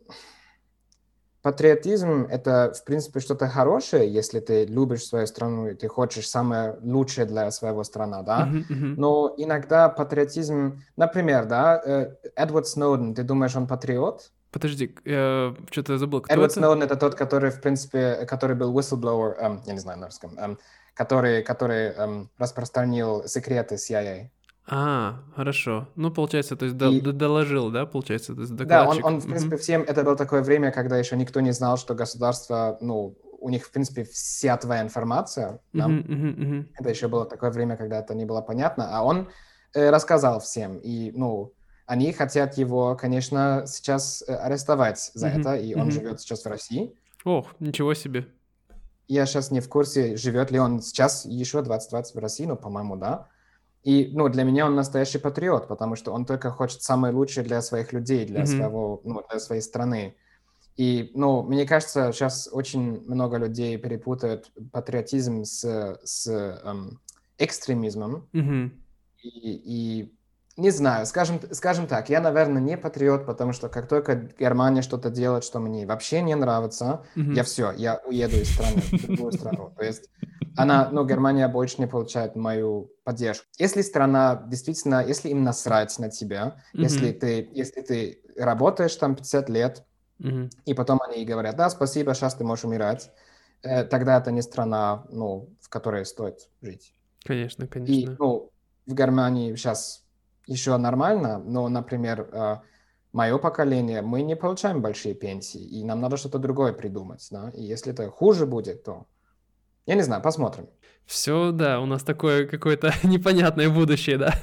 патриотизм— 1.42 2.28
это, 2.30 2.74
в 2.78 2.84
принципе, 2.84 3.22
что-то 3.22 3.48
хорошее, 3.48 4.14
если 4.14 4.42
ты 4.42 4.66
любишь 4.66 5.06
свою 5.06 5.26
страну 5.26 5.70
и 5.70 5.74
ты 5.74 5.88
хочешь 5.88 6.28
самое 6.28 6.80
лучшее 6.82 7.26
для 7.26 7.50
своего 7.52 7.86
страны, 7.86 8.22
да? 8.26 8.50
Но 8.98 9.34
иногда 9.38 9.88
патриотизм... 9.88 10.84
Например, 10.98 11.46
да, 11.46 11.82
э, 11.82 12.12
Эдвард 12.36 12.68
Сноуден, 12.68 13.16
ты 13.16 13.24
думаешь, 13.24 13.56
он 13.56 13.68
патриот? 13.68 14.32
Подожди, 14.56 14.96
я 15.04 15.54
что-то 15.70 15.98
забыл. 15.98 16.22
Кто 16.22 16.34
Эдвард 16.34 16.52
это? 16.54 16.62
Сноуден 16.62 16.84
это 16.84 16.96
тот, 16.96 17.16
который, 17.16 17.52
в 17.52 17.60
принципе, 17.60 18.26
который 18.26 18.56
был 18.56 18.74
whistleblower, 18.74 19.36
эм, 19.38 19.62
я 19.66 19.74
не 19.74 19.80
знаю 19.80 20.00
на 20.00 20.06
русском, 20.06 20.40
эм, 20.40 20.58
который, 20.94 21.44
который 21.44 21.90
эм, 21.90 22.30
распространил 22.38 23.28
секреты 23.28 23.76
CIA. 23.76 24.30
А, 24.66 25.20
хорошо. 25.36 25.90
Ну, 25.98 26.10
получается, 26.10 26.56
то 26.56 26.64
есть 26.64 26.82
и... 26.82 27.02
доложил, 27.02 27.70
да, 27.70 27.86
получается, 27.86 28.34
то 28.34 28.42
есть 28.42 28.56
Да, 28.56 28.88
он, 28.88 29.04
он 29.04 29.20
в 29.20 29.26
принципе, 29.26 29.58
mm-hmm. 29.58 29.60
всем... 29.60 29.82
Это 29.82 30.04
было 30.06 30.16
такое 30.16 30.42
время, 30.42 30.72
когда 30.72 30.98
еще 30.98 31.18
никто 31.18 31.42
не 31.42 31.52
знал, 31.52 31.76
что 31.76 31.94
государство, 31.94 32.78
ну, 32.80 33.18
у 33.42 33.50
них, 33.50 33.66
в 33.66 33.72
принципе, 33.72 34.06
вся 34.06 34.56
твоя 34.56 34.84
информация, 34.84 35.60
да? 35.74 35.88
mm-hmm, 35.88 36.08
mm-hmm. 36.08 36.66
Это 36.80 36.90
еще 36.90 37.10
было 37.10 37.26
такое 37.26 37.52
время, 37.52 37.76
когда 37.76 38.00
это 38.00 38.16
не 38.16 38.24
было 38.24 38.40
понятно, 38.40 38.88
а 38.98 39.04
он 39.04 39.28
э, 39.74 39.90
рассказал 39.90 40.40
всем, 40.40 40.78
и, 40.78 41.12
ну, 41.12 41.52
они 41.86 42.12
хотят 42.12 42.58
его, 42.58 42.96
конечно, 42.96 43.64
сейчас 43.68 44.24
э, 44.28 44.36
арестовать 44.36 45.12
за 45.14 45.28
mm-hmm. 45.28 45.40
это, 45.40 45.56
и 45.56 45.76
он 45.76 45.88
mm-hmm. 45.88 45.92
живет 45.92 46.22
сейчас 46.22 46.44
в 46.44 46.48
России. 46.48 46.96
Ох, 47.24 47.54
ничего 47.60 47.94
себе. 47.94 48.28
Я 49.08 49.26
сейчас 49.26 49.52
не 49.52 49.60
в 49.60 49.70
курсе, 49.70 50.18
живет 50.18 50.50
ли 50.52 50.60
он 50.60 50.82
сейчас 50.82 51.26
еще 51.26 51.62
2020 51.62 52.16
в 52.16 52.20
России, 52.20 52.46
но, 52.46 52.56
по-моему, 52.56 52.96
да. 52.96 53.28
И, 53.84 54.10
ну, 54.14 54.30
для 54.30 54.44
меня 54.44 54.66
он 54.66 54.74
настоящий 54.74 55.20
патриот, 55.20 55.68
потому 55.68 55.96
что 55.96 56.12
он 56.12 56.26
только 56.26 56.50
хочет 56.50 56.82
самое 56.82 57.14
лучшее 57.14 57.44
для 57.44 57.62
своих 57.62 57.94
людей, 57.94 58.26
для 58.26 58.42
mm-hmm. 58.42 58.46
своего, 58.46 59.02
ну, 59.04 59.24
для 59.30 59.40
своей 59.40 59.62
страны. 59.62 60.16
И, 60.76 61.12
ну, 61.14 61.44
мне 61.44 61.68
кажется, 61.68 62.12
сейчас 62.12 62.50
очень 62.52 63.06
много 63.06 63.38
людей 63.38 63.78
перепутают 63.78 64.52
патриотизм 64.72 65.44
с, 65.44 66.00
с 66.04 66.28
эм, 66.28 67.00
экстремизмом. 67.38 68.28
Mm-hmm. 68.34 68.72
И, 69.22 69.30
и 69.30 70.15
не 70.58 70.70
знаю, 70.70 71.06
скажем, 71.06 71.42
скажем 71.52 71.86
так, 71.86 72.10
я, 72.10 72.22
наверное, 72.22 72.62
не 72.62 72.78
патриот, 72.78 73.26
потому 73.26 73.52
что 73.52 73.68
как 73.68 73.88
только 73.88 74.16
Германия 74.16 74.82
что-то 74.82 75.10
делает, 75.10 75.44
что 75.44 75.60
мне 75.60 75.86
вообще 75.86 76.22
не 76.22 76.36
нравится, 76.36 77.06
mm-hmm. 77.16 77.34
я 77.34 77.44
все, 77.44 77.72
я 77.72 78.00
уеду 78.06 78.38
из 78.38 78.54
страны 78.54 78.82
в 78.82 79.06
другую 79.06 79.34
страну. 79.34 79.74
То 79.78 79.84
есть 79.84 80.10
она, 80.56 80.90
ну, 80.92 81.06
Германия 81.06 81.48
больше 81.50 81.76
не 81.80 81.88
получает 81.88 82.36
мою 82.36 82.92
поддержку. 83.04 83.46
Если 83.58 83.82
страна 83.82 84.44
действительно, 84.48 85.06
если 85.06 85.30
им 85.30 85.44
насрать 85.44 85.98
на 86.00 86.10
тебя, 86.10 86.56
mm-hmm. 86.74 86.82
если 86.82 87.12
ты, 87.12 87.50
если 87.52 87.82
ты 87.82 88.22
работаешь 88.38 88.96
там 88.96 89.16
50 89.16 89.50
лет, 89.50 89.84
Мгм. 90.20 90.50
и 90.64 90.74
потом 90.74 91.02
они 91.02 91.26
говорят, 91.26 91.58
да, 91.58 91.70
спасибо, 91.70 92.14
сейчас 92.14 92.36
ты 92.36 92.46
можешь 92.46 92.64
умирать, 92.64 93.12
э, 93.64 93.84
тогда 93.84 94.18
это 94.18 94.32
не 94.32 94.42
страна, 94.42 95.06
ну, 95.10 95.50
в 95.60 95.68
которой 95.68 96.06
стоит 96.06 96.50
жить. 96.62 96.94
Конечно, 97.26 97.66
И, 97.66 97.68
конечно. 97.68 98.16
ну, 98.18 98.52
в 98.86 98.94
Германии 98.94 99.54
сейчас 99.56 100.05
еще 100.48 100.78
нормально, 100.78 101.40
но, 101.40 101.68
например, 101.70 102.30
э, 102.32 102.58
мое 103.14 103.38
поколение, 103.38 104.02
мы 104.02 104.22
не 104.22 104.36
получаем 104.36 104.82
большие 104.82 105.16
пенсии, 105.16 105.62
и 105.62 105.84
нам 105.84 106.02
надо 106.02 106.18
что-то 106.18 106.40
другое 106.40 106.74
придумать, 106.74 107.28
да, 107.32 107.52
и 107.54 107.64
если 107.64 107.94
это 107.94 108.10
хуже 108.10 108.46
будет, 108.46 108.84
то, 108.84 109.06
я 109.86 109.96
не 109.96 110.02
знаю, 110.04 110.22
посмотрим. 110.22 110.68
Все, 111.06 111.52
да, 111.52 111.80
у 111.80 111.86
нас 111.86 112.04
такое 112.04 112.48
какое-то 112.48 112.92
непонятное 113.04 113.70
будущее, 113.70 114.18
да. 114.18 114.34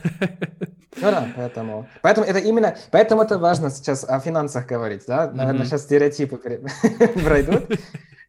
Ну 0.97 1.11
да, 1.11 1.33
поэтому, 1.35 1.89
поэтому 2.03 2.27
это 2.27 2.39
именно, 2.39 2.77
поэтому 2.91 3.23
это 3.23 3.39
важно 3.39 3.71
сейчас 3.71 4.05
о 4.05 4.21
финансах 4.21 4.67
говорить, 4.67 5.05
да, 5.07 5.31
наверное, 5.31 5.63
Мгм. 5.63 5.65
сейчас 5.65 5.83
стереотипы 5.83 6.37
пройдут, 7.25 7.71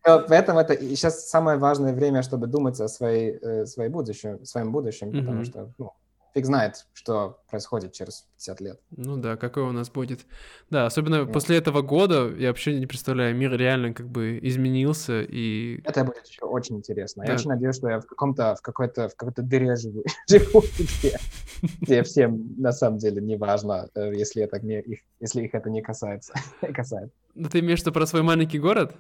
Но 0.06 0.26
поэтому 0.28 0.60
это 0.60 0.76
сейчас 0.96 1.30
самое 1.30 1.58
важное 1.58 1.94
время, 1.94 2.24
чтобы 2.24 2.48
думать 2.48 2.80
о 2.82 2.88
своей, 2.88 3.38
э, 3.42 3.66
своей 3.66 3.90
будущем, 3.90 4.44
своем 4.46 4.72
будущем, 4.72 5.12
потому 5.12 5.38
Мгм. 5.38 5.46
что, 5.46 5.74
ну, 5.78 5.94
фиг 6.34 6.46
знает, 6.46 6.86
что 6.94 7.40
происходит 7.50 7.94
через 7.94 8.26
50 8.38 8.62
лет. 8.62 8.80
Ну 8.96 9.18
да, 9.18 9.38
какой 9.38 9.64
у 9.64 9.72
нас 9.72 9.90
будет. 9.90 10.22
Да, 10.70 10.86
особенно 10.86 11.26
Да. 11.26 11.32
после 11.32 11.58
этого 11.58 11.82
года, 11.82 12.30
я 12.38 12.48
вообще 12.50 12.80
не 12.80 12.88
представляю, 12.88 13.36
мир 13.36 13.52
реально 13.56 13.94
как 13.94 14.08
бы 14.10 14.40
изменился, 14.42 15.22
и 15.22 15.82
Это 15.86 16.04
будет 16.04 16.26
еще 16.28 16.46
очень 16.46 16.78
интересно. 16.78 17.24
Да. 17.24 17.32
Я 17.32 17.38
очень 17.38 17.50
надеюсь, 17.50 17.76
что 17.76 17.90
я 17.90 18.00
в 18.00 18.06
каком-то, 18.06 18.56
в 18.56 18.62
какой-то, 18.62 19.10
в 19.10 19.16
какой-то 19.16 19.42
дыре 19.44 19.76
живу, 19.76 20.04
живу, 20.30 20.64
где, 20.80 21.18
где 21.82 22.04
всем 22.04 22.56
на 22.58 22.72
самом 22.72 22.98
деле 22.98 23.22
не 23.22 23.38
важно, 23.38 23.90
э, 23.96 24.12
если 24.16 24.44
это 24.44 24.60
не 24.60 24.80
их, 24.82 25.00
если 25.20 25.44
их 25.44 25.54
это 25.54 25.70
не 25.70 25.82
касается. 25.82 26.34
касается. 26.74 27.16
Ну, 27.36 27.50
ты 27.50 27.60
имеешь 27.60 27.80
в 27.80 27.82
виду 27.84 27.94
про 27.94 28.06
свой 28.06 28.24
маленький 28.24 28.60
город? 28.60 28.96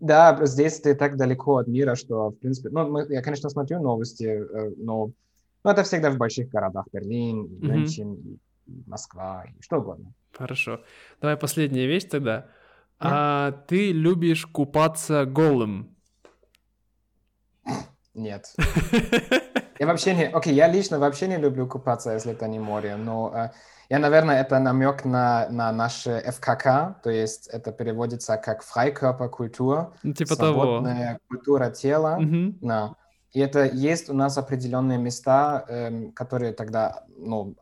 Да, 0.00 0.38
здесь 0.46 0.80
ты 0.80 0.94
так 0.94 1.16
далеко 1.18 1.58
от 1.58 1.68
мира, 1.68 1.94
что, 1.94 2.30
в 2.30 2.36
принципе, 2.36 2.70
ну, 2.70 2.88
мы- 2.88 3.06
я, 3.10 3.20
конечно, 3.22 3.50
смотрю 3.50 3.80
новости, 3.82 4.24
э, 4.24 4.72
но 5.64 5.70
ну, 5.70 5.72
это 5.72 5.82
всегда 5.82 6.10
в 6.10 6.18
больших 6.18 6.50
городах. 6.50 6.84
Берлин, 6.92 7.46
и. 7.46 7.66
Мюнхен, 7.66 8.14
и 8.14 8.38
Москва, 8.86 9.44
и 9.46 9.62
что 9.62 9.78
угодно. 9.78 10.12
Хорошо. 10.32 10.80
Давай 11.20 11.36
последняя 11.36 11.86
вещь 11.86 12.04
тогда. 12.04 12.46
А 12.98 13.52
ты 13.66 13.92
любишь 13.92 14.46
купаться 14.46 15.24
голым? 15.24 15.96
Нет. 18.14 18.54
Я 19.78 19.86
вообще 19.86 20.14
не... 20.14 20.28
Окей, 20.28 20.54
я 20.54 20.68
лично 20.68 20.98
вообще 20.98 21.26
не 21.26 21.36
люблю 21.36 21.66
купаться, 21.66 22.12
если 22.12 22.32
это 22.32 22.46
не 22.46 22.60
море, 22.60 22.94
но 22.94 23.32
э, 23.34 23.50
я, 23.88 23.98
наверное, 23.98 24.40
это 24.40 24.60
намек 24.60 25.04
на, 25.04 25.48
на 25.50 25.72
наше 25.72 26.22
ФКК, 26.30 27.02
то 27.02 27.10
есть 27.10 27.48
это 27.48 27.72
переводится 27.72 28.36
как 28.36 28.62
фрайкörperkultur, 28.62 29.92
Ну, 30.04 30.12
типа 30.12 30.36
того. 30.36 30.52
свободная 30.52 31.18
культура 31.28 31.70
тела. 31.70 32.18
Мгм. 32.20 32.58
Да. 32.60 32.94
И 33.34 33.40
это 33.40 33.64
есть 33.64 34.08
у 34.08 34.14
нас 34.14 34.38
определенные 34.38 34.96
места, 34.98 35.64
эм, 35.68 36.12
которые 36.12 36.52
тогда, 36.52 37.04
ну, 37.18 37.56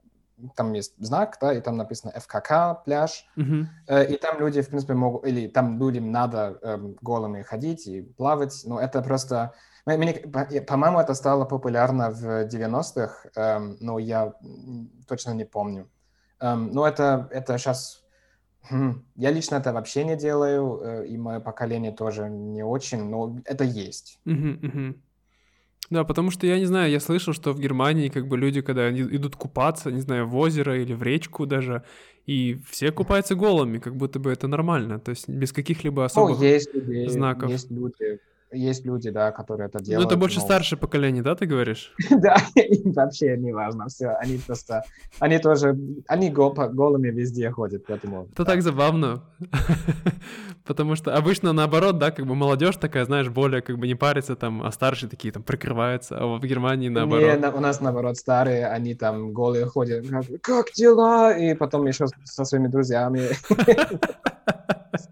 там 0.54 0.72
есть 0.74 0.94
знак, 0.98 1.38
да, 1.40 1.52
и 1.54 1.60
там 1.60 1.76
написано 1.76 2.12
ФКК, 2.12 2.84
пляж, 2.84 3.24
Мгм. 3.36 3.68
Э, 3.88 4.04
И 4.12 4.16
там 4.18 4.38
люди, 4.38 4.60
в 4.60 4.68
принципе, 4.68 4.94
могут, 4.94 5.26
или 5.26 5.48
там 5.48 5.78
людям 5.78 6.10
надо 6.12 6.58
эм, 6.62 6.96
голыми 7.00 7.42
ходить 7.42 7.86
и 7.86 8.02
плавать, 8.02 8.62
но 8.66 8.78
это 8.78 9.02
просто... 9.02 9.52
мне- 9.86 10.62
По-моему, 10.66 11.00
это 11.00 11.14
стало 11.14 11.44
популярно 11.46 12.10
в 12.10 12.44
90-х, 12.46 13.28
эм, 13.34 13.76
но 13.80 13.98
я 13.98 14.34
точно 15.08 15.32
не 15.34 15.44
помню. 15.44 15.88
Эм, 16.40 16.70
Но 16.72 16.86
это, 16.86 17.28
это 17.32 17.56
сейчас... 17.58 18.04
Я 19.16 19.30
лично 19.32 19.56
это 19.56 19.72
вообще 19.72 20.04
не 20.04 20.16
делаю, 20.16 20.80
э, 20.84 21.06
и 21.06 21.16
мое 21.18 21.40
поколение 21.40 21.92
тоже 21.92 22.28
не 22.30 22.62
очень, 22.64 23.04
но 23.10 23.36
это 23.44 23.64
есть. 23.64 24.20
Мгм, 24.24 24.58
мгм. 24.62 25.02
Да, 25.90 26.04
потому 26.04 26.30
что 26.30 26.46
я 26.46 26.58
не 26.58 26.64
знаю, 26.66 26.90
я 26.90 27.00
слышал, 27.00 27.34
что 27.34 27.52
в 27.52 27.60
Германии 27.60 28.08
как 28.08 28.26
бы 28.26 28.38
люди, 28.38 28.62
когда 28.62 28.90
идут 28.90 29.36
купаться, 29.36 29.90
не 29.90 30.00
знаю, 30.00 30.26
в 30.26 30.36
озеро 30.36 30.80
или 30.80 30.94
в 30.94 31.02
речку 31.02 31.44
даже, 31.44 31.82
и 32.24 32.60
все 32.70 32.92
купаются 32.92 33.34
голыми, 33.34 33.78
как 33.78 33.96
будто 33.96 34.18
бы 34.18 34.30
это 34.30 34.48
нормально, 34.48 34.98
то 34.98 35.10
есть 35.10 35.28
без 35.28 35.52
каких-либо 35.52 36.00
Ну, 36.00 36.06
особых... 36.06 36.40
есть 36.40 36.72
люди, 36.74 37.08
знаков. 37.08 37.50
есть 37.50 37.70
люди, 37.70 38.20
есть 38.52 38.84
люди, 38.84 39.10
да, 39.10 39.32
которые 39.32 39.66
это 39.68 39.78
Ну, 39.78 39.84
делают. 39.84 40.08
это 40.10 40.16
больше 40.16 40.38
но- 40.40 40.44
старшее 40.44 40.78
поколение, 40.78 41.22
да, 41.22 41.34
ты 41.34 41.46
говоришь? 41.46 41.92
Да, 42.10 42.36
вообще 42.84 43.36
не 43.36 43.52
важно 43.52 43.86
все. 43.88 44.08
Они 44.20 44.38
просто, 44.38 44.84
они 45.18 45.38
тоже, 45.38 45.76
они 46.08 46.30
голыми 46.30 47.08
везде 47.08 47.50
ходят, 47.50 47.84
поэтому... 47.86 48.28
Это 48.32 48.44
так 48.44 48.62
забавно, 48.62 49.22
потому 50.64 50.96
что 50.96 51.14
обычно 51.16 51.52
наоборот, 51.52 51.98
да, 51.98 52.10
как 52.10 52.26
бы 52.26 52.34
молодежь 52.34 52.76
такая, 52.76 53.04
знаешь, 53.04 53.28
более 53.28 53.62
как 53.62 53.78
бы 53.78 53.86
не 53.86 53.94
парится 53.94 54.36
там, 54.36 54.62
а 54.62 54.70
старшие 54.72 55.08
такие 55.10 55.32
там 55.32 55.42
прикрываются, 55.42 56.16
а 56.18 56.26
в 56.26 56.40
Германии 56.44 56.88
Не, 56.88 56.94
наоборот. 56.94 57.40
на- 57.40 57.50
у 57.54 57.60
нас 57.60 57.80
наоборот 57.80 58.16
старые, 58.16 58.66
они 58.68 58.94
там 58.94 59.32
голые 59.32 59.66
ходят, 59.66 60.04
как, 60.42 60.72
дела? 60.72 61.36
И 61.36 61.54
потом 61.54 61.86
еще 61.86 62.06
со 62.24 62.44
своими 62.44 62.68
друзьями. 62.68 63.22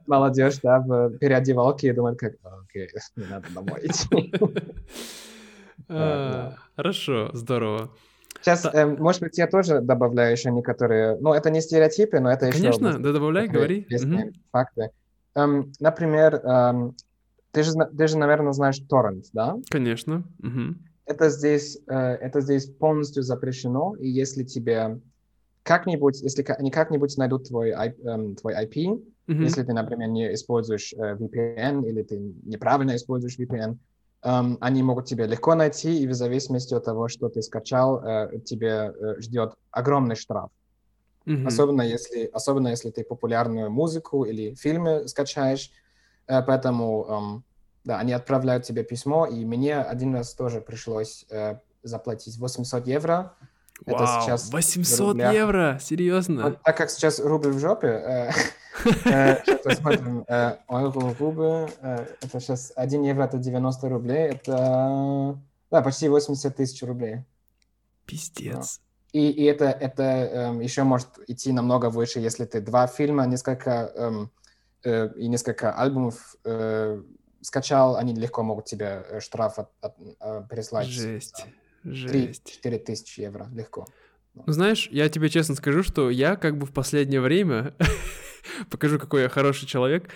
Молодежь, 0.07 0.59
да, 0.63 0.81
в 0.81 1.19
переодевалке 1.19 1.89
и 1.89 1.93
думает, 1.93 2.19
как, 2.19 2.35
окей, 2.43 2.89
не 3.17 3.27
надо 3.27 3.53
домой 3.53 3.81
идти. 3.85 4.33
А, 5.93 6.55
Хорошо, 6.77 7.31
здорово. 7.33 7.91
Сейчас, 8.41 8.65
эм, 8.65 8.97
может 9.01 9.23
быть, 9.23 9.37
я 9.39 9.47
тоже 9.47 9.81
добавляю 9.81 10.33
еще 10.33 10.51
некоторые, 10.51 11.19
ну, 11.21 11.33
это 11.33 11.51
не 11.51 11.61
стереотипы, 11.61 12.21
но 12.21 12.31
это 12.31 12.47
еще... 12.47 12.59
Конечно, 12.59 12.99
да 12.99 13.13
добавляй, 13.13 13.49
говори. 13.49 13.87
факты. 14.53 14.91
Эм, 15.35 15.73
например, 15.81 16.37
эм, 16.37 16.97
ты 17.51 17.63
же, 17.63 17.73
ты 17.97 18.07
же, 18.07 18.17
наверное, 18.17 18.53
знаешь 18.53 18.79
торрент, 18.89 19.27
да? 19.33 19.57
Конечно. 19.69 20.25
Мгм. 20.39 20.85
Это 21.05 21.29
здесь, 21.29 21.79
э, 21.89 21.95
это 21.95 22.41
здесь 22.41 22.67
полностью 22.67 23.23
запрещено, 23.23 23.95
и 23.99 24.09
если 24.09 24.45
тебе 24.45 25.01
как-нибудь, 25.63 26.23
если 26.23 26.45
они 26.57 26.71
как-нибудь 26.71 27.17
найдут 27.17 27.49
твой, 27.49 27.73
твой 28.37 28.55
IP, 28.55 29.03
Мгм. 29.31 29.45
если 29.45 29.63
ты, 29.63 29.73
например, 29.73 30.09
не 30.09 30.35
используешь 30.35 30.93
э, 30.93 31.15
VPN 31.15 31.85
или 31.85 32.03
ты 32.03 32.19
неправильно 32.19 32.97
используешь 32.97 33.39
VPN, 33.39 33.79
эм, 34.25 34.59
они 34.61 34.83
могут 34.83 35.07
тебя 35.07 35.27
легко 35.27 35.55
найти, 35.55 36.03
и 36.03 36.07
в 36.09 36.15
зависимости 36.15 36.75
от 36.75 36.85
того, 36.85 37.09
что 37.09 37.29
ты 37.29 37.41
скачал, 37.43 38.05
э, 38.05 38.41
тебе 38.45 38.93
э, 38.93 39.21
ждет 39.21 39.55
огромный 39.71 40.17
штраф. 40.17 40.51
Мгм. 41.27 41.47
Особенно 41.47 41.83
если, 41.83 42.25
особенно 42.33 42.69
если 42.69 42.91
ты 42.91 43.05
популярную 43.05 43.71
музыку 43.71 44.25
или 44.25 44.55
фильмы 44.55 45.07
скачаешь. 45.07 45.71
Э, 46.27 46.43
Поэтому, 46.43 47.07
эм, 47.09 47.45
да, 47.85 47.99
они 48.01 48.13
отправляют 48.13 48.65
тебе 48.65 48.83
письмо, 48.85 49.27
и 49.27 49.45
мне 49.45 49.77
один 49.77 50.15
раз 50.15 50.35
тоже 50.35 50.61
пришлось 50.61 51.25
э, 51.31 51.57
заплатить 51.85 52.37
800 52.39 52.87
евро. 52.89 53.37
Это 53.87 54.05
Вау, 54.05 54.23
сейчас 54.23 54.49
в 54.49 54.53
800 54.53 55.09
рублях. 55.09 55.35
евро, 55.35 55.79
серьезно? 55.81 56.43
Вот 56.43 56.63
так 56.63 56.77
как 56.77 56.91
сейчас 56.91 57.19
рубль 57.19 57.53
в 57.53 57.59
жопе, 57.59 58.33
сейчас 58.85 59.81
э, 60.29 60.57
евро, 60.69 61.15
рубль, 61.19 61.71
это 62.21 62.41
сейчас 62.41 62.73
1 62.77 63.03
евро, 63.03 63.25
это 63.25 63.39
90 63.39 63.89
рублей, 63.89 64.31
это, 64.31 65.39
да, 65.71 65.83
почти 65.83 66.09
80 66.09 66.57
тысяч 66.57 66.83
рублей. 66.83 67.25
Пиздец. 68.07 68.81
И, 69.13 69.31
и 69.31 69.45
это, 69.45 69.65
это 69.65 70.03
эм, 70.03 70.61
еще 70.61 70.85
может 70.85 71.09
идти 71.27 71.53
намного 71.53 71.91
выше, 71.91 72.21
если 72.21 72.45
ты 72.45 72.61
два 72.61 72.87
фильма, 72.87 73.27
несколько 73.27 73.93
эм, 73.95 74.31
э, 74.85 75.11
и 75.17 75.27
несколько 75.27 75.73
альбомов 75.73 76.37
э, 76.45 77.03
скачал, 77.41 77.97
они 77.97 78.15
легко 78.15 78.43
могут 78.43 78.67
тебе 78.67 79.05
э, 79.09 79.21
штраф 79.21 79.59
от, 79.59 79.71
от, 79.81 79.95
э, 80.21 80.45
переслать. 80.49 80.87
Жесть, 80.87 81.45
жесть. 81.85 82.61
3-4 82.65 82.79
тысячи 82.79 83.21
евро, 83.21 83.49
легко. 83.53 83.87
Ну, 84.35 84.45
знаешь, 84.47 84.89
я 84.91 85.09
тебе 85.09 85.29
честно 85.29 85.55
скажу, 85.55 85.83
что 85.83 86.11
я 86.11 86.37
как 86.37 86.57
бы 86.57 86.67
в 86.67 86.73
последнее 86.73 87.21
время, 87.21 87.75
покажу, 88.71 88.99
какой 88.99 89.23
я 89.23 89.29
хороший 89.29 89.67
человек, 89.67 90.11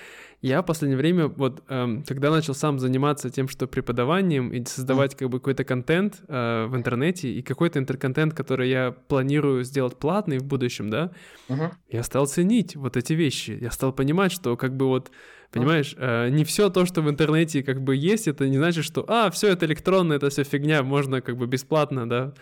я 0.46 0.60
в 0.60 0.66
последнее 0.66 0.98
время, 0.98 1.28
вот, 1.28 1.62
эм, 1.68 2.02
когда 2.02 2.30
начал 2.30 2.54
сам 2.54 2.78
заниматься 2.78 3.30
тем, 3.30 3.48
что 3.48 3.66
преподаванием, 3.66 4.52
и 4.52 4.62
создавать 4.64 5.14
как 5.14 5.30
бы 5.30 5.38
какой-то 5.38 5.64
контент 5.64 6.22
э, 6.28 6.66
в 6.66 6.76
интернете, 6.76 7.30
и 7.30 7.40
какой-то 7.40 7.78
интерконтент, 7.78 8.34
который 8.34 8.68
я 8.68 8.92
планирую 8.92 9.64
сделать 9.64 9.96
платный 9.96 10.38
в 10.38 10.44
будущем, 10.44 10.90
да, 10.90 11.12
Мгм. 11.48 11.72
я 11.88 12.02
стал 12.02 12.26
ценить 12.26 12.76
вот 12.76 12.96
эти 12.96 13.14
вещи. 13.14 13.58
Я 13.58 13.70
стал 13.70 13.92
понимать, 13.94 14.32
что 14.32 14.56
как 14.56 14.76
бы 14.76 14.86
вот, 14.86 15.10
понимаешь, 15.50 15.94
э, 15.98 16.28
не 16.28 16.44
все 16.44 16.68
то, 16.68 16.84
что 16.84 17.00
в 17.00 17.08
интернете 17.08 17.62
как 17.62 17.80
бы 17.82 17.96
есть, 17.96 18.28
это 18.28 18.46
не 18.46 18.58
значит, 18.58 18.84
что, 18.84 19.04
а, 19.08 19.30
все 19.30 19.48
это 19.48 19.64
электронно, 19.64 20.12
это 20.12 20.28
все 20.28 20.44
фигня, 20.44 20.82
можно 20.82 21.22
как 21.22 21.38
бы 21.38 21.46
бесплатно, 21.46 22.06
да, 22.06 22.34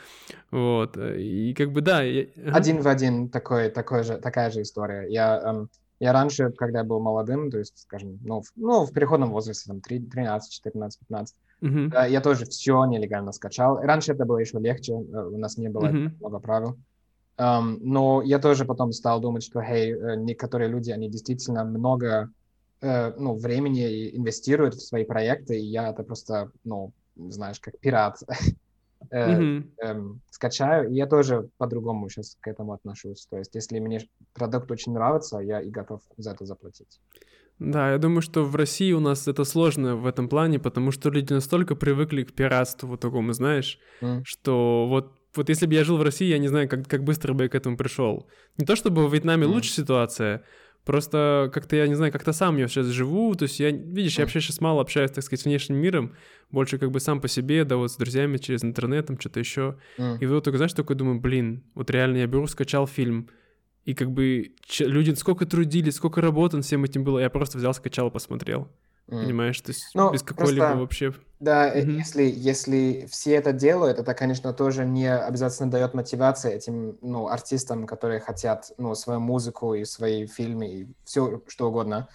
вот. 0.50 0.96
э, 0.96 1.20
И 1.20 1.54
как 1.54 1.70
бы 1.70 1.80
да. 1.82 2.02
я-. 2.02 2.26
Один 2.52 2.80
в 2.80 2.88
один 2.88 3.28
такой, 3.28 3.68
такой 3.70 4.02
же, 4.02 4.16
такая 4.18 4.50
же 4.50 4.62
история. 4.62 5.06
Я, 5.08 5.40
эм, 5.40 5.68
я 6.02 6.12
раньше, 6.12 6.50
когда 6.50 6.80
я 6.80 6.84
был 6.84 6.98
молодым, 6.98 7.48
то 7.48 7.58
есть, 7.58 7.78
скажем, 7.78 8.18
ну, 8.24 8.40
в, 8.40 8.46
ну, 8.56 8.84
в 8.84 8.92
переходном 8.92 9.30
возрасте, 9.30 9.68
там, 9.68 9.80
три- 9.80 10.00
13, 10.00 10.52
14, 10.52 10.98
15, 10.98 11.36
Мгм. 11.60 11.92
э, 11.94 12.10
я 12.10 12.20
тоже 12.20 12.44
все 12.44 12.84
нелегально 12.86 13.30
скачал. 13.30 13.78
Раньше 13.78 14.12
это 14.12 14.24
было 14.24 14.38
еще 14.38 14.58
легче, 14.58 14.94
э, 14.94 14.96
у 14.96 15.38
нас 15.38 15.56
не 15.58 15.68
было 15.68 15.90
так 15.92 16.12
много 16.18 16.40
правил. 16.40 16.76
Эм, 17.38 17.78
но 17.82 18.20
я 18.20 18.40
тоже 18.40 18.64
потом 18.64 18.90
стал 18.90 19.20
думать, 19.20 19.44
что, 19.44 19.62
хей, 19.62 19.92
э, 19.92 20.16
некоторые 20.16 20.68
люди, 20.68 20.90
они 20.90 21.08
действительно 21.08 21.64
много 21.64 22.30
э, 22.80 23.12
ну, 23.16 23.36
времени 23.36 24.10
инвестируют 24.16 24.74
в 24.74 24.84
свои 24.84 25.04
проекты, 25.04 25.56
и 25.56 25.64
я 25.64 25.90
это 25.90 26.02
просто, 26.02 26.50
ну, 26.64 26.92
знаешь, 27.14 27.60
как 27.60 27.78
пират 27.78 28.16
э, 29.12 29.62
эм, 29.82 30.20
скачаю, 30.30 30.90
и 30.90 30.94
я 30.94 31.06
тоже 31.06 31.48
по-другому 31.58 32.08
сейчас 32.08 32.36
к 32.40 32.48
этому 32.48 32.72
отношусь. 32.72 33.26
То 33.30 33.38
есть, 33.38 33.54
если 33.54 33.78
мне 33.78 34.00
продукт 34.34 34.70
очень 34.70 34.92
нравится, 34.92 35.38
я 35.38 35.60
и 35.60 35.70
готов 35.70 36.00
за 36.16 36.32
это 36.32 36.44
заплатить. 36.46 37.00
Да, 37.58 37.92
я 37.92 37.98
думаю, 37.98 38.22
что 38.22 38.44
в 38.44 38.56
России 38.56 38.92
у 38.92 39.00
нас 39.00 39.28
это 39.28 39.44
сложно 39.44 39.94
в 39.96 40.06
этом 40.06 40.28
плане, 40.28 40.58
потому 40.58 40.90
что 40.90 41.10
люди 41.10 41.32
настолько 41.32 41.76
привыкли 41.76 42.24
к 42.24 42.32
пиратству 42.32 42.88
вот 42.88 43.00
такому, 43.00 43.32
знаешь, 43.32 43.78
М. 44.00 44.24
что 44.24 44.86
вот, 44.88 45.12
вот 45.36 45.48
если 45.48 45.66
бы 45.66 45.74
я 45.74 45.84
жил 45.84 45.96
в 45.96 46.02
России, 46.02 46.26
я 46.26 46.38
не 46.38 46.48
знаю, 46.48 46.68
как, 46.68 46.88
как 46.88 47.04
быстро 47.04 47.34
бы 47.34 47.44
я 47.44 47.48
к 47.48 47.54
этому 47.54 47.76
пришел. 47.76 48.26
Не 48.58 48.66
то 48.66 48.74
чтобы 48.74 49.06
в 49.06 49.12
Вьетнаме 49.14 49.44
Мгм. 49.44 49.54
лучше 49.54 49.70
ситуация, 49.70 50.42
просто 50.84 51.50
как-то, 51.52 51.76
я 51.76 51.86
не 51.86 51.94
знаю, 51.94 52.12
как-то 52.12 52.32
сам 52.32 52.56
я 52.56 52.68
сейчас 52.68 52.86
живу, 52.86 53.34
то 53.34 53.44
есть 53.44 53.60
я, 53.60 53.70
видишь, 53.70 54.18
я 54.18 54.24
вообще 54.24 54.40
сейчас 54.40 54.60
мало 54.60 54.80
общаюсь, 54.80 55.10
так 55.10 55.24
сказать, 55.24 55.42
с 55.42 55.44
внешним 55.44 55.76
миром, 55.76 56.14
больше 56.50 56.78
как 56.78 56.90
бы 56.90 57.00
сам 57.00 57.20
по 57.20 57.28
себе, 57.28 57.64
да, 57.64 57.76
вот 57.76 57.92
с 57.92 57.96
друзьями 57.96 58.36
через 58.38 58.64
интернет, 58.64 59.06
там 59.06 59.18
что-то 59.18 59.40
еще. 59.40 59.78
М. 59.98 60.18
И 60.18 60.26
вот 60.26 60.44
только, 60.44 60.56
знаешь, 60.56 60.72
такой 60.72 60.96
думаю, 60.96 61.20
блин, 61.20 61.62
вот 61.74 61.90
реально 61.90 62.18
я 62.18 62.26
беру, 62.26 62.46
скачал 62.46 62.86
фильм, 62.86 63.28
и 63.84 63.94
как 63.94 64.10
бы 64.10 64.52
люди 64.80 65.12
сколько 65.14 65.46
трудились, 65.46 65.96
сколько 65.96 66.20
работы 66.20 66.56
над 66.56 66.66
всем 66.66 66.84
этим 66.84 67.04
было, 67.04 67.18
я 67.18 67.30
просто 67.30 67.58
взял, 67.58 67.74
скачал, 67.74 68.10
посмотрел. 68.10 68.68
М. 69.08 69.24
Понимаешь, 69.24 69.60
то 69.60 69.70
есть 69.70 69.84
Ну, 69.94 70.12
без 70.12 70.22
какой-либо 70.22 70.74
вообще... 70.76 71.12
Да, 71.42 71.74
Мгм. 71.74 71.98
если, 71.98 72.22
если 72.22 73.06
все 73.10 73.34
это 73.34 73.52
делают, 73.52 73.98
это, 73.98 74.14
конечно, 74.14 74.52
тоже 74.52 74.84
не 74.84 75.12
обязательно 75.12 75.68
дает 75.72 75.92
мотивации 75.92 76.52
этим, 76.52 76.98
ну, 77.00 77.26
артистам, 77.26 77.84
которые 77.88 78.20
хотят, 78.20 78.70
ну, 78.78 78.94
свою 78.94 79.18
музыку 79.18 79.74
и 79.74 79.84
свои 79.84 80.26
фильмы 80.28 80.68
и 80.68 80.94
все 81.04 81.42
что 81.48 81.68
угодно, 81.68 82.08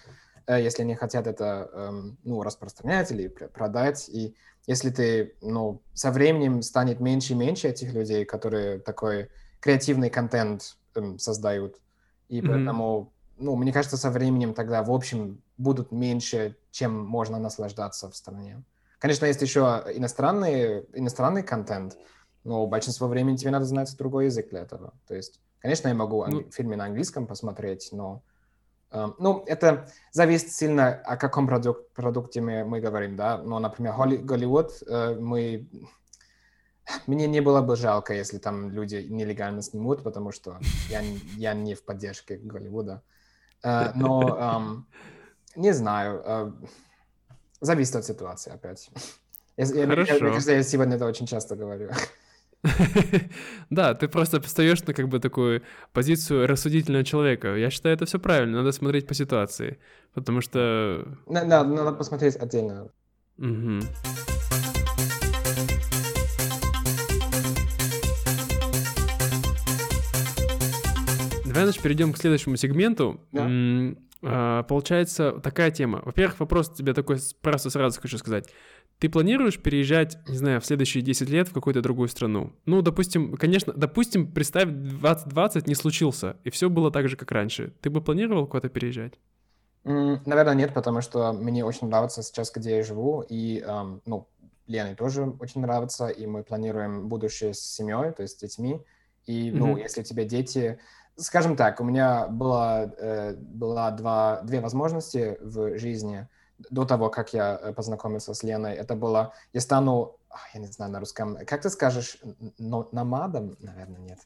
э, 0.46 0.62
если 0.62 0.82
они 0.82 0.94
хотят 0.94 1.26
это, 1.26 1.70
эм, 1.74 2.18
ну, 2.24 2.42
распространять 2.42 3.10
или 3.12 3.28
пр- 3.28 3.50
продать. 3.50 4.08
И 4.08 4.34
если 4.66 4.88
ты, 4.90 5.36
ну, 5.42 5.84
со 5.92 6.10
временем 6.10 6.62
станет 6.62 6.98
меньше 7.00 7.34
и 7.34 7.36
меньше 7.36 7.68
этих 7.68 7.92
людей, 7.92 8.24
которые 8.24 8.78
такой 8.80 9.30
креативный 9.60 10.08
контент 10.10 10.78
эм, 10.94 11.18
создают, 11.18 11.82
и 12.28 12.40
Мгм. 12.40 12.82
поэтому, 12.82 13.14
ну, 13.36 13.56
мне 13.56 13.72
кажется, 13.74 13.98
со 13.98 14.10
временем 14.10 14.54
тогда, 14.54 14.82
в 14.82 14.90
общем, 14.90 15.42
будут 15.58 15.92
меньше, 15.92 16.56
чем 16.70 17.04
можно 17.06 17.38
наслаждаться 17.38 18.10
в 18.10 18.16
стране. 18.16 18.64
Конечно, 18.98 19.26
есть 19.26 19.42
еще 19.42 19.60
иностранный, 19.94 20.80
иностранный 20.92 21.42
контент, 21.42 21.96
но 22.44 22.66
большинство 22.66 23.06
времени 23.08 23.36
тебе 23.36 23.50
надо 23.50 23.64
знать 23.64 23.94
другой 23.96 24.26
язык 24.26 24.50
для 24.50 24.60
этого. 24.62 24.92
То 25.06 25.14
есть, 25.14 25.40
конечно, 25.60 25.88
я 25.88 25.94
могу 25.94 26.22
англи- 26.22 26.44
Ну- 26.44 26.50
фильмы 26.50 26.76
на 26.76 26.84
английском 26.86 27.26
посмотреть, 27.26 27.90
но 27.92 28.22
эм, 28.90 29.14
ну, 29.18 29.44
это 29.46 29.86
зависит 30.12 30.50
сильно, 30.52 30.88
о 30.88 31.16
каком 31.18 31.46
продук- 31.46 31.92
продукте 31.94 32.40
мы, 32.40 32.64
мы 32.64 32.80
говорим, 32.80 33.16
да. 33.16 33.36
Но, 33.38 33.58
например, 33.58 33.92
Холли- 33.92 34.16
Голливуд, 34.16 34.82
э, 34.86 35.14
мы... 35.20 35.68
Мне 37.06 37.26
не 37.26 37.40
было 37.40 37.60
бы 37.60 37.76
жалко, 37.76 38.14
если 38.14 38.38
там 38.38 38.70
люди 38.70 39.06
нелегально 39.10 39.60
снимут, 39.62 40.02
потому 40.02 40.32
что 40.32 40.58
я, 40.88 41.02
я 41.36 41.52
не 41.52 41.74
в 41.74 41.84
поддержке 41.84 42.38
Голливуда. 42.38 43.02
Э, 43.62 43.92
но 43.94 44.38
эм, 44.38 44.86
не 45.54 45.72
знаю. 45.72 46.22
э, 46.24 46.52
зависит 47.60 47.96
от 47.96 48.04
ситуации 48.04 48.52
опять. 48.52 48.90
Я- 49.56 49.64
я- 49.66 49.72
мне 49.86 49.86
Хорошо. 49.86 50.18
кажется, 50.18 50.52
я 50.52 50.62
сегодня 50.62 50.96
это 50.96 51.06
очень 51.06 51.26
часто 51.26 51.56
говорю. 51.56 51.90
Да, 53.70 53.94
ты 53.94 54.08
просто 54.08 54.40
встаешь 54.40 54.82
на 54.84 54.92
как 54.92 55.08
бы 55.08 55.20
такую 55.20 55.62
позицию 55.92 56.46
рассудительного 56.48 57.04
человека. 57.04 57.54
Я 57.54 57.70
считаю, 57.70 57.94
это 57.94 58.04
все 58.04 58.18
правильно, 58.18 58.58
надо 58.58 58.72
смотреть 58.72 59.06
по 59.06 59.14
ситуации. 59.14 59.78
Потому 60.14 60.40
что... 60.40 61.06
На- 61.26 61.44
на- 61.44 61.62
Надо 61.64 61.92
посмотреть 61.92 62.34
отдельно. 62.36 62.88
Мгм. 63.36 63.82
Давай, 71.44 71.64
значит, 71.64 71.82
перейдем 71.82 72.12
к 72.12 72.18
следующему 72.18 72.56
сегменту. 72.56 73.20
Да. 73.32 73.48
А, 74.22 74.62
Получается 74.64 75.32
такая 75.32 75.70
тема. 75.70 76.02
Во-первых, 76.04 76.40
вопрос 76.40 76.70
тебе 76.70 76.92
такой 76.92 77.18
просто 77.40 77.70
сразу 77.70 78.00
хочу 78.00 78.18
сказать. 78.18 78.48
Ты 78.98 79.08
планируешь 79.08 79.60
переезжать, 79.60 80.18
не 80.28 80.36
знаю, 80.36 80.60
в 80.60 80.66
следующие 80.66 81.04
10 81.04 81.30
лет 81.30 81.48
в 81.48 81.52
какую-то 81.52 81.82
другую 81.82 82.08
страну? 82.08 82.52
Ну, 82.66 82.82
допустим, 82.82 83.36
конечно, 83.36 83.72
допустим, 83.72 84.32
представь, 84.32 84.68
2020 84.70 85.68
не 85.68 85.76
случился, 85.76 86.36
и 86.42 86.50
все 86.50 86.68
было 86.68 86.90
так 86.90 87.08
же, 87.08 87.16
как 87.16 87.30
раньше. 87.30 87.72
Ты 87.80 87.90
бы 87.90 88.00
планировал 88.00 88.48
куда-то 88.48 88.68
переезжать? 88.68 89.12
Наверное, 89.84 90.54
нет, 90.54 90.74
потому 90.74 91.00
что 91.00 91.32
мне 91.32 91.64
очень 91.64 91.86
нравится 91.86 92.22
сейчас, 92.24 92.50
где 92.52 92.78
я 92.78 92.82
живу, 92.82 93.22
и, 93.22 93.60
эм, 93.60 94.02
ну, 94.04 94.26
Лене 94.66 94.96
тоже 94.96 95.32
очень 95.40 95.60
нравится, 95.62 96.08
и 96.08 96.26
мы 96.26 96.42
планируем 96.42 97.08
будущее 97.08 97.54
с 97.54 97.60
семьей, 97.60 98.12
то 98.12 98.22
есть 98.22 98.36
с 98.36 98.40
детьми. 98.40 98.80
И, 99.26 99.52
ну, 99.52 99.68
Мгм. 99.72 99.76
если 99.76 100.00
у 100.00 100.04
тебя 100.04 100.24
дети... 100.24 100.78
Скажем 101.18 101.56
так, 101.56 101.80
у 101.80 101.84
меня 101.84 102.28
было, 102.28 102.92
э, 102.96 103.34
была 103.34 103.90
два, 103.90 104.40
две 104.42 104.60
возможности 104.60 105.36
в 105.40 105.76
жизни 105.78 106.28
до 106.70 106.84
того, 106.84 107.10
как 107.10 107.32
я 107.34 107.58
э, 107.60 107.72
познакомился 107.72 108.34
с 108.34 108.42
Леной. 108.44 108.74
Это 108.74 108.94
было... 108.94 109.32
Я 109.52 109.60
стану... 109.60 110.16
Я 110.54 110.60
не 110.60 110.66
знаю 110.68 110.92
на 110.92 111.00
русском. 111.00 111.36
Как 111.44 111.62
ты 111.62 111.70
скажешь? 111.70 112.18
Но- 112.58 112.88
Номадом? 112.92 113.56
Наверное, 113.60 114.00
нет. 114.00 114.18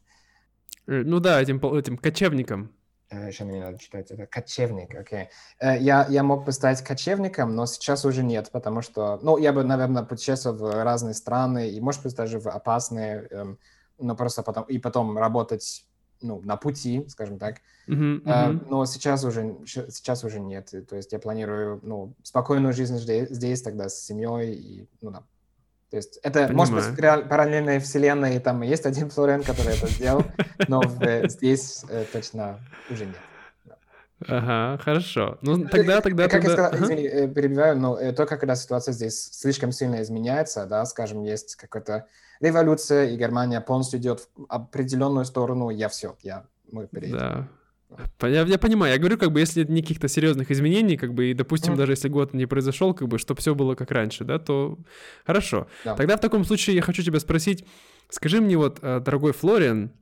Э, 0.86 1.02
Ну 1.02 1.18
да, 1.20 1.40
этим, 1.40 1.58
этим 1.74 1.96
кочевником. 1.96 2.70
Еще 3.10 3.44
мне 3.44 3.60
надо 3.60 3.78
читать 3.78 4.10
это. 4.10 4.26
Кочевник, 4.26 4.94
окей. 4.94 5.28
Э, 5.60 5.78
Я, 5.78 6.06
я 6.10 6.22
мог 6.22 6.44
бы 6.44 6.52
стать 6.52 6.82
кочевником, 6.82 7.54
но 7.54 7.66
сейчас 7.66 8.04
уже 8.04 8.22
нет, 8.22 8.50
потому 8.52 8.82
что, 8.82 9.18
ну, 9.22 9.38
я 9.38 9.52
бы, 9.52 9.64
наверное, 9.64 10.02
путешествовал 10.02 10.56
в 10.58 10.84
разные 10.84 11.14
страны, 11.14 11.70
и, 11.70 11.80
может 11.80 12.02
быть, 12.02 12.14
даже 12.16 12.38
в 12.38 12.48
опасные, 12.48 13.26
эм, 13.30 13.58
но 13.98 14.14
просто 14.16 14.42
потом, 14.42 14.64
и 14.64 14.78
потом 14.78 15.16
работать, 15.18 15.84
ну, 16.22 16.40
на 16.44 16.56
пути, 16.56 17.04
скажем 17.08 17.38
так. 17.38 17.56
Э, 17.88 17.92
мгм. 17.92 18.66
Но 18.68 18.86
сейчас 18.86 19.24
уже, 19.24 19.56
сейчас 19.66 20.24
уже 20.24 20.40
нет. 20.40 20.72
И, 20.72 20.80
То 20.80 20.96
есть 20.96 21.12
я 21.12 21.18
планирую, 21.18 21.80
ну, 21.82 22.14
спокойную 22.22 22.72
жизнь 22.72 22.96
здесь, 22.98 23.62
тогда 23.62 23.88
с 23.88 24.04
семьей, 24.04 24.54
и, 24.54 24.88
ну, 25.00 25.10
да. 25.10 25.22
То 25.90 25.96
есть 25.96 26.18
это, 26.22 26.48
может 26.52 26.74
быть, 26.74 26.84
в 26.84 26.96
Понимаю. 26.96 27.20
реаль- 27.20 27.28
параллельной 27.28 27.78
вселенной 27.78 28.38
там 28.40 28.62
есть 28.62 28.86
один 28.86 29.10
Флорен, 29.10 29.42
который 29.42 29.74
это 29.74 29.86
сделал, 29.88 30.24
но 30.68 30.80
здесь 31.28 31.84
э, 31.90 32.06
точно 32.10 32.60
уже 32.88 33.04
нет. 33.04 33.16
Ага, 34.28 34.78
хорошо. 34.82 35.38
Ну 35.42 35.66
тогда, 35.68 36.00
тогда, 36.00 36.28
Как 36.28 36.44
я 36.44 36.50
сказал, 36.50 36.72
ага. 36.72 36.84
извини, 36.84 37.02
э, 37.06 37.28
перебиваю, 37.28 37.76
но 37.78 37.98
э, 37.98 38.12
только 38.12 38.36
когда 38.36 38.54
ситуация 38.56 38.92
здесь 38.92 39.30
слишком 39.32 39.72
сильно 39.72 40.00
изменяется, 40.00 40.64
да, 40.66 40.84
скажем, 40.86 41.24
есть 41.24 41.56
какая-то 41.56 42.06
революция, 42.42 43.10
и 43.10 43.16
Германия 43.16 43.60
полностью 43.60 44.00
идет 44.00 44.28
в 44.36 44.44
определенную 44.48 45.24
сторону, 45.24 45.70
я 45.70 45.88
все, 45.88 46.16
я, 46.22 46.44
мы 46.70 46.86
переедем. 46.86 47.18
Да. 47.18 47.48
Я, 48.22 48.42
я 48.42 48.58
понимаю, 48.58 48.92
я 48.94 48.98
говорю, 48.98 49.18
как 49.18 49.32
бы, 49.32 49.40
если 49.40 49.64
нет 49.64 49.84
каких-то 49.84 50.08
серьезных 50.08 50.50
изменений, 50.50 50.96
как 50.96 51.12
бы, 51.12 51.30
и, 51.30 51.34
допустим, 51.34 51.72
Мгм. 51.72 51.78
даже 51.78 51.92
если 51.92 52.08
год 52.08 52.34
не 52.34 52.46
произошел, 52.46 52.94
как 52.94 53.08
бы, 53.08 53.18
чтобы 53.18 53.40
все 53.40 53.54
было 53.54 53.74
как 53.74 53.90
раньше, 53.90 54.24
да, 54.24 54.38
то 54.38 54.78
хорошо. 55.26 55.66
Да. 55.84 55.94
Тогда 55.94 56.16
в 56.16 56.20
таком 56.20 56.44
случае 56.44 56.76
я 56.76 56.82
хочу 56.82 57.02
тебя 57.02 57.20
спросить, 57.20 57.66
скажи 58.08 58.40
мне 58.40 58.56
вот, 58.56 58.78
э, 58.82 59.00
дорогой 59.00 59.32
Флориан, 59.32 59.92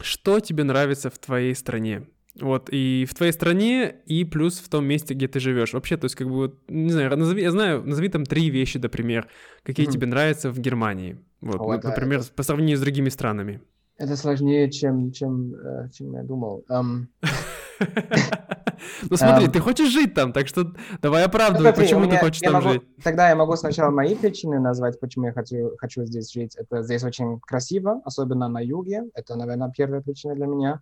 что 0.00 0.40
тебе 0.40 0.64
нравится 0.64 1.08
в 1.10 1.18
твоей 1.18 1.54
стране? 1.54 2.02
Вот, 2.40 2.68
и 2.70 3.06
в 3.10 3.14
твоей 3.14 3.32
стране, 3.32 3.96
и 4.06 4.24
плюс 4.24 4.60
в 4.60 4.68
том 4.68 4.84
месте, 4.84 5.14
где 5.14 5.26
ты 5.26 5.40
живешь. 5.40 5.72
Вообще, 5.72 5.96
то 5.96 6.04
есть, 6.04 6.14
как 6.14 6.28
бы, 6.28 6.34
вот, 6.34 6.58
не 6.68 6.92
знаю, 6.92 7.16
назови, 7.16 7.42
я 7.42 7.50
знаю, 7.50 7.82
назови 7.84 8.08
там 8.08 8.24
три 8.24 8.50
вещи, 8.50 8.78
например, 8.78 9.28
какие 9.62 9.86
Мгм. 9.86 9.92
тебе 9.92 10.06
нравятся 10.06 10.50
в 10.50 10.58
Германии. 10.58 11.18
Вот, 11.40 11.60
О, 11.60 11.64
ну, 11.64 11.72
это- 11.72 11.88
например, 11.88 12.22
по 12.36 12.42
сравнению 12.42 12.76
с 12.76 12.80
другими 12.80 13.08
странами. 13.08 13.60
Это 13.96 14.16
сложнее, 14.16 14.70
чем, 14.70 15.12
чем, 15.12 15.54
э, 15.54 15.88
чем 15.92 16.12
я 16.14 16.22
думал. 16.22 16.64
Эм, 16.68 17.08
Ну 19.10 19.16
смотри, 19.16 19.48
ты 19.48 19.60
хочешь 19.60 19.90
жить 19.90 20.14
там, 20.14 20.32
так 20.32 20.46
что 20.48 20.72
давай 21.02 21.22
ну, 21.22 21.28
оправдывай, 21.28 21.72
смотри, 21.72 21.82
у 21.82 21.86
почему 21.86 22.10
ты 22.10 22.16
хочешь 22.16 22.42
я 22.42 22.50
там 22.50 22.62
могу- 22.62 22.72
жить. 22.74 22.82
Тогда 23.02 23.28
я 23.28 23.36
могу 23.36 23.56
сначала 23.56 23.90
мои 23.90 24.14
причины 24.14 24.58
назвать, 24.58 24.98
почему 25.00 25.26
я 25.26 25.32
хочу, 25.32 25.76
хочу 25.78 26.04
здесь 26.06 26.32
жить. 26.32 26.56
Это 26.56 26.82
здесь 26.82 27.04
очень 27.04 27.40
красиво, 27.40 28.00
особенно 28.04 28.48
на 28.48 28.60
юге. 28.60 29.04
Это, 29.14 29.36
наверное, 29.36 29.70
первая 29.76 30.00
причина 30.00 30.34
для 30.34 30.46
меня. 30.46 30.80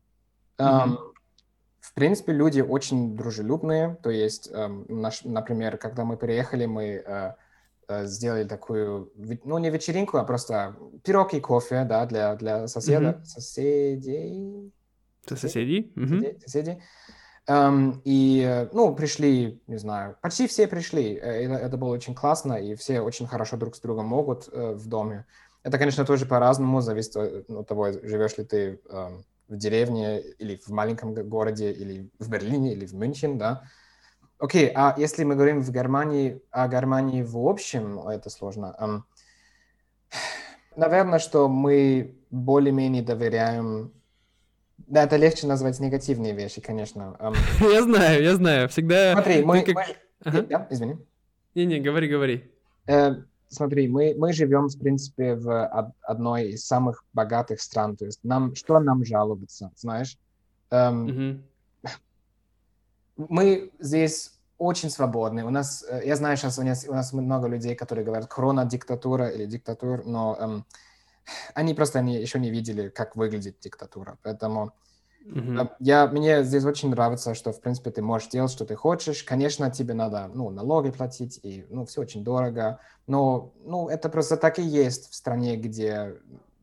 В 0.59 1.95
принципе, 1.95 2.33
люди 2.33 2.61
очень 2.61 3.17
дружелюбные. 3.17 3.97
То 4.03 4.11
есть, 4.11 4.51
наш, 4.89 5.25
например, 5.25 5.77
когда 5.79 6.05
мы 6.05 6.17
приехали, 6.17 6.67
мы 6.67 7.03
э, 7.05 7.33
сделали 7.89 8.45
такую, 8.45 9.13
ну, 9.45 9.59
не 9.59 9.71
вечеринку, 9.71 10.19
а 10.19 10.25
просто 10.25 10.77
пирог 11.05 11.35
и 11.35 11.41
кофе, 11.41 11.85
да, 11.85 12.07
для, 12.07 12.37
для 12.37 12.69
соседа, 12.69 13.13
Мгм. 13.13 13.25
соседей. 13.25 14.73
Соседей? 15.27 15.93
Соседей, 15.97 16.41
соседей. 16.41 16.83
Эм, 17.47 18.03
и, 18.05 18.45
э, 18.47 18.69
ну, 18.73 18.95
пришли, 18.95 19.63
не 19.67 19.79
знаю, 19.79 20.17
почти 20.21 20.47
все 20.47 20.69
пришли. 20.69 21.15
Э, 21.15 21.45
Это, 21.45 21.55
это 21.55 21.77
было 21.79 21.89
очень 21.89 22.15
классно, 22.15 22.55
и 22.55 22.75
все 22.75 23.01
очень 23.01 23.27
хорошо 23.27 23.57
друг 23.57 23.75
с 23.75 23.81
другом 23.81 24.07
могут 24.07 24.49
э, 24.53 24.75
в 24.75 24.87
доме. 24.87 25.25
Это, 25.63 25.79
конечно, 25.79 26.05
тоже 26.05 26.27
по-разному, 26.27 26.83
зависит 26.83 27.17
от 27.17 27.49
ну, 27.49 27.65
того, 27.65 27.91
живешь 27.93 28.37
ли 28.37 28.45
ты 28.45 28.81
эм, 28.91 29.25
в 29.49 29.57
деревне 29.57 30.21
или 30.21 30.57
в 30.57 30.69
маленьком 30.69 31.15
городе, 31.15 31.73
или 31.73 32.11
в 32.19 32.29
Берлине, 32.29 32.75
или 32.75 32.85
в 32.85 32.93
Мюнхен, 32.93 33.39
да. 33.39 33.63
Окей, 34.39 34.71
а 34.75 34.95
если 34.97 35.25
мы 35.25 35.35
говорим 35.35 35.61
в 35.63 35.71
Германии, 35.73 36.41
о 36.51 36.69
Германии 36.69 37.23
в 37.23 37.37
общем, 37.39 37.99
это 38.09 38.31
сложно. 38.31 39.05
наверное, 40.77 41.19
что 41.19 41.49
мы 41.49 42.15
более-менее 42.31 43.03
доверяем... 43.03 43.93
Да, 44.87 45.03
это 45.05 45.17
легче 45.17 45.47
назвать 45.47 45.81
негативные 45.81 46.33
вещи, 46.35 46.61
конечно. 46.61 47.17
эм. 47.19 47.35
Я 47.73 47.83
знаю, 47.83 48.23
я 48.23 48.35
знаю. 48.37 48.69
Всегда... 48.69 49.13
Смотри, 49.13 49.45
мы... 49.45 49.63
как- 49.63 49.75
мы- 49.75 49.97
Ага. 50.25 50.43
Да, 50.43 50.67
извини. 50.71 50.97
Не-не, 51.55 51.81
говори, 51.81 52.09
говори. 52.09 52.51
Э, 52.87 53.17
смотри, 53.49 53.89
мы, 53.89 54.15
мы 54.17 54.33
живем, 54.33 54.69
в 54.69 54.79
принципе, 54.79 55.35
в 55.35 55.49
од- 55.67 55.93
одной 56.03 56.51
из 56.51 56.65
самых 56.65 57.05
богатых 57.13 57.61
стран. 57.61 57.97
То 57.97 58.05
есть 58.07 58.21
нам, 58.25 58.55
что 58.55 58.79
нам 58.81 59.05
жаловаться, 59.05 59.71
знаешь? 59.77 60.17
Эм, 60.71 61.05
Мгм. 61.07 61.43
Мы 63.19 63.73
здесь 63.79 64.33
очень 64.57 64.91
свободны. 64.91 65.45
У 65.45 65.51
нас, 65.51 65.85
э, 65.89 66.03
я 66.05 66.17
знаю, 66.17 66.37
сейчас 66.37 66.59
у 66.59 66.63
нас, 66.63 66.87
у 66.89 66.95
нас 66.95 67.13
много 67.13 67.49
людей, 67.49 67.75
которые 67.75 68.05
говорят 68.05 68.29
корона-диктатура 68.29 69.29
или 69.29 69.47
диктатур, 69.47 70.05
но 70.05 70.37
эм, 70.39 70.67
они 71.55 71.75
просто 71.75 72.01
не, 72.01 72.21
еще 72.21 72.39
не 72.39 72.51
видели, 72.51 72.89
как 72.89 73.17
выглядит 73.17 73.59
диктатура. 73.61 74.19
Поэтому 74.23 74.73
э, 75.25 75.67
я, 75.81 76.07
мне 76.07 76.45
здесь 76.45 76.65
очень 76.65 76.91
нравится, 76.91 77.35
что, 77.35 77.53
в 77.53 77.61
принципе, 77.61 77.91
ты 77.91 78.03
можешь 78.03 78.29
делать, 78.29 78.51
что 78.51 78.65
ты 78.65 78.75
хочешь. 78.75 79.23
Конечно, 79.23 79.71
тебе 79.71 79.95
надо, 79.95 80.31
ну, 80.33 80.51
налоги 80.51 80.91
платить, 80.91 81.41
и, 81.43 81.67
ну, 81.71 81.85
все 81.85 82.01
очень 82.01 82.25
дорого. 82.25 82.81
Но, 83.07 83.53
ну, 83.65 83.89
это 83.89 84.09
просто 84.09 84.37
так 84.37 84.59
и 84.59 84.63
есть 84.63 85.11
в 85.11 85.15
стране, 85.15 85.57
где, 85.57 86.17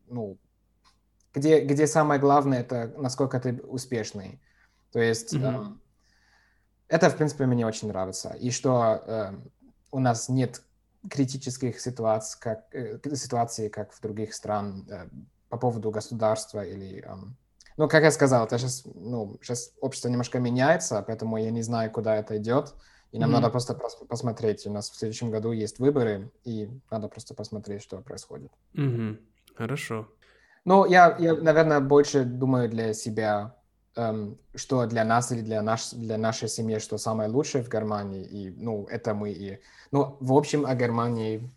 ну, 0.08 0.38
где, 1.32 1.60
где 1.60 1.86
самое 1.86 2.20
главное, 2.20 2.60
это 2.60 2.92
насколько 2.96 3.38
ты 3.40 3.60
успешный. 3.62 4.40
То 4.92 5.00
есть 5.00 5.34
Мгм. 5.34 5.44
эм, 5.44 5.80
это, 6.88 7.10
в 7.10 7.16
принципе, 7.16 7.46
мне 7.46 7.66
очень 7.66 7.88
нравится. 7.88 8.30
И 8.40 8.50
что 8.50 9.02
эм, 9.06 9.50
у 9.90 9.98
нас 9.98 10.28
нет 10.28 10.62
критических 11.10 11.80
ситуаций, 11.80 12.38
как, 12.40 12.74
э, 12.74 12.98
ситуаций, 13.14 13.68
как 13.68 13.92
в 13.92 14.00
других 14.00 14.34
стран 14.34 14.86
э, 14.90 15.08
по 15.48 15.58
поводу 15.58 15.90
государства 15.90 16.64
или... 16.64 17.02
эм, 17.04 17.36
ну, 17.76 17.88
как 17.88 18.02
я 18.04 18.10
сказал, 18.10 18.46
это 18.46 18.58
сейчас, 18.58 18.84
ну, 18.94 19.38
сейчас 19.42 19.72
общество 19.80 20.08
немножко 20.08 20.38
меняется, 20.38 21.02
поэтому 21.06 21.36
я 21.36 21.50
не 21.50 21.62
знаю, 21.62 21.90
куда 21.90 22.16
это 22.16 22.36
идет. 22.38 22.74
И 23.12 23.18
нам 23.18 23.30
Мгм. 23.30 23.40
надо 23.40 23.50
просто 23.50 23.74
прос- 23.74 24.06
посмотреть. 24.06 24.66
У 24.66 24.72
нас 24.72 24.90
в 24.90 24.96
следующем 24.96 25.30
году 25.30 25.52
есть 25.52 25.78
выборы, 25.78 26.30
и 26.44 26.68
надо 26.90 27.08
просто 27.08 27.34
посмотреть, 27.34 27.82
что 27.82 27.98
происходит. 27.98 28.50
Мгм. 28.74 29.20
Хорошо. 29.54 30.08
Ну, 30.64 30.84
я, 30.86 31.16
я, 31.18 31.34
наверное, 31.34 31.80
больше 31.80 32.24
думаю 32.24 32.68
для 32.68 32.92
себя, 32.92 33.55
что 34.54 34.86
для 34.86 35.04
нас 35.04 35.32
или 35.32 35.40
для, 35.40 35.62
наш, 35.62 35.90
для 35.92 36.18
нашей 36.18 36.48
семьи, 36.48 36.78
что 36.78 36.98
самое 36.98 37.28
лучшее 37.30 37.64
в 37.64 37.70
Германии. 37.70 38.24
И, 38.24 38.50
ну, 38.56 38.86
это 38.90 39.14
мы 39.14 39.30
и... 39.32 39.58
Ну, 39.92 40.16
в 40.20 40.32
общем, 40.32 40.66
о 40.66 40.74
Германии 40.74 41.48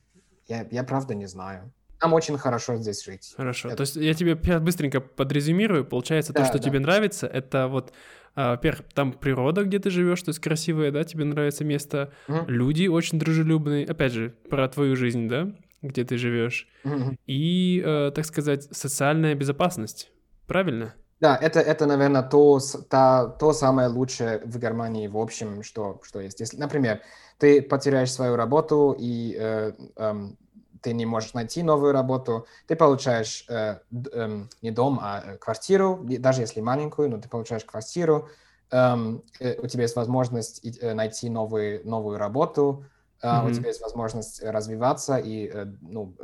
я, 0.47 0.65
я 0.71 0.83
правда 0.83 1.15
не 1.15 1.27
знаю. 1.27 1.71
Нам 2.01 2.13
очень 2.13 2.37
хорошо 2.37 2.77
здесь 2.77 3.03
жить. 3.03 3.33
Хорошо. 3.35 3.67
Это- 3.67 3.77
То 3.77 3.81
есть 3.81 3.95
я 3.97 4.13
тебе 4.13 4.39
сейчас 4.41 4.61
быстренько 4.61 5.01
подрезюмирую. 5.01 5.83
Получается, 5.85 6.31
то, 6.33 6.39
Да, 6.39 6.45
что 6.45 6.57
да. 6.57 6.63
тебе 6.63 6.79
нравится, 6.79 7.27
это 7.27 7.67
вот, 7.67 7.91
а, 8.35 8.51
во-первых, 8.51 8.87
там 8.93 9.11
природа, 9.11 9.65
где 9.65 9.79
ты 9.79 9.89
живешь, 9.89 10.21
то 10.23 10.29
есть 10.29 10.39
красивое, 10.39 10.91
да, 10.91 11.03
тебе 11.03 11.25
нравится 11.25 11.65
место, 11.65 12.13
Мгм. 12.29 12.47
люди 12.47 12.87
очень 12.87 13.19
дружелюбные. 13.19 13.85
Опять 13.85 14.13
же, 14.13 14.29
про 14.49 14.69
твою 14.69 14.95
жизнь, 14.95 15.27
да, 15.27 15.51
где 15.81 16.05
ты 16.05 16.17
живешь. 16.17 16.69
Мгм. 16.85 17.17
И, 17.27 17.83
э, 17.85 18.11
так 18.15 18.23
сказать, 18.25 18.63
социальная 18.71 19.35
безопасность. 19.35 20.09
Правильно? 20.47 20.93
Да, 21.19 21.35
это, 21.35 21.59
это 21.59 21.85
наверное, 21.85 22.23
то, 22.23 22.59
та, 22.89 23.27
то 23.27 23.51
самое 23.51 23.89
лучшее 23.89 24.39
в 24.45 24.57
Германии 24.57 25.07
в 25.07 25.17
общем, 25.17 25.63
что, 25.63 25.99
что 26.03 26.21
есть. 26.21 26.39
Если, 26.39 26.57
например, 26.57 27.01
ты 27.37 27.61
потеряешь 27.61 28.11
свою 28.13 28.37
работу 28.37 28.95
и 28.97 29.35
э, 29.37 29.73
эм, 29.97 30.37
ты 30.81 30.93
не 30.93 31.05
можешь 31.05 31.33
найти 31.33 31.61
новую 31.61 31.91
работу, 31.91 32.47
ты 32.67 32.75
получаешь 32.77 33.43
э, 33.49 33.79
эм, 34.13 34.49
не 34.61 34.71
дом, 34.71 34.99
а 35.01 35.21
э, 35.33 35.37
квартиру, 35.37 35.99
даже 36.19 36.41
если 36.41 36.61
маленькую, 36.61 37.09
но 37.09 37.17
ты 37.19 37.27
получаешь 37.27 37.65
квартиру, 37.65 38.29
эм, 38.71 39.23
э, 39.41 39.55
у 39.61 39.67
тебя 39.67 39.83
есть 39.83 39.97
возможность 39.97 40.65
э, 40.81 40.93
найти 40.93 41.29
новую, 41.29 41.85
новую 41.85 42.17
работу, 42.17 42.85
э, 43.21 43.45
у 43.45 43.49
Мгм. 43.49 43.51
тебя 43.51 43.67
есть 43.67 43.81
возможность 43.81 44.41
э, 44.41 44.49
развиваться 44.51 45.17
и 45.17 45.49
э, 45.53 45.65
ну, 45.81 46.15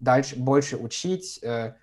дальше 0.00 0.36
больше 0.36 0.76
учить, 0.78 1.38
э, 1.44 1.74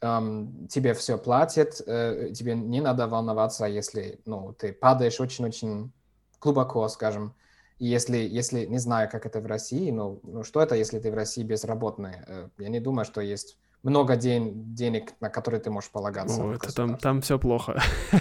эм, 0.00 0.68
тебе 0.68 0.94
все 0.94 1.18
платят, 1.18 1.80
э, 1.86 2.32
тебе 2.34 2.54
не 2.54 2.80
надо 2.80 3.06
волноваться, 3.06 3.66
если 3.66 4.20
ну, 4.24 4.52
ты 4.52 4.72
падаешь 4.72 5.20
очень-очень 5.20 5.92
глубоко, 6.40 6.88
скажем. 6.88 7.34
И 7.78 7.86
если, 7.86 8.18
если, 8.18 8.66
не 8.66 8.78
знаю, 8.78 9.08
как 9.10 9.26
это 9.26 9.40
в 9.40 9.46
России, 9.46 9.90
но 9.90 10.20
ну, 10.22 10.44
что 10.44 10.60
это, 10.60 10.74
если 10.74 10.98
ты 10.98 11.10
в 11.10 11.14
России 11.14 11.42
безработный? 11.42 12.16
Э, 12.26 12.48
Я 12.58 12.68
не 12.68 12.80
думаю, 12.80 13.04
что 13.04 13.20
есть 13.20 13.58
много 13.82 14.16
ден- 14.16 14.74
денег, 14.74 15.12
на 15.20 15.30
которые 15.30 15.60
ты 15.60 15.70
можешь 15.70 15.90
полагаться. 15.90 16.44
О, 16.44 16.52
это 16.52 16.74
там, 16.74 16.98
там 16.98 17.20
все 17.20 17.38
плохо. 17.38 17.80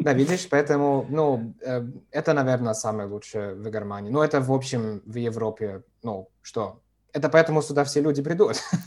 Да, 0.00 0.12
видишь, 0.12 0.48
поэтому, 0.48 1.06
ну, 1.10 1.54
э, 1.60 1.82
это, 2.12 2.32
наверное, 2.32 2.72
самое 2.72 3.08
лучшее 3.08 3.54
в 3.54 3.68
Германии. 3.68 4.10
Ну, 4.10 4.22
это, 4.22 4.40
в 4.40 4.52
общем, 4.52 5.02
в 5.04 5.16
Европе, 5.16 5.82
ну, 6.02 6.30
что? 6.40 6.80
Это 7.12 7.28
поэтому 7.28 7.62
сюда 7.62 7.84
все 7.84 8.00
люди 8.00 8.22
придут, 8.22 8.56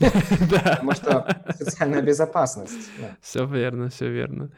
потому 0.50 0.92
что 0.92 1.42
социальная 1.58 2.02
безопасность. 2.02 2.90
Все 3.20 3.46
верно, 3.46 3.88
все 3.88 4.08
верно. 4.08 4.50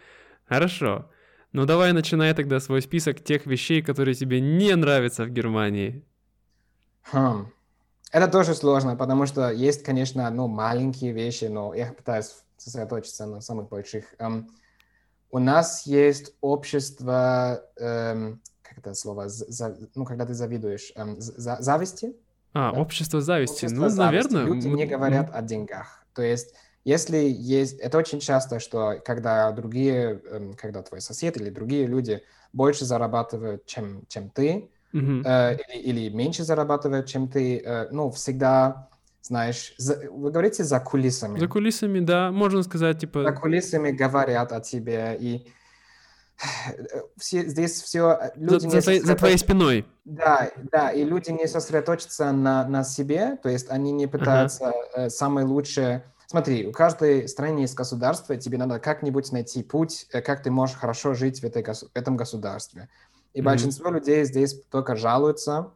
Хорошо. 0.48 1.10
Ну 1.52 1.64
давай 1.66 1.92
начинай 1.92 2.34
тогда 2.34 2.60
свой 2.60 2.82
список 2.82 3.22
тех 3.22 3.46
вещей, 3.46 3.80
которые 3.82 4.14
тебе 4.14 4.40
не 4.40 4.74
нравятся 4.74 5.24
в 5.24 5.30
Германии. 5.30 6.04
Хм. 7.12 7.46
Это 8.12 8.28
тоже 8.28 8.54
сложно, 8.54 8.96
потому 8.96 9.26
что 9.26 9.50
есть, 9.50 9.82
конечно, 9.82 10.30
ну, 10.30 10.46
маленькие 10.48 11.12
вещи, 11.12 11.46
но 11.46 11.74
я 11.74 11.92
пытаюсь 11.92 12.34
сосредоточиться 12.56 13.26
на 13.26 13.40
самых 13.40 13.68
больших. 13.68 14.14
Эм, 14.18 14.48
у 15.30 15.38
нас 15.38 15.86
есть 15.86 16.32
общество, 16.40 17.64
эм, 17.76 18.40
как 18.62 18.78
это 18.78 18.94
слово, 18.94 19.28
за- 19.28 19.76
ну, 19.94 20.04
когда 20.04 20.26
ты 20.26 20.34
завидуешь, 20.34 20.92
з- 20.96 21.34
за- 21.36 21.56
зависти? 21.60 22.14
А, 22.54 22.72
Да. 22.72 22.80
общество 22.80 23.20
зависти. 23.20 23.64
Общество 23.64 23.82
ну, 23.82 23.88
зависти. 23.88 24.32
наверное. 24.32 24.54
Люди 24.54 24.68
не 24.68 24.86
говорят 24.86 25.30
о 25.34 25.42
деньгах. 25.42 26.04
То 26.14 26.22
есть, 26.22 26.54
если 26.84 27.16
есть... 27.18 27.80
Это 27.80 27.98
очень 27.98 28.20
часто, 28.20 28.60
что 28.60 29.00
когда 29.04 29.50
другие, 29.52 30.20
эм, 30.30 30.54
когда 30.54 30.82
твой 30.82 31.00
сосед 31.00 31.36
или 31.36 31.50
другие 31.50 31.86
люди 31.86 32.22
больше 32.52 32.84
зарабатывают, 32.84 33.66
чем, 33.66 34.04
чем 34.08 34.30
ты, 34.30 34.70
мгм. 34.92 35.22
э, 35.26 35.56
или, 35.74 35.82
или 35.82 36.08
меньше 36.14 36.44
зарабатывают, 36.44 37.06
чем 37.06 37.28
ты, 37.28 37.58
э, 37.58 37.88
ну, 37.90 38.10
всегда, 38.10 38.88
знаешь, 39.22 39.74
за- 39.76 40.08
вы 40.12 40.30
говорите 40.30 40.62
за 40.62 40.78
кулисами. 40.78 41.40
За 41.40 41.48
кулисами, 41.48 41.98
да, 41.98 42.30
можно 42.30 42.62
сказать, 42.62 42.96
За 42.96 43.00
типа, 43.00 43.32
кулисами 43.32 43.90
говорят 43.90 44.52
о 44.52 44.60
тебе, 44.60 45.16
и 45.18 45.48
все, 47.16 47.46
здесь 47.46 47.80
все... 47.82 48.18
за, 48.18 48.32
Люди 48.36 48.64
не 48.66 48.70
за 48.70 48.80
твоей, 48.82 49.00
за 49.00 49.14
твоей 49.14 49.38
спиной. 49.38 49.86
Да, 50.04 50.50
да, 50.70 50.90
и 50.90 51.04
люди 51.04 51.30
не 51.30 51.46
сосредоточатся 51.46 52.32
на, 52.32 52.66
на 52.66 52.84
себе, 52.84 53.36
то 53.42 53.48
есть 53.48 53.70
они 53.70 53.92
не 53.92 54.06
пытаются 54.06 54.72
э, 54.94 55.08
самое 55.10 55.46
лучшее... 55.46 56.04
Смотри, 56.26 56.66
у 56.66 56.72
каждой 56.72 57.28
страны 57.28 57.60
есть 57.60 57.74
государство, 57.74 58.36
тебе 58.36 58.58
надо 58.58 58.80
как-нибудь 58.80 59.30
найти 59.32 59.62
путь, 59.62 60.06
э, 60.12 60.20
как 60.20 60.42
ты 60.42 60.50
можешь 60.50 60.76
хорошо 60.76 61.14
жить 61.14 61.40
в, 61.40 61.44
этой, 61.44 61.62
в 61.62 61.90
этом 61.94 62.16
государстве. 62.16 62.88
И 63.32 63.40
Мгм. 63.40 63.46
большинство 63.46 63.90
людей 63.90 64.24
здесь 64.24 64.60
только 64.70 64.96
жалуются, 64.96 65.70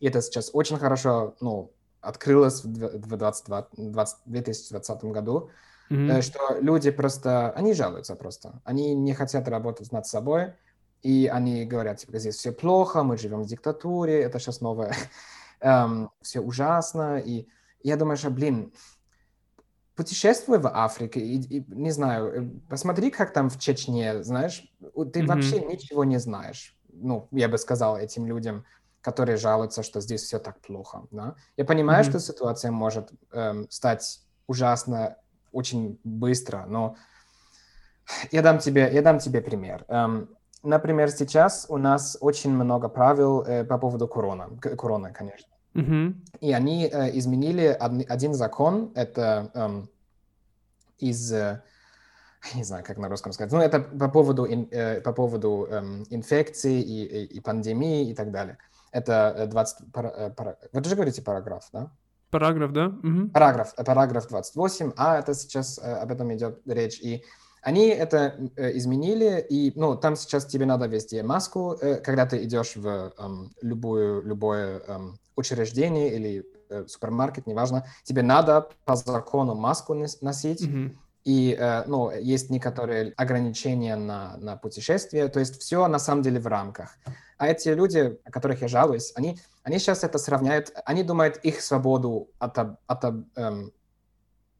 и 0.00 0.08
это 0.08 0.20
сейчас 0.22 0.50
очень 0.52 0.78
хорошо, 0.78 1.34
ну, 1.40 1.72
открылось 2.00 2.62
в 2.62 2.68
дв- 2.68 2.98
в 2.98 3.06
22 3.06 3.68
20 3.76 4.18
2020 4.26 5.04
году, 5.04 5.50
Э, 5.90 6.22
что 6.22 6.58
люди 6.60 6.90
просто, 6.90 7.50
они 7.52 7.74
жалуются 7.74 8.16
просто. 8.16 8.60
Они 8.64 8.94
не 8.94 9.14
хотят 9.14 9.48
работать 9.48 9.92
над 9.92 10.06
собой, 10.06 10.54
и 11.02 11.26
они 11.32 11.64
говорят, 11.64 11.98
типа, 11.98 12.18
здесь 12.18 12.36
все 12.36 12.52
плохо, 12.52 13.02
мы 13.02 13.16
живем 13.16 13.42
в 13.42 13.46
диктатуре, 13.46 14.22
это 14.22 14.38
сейчас 14.38 14.60
новое, 14.60 14.94
все 16.22 16.40
ужасно. 16.40 17.18
И 17.18 17.48
я 17.82 17.96
думаю, 17.96 18.16
что, 18.16 18.30
блин, 18.30 18.72
путешествуй 19.94 20.58
в 20.58 20.68
Африке, 20.68 21.20
и, 21.20 21.58
и, 21.58 21.64
не 21.68 21.90
знаю, 21.90 22.26
э, 22.44 22.60
посмотри, 22.68 23.10
как 23.10 23.32
там 23.32 23.48
в 23.48 23.58
Чечне, 23.58 24.22
знаешь, 24.22 24.62
ты 25.12 25.20
Мгм. 25.20 25.28
вообще 25.28 25.60
ничего 25.60 26.04
не 26.04 26.18
знаешь. 26.18 26.78
Ну, 26.88 27.28
я 27.32 27.48
бы 27.48 27.58
сказал 27.58 27.96
этим 27.96 28.26
людям, 28.26 28.64
которые 29.00 29.36
жалуются, 29.36 29.82
что 29.82 30.00
здесь 30.00 30.22
все 30.22 30.38
так 30.38 30.60
плохо. 30.60 31.06
Да? 31.10 31.36
Я 31.56 31.64
понимаю, 31.64 32.02
Мгм. 32.02 32.10
что 32.10 32.20
ситуация 32.20 32.70
может 32.70 33.10
эм, 33.32 33.70
стать 33.70 34.20
ужасно 34.46 35.16
очень 35.56 35.98
быстро, 36.04 36.66
но 36.68 36.96
я 38.30 38.42
дам 38.42 38.58
тебе, 38.58 38.90
я 38.92 39.02
дам 39.02 39.18
тебе 39.18 39.40
пример. 39.40 39.84
Эм, 39.88 40.28
например, 40.62 41.10
сейчас 41.10 41.66
у 41.68 41.78
нас 41.78 42.16
очень 42.20 42.52
много 42.52 42.88
правил 42.88 43.42
э, 43.42 43.64
по 43.64 43.78
поводу 43.78 44.06
корона, 44.06 44.48
к- 44.60 44.76
короны, 44.76 45.12
конечно. 45.12 45.48
Мгм. 45.74 46.22
И 46.40 46.52
они 46.52 46.86
э, 46.86 47.18
изменили 47.18 47.66
один 48.08 48.34
закон, 48.34 48.92
это 48.94 49.50
эм, 49.54 49.90
из, 50.98 51.32
э, 51.32 51.62
не 52.54 52.64
знаю, 52.64 52.84
как 52.84 52.98
на 52.98 53.08
русском 53.08 53.32
сказать. 53.32 53.52
Ну, 53.52 53.60
это 53.60 53.80
по 53.80 54.08
поводу, 54.08 54.46
по 55.04 55.12
поводу 55.12 55.66
эм, 55.70 56.04
инфекции 56.10 56.80
и, 56.80 57.04
и, 57.04 57.24
и 57.36 57.40
пандемии 57.40 58.10
и 58.10 58.14
так 58.14 58.30
далее. 58.30 58.58
Это 58.92 59.46
20... 59.50 59.92
Пара, 59.92 60.30
пара, 60.36 60.58
вы 60.72 60.80
тоже 60.82 60.94
говорите 60.94 61.22
параграф, 61.22 61.68
да? 61.72 61.90
Параграф, 62.30 62.72
да? 62.72 62.86
Угу. 62.86 63.28
Параграф, 63.32 63.74
параграф 63.74 64.28
28, 64.28 64.92
а 64.96 65.18
это 65.18 65.34
сейчас 65.34 65.78
об 65.78 66.10
этом 66.10 66.34
идет 66.34 66.60
речь. 66.66 67.00
И 67.00 67.24
они 67.62 67.88
это 67.88 68.36
изменили, 68.56 69.44
и 69.48 69.72
ну, 69.74 69.96
там 69.96 70.14
сейчас 70.14 70.46
тебе 70.46 70.66
надо 70.66 70.86
вести 70.86 71.20
маску, 71.22 71.76
когда 72.04 72.24
ты 72.26 72.44
идешь 72.44 72.76
в 72.76 73.12
эм, 73.18 73.52
любую, 73.60 74.22
любое 74.22 74.80
эм, 74.86 75.18
учреждение 75.36 76.14
или 76.14 76.44
э, 76.70 76.86
супермаркет, 76.88 77.46
неважно, 77.46 77.86
тебе 78.02 78.22
надо 78.22 78.68
по 78.84 78.96
закону 78.96 79.54
маску 79.54 79.94
носить, 79.94 80.62
mm-hmm. 80.62 80.96
и 81.24 81.56
э, 81.58 81.84
ну, 81.86 82.10
есть 82.10 82.50
некоторые 82.50 83.12
ограничения 83.16 83.96
на, 83.96 84.36
на 84.38 84.56
путешествие, 84.56 85.28
то 85.28 85.38
есть 85.38 85.60
все 85.60 85.86
на 85.86 85.98
самом 85.98 86.22
деле 86.22 86.40
в 86.40 86.46
рамках. 86.46 86.96
А 87.38 87.48
эти 87.48 87.68
люди, 87.68 88.18
о 88.24 88.30
которых 88.30 88.62
я 88.62 88.68
жалуюсь, 88.68 89.12
они, 89.14 89.38
они 89.62 89.78
сейчас 89.78 90.04
это 90.04 90.18
сравняют, 90.18 90.72
они 90.84 91.02
думают, 91.02 91.36
их 91.38 91.60
свободу 91.60 92.30
от, 92.38 92.58
от, 92.58 93.04
эм, 93.36 93.72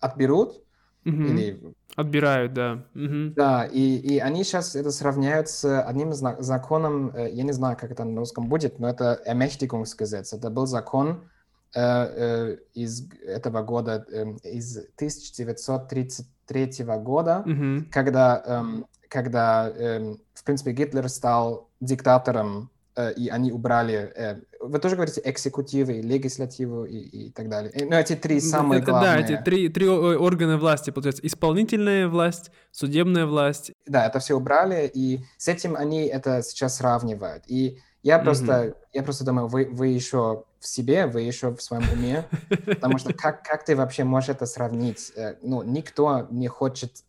отберут, 0.00 0.62
Угу. 1.06 1.22
Или... 1.22 1.62
Отбирают, 1.94 2.52
да. 2.52 2.84
Угу. 2.94 3.34
Да, 3.36 3.64
и, 3.64 3.96
и 3.96 4.18
они 4.18 4.42
сейчас 4.42 4.74
это 4.74 4.90
сравняют 4.90 5.48
с 5.48 5.80
одним 5.82 6.12
законом, 6.12 7.12
э, 7.14 7.30
я 7.30 7.44
не 7.44 7.52
знаю, 7.52 7.76
как 7.80 7.92
это 7.92 8.04
на 8.04 8.18
русском 8.18 8.48
будет, 8.48 8.80
но 8.80 8.88
это 8.88 9.22
Ermächtigungsgesetz. 9.24 10.36
Это 10.36 10.50
был 10.50 10.66
закон 10.66 11.30
э, 11.76 11.80
э, 11.80 12.56
из 12.74 13.08
этого 13.24 13.62
года, 13.62 14.04
э, 14.10 14.24
из 14.42 14.78
1933 14.96 16.84
года, 16.98 17.44
угу. 17.46 17.84
когда, 17.92 18.42
э, 18.44 18.82
когда 19.08 19.68
э, 19.68 20.14
в 20.34 20.44
принципе, 20.44 20.72
Гитлер 20.72 21.08
стал 21.08 21.68
диктатором 21.80 22.70
Э, 22.96 23.12
и 23.12 23.28
они 23.28 23.52
убрали... 23.52 24.10
Э, 24.16 24.40
вы 24.58 24.78
тоже 24.78 24.96
говорите 24.96 25.20
экзекутивы, 25.22 26.00
легислативу 26.00 26.86
и, 26.86 26.96
и 26.96 27.30
так 27.30 27.48
далее. 27.50 27.70
Э, 27.74 27.84
ну, 27.84 27.94
эти 27.94 28.16
три 28.16 28.40
самые 28.40 28.80
это, 28.80 28.90
главные. 28.90 29.12
Да, 29.12 29.20
эти 29.20 29.42
три, 29.42 29.68
три 29.68 29.86
органа 29.86 30.56
власти, 30.56 30.90
получается. 30.90 31.24
Исполнительная 31.26 32.08
власть, 32.08 32.50
судебная 32.70 33.26
власть. 33.26 33.72
Да, 33.86 34.06
это 34.06 34.18
все 34.18 34.34
убрали, 34.34 34.90
и 34.92 35.20
с 35.36 35.46
этим 35.48 35.76
они 35.76 36.06
это 36.06 36.42
сейчас 36.42 36.76
сравнивают. 36.76 37.44
И 37.48 37.78
я 38.02 38.18
просто, 38.18 38.52
mm-hmm. 38.52 38.76
я 38.94 39.02
просто 39.02 39.24
думаю, 39.24 39.48
вы, 39.48 39.68
вы 39.70 39.88
еще 39.88 40.44
в 40.58 40.66
себе, 40.66 41.06
вы 41.06 41.20
еще 41.20 41.54
в 41.54 41.60
своем 41.60 41.84
уме, 41.92 42.24
потому 42.66 42.96
что 42.96 43.12
как, 43.14 43.42
как 43.42 43.64
ты 43.66 43.76
вообще 43.76 44.04
можешь 44.04 44.30
это 44.30 44.46
сравнить? 44.46 45.12
Ну, 45.42 45.62
никто 45.62 46.26
не 46.30 46.48
хочет 46.48 47.04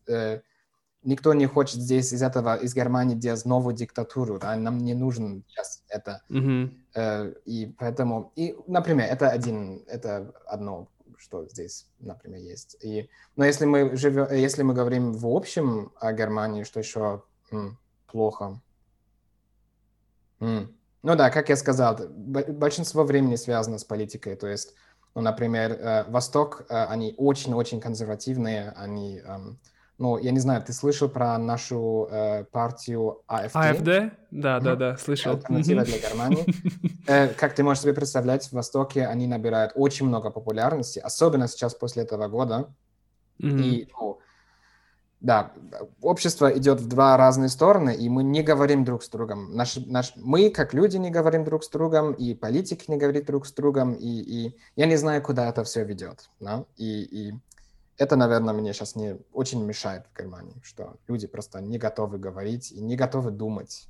никто 1.08 1.34
не 1.34 1.45
хочет 1.45 1.82
здесь 1.82 2.12
из 2.12 2.22
этого, 2.22 2.58
из 2.58 2.76
Германии 2.76 3.16
делать 3.16 3.45
новую 3.45 3.74
диктатуру, 3.74 4.39
да, 4.39 4.55
нам 4.58 4.78
не 4.78 4.93
нужно 4.93 5.41
сейчас 5.47 5.84
это. 5.88 6.22
Mm-hmm. 6.30 6.70
Э, 6.95 7.34
и 7.45 7.74
поэтому, 7.80 8.34
и, 8.36 8.58
например, 8.68 9.08
это 9.10 9.30
один, 9.30 9.84
это 9.88 10.34
одно, 10.45 10.89
что 11.18 11.47
здесь, 11.47 11.88
например, 11.99 12.41
есть. 12.41 12.76
И, 12.84 13.10
но 13.38 13.45
если 13.45 13.66
мы 13.66 13.95
живем, 13.95 14.28
если 14.32 14.64
мы 14.64 14.74
говорим 14.74 15.14
в 15.14 15.28
общем 15.28 15.93
о 15.97 16.12
Германии, 16.12 16.64
что 16.64 16.80
еще 16.82 17.24
м, 17.51 17.80
плохо. 18.08 18.62
М. 20.41 20.76
Ну 21.03 21.16
да, 21.16 21.30
как 21.30 21.47
я 21.47 21.55
сказал, 21.55 21.97
большинство 22.10 23.05
времени 23.05 23.38
связано 23.38 23.78
с 23.78 23.86
политикой, 23.86 24.36
то 24.36 24.47
есть, 24.47 24.76
ну, 25.16 25.22
например, 25.22 25.72
э, 25.72 26.03
Восток, 26.10 26.66
э, 26.68 26.84
они 26.84 27.16
очень-очень 27.18 27.80
консервативные, 27.80 28.72
они 28.72 29.20
эм, 29.20 29.58
ну, 30.00 30.18
я 30.18 30.32
не 30.32 30.39
знаю, 30.39 30.62
ты 30.62 30.74
слышал 30.74 31.10
про 31.10 31.38
нашу 31.38 32.08
э, 32.12 32.43
партию 32.45 33.22
АФД? 33.28 33.56
АФД? 33.56 33.88
Да, 34.32 34.60
да, 34.60 34.76
да, 34.76 34.98
слышал. 34.98 35.34
Альтернатива 35.34 35.84
для 35.84 35.98
Германии. 36.00 36.45
Э, 37.10 37.30
как 37.30 37.56
ты 37.56 37.64
можешь 37.64 37.84
себе 37.84 37.93
представлять, 37.93 38.50
в 38.50 38.54
Востоке 38.54 39.08
они 39.08 39.28
набирают 39.28 39.72
очень 39.76 40.06
много 40.06 40.30
популярности, 40.30 41.00
особенно 41.00 41.48
сейчас 41.48 41.74
после 41.74 42.04
этого 42.04 42.28
года. 42.28 42.68
И, 43.39 43.88
ну, 43.93 44.20
да, 45.22 45.52
общество 46.02 46.56
идет 46.58 46.82
в 46.82 46.88
два 46.88 47.18
разные 47.18 47.50
стороны, 47.50 47.95
и 47.95 48.10
мы 48.10 48.24
не 48.24 48.43
говорим 48.43 48.84
друг 48.84 49.04
с 49.04 49.10
другом. 49.10 49.56
Наш, 49.56 49.78
наш, 49.78 50.14
мы, 50.18 50.50
как 50.50 50.74
люди, 50.74 50.98
не 50.98 51.10
говорим 51.10 51.43
друг 51.43 51.64
с 51.64 51.70
другом, 51.70 52.12
и 52.12 52.34
политик 52.34 52.88
не 52.88 52.98
говорит 52.98 53.26
друг 53.26 53.48
с 53.48 53.54
другом, 53.54 53.93
и, 53.93 54.08
и 54.08 54.58
я 54.76 54.86
не 54.86 54.98
знаю, 54.98 55.24
куда 55.24 55.50
это 55.50 55.64
все 55.64 55.84
ведет. 55.86 56.30
Да? 56.39 56.66
И, 56.76 57.04
и 57.04 57.34
это, 57.98 58.16
наверное, 58.16 58.54
мне 58.54 58.74
сейчас 58.74 58.95
не 58.95 59.18
очень 59.34 59.64
мешает 59.64 60.06
в 60.14 60.18
Германии, 60.18 60.56
что 60.64 60.98
люди 61.08 61.28
просто 61.28 61.62
не 61.62 61.78
готовы 61.78 62.20
говорить 62.20 62.72
и 62.72 62.80
не 62.80 62.95
готовы 62.95 63.32
думать. 63.32 63.88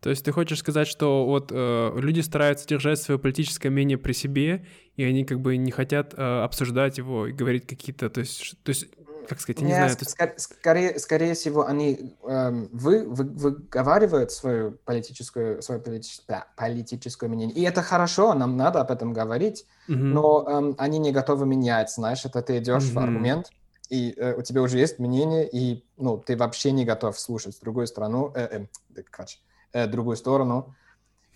То 0.00 0.10
есть 0.10 0.24
ты 0.24 0.30
хочешь 0.30 0.58
сказать, 0.58 0.86
что 0.86 1.24
вот 1.24 1.50
э, 1.52 1.92
люди 1.96 2.20
стараются 2.20 2.66
держать 2.68 3.00
свое 3.00 3.18
политическое 3.18 3.70
мнение 3.70 3.98
при 3.98 4.12
себе, 4.12 4.66
и 4.94 5.02
они 5.02 5.24
как 5.24 5.40
бы 5.40 5.56
не 5.56 5.72
хотят 5.72 6.14
э, 6.16 6.42
обсуждать 6.42 6.98
его 6.98 7.26
и 7.26 7.32
говорить 7.32 7.66
какие-то, 7.66 8.10
то 8.10 8.20
есть, 8.20 8.54
то 8.62 8.70
есть 8.70 8.86
как 9.26 9.40
сказать, 9.40 9.60
я 9.60 9.66
не 9.66 9.72
знаю. 9.74 9.90
Ск- 9.90 10.38
скорее, 10.38 10.98
скорее 10.98 11.34
всего, 11.34 11.66
они 11.66 12.16
эм, 12.24 12.68
вы, 12.72 13.04
вы, 13.08 13.24
выговаривают 13.24 14.32
свою 14.32 14.72
политическую, 14.84 15.62
свое 15.62 15.80
политическое, 15.80 16.46
политическое 16.56 17.28
мнение. 17.28 17.54
И 17.56 17.62
это 17.62 17.82
хорошо, 17.82 18.34
нам 18.34 18.56
надо 18.56 18.80
об 18.80 18.90
этом 18.90 19.12
говорить, 19.12 19.66
mm-hmm. 19.88 19.94
но 19.94 20.46
эм, 20.48 20.74
они 20.78 20.98
не 20.98 21.12
готовы 21.12 21.46
менять, 21.46 21.90
знаешь, 21.90 22.24
это 22.24 22.42
ты 22.42 22.58
идешь 22.58 22.84
mm-hmm. 22.84 22.92
в 22.92 22.98
аргумент, 22.98 23.50
и 23.88 24.14
э, 24.16 24.34
у 24.34 24.42
тебя 24.42 24.62
уже 24.62 24.78
есть 24.78 24.98
мнение, 24.98 25.48
и 25.48 25.84
ну, 25.96 26.18
ты 26.18 26.36
вообще 26.36 26.72
не 26.72 26.84
готов 26.84 27.18
слушать 27.18 27.58
другую 27.60 27.86
страну, 27.86 28.32
э, 28.34 28.66
э, 28.96 29.04
э, 29.72 29.86
другую 29.86 30.16
сторону. 30.16 30.74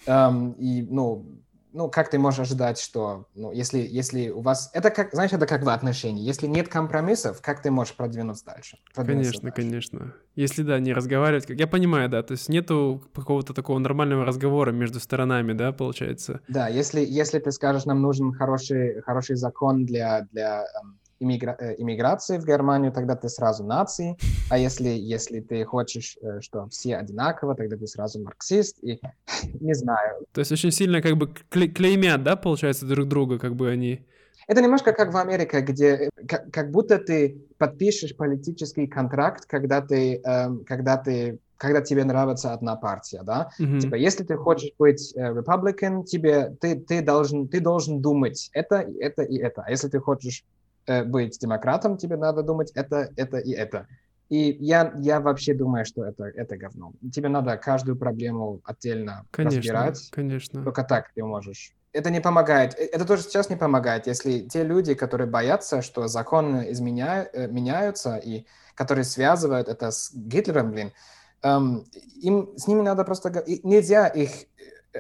Эм, 0.07 0.53
и, 0.53 0.83
ну, 0.83 1.27
ну, 1.73 1.89
как 1.89 2.11
ты 2.11 2.19
можешь 2.19 2.41
ожидать, 2.41 2.79
что, 2.79 3.27
ну, 3.35 3.53
если, 3.53 3.79
если 3.79 4.31
у 4.31 4.41
вас... 4.41 4.71
Это 4.75 4.91
как, 4.91 5.13
знаешь, 5.13 5.33
это 5.33 5.47
как 5.47 5.63
в 5.63 5.69
отношении. 5.69 6.25
Если 6.25 6.47
нет 6.47 6.69
компромиссов, 6.69 7.41
как 7.41 7.63
ты 7.63 7.71
можешь 7.71 7.95
продвинуться 7.95 8.45
дальше? 8.45 8.79
Продвинуться 8.95 9.41
конечно, 9.41 9.51
дальше? 9.51 9.57
конечно. 9.57 10.15
Если, 10.35 10.63
да, 10.63 10.79
не 10.79 10.93
разговаривать... 10.93 11.49
Я 11.49 11.67
понимаю, 11.67 12.09
да, 12.09 12.23
то 12.23 12.33
есть 12.33 12.49
нету 12.49 13.03
какого-то 13.15 13.55
такого 13.55 13.79
нормального 13.79 14.25
разговора 14.25 14.73
между 14.73 15.01
сторонами, 15.01 15.53
да, 15.53 15.73
получается? 15.73 16.41
Да, 16.49 16.69
если, 16.69 17.01
если 17.05 17.39
ты 17.39 17.51
скажешь, 17.53 17.85
нам 17.85 18.01
нужен 18.01 18.33
хороший, 18.33 19.03
хороший 19.03 19.37
закон 19.37 19.85
для, 19.85 20.27
для 20.33 20.65
эм, 20.83 21.00
иммигра... 21.21 21.57
Э, 21.61 21.75
иммиграции 21.79 22.39
в 22.39 22.47
Германию, 22.47 22.93
тогда 22.93 23.15
ты 23.15 23.29
сразу 23.29 23.65
нации, 23.65 24.17
а 24.49 24.59
если, 24.59 24.89
если 24.89 25.41
ты 25.41 25.65
хочешь, 25.65 26.17
э, 26.21 26.41
что 26.41 26.69
все 26.69 26.97
одинаково, 26.97 27.55
тогда 27.55 27.77
ты 27.77 27.87
сразу 27.87 28.21
марксист, 28.23 28.83
и 28.83 29.01
не 29.61 29.75
знаю. 29.75 30.27
То 30.33 30.41
есть 30.41 30.51
очень 30.51 30.73
сильно 30.73 31.01
как 31.01 31.17
бы 31.17 31.29
клеймят, 31.29 32.23
да, 32.25 32.37
получается, 32.37 32.87
друг 32.87 33.07
друга, 33.07 33.39
как 33.39 33.55
бы 33.55 33.71
они... 33.71 34.07
Это 34.49 34.63
немножко 34.63 34.93
как 34.93 35.13
в 35.13 35.17
Америке, 35.17 35.61
где 35.61 35.87
э, 35.87 36.11
как, 36.27 36.51
как 36.51 36.71
будто 36.71 36.99
ты 36.99 37.41
подпишешь 37.59 38.17
политический 38.17 38.87
контракт, 38.87 39.45
когда 39.47 39.81
ты, 39.81 40.21
эм, 40.25 40.65
когда 40.65 40.97
ты 40.97 41.39
когда 41.61 41.83
тебе 41.83 42.05
нравится 42.05 42.55
одна 42.55 42.75
партия, 42.75 43.21
да? 43.23 43.51
Mm-hmm. 43.61 43.81
Типа, 43.81 43.95
если 43.95 44.25
ты 44.25 44.37
хочешь 44.37 44.73
быть 44.79 45.13
э, 45.15 45.21
Republican, 45.21 46.05
тебе 46.05 46.57
ты 46.59 46.81
ты 46.81 47.03
должен 47.03 47.49
ты 47.49 47.61
должен 47.61 48.01
думать 48.01 48.49
это 48.55 48.77
это 48.99 49.23
и 49.23 49.37
это. 49.37 49.63
А 49.67 49.71
если 49.71 49.89
ты 49.89 50.01
хочешь 50.01 50.43
быть 51.05 51.39
демократом, 51.39 51.97
тебе 51.97 52.17
надо 52.17 52.43
думать 52.43 52.73
это, 52.75 53.11
это 53.17 53.39
и 53.39 53.53
это. 53.53 53.87
И 54.31 54.57
я, 54.61 54.93
я 54.99 55.21
вообще 55.21 55.55
думаю, 55.55 55.85
что 55.85 56.05
это, 56.05 56.25
это 56.25 56.57
говно. 56.57 56.93
Тебе 57.13 57.29
надо 57.29 57.57
каждую 57.57 57.97
проблему 57.97 58.61
отдельно 58.65 59.27
конечно, 59.33 59.59
разбирать. 59.59 60.09
Конечно. 60.13 60.63
Только 60.63 60.85
так 60.85 61.11
ты 61.13 61.25
можешь. 61.25 61.73
Это 61.93 62.11
не 62.11 62.21
помогает. 62.21 62.79
Э, 62.79 62.85
это 62.85 63.05
тоже 63.05 63.23
сейчас 63.23 63.51
не 63.51 63.57
помогает, 63.57 64.07
если 64.07 64.41
те 64.41 64.63
люди, 64.63 64.95
которые 64.95 65.29
боятся, 65.29 65.83
что 65.83 66.07
законы 66.07 66.71
изменя... 66.71 67.29
Э, 67.33 67.49
меняются, 67.49 68.17
и 68.19 68.47
которые 68.77 69.05
связывают 69.05 69.69
это 69.69 69.91
с 69.91 70.13
Гитлером, 70.15 70.71
блин, 70.71 70.93
эм, 71.43 71.85
им, 72.23 72.57
с 72.57 72.69
ними 72.69 72.83
надо 72.83 73.03
просто... 73.05 73.45
Нельзя 73.65 74.07
их 74.07 74.31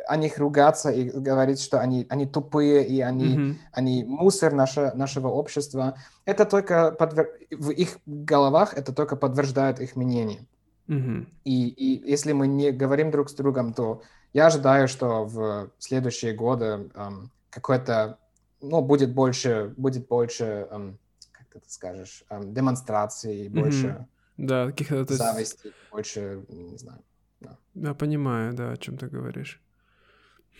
о 0.06 0.16
них 0.16 0.38
ругаться 0.38 0.90
и 0.90 1.10
говорить, 1.10 1.60
что 1.60 1.80
они, 1.80 2.06
они 2.08 2.26
тупые 2.26 2.86
и 2.86 3.00
они, 3.00 3.36
mm-hmm. 3.36 3.56
они 3.72 4.04
мусор 4.04 4.52
наше, 4.52 4.92
нашего 4.94 5.28
общества, 5.28 5.96
это 6.24 6.44
только 6.44 6.92
подвер... 6.92 7.28
в 7.50 7.70
их 7.70 7.98
головах 8.06 8.74
это 8.74 8.92
только 8.92 9.16
подтверждает 9.16 9.80
их 9.80 9.96
мнение. 9.96 10.46
Mm-hmm. 10.88 11.26
И, 11.44 11.68
и 11.68 12.10
если 12.10 12.32
мы 12.32 12.46
не 12.46 12.70
говорим 12.72 13.10
друг 13.10 13.30
с 13.30 13.34
другом, 13.34 13.72
то 13.72 14.02
я 14.32 14.46
ожидаю, 14.46 14.88
что 14.88 15.24
в 15.24 15.70
следующие 15.78 16.34
годы 16.34 16.90
эм, 16.94 17.30
какой-то, 17.50 18.18
ну, 18.60 18.80
будет 18.80 19.12
больше, 19.12 19.74
будет 19.76 20.06
больше, 20.06 20.68
эм, 20.70 20.98
как 21.32 21.48
ты 21.48 21.58
это 21.58 21.72
скажешь, 21.72 22.24
эм, 22.30 22.54
демонстраций, 22.54 23.46
mm-hmm. 23.46 23.60
больше 23.60 24.06
да, 24.40 24.66
каких-то 24.66 25.04
зависти, 25.14 25.72
больше, 25.90 26.42
не 26.48 26.78
знаю. 26.78 27.02
Да. 27.40 27.58
Я 27.74 27.94
понимаю, 27.94 28.54
да, 28.54 28.72
о 28.72 28.76
чем 28.76 28.96
ты 28.96 29.06
говоришь. 29.06 29.60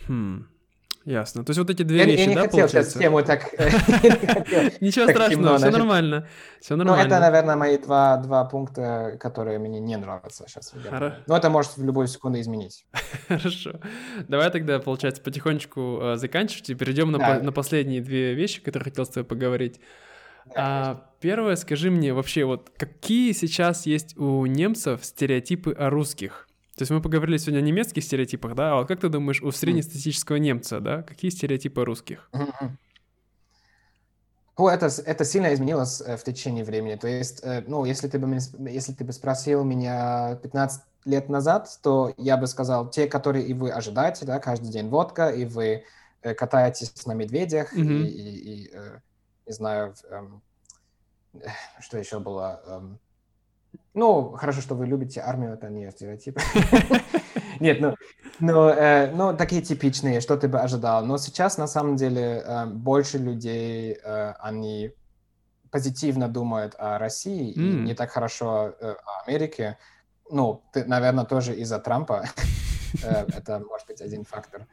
Хм. 0.07 0.47
Ясно. 1.07 1.45
То 1.45 1.51
есть 1.51 1.59
вот 1.59 1.71
эти 1.71 1.83
две 1.83 2.01
Я, 2.01 2.05
вещи, 2.05 2.21
я 2.21 2.27
не 2.27 2.35
да, 2.35 2.43
хотел 2.43 2.69
сейчас 2.69 2.93
получается? 2.93 2.99
тему 2.99 3.23
так... 3.23 3.55
э, 3.59 4.71
Ничего 4.81 5.09
страшного, 5.09 5.57
все 5.57 5.71
нормально. 5.71 6.29
Все 6.61 6.77
Ну, 6.77 6.85
нормально. 6.85 7.07
это, 7.07 7.21
наверное, 7.21 7.57
мои 7.57 7.79
два, 7.79 8.45
пункта, 8.45 9.17
которые 9.19 9.59
мне 9.59 9.81
не 9.81 9.97
нравятся 9.97 10.45
сейчас. 10.47 10.75
Но 11.27 11.37
это 11.37 11.49
может 11.49 11.79
в 11.79 11.85
любую 11.85 12.07
секунду 12.07 12.39
изменить. 12.41 12.85
Хорошо. 13.29 13.81
Давай 14.29 14.51
тогда, 14.51 14.79
получается, 14.79 15.23
потихонечку 15.23 16.01
э, 16.03 16.17
заканчивать 16.17 16.69
и 16.71 16.75
перейдем 16.75 17.11
на 17.13 17.53
последние 17.53 18.03
две 18.03 18.35
вещи, 18.35 18.61
которые 18.61 18.85
хотел 18.85 19.07
с 19.07 19.09
тобой 19.09 19.25
поговорить. 19.25 19.81
А, 20.55 21.07
первое, 21.21 21.57
скажи 21.57 21.91
мне 21.91 22.13
вообще, 22.13 22.45
вот 22.45 22.71
какие 22.77 23.33
сейчас 23.33 23.87
есть 23.87 24.19
у 24.19 24.45
немцев 24.47 25.05
стереотипы 25.05 25.73
о 25.73 25.91
русских? 25.91 26.47
То 26.81 26.85
есть 26.85 26.93
мы 26.93 27.03
поговорили 27.03 27.37
сегодня 27.37 27.59
о 27.59 27.61
немецких 27.61 28.03
стереотипах, 28.03 28.55
да? 28.55 28.73
А 28.73 28.77
вот 28.77 28.89
как 28.89 29.01
ты 29.01 29.11
думаешь, 29.11 29.43
у 29.43 29.51
среднестатистического 29.51 30.37
немца, 30.37 30.81
да, 30.81 31.03
какие 31.03 31.31
стереотипы 31.31 31.85
русских? 31.85 32.31
О, 34.57 34.71
это, 34.71 34.87
это 34.87 35.27
сильно 35.27 35.53
изменилось 35.53 36.01
э, 36.01 36.17
в 36.17 36.25
течение 36.25 36.65
времени. 36.65 36.95
То 36.95 37.07
есть, 37.07 37.41
э, 37.43 37.63
ну, 37.67 37.85
если 37.85 38.09
ты 38.09 38.19
бы, 38.19 38.39
если 38.71 38.95
ты 38.95 39.05
бы 39.05 39.13
спросил 39.13 39.63
меня 39.63 40.37
15 40.43 40.83
лет 41.05 41.29
назад, 41.29 41.69
то 41.83 42.15
я 42.17 42.39
бы 42.39 42.47
сказал, 42.47 42.89
те, 42.89 43.07
которые 43.07 43.45
и 43.47 43.53
вы 43.53 43.71
ожидаете, 43.73 44.25
да, 44.25 44.39
каждый 44.39 44.71
день 44.71 44.89
водка, 44.89 45.29
и 45.29 45.45
вы 45.45 45.85
э, 46.23 46.33
катаетесь 46.35 47.05
на 47.05 47.13
медведях, 47.13 47.75
и, 47.75 47.83
Мгм. 47.83 48.05
и- 48.05 48.09
и, 48.09 48.71
э, 48.73 49.01
не 49.47 49.53
знаю, 49.53 49.95
эм, 50.11 50.43
что 51.81 51.99
еще 51.99 52.21
было. 52.21 52.99
Ну, 53.95 54.33
хорошо, 54.33 54.61
что 54.61 54.75
вы 54.75 54.87
любите 54.87 55.21
армию, 55.21 55.55
это 55.55 55.69
не 55.69 55.91
стереотип. 55.91 56.39
Нет, 57.61 57.81
ну, 57.81 57.95
ну, 58.41 58.69
э, 58.69 59.11
ну, 59.15 59.37
такие 59.37 59.63
типичные, 59.63 60.21
что 60.21 60.37
ты 60.37 60.49
бы 60.49 60.61
ожидал. 60.61 61.05
Но 61.05 61.19
сейчас, 61.19 61.59
на 61.59 61.67
самом 61.67 61.97
деле, 61.97 62.43
э, 62.45 62.67
больше 62.67 63.19
людей, 63.19 63.99
э, 64.03 64.33
они 64.39 64.93
позитивно 65.71 66.29
думают 66.29 66.75
о 66.79 66.99
России 66.99 67.51
и 67.51 67.61
М. 67.61 67.85
не 67.85 67.95
так 67.95 68.11
хорошо 68.11 68.75
э, 68.81 68.95
о 69.05 69.23
Америке. 69.27 69.79
Ну, 70.31 70.63
ты, 70.73 70.85
наверное, 70.85 71.25
тоже 71.25 71.55
из-за 71.57 71.79
Трампа. 71.79 72.25
Э, 73.05 73.25
Это 73.37 73.61
может 73.61 73.87
быть 73.87 74.01
один 74.01 74.25
фактор. 74.25 74.67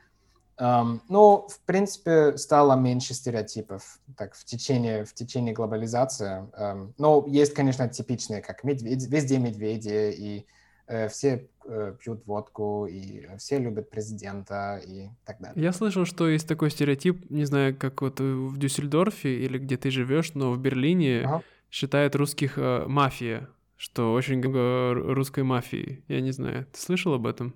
Эм, 0.60 1.02
Ну, 1.10 1.48
в 1.50 1.60
принципе, 1.66 2.38
стало 2.38 2.76
меньше 2.76 3.14
стереотипов 3.14 4.00
так, 4.18 4.34
в 4.36 4.44
течение, 4.44 5.06
в 5.06 5.14
течение 5.14 5.54
глобализации. 5.54 6.46
Эм, 6.58 6.94
Но 6.98 7.26
есть, 7.28 7.54
конечно, 7.54 7.88
типичные, 7.88 8.42
как 8.42 8.64
медведь, 8.64 9.08
везде 9.08 9.38
медведи, 9.38 10.14
и 10.18 10.46
э, 10.88 11.10
все 11.10 11.48
э, 11.66 11.96
пьют 12.00 12.26
водку, 12.26 12.88
и 12.88 13.28
все 13.38 13.60
любят 13.60 13.90
президента, 13.90 14.82
и 14.88 15.10
так 15.26 15.40
далее. 15.40 15.64
Я 15.64 15.74
слышал, 15.74 16.06
что 16.06 16.28
есть 16.28 16.48
такой 16.48 16.72
стереотип, 16.72 17.30
не 17.30 17.46
знаю, 17.46 17.76
как 17.76 18.02
вот 18.02 18.20
э, 18.20 18.24
в 18.24 18.58
Дюссельдорфе 18.58 19.40
или 19.46 19.58
где 19.60 19.78
ты 19.78 19.92
живешь, 19.92 20.34
но 20.34 20.52
в 20.52 20.60
Берлине 20.60 21.24
Ага. 21.26 21.42
считают 21.70 22.16
русских 22.16 22.58
э, 22.58 22.86
мафия, 22.88 23.48
что 23.76 24.14
очень 24.14 24.38
много 24.40 24.60
р- 24.60 25.14
русской 25.14 25.44
мафии. 25.44 26.04
Я 26.08 26.22
не 26.22 26.32
знаю, 26.32 26.66
ты 26.72 26.80
слышал 26.80 27.14
об 27.14 27.28
этом? 27.28 27.54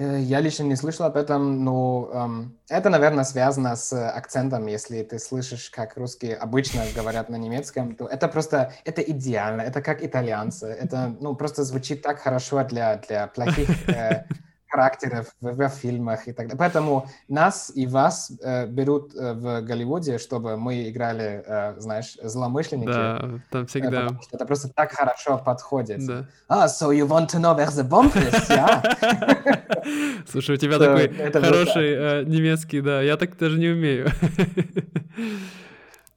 Э, 0.00 0.18
Я 0.18 0.40
лично 0.40 0.64
не 0.64 0.76
слышал 0.76 1.04
об 1.04 1.16
этом, 1.16 1.62
но 1.62 2.10
эм, 2.12 2.58
это, 2.70 2.88
наверное, 2.88 3.24
связано 3.24 3.76
с 3.76 3.92
э, 3.92 4.08
акцентом. 4.08 4.66
Если 4.66 5.02
ты 5.02 5.18
слышишь, 5.18 5.70
как 5.70 5.96
русские 5.98 6.36
обычно 6.36 6.82
говорят 6.96 7.28
на 7.28 7.36
немецком, 7.36 7.94
то 7.94 8.06
это 8.06 8.26
просто, 8.28 8.72
это 8.86 9.02
идеально, 9.02 9.60
это 9.60 9.82
как 9.82 10.02
итальянцы. 10.02 10.66
Это, 10.68 11.14
ну, 11.20 11.34
просто 11.36 11.64
звучит 11.64 12.00
так 12.02 12.18
хорошо 12.18 12.64
для, 12.64 12.96
для 12.96 13.26
плохих 13.26 13.68
э, 13.88 14.24
характеров 14.80 15.34
в, 15.40 15.52
в 15.52 15.68
фильмах 15.68 16.28
и 16.28 16.32
так 16.32 16.46
далее. 16.46 16.58
Поэтому 16.58 17.08
нас 17.28 17.72
и 17.74 17.86
вас 17.86 18.32
э, 18.42 18.66
берут 18.66 19.14
э, 19.14 19.34
в 19.34 19.60
Голливуде, 19.62 20.18
чтобы 20.18 20.56
мы 20.56 20.88
играли, 20.88 21.42
э, 21.46 21.74
знаешь, 21.78 22.16
злоумышленники. 22.22 22.92
Да, 22.92 23.40
там 23.50 23.62
э, 23.62 23.66
всегда. 23.66 23.90
потому 23.90 24.22
что 24.22 24.36
это 24.36 24.46
просто 24.46 24.68
так 24.68 24.92
хорошо 24.92 25.38
подходит. 25.38 26.06
Да. 26.06 26.26
А, 26.48 26.66
so 26.66 26.90
you 26.92 27.06
want 27.06 27.28
to 27.28 27.38
know 27.38 27.54
where 27.54 27.70
the 27.70 27.84
bomb 27.84 28.10
is, 28.14 28.48
yeah? 28.48 30.24
Слушай, 30.30 30.54
у 30.54 30.58
тебя 30.58 30.78
такой 30.78 31.08
хороший 31.32 31.92
э, 31.92 32.24
немецкий, 32.24 32.80
да. 32.80 33.02
Я 33.02 33.16
так 33.16 33.36
даже 33.36 33.58
не 33.58 33.68
умею. 33.68 34.08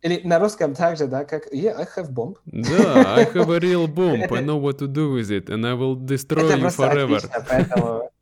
Или 0.04 0.20
на 0.26 0.38
русском 0.38 0.74
также, 0.74 1.08
да, 1.08 1.24
как 1.24 1.48
yeah, 1.54 1.76
I 1.78 1.86
have 1.96 2.12
bomb. 2.12 2.36
Да, 2.46 3.16
I 3.16 3.24
have 3.24 3.50
a 3.50 3.60
real 3.60 3.88
bomb. 3.88 4.22
I 4.34 4.42
know 4.42 4.58
what 4.62 4.78
to 4.80 4.88
do 4.88 5.14
with 5.14 5.32
it, 5.32 5.50
and 5.50 5.66
I 5.66 5.74
will 5.74 5.96
destroy 6.14 6.56
you 6.56 6.70
forever. 6.70 7.16
отлично, 7.16 7.46
поэтому... 7.50 8.13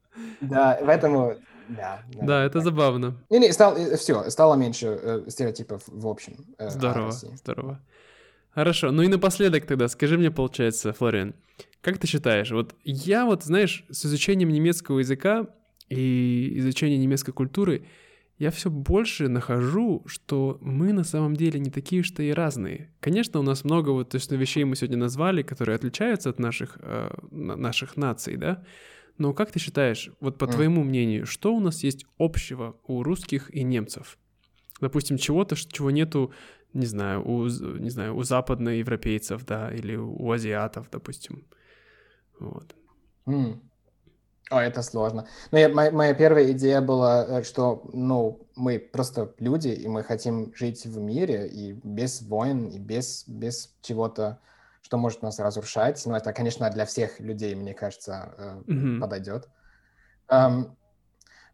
Да, 0.41 0.79
поэтому... 0.85 1.35
Да, 1.69 2.01
Да, 2.21 2.43
это 2.43 2.59
забавно. 2.59 3.15
Не, 3.29 3.39
не, 3.39 3.51
стал, 3.53 3.75
все, 3.95 4.29
стало 4.29 4.55
меньше 4.55 4.87
э, 5.01 5.23
стереотипов 5.29 5.83
в 5.87 6.07
общем. 6.07 6.33
э, 6.57 6.69
Здорово, 6.69 7.11
здорово. 7.11 7.79
Хорошо, 8.49 8.91
ну 8.91 9.03
и 9.03 9.07
напоследок 9.07 9.65
тогда 9.65 9.87
скажи 9.87 10.17
мне, 10.17 10.29
получается, 10.31 10.91
Флориан, 10.91 11.33
как 11.81 11.97
ты 11.97 12.07
считаешь, 12.07 12.51
вот 12.51 12.75
я 12.83 13.25
вот, 13.25 13.43
знаешь, 13.43 13.85
с 13.89 14.05
изучением 14.05 14.49
немецкого 14.49 14.99
языка 14.99 15.47
и 15.87 16.53
изучением 16.57 16.99
немецкой 17.01 17.31
культуры, 17.31 17.85
я 18.37 18.49
все 18.51 18.69
больше 18.69 19.29
нахожу, 19.29 20.03
что 20.07 20.57
мы 20.61 20.91
на 20.93 21.03
самом 21.03 21.35
деле 21.35 21.59
не 21.59 21.69
такие 21.69 22.03
что 22.03 22.23
и 22.23 22.31
разные. 22.31 22.89
Конечно, 22.99 23.39
у 23.39 23.43
нас 23.43 23.63
много 23.63 23.91
вот 23.91 24.09
точно 24.09 24.35
вещей 24.35 24.63
мы 24.65 24.75
сегодня 24.75 24.97
назвали, 24.97 25.43
которые 25.43 25.75
отличаются 25.75 26.29
от 26.31 26.39
наших, 26.39 26.77
э, 26.81 27.09
на- 27.29 27.55
наших 27.55 27.95
наций, 27.97 28.35
да? 28.35 28.63
Но 29.17 29.33
как 29.33 29.51
ты 29.51 29.59
считаешь, 29.59 30.11
вот 30.19 30.37
по 30.37 30.45
Мгм. 30.45 30.53
твоему 30.55 30.83
мнению, 30.83 31.25
что 31.25 31.53
у 31.53 31.59
нас 31.59 31.83
есть 31.83 32.05
общего 32.17 32.75
у 32.87 33.03
русских 33.03 33.53
и 33.53 33.63
немцев? 33.63 34.17
Допустим, 34.79 35.17
чего-то, 35.17 35.55
чего 35.55 35.91
нету, 35.91 36.31
не 36.73 36.85
знаю, 36.87 37.27
у, 37.27 37.43
не 37.47 37.89
знаю, 37.89 38.15
у 38.15 38.23
западноевропейцев, 38.23 39.45
да, 39.45 39.71
или 39.71 39.95
у 39.95 40.31
азиатов, 40.31 40.89
допустим. 40.91 41.45
Вот. 42.39 42.75
М. 43.27 43.61
О, 44.49 44.59
это 44.59 44.81
сложно. 44.81 45.27
Но 45.51 45.59
я- 45.59 45.69
моя, 45.69 45.91
моя 45.91 46.13
первая 46.13 46.51
идея 46.51 46.81
была, 46.81 47.39
э, 47.39 47.43
что, 47.43 47.89
ну, 47.93 48.47
мы 48.55 48.79
просто 48.79 49.33
люди, 49.39 49.69
и 49.69 49.87
мы 49.87 50.03
хотим 50.03 50.53
жить 50.55 50.85
в 50.85 50.99
мире, 50.99 51.47
и 51.47 51.71
без 51.71 52.21
войн, 52.21 52.67
и 52.67 52.77
без, 52.79 53.23
без 53.27 53.73
чего-то, 53.81 54.39
что 54.91 54.97
может 54.97 55.21
нас 55.21 55.39
разрушать. 55.39 56.05
Но 56.05 56.17
это, 56.17 56.33
конечно, 56.33 56.69
для 56.69 56.85
всех 56.85 57.21
людей, 57.21 57.55
мне 57.55 57.73
кажется, 57.73 58.35
э, 58.37 58.61
Мгм. 58.67 58.99
подойдет. 58.99 59.47
Ам, 60.27 60.75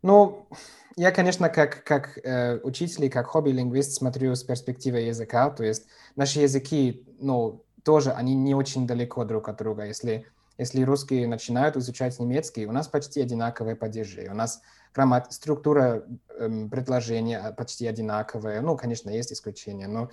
ну, 0.01 0.47
я, 0.95 1.11
конечно, 1.11 1.47
как, 1.47 1.83
как 1.83 2.17
э, 2.23 2.59
учитель 2.63 3.05
и 3.05 3.09
как 3.09 3.27
хобби-лингвист 3.27 3.91
смотрю 3.93 4.33
с 4.33 4.43
перспективы 4.43 5.01
языка, 5.01 5.51
то 5.51 5.63
есть 5.63 5.85
наши 6.15 6.39
языки, 6.39 7.05
ну, 7.19 7.63
тоже, 7.83 8.11
они 8.11 8.33
не 8.33 8.55
очень 8.55 8.87
далеко 8.87 9.23
друг 9.23 9.49
от 9.49 9.57
друга. 9.57 9.85
Если, 9.85 10.25
если 10.57 10.81
русские 10.81 11.27
начинают 11.27 11.77
изучать 11.77 12.19
немецкий, 12.19 12.65
у 12.65 12.71
нас 12.71 12.87
почти 12.87 13.21
одинаковые 13.21 13.75
падежи, 13.75 14.27
у 14.31 14.33
нас 14.33 14.61
граммат, 14.95 15.31
структура 15.31 16.03
эм, 16.39 16.71
предложения 16.71 17.53
почти 17.55 17.85
одинаковая. 17.85 18.61
Ну, 18.61 18.75
конечно, 18.75 19.11
есть 19.11 19.31
исключения, 19.31 19.87
но 19.87 20.09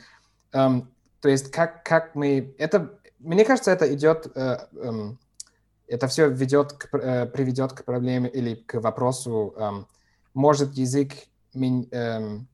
эм, 0.52 0.94
то 1.24 1.30
есть 1.30 1.50
как, 1.50 1.82
как 1.84 2.14
мы... 2.14 2.54
Это, 2.58 2.98
мне 3.18 3.44
кажется, 3.44 3.70
это 3.70 3.92
идет... 3.94 4.26
э, 4.34 4.58
эм, 4.76 5.18
это 5.86 6.08
все 6.08 6.28
ведет 6.30 6.72
к, 6.72 6.96
э, 6.96 7.26
приведет 7.26 7.72
к 7.72 7.84
проблеме 7.84 8.28
или 8.30 8.54
к 8.54 8.80
вопросу, 8.80 9.54
эм, 9.58 9.86
может 10.32 10.72
язык 10.74 11.12
эм, 11.54 12.48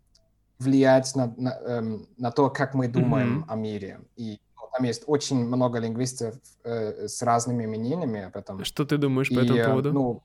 влиять 0.59 1.15
на, 1.17 1.33
на, 1.37 1.83
на 2.17 2.31
то, 2.33 2.51
как 2.51 2.75
мы 2.75 2.89
думаем 2.89 3.39
Мгм. 3.39 3.45
о 3.49 3.57
мире. 3.57 4.01
И 4.17 4.41
ну, 4.57 4.63
там 4.73 4.85
есть 4.85 5.05
очень 5.07 5.47
много 5.47 5.79
лингвистов 5.79 6.35
э, 6.65 7.07
с 7.09 7.23
разными 7.23 7.67
мнениями 7.67 8.23
об 8.23 8.37
этом. 8.37 8.65
Что 8.65 8.85
ты 8.85 8.99
думаешь 8.99 9.29
по 9.29 9.41
И, 9.41 9.45
этому 9.45 9.59
э, 9.61 9.65
поводу? 9.65 9.93
Ну, 9.93 10.23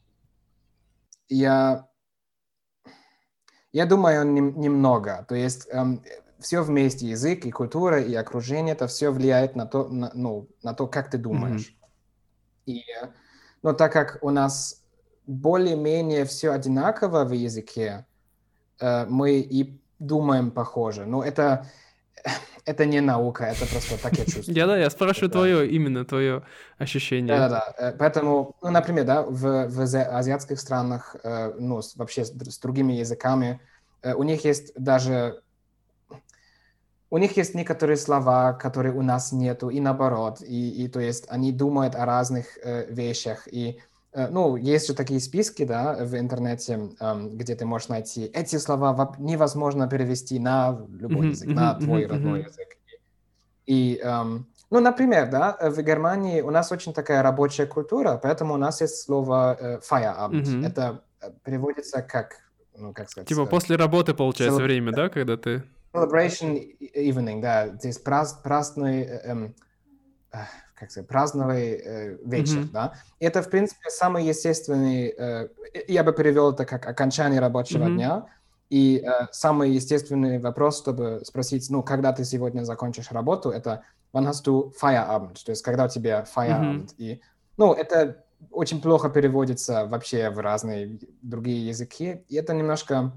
я, 1.29 1.87
я 3.71 3.85
думаю 3.85 4.25
нем- 4.25 4.59
немного. 4.59 5.25
То 5.29 5.35
есть 5.35 5.67
все 6.39 6.61
вместе, 6.61 7.07
язык 7.07 7.45
и 7.45 7.51
культура 7.51 8.01
и 8.01 8.13
окружение, 8.13 8.73
это 8.73 8.87
все 8.87 9.11
влияет 9.11 9.55
на 9.55 9.65
то, 9.65 9.87
на, 9.87 10.11
ну, 10.13 10.47
на 10.63 10.73
то, 10.73 10.87
как 10.87 11.09
ты 11.09 11.17
думаешь. 11.17 11.75
И, 12.65 12.79
э, 12.79 13.07
но 13.61 13.73
так 13.73 13.93
как 13.93 14.19
у 14.21 14.31
нас 14.31 14.83
более-менее 15.27 16.25
все 16.25 16.51
одинаково 16.51 17.23
в 17.23 17.31
языке, 17.31 18.05
э, 18.79 19.05
мы 19.05 19.39
и 19.39 19.79
думаем 19.99 20.51
похоже. 20.51 21.05
Но 21.05 21.23
это, 21.23 21.67
это 22.65 22.85
не 22.85 23.01
наука, 23.01 23.45
это 23.45 23.65
просто 23.65 24.01
так 24.01 24.13
я 24.17 24.25
чувствую. 24.25 24.55
Я, 24.55 24.67
да, 24.67 24.77
я 24.77 24.89
спрашиваю 24.89 25.29
Да. 25.29 25.39
твое, 25.39 25.69
именно 25.69 26.05
твое 26.05 26.43
ощущение. 26.77 27.27
Да-да-да. 27.37 27.73
Э, 27.77 27.91
Поэтому, 27.97 28.55
ну, 28.61 28.71
например, 28.71 29.05
да, 29.05 29.23
в, 29.23 29.67
в 29.69 29.81
ази- 29.81 29.97
азиатских 30.03 30.59
странах, 30.59 31.15
э, 31.23 31.53
ну, 31.57 31.81
вообще 31.95 32.25
с, 32.25 32.31
др- 32.31 32.51
с 32.51 32.59
другими 32.59 32.93
языками, 32.93 33.61
у 34.03 34.21
них 34.23 34.45
есть 34.45 34.71
даже... 34.75 35.41
У 37.15 37.17
них 37.17 37.37
есть 37.37 37.55
некоторые 37.55 37.97
слова, 37.97 38.53
которые 38.53 38.93
у 38.93 39.01
нас 39.01 39.31
нету, 39.31 39.69
и 39.69 39.79
наоборот. 39.79 40.41
И, 40.41 40.83
и 40.83 40.87
то 40.87 40.99
есть 40.99 41.25
они 41.29 41.51
думают 41.51 41.95
о 41.95 42.05
разных 42.05 42.45
э, 42.63 42.85
вещах. 42.89 43.47
И 43.51 43.79
Э, 44.15 44.29
ну, 44.29 44.55
есть 44.55 44.87
же 44.87 44.93
такие 44.93 45.19
списки, 45.19 45.65
да, 45.65 45.97
в 45.99 46.17
интернете, 46.17 46.89
эм, 46.99 47.37
где 47.37 47.53
ты 47.53 47.65
можешь 47.65 47.89
найти 47.89 48.25
эти 48.33 48.55
слова 48.55 49.13
невозможно 49.19 49.89
перевести 49.89 50.39
на 50.39 50.79
любой 50.89 51.29
язык, 51.29 51.49
на 51.49 51.73
твой 51.73 52.05
родной 52.05 52.43
язык. 52.43 52.77
И, 53.65 53.99
эм, 54.01 54.47
ну, 54.71 54.79
например, 54.79 55.29
да, 55.29 55.57
в 55.59 55.81
Германии 55.81 56.39
у 56.39 56.49
нас 56.49 56.71
очень 56.71 56.93
такая 56.93 57.21
рабочая 57.23 57.65
культура, 57.65 58.17
поэтому 58.23 58.53
у 58.53 58.57
нас 58.57 58.79
есть 58.79 59.03
слово 59.03 59.57
э, 59.59 59.79
Feierabend. 59.79 60.65
Это 60.65 61.01
э, 61.19 61.31
переводится 61.43 62.01
как, 62.01 62.37
ну, 62.77 62.93
как 62.93 63.09
сказать... 63.09 63.27
Типа 63.27 63.45
после 63.45 63.75
работы, 63.75 64.13
получается, 64.13 64.63
время, 64.63 64.93
да, 64.93 65.09
когда 65.09 65.35
ты... 65.35 65.63
Celebration 65.95 66.77
evening, 66.95 67.41
да, 67.41 67.69
то 67.69 67.87
есть 67.87 68.03
праз, 68.03 68.33
праздный... 68.43 69.03
Эм, 69.03 69.55
как 70.75 70.91
сказать, 70.91 71.07
праздновый 71.07 71.71
э, 71.71 72.17
вечер, 72.25 72.59
mm-hmm. 72.59 72.71
да. 72.71 72.93
Это, 73.19 73.41
в 73.41 73.49
принципе, 73.49 73.89
самый 73.89 74.25
естественный, 74.25 75.07
э, 75.17 75.47
я 75.87 76.03
бы 76.03 76.11
перевел 76.11 76.51
это 76.51 76.65
как 76.65 76.85
окончание 76.85 77.39
рабочего 77.39 77.85
mm-hmm. 77.85 77.95
дня, 77.95 78.25
и 78.69 79.01
э, 79.05 79.27
самый 79.31 79.71
естественный 79.71 80.39
вопрос, 80.39 80.79
чтобы 80.79 81.21
спросить, 81.23 81.69
ну, 81.69 81.81
когда 81.81 82.11
ты 82.11 82.25
сегодня 82.25 82.63
закончишь 82.63 83.11
работу, 83.11 83.51
это 83.51 83.83
wann 84.11 84.27
hast 84.27 84.45
du 84.45 84.73
Feierabend, 84.81 85.35
то 85.45 85.51
есть 85.51 85.61
когда 85.61 85.85
у 85.85 85.87
тебя 85.87 86.25
Feierabend. 86.35 86.87
Mm-hmm. 86.87 86.95
И, 86.97 87.21
ну, 87.57 87.73
это 87.73 88.25
очень 88.51 88.81
плохо 88.81 89.09
переводится 89.09 89.85
вообще 89.85 90.29
в 90.29 90.39
разные 90.39 90.99
другие 91.21 91.67
языки, 91.67 92.25
и 92.27 92.35
это 92.35 92.53
немножко 92.53 93.13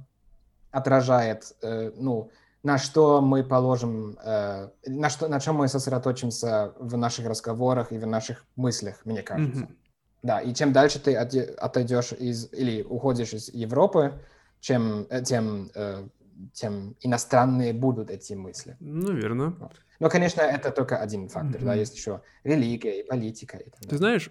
отражает, 0.70 1.56
э, 1.62 1.90
ну, 1.96 2.30
на 2.62 2.78
что 2.78 3.20
мы 3.20 3.44
положим, 3.44 4.18
э, 4.22 4.68
на, 4.86 5.08
что, 5.10 5.28
на 5.28 5.40
чем 5.40 5.56
мы 5.56 5.68
сосредоточимся 5.68 6.72
в 6.78 6.96
наших 6.96 7.26
разговорах 7.26 7.92
и 7.92 7.98
в 7.98 8.06
наших 8.06 8.44
мыслях, 8.56 9.00
мне 9.04 9.22
кажется. 9.22 9.62
Mm-hmm. 9.62 9.76
Да, 10.22 10.40
и 10.40 10.52
чем 10.52 10.72
дальше 10.72 10.98
ты 10.98 11.14
отойдешь 11.14 12.12
из 12.12 12.52
или 12.52 12.82
уходишь 12.82 13.32
из 13.32 13.48
Европы, 13.54 14.12
чем, 14.60 15.06
э, 15.08 15.22
тем, 15.22 15.70
э, 15.74 16.08
тем 16.52 16.96
иностранные 17.00 17.72
будут 17.72 18.10
эти 18.10 18.32
мысли. 18.32 18.76
Ну, 18.80 19.12
верно. 19.12 19.70
Но, 20.00 20.08
конечно, 20.08 20.40
это 20.40 20.70
только 20.70 20.98
один 20.98 21.28
фактор, 21.28 21.60
mm-hmm. 21.60 21.64
да, 21.64 21.74
есть 21.74 21.96
еще 21.96 22.22
религия 22.42 23.00
и 23.00 23.06
политика. 23.06 23.56
И 23.56 23.70
Ты 23.70 23.96
знаешь, 23.96 24.30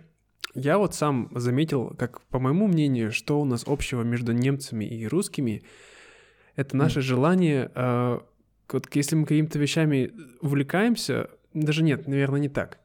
я 0.54 0.78
вот 0.78 0.96
сам 0.96 1.30
заметил, 1.34 1.96
как, 1.98 2.22
по 2.24 2.40
моему 2.40 2.68
мнению, 2.68 3.12
что 3.12 3.40
у 3.40 3.46
нас 3.46 3.64
общего 3.66 4.02
между 4.02 4.34
немцами 4.34 4.84
и 4.84 5.08
русскими— 5.08 5.64
это 6.58 6.76
наше 6.76 7.00
mm. 7.00 7.04
желание, 7.04 7.72
э, 7.74 8.20
вот 8.70 8.96
если 8.96 9.16
мы 9.16 9.26
какими-то 9.26 9.58
вещами 9.60 10.12
увлекаемся, 10.42 11.30
даже 11.54 11.84
нет, 11.84 12.08
наверное, 12.08 12.42
не 12.42 12.50
так. 12.50 12.80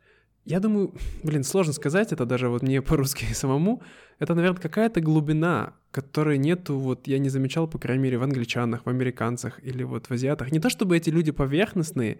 Я 0.44 0.60
думаю, 0.60 0.94
блин, 1.22 1.42
сложно 1.42 1.72
сказать 1.72 2.12
это 2.12 2.26
даже 2.26 2.48
вот 2.48 2.62
мне 2.62 2.82
по-русски 2.82 3.24
самому. 3.32 3.82
Это, 4.18 4.34
наверное, 4.34 4.60
какая-то 4.60 5.00
глубина, 5.00 5.72
которой 5.90 6.38
нету, 6.38 6.78
вот 6.78 7.08
я 7.08 7.18
не 7.18 7.30
замечал, 7.30 7.66
по 7.66 7.78
крайней 7.78 8.04
мере, 8.04 8.18
в 8.18 8.22
англичанах, 8.22 8.84
в 8.84 8.88
американцах 8.88 9.58
или 9.64 9.82
вот 9.82 10.06
в 10.06 10.10
азиатах. 10.12 10.52
Не 10.52 10.60
то 10.60 10.70
чтобы 10.70 10.96
эти 10.96 11.10
люди 11.10 11.32
поверхностные, 11.32 12.18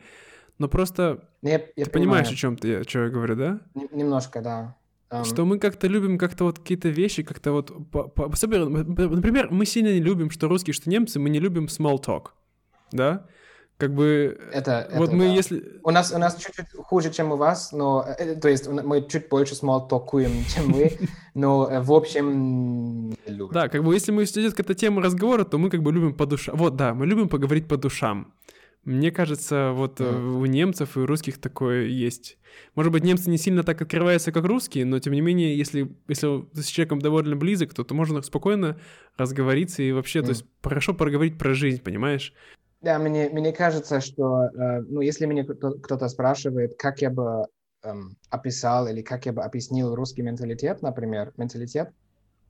но 0.59 0.69
просто 0.69 1.29
я, 1.43 1.53
я 1.53 1.59
ты 1.59 1.91
понимаю. 1.91 1.93
понимаешь, 1.93 2.31
о 2.31 2.35
чем 2.35 2.57
ты, 2.57 2.83
что 2.89 3.05
я 3.05 3.11
говорю, 3.11 3.37
да? 3.37 3.61
Немножко, 3.93 4.41
да. 4.41 4.77
Um... 5.13 5.25
Что 5.25 5.45
мы 5.45 5.59
как-то 5.59 5.89
любим 5.89 6.17
как-то 6.17 6.45
вот 6.45 6.59
какие-то 6.59 6.89
вещи, 6.89 7.23
как-то 7.23 7.53
вот... 7.53 7.71
По, 7.91 8.05
по, 8.09 8.29
например, 8.29 9.49
мы 9.51 9.67
сильно 9.67 9.93
не 9.93 10.01
любим, 10.01 10.31
что 10.31 10.49
русские, 10.49 10.73
что 10.73 10.89
немцы, 10.89 11.21
мы 11.21 11.29
не 11.29 11.39
любим 11.39 11.67
small 11.67 12.03
talk, 12.03 12.29
да? 12.93 13.27
Как 13.77 13.93
бы... 13.93 14.39
Это, 14.53 14.89
вот 14.95 15.09
это, 15.09 15.17
мы 15.17 15.27
да. 15.27 15.33
если... 15.33 15.81
У 15.83 15.91
нас, 15.91 16.13
у 16.13 16.19
нас 16.19 16.37
чуть-чуть 16.37 16.67
хуже, 16.79 17.11
чем 17.11 17.33
у 17.33 17.37
вас, 17.37 17.73
но... 17.73 18.07
Э, 18.19 18.37
то 18.37 18.49
есть 18.49 18.67
мы 18.69 19.07
чуть 19.07 19.29
больше 19.29 19.55
small 19.55 19.87
talkуем, 19.87 20.31
чем 20.55 20.73
вы, 20.73 20.99
но 21.35 21.69
э, 21.69 21.81
в 21.83 21.93
общем 21.93 23.11
любим. 23.27 23.53
Да, 23.53 23.69
как 23.69 23.85
бы 23.85 23.93
если 23.93 24.13
мы 24.13 24.25
идет 24.25 24.55
какая-то 24.55 24.75
тема 24.75 25.03
разговора, 25.03 25.45
то 25.45 25.59
мы 25.59 25.69
как 25.69 25.83
бы 25.83 25.93
любим 25.93 26.15
по 26.15 26.25
душам. 26.25 26.57
Вот, 26.57 26.77
да, 26.77 26.95
мы 26.95 27.07
любим 27.07 27.29
поговорить 27.29 27.69
по 27.69 27.77
душам. 27.77 28.33
Мне 28.85 29.13
кажется, 29.13 29.71
вот 29.75 30.01
mm-hmm. 30.01 30.41
у 30.41 30.47
немцев 30.47 30.97
и 30.97 31.01
у 31.01 31.07
русских 31.07 31.41
такое 31.41 31.85
есть. 31.85 32.39
Может 32.75 32.93
быть, 32.93 33.05
немцы 33.05 33.31
не 33.31 33.39
сильно 33.39 33.63
так 33.63 33.81
открываются, 33.81 34.33
как 34.33 34.45
русские, 34.45 34.85
но 34.85 34.99
тем 34.99 35.13
не 35.13 35.21
менее, 35.21 35.57
если, 35.57 35.95
если 36.09 36.45
ты 36.53 36.63
с 36.63 36.67
человеком 36.67 37.01
довольно 37.01 37.37
близок, 37.37 37.75
то, 37.75 37.85
то 37.85 37.95
можно 37.95 38.21
спокойно 38.23 38.79
разговориться 39.17 39.83
и 39.83 39.93
вообще, 39.93 40.19
mm. 40.19 40.23
то 40.23 40.29
есть 40.31 40.45
хорошо 40.63 40.95
проговорить 40.95 41.39
про 41.39 41.55
жизнь, 41.55 41.81
понимаешь? 41.81 42.35
Да, 42.81 42.99
мне, 42.99 43.31
мне 43.31 43.53
кажется, 43.53 44.01
что, 44.01 44.47
э, 44.47 44.81
ну, 44.89 45.01
если 45.01 45.27
меня 45.27 45.45
кто-то 45.45 46.09
спрашивает, 46.09 46.75
как 46.77 47.01
я 47.01 47.11
бы 47.11 47.47
эм, 47.85 48.17
описал 48.31 48.89
или 48.89 49.03
как 49.03 49.27
я 49.27 49.33
бы 49.33 49.43
объяснил 49.43 49.95
русский 49.95 50.23
менталитет, 50.23 50.83
например, 50.83 51.33
менталитет, 51.37 51.91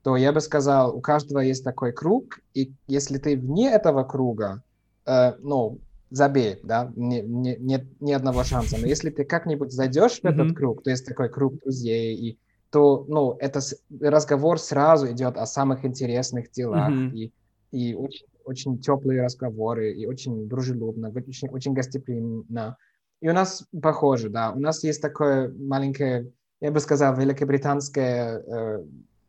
то 0.03 0.17
я 0.17 0.33
бы 0.33 0.41
сказал, 0.41 0.97
у 0.97 1.01
каждого 1.03 1.41
есть 1.41 1.63
такой 1.63 1.93
круг, 1.93 2.41
и 2.55 2.73
если 2.87 3.19
ты 3.19 3.37
вне 3.37 3.71
этого 3.71 4.05
круга, 4.05 4.63
э, 5.05 5.35
ну, 5.41 5.81
забей, 6.13 6.61
да, 6.63 6.93
не, 6.95 7.23
не, 7.23 7.57
нет 7.57 7.85
ни 8.01 8.13
одного 8.13 8.45
шанса. 8.45 8.77
Но 8.79 8.87
если 8.87 9.11
ты 9.11 9.25
как-нибудь 9.25 9.73
зайдешь 9.73 10.21
в 10.21 10.25
этот 10.25 10.55
круг, 10.57 10.83
то 10.83 10.91
есть 10.91 11.07
такой 11.07 11.29
круг 11.29 11.59
друзей, 11.61 12.15
и, 12.17 12.39
то, 12.71 13.05
ну, 13.09 13.37
это 13.39 13.61
разговор 14.01 14.59
сразу 14.59 15.11
идет 15.11 15.37
о 15.37 15.47
самых 15.47 15.85
интересных 15.85 16.51
делах, 16.51 16.91
и, 17.13 17.33
и 17.71 17.95
очень, 17.95 18.27
очень 18.45 18.79
теплые 18.79 19.23
разговоры, 19.23 19.93
и 19.93 20.07
очень 20.07 20.49
дружелюбно, 20.49 21.11
очень, 21.11 21.49
очень 21.49 21.73
гостеприимно. 21.73 22.77
И 23.21 23.29
у 23.29 23.33
нас 23.33 23.67
похоже, 23.81 24.29
да, 24.29 24.53
у 24.53 24.61
нас 24.61 24.85
есть 24.85 25.01
такое 25.01 25.53
маленькое, 25.53 26.31
я 26.61 26.71
бы 26.71 26.81
сказал, 26.81 27.17
великобританская 27.17 28.39
э, 28.39 28.85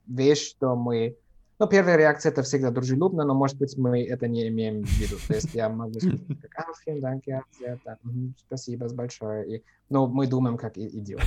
вещь, 0.07 0.49
что 0.49 0.75
мы 0.75 1.15
ну, 1.63 1.69
первая 1.69 1.95
реакция 1.95 2.33
это 2.33 2.43
всегда 2.43 2.71
дружелюбно, 2.71 3.23
но, 3.23 3.33
может 3.33 3.57
быть, 3.57 3.77
мы 3.77 4.03
это 4.03 4.27
не 4.27 4.49
имеем 4.49 4.83
в 4.83 4.99
виду. 4.99 5.15
То 5.29 5.35
есть 5.35 5.53
я 5.53 5.69
могу 5.69 5.93
сказать, 5.93 6.19
как, 6.41 6.67
а, 6.67 6.73
всем 6.73 6.97
danke, 6.97 7.41
sehr, 7.57 7.79
да, 7.85 7.97
спасибо 8.35 8.93
большое. 8.93 9.47
И, 9.47 9.63
но 9.89 10.07
мы 10.07 10.27
думаем, 10.27 10.57
как 10.57 10.77
идиоты. 10.77 11.25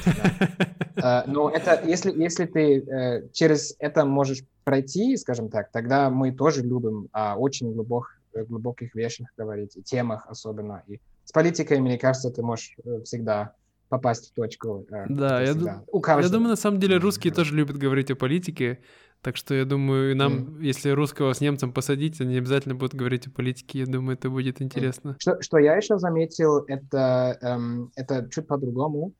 Да. 0.94 1.24
Uh, 1.24 1.30
но 1.32 1.48
это, 1.48 1.82
если, 1.88 2.12
если 2.12 2.44
ты 2.44 2.80
uh, 2.80 3.30
через 3.32 3.74
это 3.78 4.04
можешь 4.04 4.44
пройти, 4.64 5.16
скажем 5.16 5.48
так, 5.48 5.70
тогда 5.72 6.10
мы 6.10 6.32
тоже 6.32 6.62
любим 6.62 7.08
о 7.12 7.36
очень 7.36 7.72
глубок, 7.72 8.20
глубоких 8.34 8.94
вещах 8.94 9.28
говорить, 9.38 9.74
и 9.78 9.82
темах 9.82 10.26
особенно. 10.28 10.82
И 10.86 11.00
с 11.24 11.32
политикой, 11.32 11.80
мне 11.80 11.96
кажется, 11.96 12.30
ты 12.30 12.42
можешь 12.42 12.76
э, 12.84 13.00
всегда 13.04 13.54
попасть 13.88 14.30
в 14.30 14.34
точку. 14.34 14.86
Да, 15.08 15.40
я, 15.40 15.54
ду- 15.54 15.66
я 15.66 16.28
думаю, 16.28 16.50
на 16.50 16.56
самом 16.56 16.80
деле 16.80 16.98
русские 16.98 17.32
тоже 17.32 17.54
любят 17.54 17.78
говорить 17.78 18.10
о 18.10 18.16
политике. 18.16 18.80
Так 19.22 19.36
что 19.36 19.54
я 19.54 19.64
думаю, 19.64 20.16
нам, 20.16 20.58
mm. 20.58 20.64
если 20.64 20.90
русского 20.90 21.32
с 21.32 21.40
немцем 21.40 21.72
посадить, 21.72 22.20
они 22.20 22.36
обязательно 22.36 22.74
будут 22.74 22.94
говорить 22.94 23.26
о 23.26 23.30
политике. 23.30 23.80
Я 23.80 23.86
думаю, 23.86 24.16
это 24.16 24.30
будет 24.30 24.62
интересно. 24.62 25.16
Что, 25.18 25.40
что 25.42 25.58
я 25.58 25.74
еще 25.76 25.98
заметил, 25.98 26.58
это, 26.68 27.36
эм, 27.42 27.90
это 27.96 28.28
чуть 28.30 28.46
по-другому. 28.46 29.12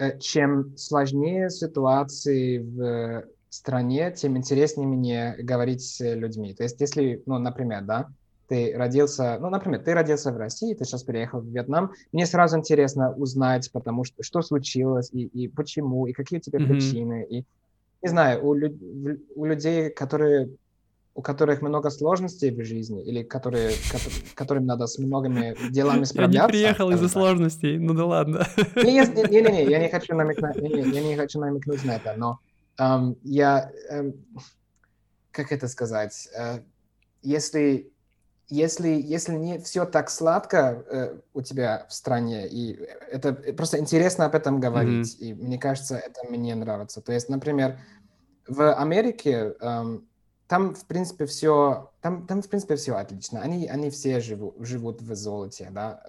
Э, 0.00 0.18
чем 0.18 0.76
сложнее 0.78 1.50
ситуации 1.50 2.58
в 2.58 3.24
стране, 3.50 4.12
тем 4.12 4.36
интереснее 4.38 4.88
мне 4.88 5.36
говорить 5.38 5.82
с 5.82 6.00
людьми. 6.14 6.54
То 6.54 6.62
есть, 6.62 6.80
если, 6.80 7.22
ну, 7.26 7.38
например, 7.38 7.84
да, 7.84 8.08
ты 8.48 8.72
родился, 8.74 9.38
ну, 9.40 9.50
например, 9.50 9.82
ты 9.82 9.92
родился 9.92 10.32
в 10.32 10.38
России, 10.38 10.74
ты 10.74 10.84
сейчас 10.84 11.02
переехал 11.04 11.40
в 11.40 11.46
Вьетнам, 11.46 11.92
мне 12.12 12.26
сразу 12.26 12.56
интересно 12.56 13.12
узнать, 13.12 13.70
потому 13.72 14.04
что 14.04 14.22
что 14.22 14.40
случилось 14.40 15.10
и, 15.12 15.24
и 15.26 15.48
почему, 15.48 16.06
и 16.06 16.12
какие 16.12 16.38
у 16.38 16.42
тебя 16.42 16.58
mm-hmm. 16.58 16.66
причины, 16.66 17.26
и 17.28 17.44
не 18.02 18.08
знаю, 18.08 18.44
у, 18.44 18.54
люд, 18.54 18.72
у 19.34 19.44
людей, 19.44 19.90
которые 19.90 20.50
у 21.14 21.22
которых 21.22 21.60
много 21.60 21.90
сложностей 21.90 22.50
в 22.50 22.64
жизни, 22.64 23.02
или 23.02 23.22
которые, 23.22 23.72
которым 24.34 24.64
надо 24.64 24.86
с 24.86 24.98
многими 24.98 25.56
делами 25.70 26.04
справляться. 26.04 26.38
Я 26.38 26.46
не 26.46 26.48
приехал 26.48 26.90
из-за 26.92 27.08
сложностей, 27.08 27.78
ну 27.78 27.94
да 27.94 28.06
ладно. 28.06 28.46
Не-не-не, 28.76 29.64
я 29.64 29.78
не 29.80 29.88
хочу 29.88 30.14
намекнуть, 30.14 30.56
я 30.56 31.02
не 31.02 31.16
хочу 31.16 31.40
намекнуть 31.40 31.84
на 31.84 31.96
это, 31.96 32.14
но 32.16 32.38
um, 32.78 33.18
я, 33.22 33.70
um, 33.92 34.16
как 35.32 35.52
это 35.52 35.68
сказать, 35.68 36.28
uh, 36.38 36.62
если 37.22 37.90
если, 38.50 38.88
если 38.88 39.34
не 39.34 39.58
все 39.58 39.84
так 39.86 40.10
сладко 40.10 40.84
э, 40.90 41.18
у 41.34 41.40
тебя 41.40 41.86
в 41.88 41.94
стране, 41.94 42.46
и 42.48 42.78
это 43.10 43.32
просто 43.32 43.78
интересно 43.78 44.26
об 44.26 44.34
этом 44.34 44.60
говорить, 44.60 45.16
mm-hmm. 45.20 45.24
и 45.24 45.34
мне 45.34 45.58
кажется, 45.58 45.96
это 45.96 46.28
мне 46.28 46.54
нравится. 46.54 47.00
То 47.00 47.12
есть, 47.12 47.28
например, 47.28 47.78
в 48.48 48.74
Америке 48.74 49.54
эм, 49.60 50.08
там, 50.48 50.74
в 50.74 50.84
принципе, 50.86 51.26
все, 51.26 51.92
там, 52.00 52.26
там, 52.26 52.42
в 52.42 52.48
принципе, 52.48 52.74
все 52.74 52.96
отлично. 52.96 53.40
Они, 53.40 53.68
они 53.68 53.88
все 53.90 54.20
живут, 54.20 54.56
живут 54.58 55.00
в 55.00 55.14
золоте, 55.14 55.68
да, 55.70 56.02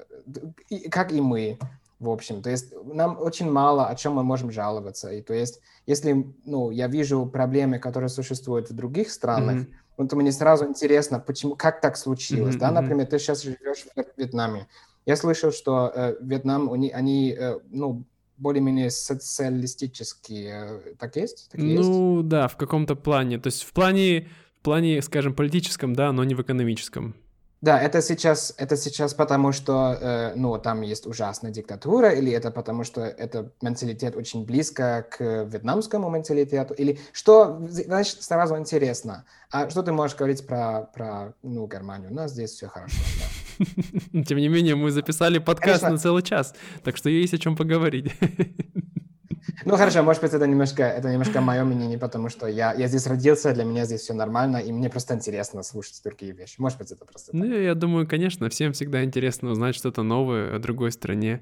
и, 0.67 0.89
как 0.89 1.11
и 1.11 1.21
мы, 1.21 1.59
в 1.99 2.09
общем. 2.09 2.41
То 2.41 2.49
есть 2.49 2.73
нам 2.83 3.21
очень 3.21 3.51
мало 3.51 3.87
о 3.87 3.95
чем 3.95 4.13
мы 4.13 4.23
можем 4.23 4.49
жаловаться. 4.51 5.11
И 5.11 5.21
то 5.21 5.35
есть, 5.35 5.61
если, 5.85 6.25
ну, 6.43 6.71
я 6.71 6.87
вижу 6.87 7.27
проблемы, 7.27 7.77
которые 7.77 8.09
существуют 8.09 8.71
в 8.71 8.73
других 8.73 9.11
странах, 9.11 9.57
mm-hmm 9.57 9.80
вот 10.01 10.13
мне 10.13 10.31
сразу 10.31 10.65
интересно, 10.65 11.19
почему, 11.19 11.55
как 11.55 11.81
так 11.81 11.97
случилось, 11.97 12.55
mm-hmm. 12.55 12.59
да, 12.59 12.71
например, 12.71 13.07
ты 13.07 13.19
сейчас 13.19 13.43
живешь 13.43 13.85
в 13.95 14.03
Вьетнаме. 14.17 14.67
Я 15.05 15.15
слышал, 15.15 15.51
что 15.51 15.91
э, 15.93 16.15
Вьетнам, 16.21 16.71
они, 16.71 16.91
они 16.91 17.35
э, 17.37 17.59
ну, 17.69 18.05
более-менее 18.37 18.89
социалистические. 18.89 20.95
Так 20.99 21.15
есть? 21.15 21.49
Так 21.51 21.61
ну 21.61 22.17
есть? 22.17 22.27
да, 22.27 22.47
в 22.47 22.57
каком-то 22.57 22.95
плане. 22.95 23.39
То 23.39 23.47
есть 23.47 23.63
в 23.63 23.73
плане, 23.73 24.27
в 24.59 24.63
плане, 24.63 25.01
скажем, 25.01 25.33
политическом, 25.33 25.95
да, 25.95 26.11
но 26.11 26.23
не 26.23 26.35
в 26.35 26.41
экономическом. 26.41 27.15
Да, 27.61 27.79
это 27.79 28.01
сейчас, 28.01 28.55
это 28.57 28.75
сейчас 28.75 29.13
потому, 29.13 29.51
что, 29.51 29.95
э, 30.01 30.33
ну, 30.35 30.57
там 30.57 30.81
есть 30.81 31.05
ужасная 31.05 31.51
диктатура, 31.51 32.09
или 32.09 32.31
это 32.31 32.49
потому, 32.49 32.83
что 32.83 33.01
это 33.01 33.51
менталитет 33.61 34.15
очень 34.15 34.45
близко 34.45 35.05
к 35.11 35.43
вьетнамскому 35.43 36.09
менталитету, 36.09 36.73
или 36.73 36.99
что, 37.13 37.61
значит, 37.69 38.23
сразу 38.23 38.57
интересно. 38.57 39.25
А 39.51 39.69
что 39.69 39.83
ты 39.83 39.91
можешь 39.91 40.17
говорить 40.17 40.47
про, 40.47 40.89
про 40.91 41.33
ну, 41.43 41.67
Германию? 41.67 42.09
У 42.09 42.13
нас 42.15 42.31
здесь 42.31 42.49
все 42.49 42.67
хорошо, 42.67 42.97
да. 43.19 44.23
Тем 44.23 44.39
не 44.39 44.47
менее, 44.47 44.73
мы 44.73 44.89
записали 44.89 45.37
подкаст 45.37 45.83
на 45.83 45.99
целый 45.99 46.23
час, 46.23 46.55
так 46.83 46.97
что 46.97 47.09
есть 47.09 47.35
о 47.35 47.37
чем 47.37 47.55
поговорить. 47.55 48.11
Ну 49.65 49.75
хорошо, 49.77 50.03
может 50.03 50.21
быть, 50.21 50.33
это 50.33 50.45
немножко, 50.47 50.83
это 50.83 51.11
немножко 51.11 51.41
мое 51.41 51.63
мнение, 51.63 51.97
потому 51.97 52.29
что 52.29 52.47
я, 52.47 52.73
я 52.73 52.87
здесь 52.87 53.07
родился, 53.07 53.53
для 53.53 53.63
меня 53.63 53.85
здесь 53.85 54.01
все 54.01 54.13
нормально, 54.13 54.57
и 54.57 54.71
мне 54.71 54.89
просто 54.89 55.13
интересно 55.13 55.63
слушать 55.63 56.01
другие 56.03 56.31
вещи. 56.31 56.55
Может 56.57 56.77
быть, 56.77 56.91
это 56.91 57.05
просто... 57.05 57.35
Ну, 57.35 57.45
я 57.45 57.75
думаю, 57.75 58.07
конечно, 58.07 58.49
всем 58.49 58.73
всегда 58.73 59.03
интересно 59.03 59.51
узнать 59.51 59.75
что-то 59.75 60.03
новое 60.03 60.55
о 60.55 60.59
другой 60.59 60.91
стране. 60.91 61.41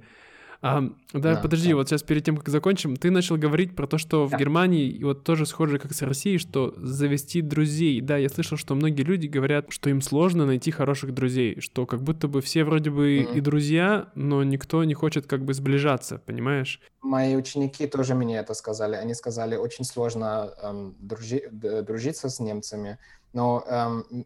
А, 0.62 0.82
да, 1.14 1.36
да, 1.36 1.42
подожди, 1.42 1.70
да. 1.70 1.76
вот 1.78 1.88
сейчас 1.88 2.04
перед 2.04 2.26
тем, 2.26 2.36
как 2.36 2.50
закончим, 2.50 2.98
ты 2.98 3.12
начал 3.12 3.38
говорить 3.38 3.76
про 3.78 3.88
то, 3.88 3.98
что 3.98 4.28
да. 4.28 4.36
в 4.36 4.40
Германии 4.40 5.02
вот 5.02 5.24
тоже 5.24 5.46
схоже, 5.46 5.80
как 5.80 5.94
с 5.94 6.02
Россией, 6.02 6.38
что 6.38 6.74
завести 6.78 7.42
друзей. 7.42 8.02
Да, 8.02 8.18
я 8.18 8.28
слышал, 8.28 8.58
что 8.58 8.76
многие 8.76 9.04
люди 9.04 9.28
говорят, 9.28 9.68
что 9.70 9.90
им 9.90 10.02
сложно 10.02 10.46
найти 10.46 10.72
хороших 10.72 11.14
друзей, 11.14 11.62
что 11.62 11.86
как 11.86 12.02
будто 12.02 12.28
бы 12.28 12.42
все 12.42 12.66
вроде 12.66 12.90
бы 12.90 13.20
mm-hmm. 13.20 13.38
и 13.38 13.42
друзья, 13.42 14.10
но 14.16 14.44
никто 14.44 14.84
не 14.84 14.94
хочет 14.94 15.28
как 15.28 15.46
бы 15.46 15.54
сближаться, 15.54 16.22
понимаешь? 16.26 16.82
Мои 17.02 17.38
ученики 17.38 17.88
тоже 17.88 18.14
мне 18.14 18.38
это 18.38 18.54
сказали. 18.54 18.96
Они 18.96 19.14
сказали, 19.14 19.56
очень 19.56 19.86
сложно 19.86 20.52
эм, 20.62 20.96
дружи, 21.00 21.44
дружиться 21.52 22.30
с 22.30 22.42
немцами, 22.42 22.98
но 23.32 23.64
эм, 23.66 24.26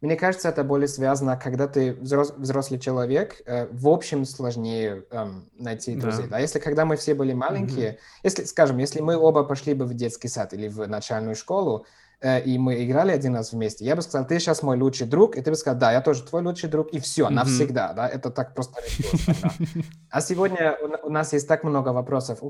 мне 0.00 0.16
кажется, 0.16 0.48
это 0.48 0.64
более 0.64 0.88
связано, 0.88 1.36
когда 1.36 1.68
ты 1.68 1.92
взрос, 1.92 2.32
взрослый 2.36 2.80
человек, 2.80 3.42
э, 3.44 3.66
в 3.70 3.86
общем 3.86 4.24
сложнее 4.24 5.04
э, 5.10 5.26
найти 5.58 5.94
друзей. 5.94 6.24
Да. 6.24 6.30
Да? 6.30 6.38
Если 6.38 6.58
когда 6.58 6.86
мы 6.86 6.96
все 6.96 7.14
были 7.14 7.34
маленькие, 7.34 7.90
mm-hmm. 7.90 8.20
если, 8.22 8.44
скажем, 8.44 8.78
если 8.78 9.00
мы 9.00 9.16
оба 9.18 9.44
пошли 9.44 9.74
бы 9.74 9.84
в 9.84 9.92
детский 9.92 10.28
сад 10.28 10.54
или 10.54 10.68
в 10.68 10.86
начальную 10.88 11.34
школу, 11.34 11.84
э, 12.22 12.40
и 12.40 12.56
мы 12.56 12.82
играли 12.82 13.12
один 13.12 13.36
раз 13.36 13.52
вместе, 13.52 13.84
я 13.84 13.94
бы 13.94 14.00
сказал, 14.00 14.26
ты 14.26 14.38
сейчас 14.38 14.62
мой 14.62 14.78
лучший 14.78 15.06
друг, 15.06 15.36
и 15.36 15.42
ты 15.42 15.50
бы 15.50 15.56
сказал, 15.56 15.78
да, 15.78 15.92
я 15.92 16.00
тоже 16.00 16.22
твой 16.22 16.42
лучший 16.42 16.70
друг, 16.70 16.88
и 16.94 16.98
все, 16.98 17.26
mm-hmm. 17.26 17.34
навсегда, 17.34 17.92
да, 17.92 18.08
это 18.08 18.30
так 18.30 18.54
просто. 18.54 18.80
А 20.10 20.22
сегодня 20.22 20.78
у 21.02 21.10
нас 21.10 21.34
есть 21.34 21.46
так 21.46 21.62
много 21.62 21.90
вопросов, 21.90 22.40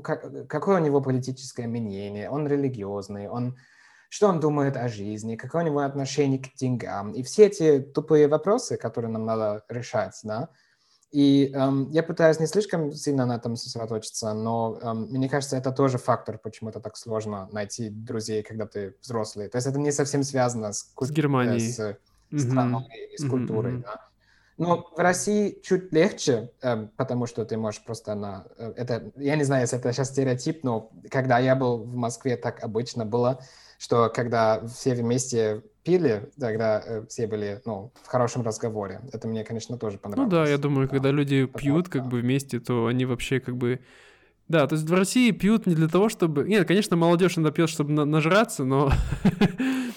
какое 0.47 0.79
у 0.79 0.83
него 0.83 1.01
политическое 1.01 1.67
мнение, 1.67 2.29
он 2.29 2.47
религиозный, 2.47 3.27
он 3.27 3.57
что 4.11 4.27
он 4.27 4.41
думает 4.41 4.75
о 4.75 4.89
жизни, 4.89 5.37
какое 5.37 5.63
у 5.63 5.65
него 5.65 5.79
отношение 5.79 6.37
к 6.37 6.53
деньгам. 6.55 7.13
И 7.13 7.23
все 7.23 7.45
эти 7.45 7.79
тупые 7.79 8.27
вопросы, 8.27 8.75
которые 8.75 9.09
нам 9.09 9.25
надо 9.25 9.63
решать, 9.69 10.19
да. 10.23 10.49
И 11.13 11.49
эм, 11.53 11.89
я 11.91 12.03
пытаюсь 12.03 12.37
не 12.37 12.45
слишком 12.45 12.91
сильно 12.91 13.25
на 13.25 13.37
этом 13.37 13.55
сосредоточиться, 13.55 14.33
но 14.33 14.77
эм, 14.81 15.07
мне 15.11 15.29
кажется, 15.29 15.55
это 15.55 15.71
тоже 15.71 15.97
фактор, 15.97 16.37
почему 16.37 16.71
это 16.71 16.81
так 16.81 16.97
сложно 16.97 17.47
найти 17.53 17.89
друзей, 17.89 18.43
когда 18.43 18.65
ты 18.65 18.95
взрослый. 19.01 19.47
То 19.47 19.55
есть 19.55 19.67
это 19.67 19.79
не 19.79 19.93
совсем 19.93 20.23
связано 20.23 20.73
с, 20.73 20.91
с 20.99 21.11
Германией, 21.11 21.59
с 21.61 21.95
страной 22.37 22.83
mm-hmm. 22.83 23.13
и 23.13 23.17
с 23.17 23.29
культурой, 23.29 23.73
mm-hmm. 23.75 23.83
да. 23.83 24.09
Но 24.57 24.91
в 24.93 24.99
России 24.99 25.57
чуть 25.63 25.93
легче, 25.93 26.51
э, 26.61 26.87
потому 26.97 27.27
что 27.27 27.45
ты 27.45 27.55
можешь 27.55 27.81
просто 27.81 28.13
на... 28.13 28.45
Э, 28.57 28.73
это, 28.75 29.13
я 29.15 29.37
не 29.37 29.43
знаю, 29.43 29.61
если 29.61 29.79
это 29.79 29.93
сейчас 29.93 30.09
стереотип, 30.09 30.65
но 30.65 30.91
когда 31.09 31.39
я 31.39 31.55
был 31.55 31.77
в 31.77 31.95
Москве, 31.95 32.35
так 32.35 32.61
обычно 32.61 33.05
было 33.05 33.39
что 33.81 34.11
когда 34.13 34.63
все 34.67 34.93
вместе 34.93 35.63
пили, 35.83 36.29
тогда 36.39 36.83
э, 36.85 37.03
все 37.09 37.25
были, 37.25 37.61
ну, 37.65 37.91
в 38.03 38.07
хорошем 38.07 38.43
разговоре. 38.43 39.01
Это 39.11 39.27
мне, 39.27 39.43
конечно, 39.43 39.75
тоже 39.75 39.97
понравилось. 39.97 40.31
Ну 40.31 40.37
да, 40.37 40.47
я 40.47 40.59
думаю, 40.59 40.87
да. 40.87 40.91
когда 40.93 41.09
люди 41.09 41.45
Потому, 41.45 41.59
пьют 41.59 41.89
как 41.89 42.03
да. 42.03 42.09
бы 42.09 42.21
вместе, 42.21 42.59
то 42.59 42.85
они 42.85 43.05
вообще 43.05 43.39
как 43.39 43.57
бы... 43.57 43.79
Да, 44.47 44.67
то 44.67 44.75
есть 44.75 44.87
в 44.87 44.93
России 44.93 45.31
пьют 45.31 45.65
не 45.65 45.73
для 45.73 45.87
того, 45.87 46.09
чтобы... 46.09 46.43
Нет, 46.47 46.67
конечно, 46.67 46.95
молодежь 46.95 47.39
иногда 47.39 47.51
пьет, 47.51 47.69
чтобы 47.69 47.91
на- 47.91 48.05
нажраться, 48.05 48.65
но... 48.65 48.91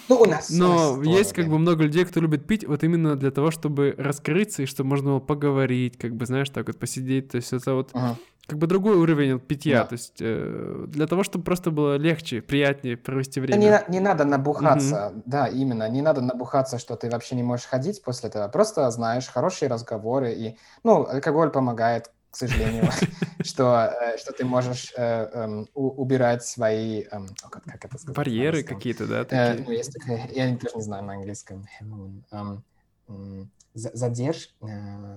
Ну, 0.07 0.17
у 0.17 0.25
нас. 0.25 0.51
Но 0.51 0.93
у 0.93 0.97
нас 0.97 1.07
есть 1.07 1.29
тоже, 1.31 1.35
как 1.35 1.45
да. 1.45 1.51
бы 1.51 1.57
много 1.57 1.83
людей, 1.83 2.05
кто 2.05 2.19
любит 2.19 2.45
пить 2.45 2.63
вот 2.67 2.83
именно 2.83 3.15
для 3.15 3.31
того, 3.31 3.49
чтобы 3.49 3.95
раскрыться 3.97 4.61
и 4.61 4.67
чтобы 4.67 4.89
можно 4.89 5.09
было 5.09 5.19
поговорить, 5.19 5.97
как 5.97 6.15
бы, 6.15 6.27
знаешь, 6.27 6.49
так 6.49 6.67
вот 6.67 6.77
посидеть. 6.77 7.29
То 7.29 7.37
есть 7.37 7.53
это 7.53 7.73
вот... 7.73 7.89
Ага 7.93 8.15
как 8.47 8.59
бы 8.59 8.67
другой 8.67 8.95
уровень 8.95 9.39
питья, 9.39 9.79
да. 9.79 9.85
то 9.85 9.93
есть 9.93 10.17
э, 10.19 10.85
для 10.87 11.07
того, 11.07 11.23
чтобы 11.23 11.43
просто 11.43 11.71
было 11.71 11.95
легче, 11.95 12.41
приятнее 12.41 12.95
провести 12.97 13.39
время. 13.39 13.57
Не, 13.57 13.91
не 13.91 13.99
надо 13.99 14.25
набухаться, 14.25 15.07
угу. 15.07 15.23
да, 15.25 15.47
именно, 15.47 15.89
не 15.89 16.01
надо 16.01 16.21
набухаться, 16.21 16.77
что 16.77 16.95
ты 16.95 17.09
вообще 17.09 17.35
не 17.35 17.43
можешь 17.43 17.65
ходить 17.65 18.03
после 18.03 18.29
этого, 18.29 18.47
просто 18.47 18.89
знаешь 18.91 19.27
хорошие 19.27 19.69
разговоры, 19.69 20.33
и, 20.33 20.57
ну, 20.83 21.07
алкоголь 21.07 21.49
помогает, 21.49 22.11
к 22.29 22.37
сожалению, 22.37 22.89
что, 23.43 23.91
э, 23.99 24.17
что 24.17 24.31
ты 24.33 24.45
можешь 24.45 24.93
э, 24.95 25.29
эм, 25.33 25.67
убирать 25.73 26.45
свои, 26.45 27.03
эм, 27.11 27.29
как 27.49 27.85
это 27.85 27.97
сказать? 27.97 28.15
Барьеры 28.15 28.63
какие-то, 28.63 29.07
да? 29.07 29.25
Ну, 29.65 29.71
есть 29.71 29.93
такая, 29.93 30.29
я 30.31 30.55
тоже 30.57 30.75
не 30.75 30.81
знаю 30.83 31.03
на 31.03 31.13
английском, 31.13 31.67
эм, 33.75 33.91
задержки, 33.93 34.53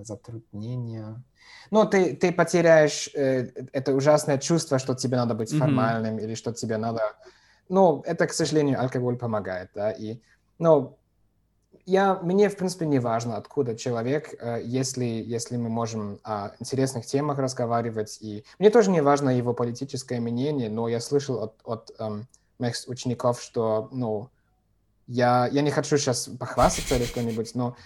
затруднения, 0.02 1.22
ну, 1.70 1.84
ты, 1.84 2.16
ты 2.16 2.32
потеряешь 2.32 3.10
э, 3.14 3.50
это 3.72 3.94
ужасное 3.94 4.38
чувство, 4.38 4.78
что 4.78 4.94
тебе 4.94 5.16
надо 5.16 5.34
быть 5.34 5.56
формальным 5.56 6.16
mm-hmm. 6.16 6.22
или 6.22 6.34
что 6.34 6.52
тебе 6.52 6.76
надо... 6.76 7.16
Ну, 7.68 8.02
это, 8.06 8.26
к 8.26 8.32
сожалению, 8.32 8.80
алкоголь 8.80 9.16
помогает, 9.16 9.70
да, 9.74 9.90
и... 9.90 10.20
Ну, 10.58 10.96
я, 11.84 12.16
мне, 12.16 12.48
в 12.48 12.56
принципе, 12.56 12.86
не 12.86 12.98
важно, 12.98 13.36
откуда 13.36 13.76
человек, 13.76 14.34
э, 14.40 14.60
если, 14.64 15.04
если 15.04 15.56
мы 15.56 15.68
можем 15.68 16.18
о 16.24 16.50
интересных 16.58 17.06
темах 17.06 17.38
разговаривать. 17.38 18.18
И 18.20 18.44
мне 18.58 18.70
тоже 18.70 18.90
не 18.90 19.00
важно 19.00 19.30
его 19.30 19.54
политическое 19.54 20.20
мнение, 20.20 20.68
но 20.68 20.88
я 20.88 21.00
слышал 21.00 21.42
от, 21.42 21.54
от 21.64 21.90
эм, 21.98 22.26
моих 22.58 22.74
учеников, 22.88 23.40
что, 23.40 23.88
ну, 23.92 24.28
я, 25.06 25.48
я 25.50 25.62
не 25.62 25.70
хочу 25.70 25.96
сейчас 25.96 26.28
похвастаться 26.38 26.96
или 26.96 27.04
что-нибудь, 27.04 27.54
но 27.54 27.76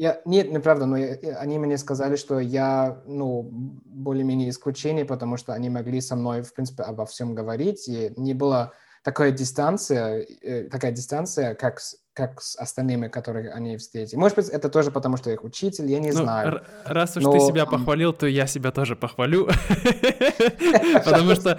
я, 0.00 0.22
нет, 0.24 0.50
неправда, 0.50 0.86
но 0.86 0.96
я, 0.96 1.16
они 1.40 1.58
мне 1.58 1.76
сказали, 1.76 2.16
что 2.16 2.40
я, 2.40 3.02
ну, 3.04 3.42
более-менее 3.52 4.48
исключение, 4.48 5.04
потому 5.04 5.36
что 5.36 5.52
они 5.52 5.68
могли 5.68 6.00
со 6.00 6.16
мной, 6.16 6.40
в 6.40 6.54
принципе, 6.54 6.84
обо 6.84 7.04
всем 7.04 7.34
говорить, 7.34 7.86
и 7.86 8.10
не 8.16 8.32
было 8.32 8.72
такая 9.04 9.30
дистанция, 9.30 10.26
э, 10.40 10.70
такая 10.70 10.92
дистанция, 10.92 11.54
как 11.54 11.80
как 12.20 12.42
с 12.42 12.56
остальными, 12.56 13.08
которые 13.08 13.50
они 13.50 13.76
встретили. 13.76 14.18
Может 14.18 14.36
быть, 14.36 14.48
это 14.48 14.68
тоже 14.68 14.90
потому, 14.90 15.16
что 15.16 15.30
я 15.30 15.34
их 15.34 15.44
учитель, 15.44 15.86
я 15.90 15.98
не 15.98 16.12
ну, 16.12 16.22
знаю. 16.22 16.60
Раз 16.84 17.16
уж 17.16 17.24
но... 17.24 17.32
ты 17.32 17.40
себя 17.40 17.64
похвалил, 17.64 18.12
то 18.12 18.26
я 18.26 18.46
себя 18.46 18.70
тоже 18.70 18.94
похвалю. 18.94 19.46
Потому 21.04 21.34
что... 21.34 21.58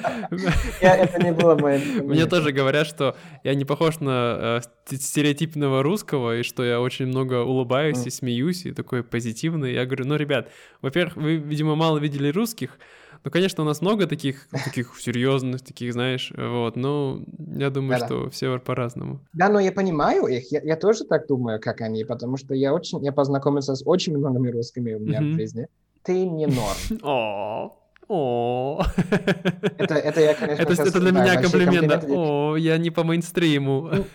Это 0.80 1.24
не 1.24 1.32
было 1.32 1.56
моим... 1.56 2.08
Мне 2.08 2.28
тоже 2.28 2.52
говорят, 2.52 2.86
что 2.86 3.16
я 3.44 3.56
не 3.56 3.66
похож 3.66 4.00
на 4.00 4.62
э, 4.62 4.96
стереотипного 4.96 5.82
русского, 5.82 6.38
и 6.38 6.44
что 6.44 6.64
я 6.64 6.80
очень 6.80 7.08
много 7.08 7.42
улыбаюсь 7.42 8.06
и 8.06 8.12
смеюсь, 8.12 8.66
и 8.66 8.72
такой 8.72 9.04
позитивный. 9.04 9.74
Я 9.74 9.86
говорю, 9.86 10.06
ну, 10.06 10.16
ребят, 10.16 10.50
во-первых, 10.82 11.16
вы, 11.16 11.38
видимо, 11.38 11.76
мало 11.76 11.98
видели 11.98 12.30
русских, 12.30 12.78
ну, 13.24 13.32
конечно, 13.32 13.64
у 13.64 13.66
нас 13.66 13.82
много 13.82 14.08
таких, 14.08 14.48
таких 14.50 14.94
серьезных, 15.00 15.62
таких, 15.62 15.94
знаешь, 15.94 16.32
вот, 16.36 16.76
но 16.76 17.22
я 17.38 17.70
думаю, 17.70 18.00
что 18.00 18.30
все 18.30 18.60
по-разному. 18.60 19.20
Да, 19.34 19.50
но 19.50 19.60
я 19.60 19.72
понимаю 19.72 20.26
их, 20.26 20.52
я, 20.52 20.62
я 20.62 20.76
тоже 20.76 21.04
так 21.06 21.28
думаю, 21.28 21.60
как 21.60 21.82
они, 21.82 22.04
потому 22.04 22.38
что 22.38 22.54
я 22.54 22.74
очень, 22.74 23.04
я 23.04 23.12
познакомился 23.12 23.76
с 23.76 23.84
очень 23.86 24.18
многими 24.18 24.50
русскими 24.50 24.94
у 24.94 25.00
меня 25.00 25.22
mm-hmm. 25.22 25.34
в 25.34 25.36
жизни. 25.36 25.68
Ты 26.04 26.26
не 26.26 26.48
норм. 26.48 26.78
О, 27.04 27.78
о. 28.08 28.84
Это, 29.78 29.96
это 29.96 30.20
я, 30.20 30.34
конечно, 30.34 30.64
это, 30.64 30.84
это 30.84 31.00
для 31.00 31.12
меня 31.12 31.42
комплимент, 31.42 31.88
да. 31.88 32.02
О, 32.10 32.58
я 32.58 32.78
не 32.78 32.92
по 32.92 33.04
мейнстриму. 33.04 33.90
Ну. 33.94 34.06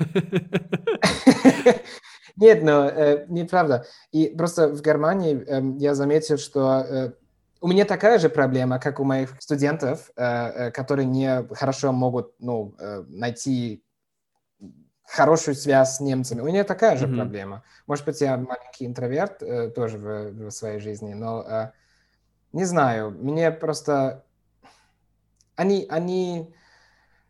Нет, 2.36 2.62
но 2.62 2.84
э, 2.86 3.24
неправда. 3.28 3.86
И 4.12 4.28
просто 4.36 4.68
в 4.68 4.82
Германии 4.82 5.42
э, 5.46 5.78
я 5.78 5.94
заметил, 5.94 6.36
что 6.36 6.80
э, 6.80 7.12
у 7.66 7.68
меня 7.68 7.84
такая 7.84 8.20
же 8.20 8.28
проблема, 8.28 8.78
как 8.78 9.00
у 9.00 9.04
моих 9.04 9.34
студентов, 9.42 10.12
э, 10.14 10.22
э, 10.22 10.70
которые 10.70 11.04
не 11.04 11.44
хорошо 11.52 11.90
могут 11.90 12.32
ну, 12.38 12.76
э, 12.78 13.02
найти 13.08 13.82
хорошую 15.02 15.56
связь 15.56 15.96
с 15.96 16.00
немцами. 16.00 16.42
У 16.42 16.44
меня 16.44 16.62
такая 16.62 16.96
же 16.96 17.06
mm-hmm. 17.06 17.16
проблема. 17.16 17.64
Может 17.88 18.04
быть, 18.04 18.20
я 18.20 18.36
маленький 18.36 18.86
интроверт 18.86 19.40
тоже 19.74 19.98
в, 19.98 20.46
в 20.46 20.50
своей 20.52 20.78
жизни, 20.78 21.14
но 21.14 21.72
не 22.52 22.64
знаю. 22.64 23.10
Мне 23.10 23.50
просто 23.50 24.24
они 25.56 25.86
они 25.90 26.54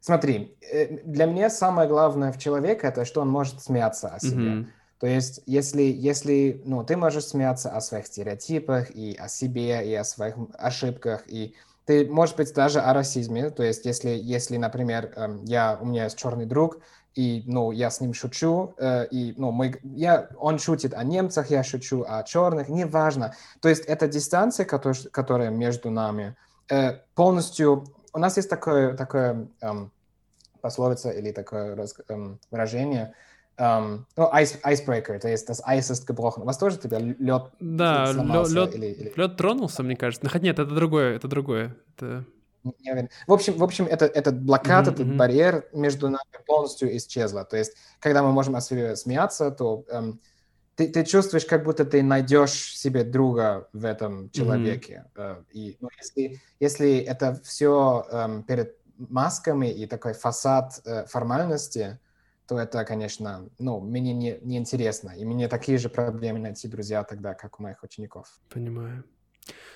Смотри, 0.00 0.56
для 1.04 1.24
меня 1.24 1.50
самое 1.50 1.88
главное 1.88 2.30
в 2.30 2.38
человеке 2.38 2.86
это 2.86 3.04
что 3.06 3.22
он 3.22 3.28
может 3.28 3.62
смеяться 3.62 4.08
о 4.08 4.20
себе. 4.20 4.50
Mm-hmm. 4.50 4.66
То 4.98 5.06
есть, 5.06 5.42
если, 5.46 5.82
если 5.82 6.62
ну, 6.64 6.82
ты 6.82 6.96
можешь 6.96 7.26
смеяться 7.26 7.70
о 7.70 7.80
своих 7.80 8.06
стереотипах 8.06 8.90
и 8.90 9.14
о 9.14 9.28
себе, 9.28 9.86
и 9.86 9.94
о 9.94 10.04
своих 10.04 10.36
ошибках, 10.58 11.24
и 11.26 11.54
ты, 11.84 12.06
может 12.06 12.36
быть, 12.36 12.52
даже 12.54 12.80
о 12.80 12.94
расизме. 12.94 13.50
То 13.50 13.62
есть, 13.62 13.84
если, 13.84 14.10
если 14.10 14.56
например, 14.56 15.12
эм, 15.16 15.44
я, 15.44 15.78
у 15.80 15.84
меня 15.84 16.04
есть 16.04 16.16
черный 16.16 16.46
друг, 16.46 16.78
и, 17.14 17.42
ну, 17.46 17.72
я 17.72 17.90
с 17.90 18.00
ним 18.00 18.14
шучу, 18.14 18.74
э, 18.78 19.06
и, 19.10 19.34
ну, 19.36 19.50
мы, 19.50 19.78
я, 19.82 20.28
он 20.38 20.58
шутит 20.58 20.94
о 20.94 21.04
немцах, 21.04 21.50
я 21.50 21.62
шучу 21.62 22.04
о 22.06 22.22
черных, 22.22 22.68
неважно. 22.68 23.34
То 23.60 23.68
есть, 23.68 23.84
эта 23.84 24.08
дистанция, 24.08 24.64
которая, 24.64 24.96
которая 25.10 25.50
между 25.50 25.90
нами, 25.90 26.36
э, 26.70 26.94
полностью... 27.14 27.84
У 28.14 28.18
нас 28.18 28.38
есть 28.38 28.48
такое, 28.48 28.96
такое 28.96 29.46
эм, 29.60 29.92
пословица 30.62 31.10
или 31.10 31.32
такое 31.32 31.76
эм, 32.08 32.40
выражение– 32.50 33.12
Um, 33.58 34.04
ну, 34.16 34.30
ice, 34.34 34.60
icebreaker, 34.62 35.18
то 35.18 35.28
есть 35.28 35.48
das 35.48 35.62
Eis 35.64 35.90
ist 35.90 36.06
gebrochen. 36.06 36.42
У 36.42 36.44
вас 36.44 36.58
тоже 36.58 36.76
тебя 36.76 36.98
лед 36.98 37.44
Да, 37.58 38.12
лед, 38.12 38.74
или, 38.74 38.86
или... 38.86 39.12
лед 39.16 39.36
тронулся, 39.36 39.82
мне 39.82 39.96
кажется. 39.96 40.28
Хотя 40.28 40.44
нет, 40.44 40.58
это 40.58 40.74
другое, 40.74 41.16
это 41.16 41.26
другое. 41.26 41.74
Это... 41.96 42.24
Не 42.64 42.92
уверен. 42.92 43.08
В 43.26 43.32
общем, 43.32 43.54
в 43.54 43.64
общем, 43.64 43.86
это, 43.86 44.04
этот 44.04 44.42
блокад, 44.42 44.88
mm-hmm, 44.88 44.92
этот 44.92 45.16
барьер 45.16 45.68
между 45.72 46.10
нами 46.10 46.44
полностью 46.46 46.94
исчезла. 46.94 47.44
То 47.44 47.56
есть, 47.56 47.74
когда 48.00 48.22
мы 48.22 48.32
можем 48.32 48.56
о 48.56 48.60
себе 48.60 48.94
смеяться, 48.94 49.50
то 49.50 49.84
эм, 49.88 50.20
ты, 50.74 50.88
ты 50.88 51.04
чувствуешь, 51.04 51.46
как 51.46 51.64
будто 51.64 51.86
ты 51.86 52.02
найдешь 52.02 52.76
себе 52.76 53.04
друга 53.04 53.68
в 53.72 53.86
этом 53.86 54.30
человеке. 54.30 55.06
Mm-hmm. 55.14 55.44
И 55.52 55.76
ну, 55.80 55.88
если, 55.98 56.40
если 56.60 56.98
это 56.98 57.40
все 57.42 58.06
эм, 58.10 58.42
перед 58.42 58.76
масками 58.98 59.68
и 59.68 59.86
такой 59.86 60.12
фасад 60.12 60.80
э, 60.84 61.06
формальности, 61.06 61.98
то 62.48 62.58
это, 62.58 62.84
конечно, 62.84 63.48
ну, 63.58 63.80
мне 63.80 64.12
не, 64.12 64.38
не 64.42 64.58
интересно. 64.58 65.10
И 65.16 65.24
мне 65.24 65.48
такие 65.48 65.78
же 65.78 65.88
проблемы 65.88 66.38
найти 66.38 66.68
друзья 66.68 67.02
тогда, 67.02 67.34
как 67.34 67.58
у 67.58 67.62
моих 67.62 67.82
учеников. 67.82 68.26
Понимаю. 68.48 69.04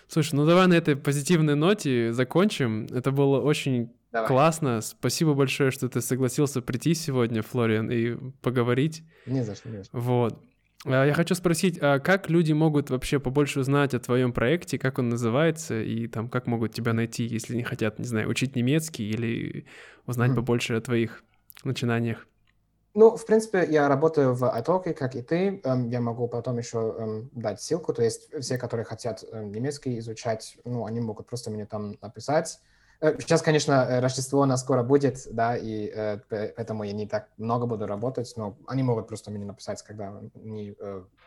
Слушай, 0.08 0.34
ну 0.34 0.46
давай 0.46 0.66
на 0.66 0.74
этой 0.74 0.96
позитивной 0.96 1.54
ноте 1.54 2.12
закончим. 2.12 2.86
Это 2.86 3.10
было 3.10 3.40
очень 3.40 3.92
давай. 4.12 4.28
классно. 4.28 4.80
Спасибо 4.80 5.34
большое, 5.34 5.70
что 5.70 5.88
ты 5.88 6.00
согласился 6.00 6.62
прийти 6.62 6.94
сегодня, 6.94 7.42
Флориан, 7.42 7.90
и 7.90 8.16
поговорить. 8.40 9.04
Не 9.26 9.42
за 9.42 9.54
что, 9.54 9.68
не 9.68 9.78
за 9.78 9.84
что. 9.84 9.98
Вот. 9.98 10.42
А 10.86 11.04
я 11.04 11.12
хочу 11.12 11.34
спросить, 11.34 11.78
а 11.80 11.98
как 11.98 12.30
люди 12.30 12.52
могут 12.52 12.88
вообще 12.88 13.20
побольше 13.20 13.60
узнать 13.60 13.92
о 13.94 14.00
твоем 14.00 14.32
проекте, 14.32 14.78
как 14.78 14.98
он 14.98 15.10
называется, 15.10 15.82
и 15.82 16.06
там 16.06 16.28
как 16.28 16.46
могут 16.46 16.72
тебя 16.72 16.94
найти, 16.94 17.24
если 17.24 17.54
не 17.54 17.62
хотят, 17.62 17.98
не 17.98 18.06
знаю, 18.06 18.28
учить 18.28 18.56
немецкий 18.56 19.08
или 19.08 19.66
узнать 20.06 20.30
mm. 20.30 20.36
побольше 20.36 20.74
о 20.74 20.80
твоих 20.80 21.22
начинаниях? 21.64 22.26
Ну, 22.94 23.16
в 23.16 23.24
принципе, 23.24 23.66
я 23.70 23.88
работаю 23.88 24.34
в 24.34 24.42
iTalk, 24.42 24.92
как 24.94 25.14
и 25.14 25.22
ты. 25.22 25.60
Эм, 25.62 25.88
я 25.90 26.00
могу 26.00 26.26
потом 26.26 26.58
еще 26.58 26.94
эм, 26.98 27.30
дать 27.32 27.60
ссылку. 27.60 27.92
То 27.92 28.02
есть 28.02 28.32
все, 28.40 28.58
которые 28.58 28.84
хотят 28.84 29.24
эм, 29.30 29.52
немецкий 29.52 29.98
изучать, 29.98 30.56
ну, 30.64 30.86
они 30.86 31.00
могут 31.00 31.26
просто 31.26 31.50
мне 31.50 31.66
там 31.66 31.96
написать. 32.02 32.60
Э, 33.00 33.18
сейчас, 33.18 33.42
конечно, 33.42 33.86
э, 33.88 34.00
Рождество 34.00 34.40
у 34.40 34.44
нас 34.44 34.60
скоро 34.60 34.82
будет, 34.82 35.26
да, 35.30 35.56
и 35.56 35.90
э, 35.94 36.18
поэтому 36.28 36.84
я 36.84 36.92
не 36.92 37.06
так 37.06 37.28
много 37.38 37.66
буду 37.66 37.86
работать, 37.86 38.32
но 38.36 38.58
они 38.66 38.82
могут 38.82 39.08
просто 39.08 39.30
мне 39.30 39.44
написать, 39.44 39.82
когда 39.82 40.18
они, 40.34 40.76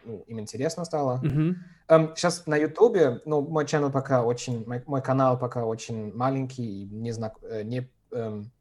ну, 0.06 0.24
им 0.28 0.40
интересно 0.40 0.86
стало. 0.86 1.22
Mm-hmm. 1.24 2.16
Сейчас 2.16 2.46
на 2.46 2.58
Ютубе, 2.58 3.22
ну, 3.26 3.42
мой 3.42 3.66
канал 3.66 3.92
пока 3.92 4.24
очень, 4.24 4.66
мой, 4.68 4.84
мой 4.86 5.02
канал 5.02 5.40
пока 5.40 5.66
очень 5.66 6.14
маленький 6.14 6.84
и 6.84 6.86
не 6.86 7.12
знак, 7.12 7.40
не, 7.64 7.90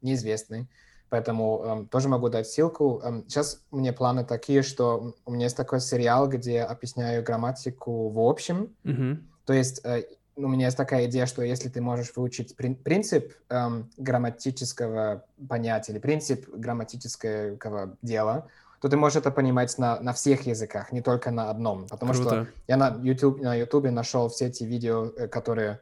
неизвестный. 0.01 0.67
Поэтому 1.13 1.61
эм, 1.63 1.85
тоже 1.85 2.09
могу 2.09 2.27
дать 2.29 2.47
ссылку. 2.47 2.99
Эм, 3.03 3.23
сейчас 3.27 3.61
у 3.69 3.77
меня 3.77 3.93
планы 3.93 4.25
такие, 4.25 4.63
что 4.63 5.13
у 5.27 5.31
меня 5.31 5.43
есть 5.43 5.55
такой 5.55 5.79
сериал, 5.79 6.27
где 6.27 6.61
объясняю 6.61 7.23
грамматику 7.23 8.09
в 8.09 8.19
общем. 8.19 8.75
Mm-hmm. 8.83 9.17
То 9.45 9.53
есть 9.53 9.85
э, 9.85 10.05
у 10.35 10.47
меня 10.47 10.65
есть 10.65 10.77
такая 10.77 11.05
идея, 11.05 11.27
что 11.27 11.43
если 11.43 11.69
ты 11.69 11.81
можешь 11.81 12.11
выучить 12.15 12.55
при- 12.55 12.73
принцип 12.73 13.31
эм, 13.49 13.91
грамматического 13.95 15.23
понятия 15.47 15.91
или 15.91 15.99
принцип 15.99 16.49
грамматического 16.49 17.95
дела, 18.01 18.47
то 18.81 18.89
ты 18.89 18.97
можешь 18.97 19.17
это 19.17 19.29
понимать 19.29 19.77
на, 19.77 19.99
на 19.99 20.13
всех 20.13 20.47
языках, 20.47 20.91
не 20.91 21.01
только 21.01 21.29
на 21.29 21.51
одном. 21.51 21.87
Потому 21.89 22.13
Круто. 22.13 22.29
что 22.29 22.47
я 22.67 22.75
на 22.75 22.99
YouTube, 23.03 23.39
на 23.39 23.53
YouTube 23.53 23.91
нашел 23.91 24.29
все 24.29 24.47
эти 24.47 24.63
видео, 24.63 25.11
э, 25.15 25.27
которые, 25.27 25.79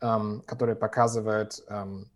эм, 0.00 0.42
которые 0.46 0.74
показывают... 0.74 1.62
Эм, 1.68 2.08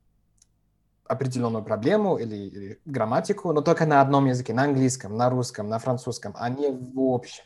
определенную 1.06 1.64
проблему 1.64 2.16
или, 2.16 2.36
или 2.36 2.80
грамматику, 2.84 3.52
но 3.52 3.60
только 3.60 3.86
на 3.86 4.00
одном 4.00 4.26
языке, 4.26 4.54
на 4.54 4.64
английском, 4.64 5.16
на 5.16 5.30
русском, 5.30 5.68
на 5.68 5.78
французском, 5.78 6.34
а 6.38 6.48
не 6.48 6.70
в 6.70 6.98
общем. 6.98 7.44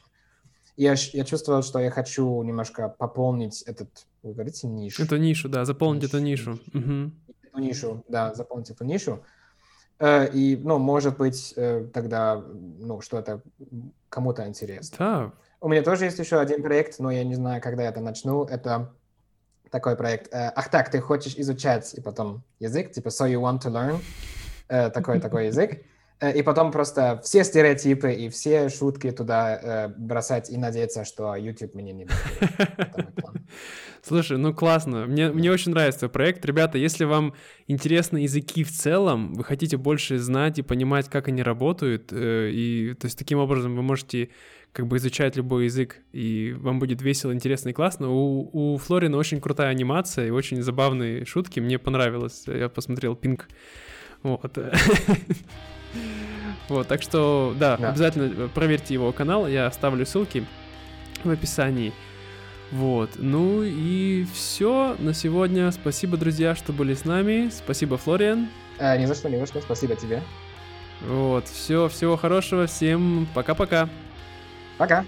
Я, 0.76 0.94
я 1.12 1.24
чувствовал, 1.24 1.62
что 1.62 1.80
я 1.80 1.90
хочу 1.90 2.40
немножко 2.42 2.88
пополнить 2.88 3.62
этот, 3.62 4.06
вы 4.22 4.32
говорите, 4.32 4.68
нишу. 4.68 5.02
Эту 5.02 5.16
нишу, 5.16 5.48
да, 5.48 5.64
заполнить 5.64 6.04
нишу, 6.04 6.16
эту 6.16 6.24
нишу. 6.24 6.52
Угу. 6.72 7.12
Эту 7.42 7.58
нишу, 7.58 8.04
да, 8.08 8.32
заполнить 8.34 8.70
эту 8.70 8.84
нишу. 8.84 9.24
Э, 9.98 10.28
и, 10.32 10.56
ну, 10.56 10.78
может 10.78 11.18
быть, 11.18 11.52
э, 11.56 11.84
тогда, 11.92 12.36
ну, 12.36 13.00
что 13.00 13.18
это 13.18 13.42
кому-то 14.08 14.46
интересно. 14.46 14.96
Да. 14.98 15.32
У 15.60 15.68
меня 15.68 15.82
тоже 15.82 16.04
есть 16.04 16.18
еще 16.20 16.38
один 16.38 16.62
проект, 16.62 17.00
но 17.00 17.10
я 17.10 17.24
не 17.24 17.34
знаю, 17.34 17.60
когда 17.60 17.82
я 17.82 17.88
это 17.88 18.00
начну. 18.00 18.44
Это 18.44 18.94
такой 19.70 19.96
проект. 19.96 20.32
Э, 20.32 20.52
ах 20.54 20.70
так, 20.70 20.90
ты 20.90 21.00
хочешь 21.00 21.34
изучать 21.36 21.94
и 21.94 22.00
потом 22.00 22.42
язык, 22.60 22.92
типа 22.92 23.08
so 23.08 23.28
you 23.28 23.40
want 23.40 23.60
to 23.60 23.70
learn, 23.70 23.98
э, 24.68 24.90
такой 24.90 25.20
такой 25.20 25.46
язык, 25.46 25.82
э, 26.20 26.32
и 26.38 26.42
потом 26.42 26.72
просто 26.72 27.20
все 27.24 27.44
стереотипы 27.44 28.12
и 28.12 28.28
все 28.28 28.68
шутки 28.68 29.10
туда 29.10 29.92
бросать 29.96 30.50
и 30.50 30.56
надеяться, 30.56 31.04
что 31.04 31.34
YouTube 31.34 31.74
меня 31.74 31.92
не 31.92 32.04
будет. 32.04 32.18
Слушай, 34.02 34.38
ну 34.38 34.54
классно. 34.54 35.06
Мне, 35.06 35.30
мне 35.30 35.50
очень 35.50 35.72
нравится 35.72 36.00
твой 36.00 36.10
проект. 36.10 36.44
Ребята, 36.44 36.78
если 36.78 37.04
вам 37.04 37.34
интересны 37.66 38.18
языки 38.18 38.62
в 38.62 38.70
целом, 38.70 39.34
вы 39.34 39.44
хотите 39.44 39.76
больше 39.76 40.18
знать 40.18 40.58
и 40.58 40.62
понимать, 40.62 41.08
как 41.08 41.28
они 41.28 41.42
работают, 41.42 42.12
и 42.12 42.94
то 42.98 43.06
есть 43.06 43.18
таким 43.18 43.38
образом 43.38 43.74
вы 43.76 43.82
можете 43.82 44.30
как 44.78 44.86
бы 44.86 44.98
изучать 44.98 45.34
любой 45.34 45.64
язык, 45.64 45.96
и 46.12 46.54
вам 46.56 46.78
будет 46.78 47.02
весело, 47.02 47.32
интересно 47.34 47.70
и 47.70 47.72
классно. 47.72 48.10
У, 48.10 48.48
у 48.52 48.78
Флорина 48.78 49.16
очень 49.16 49.40
крутая 49.40 49.70
анимация 49.70 50.28
и 50.28 50.30
очень 50.30 50.62
забавные 50.62 51.24
шутки. 51.24 51.58
Мне 51.58 51.80
понравилось. 51.80 52.44
Я 52.46 52.68
посмотрел 52.68 53.16
Пинк. 53.16 53.48
Вот. 54.22 54.56
Вот, 56.68 56.86
так 56.86 57.00
что, 57.00 57.56
да, 57.58 57.78
да, 57.78 57.88
обязательно 57.88 58.48
проверьте 58.48 58.92
его 58.92 59.10
канал, 59.10 59.48
я 59.48 59.66
оставлю 59.66 60.04
ссылки 60.04 60.44
в 61.24 61.30
описании. 61.30 61.94
Вот, 62.70 63.12
ну 63.16 63.62
и 63.62 64.26
все 64.34 64.94
на 64.98 65.14
сегодня. 65.14 65.70
Спасибо, 65.72 66.18
друзья, 66.18 66.54
что 66.54 66.74
были 66.74 66.92
с 66.92 67.06
нами. 67.06 67.48
Спасибо, 67.50 67.96
Флориан. 67.96 68.48
А, 68.78 68.98
ни 68.98 69.06
за 69.06 69.14
что, 69.14 69.30
ни 69.30 69.38
за 69.38 69.46
что. 69.46 69.62
Спасибо 69.62 69.96
тебе. 69.96 70.22
Вот, 71.06 71.48
все, 71.48 71.88
всего 71.88 72.18
хорошего, 72.18 72.66
всем 72.66 73.26
пока-пока. 73.34 73.88
Пока. 74.78 75.04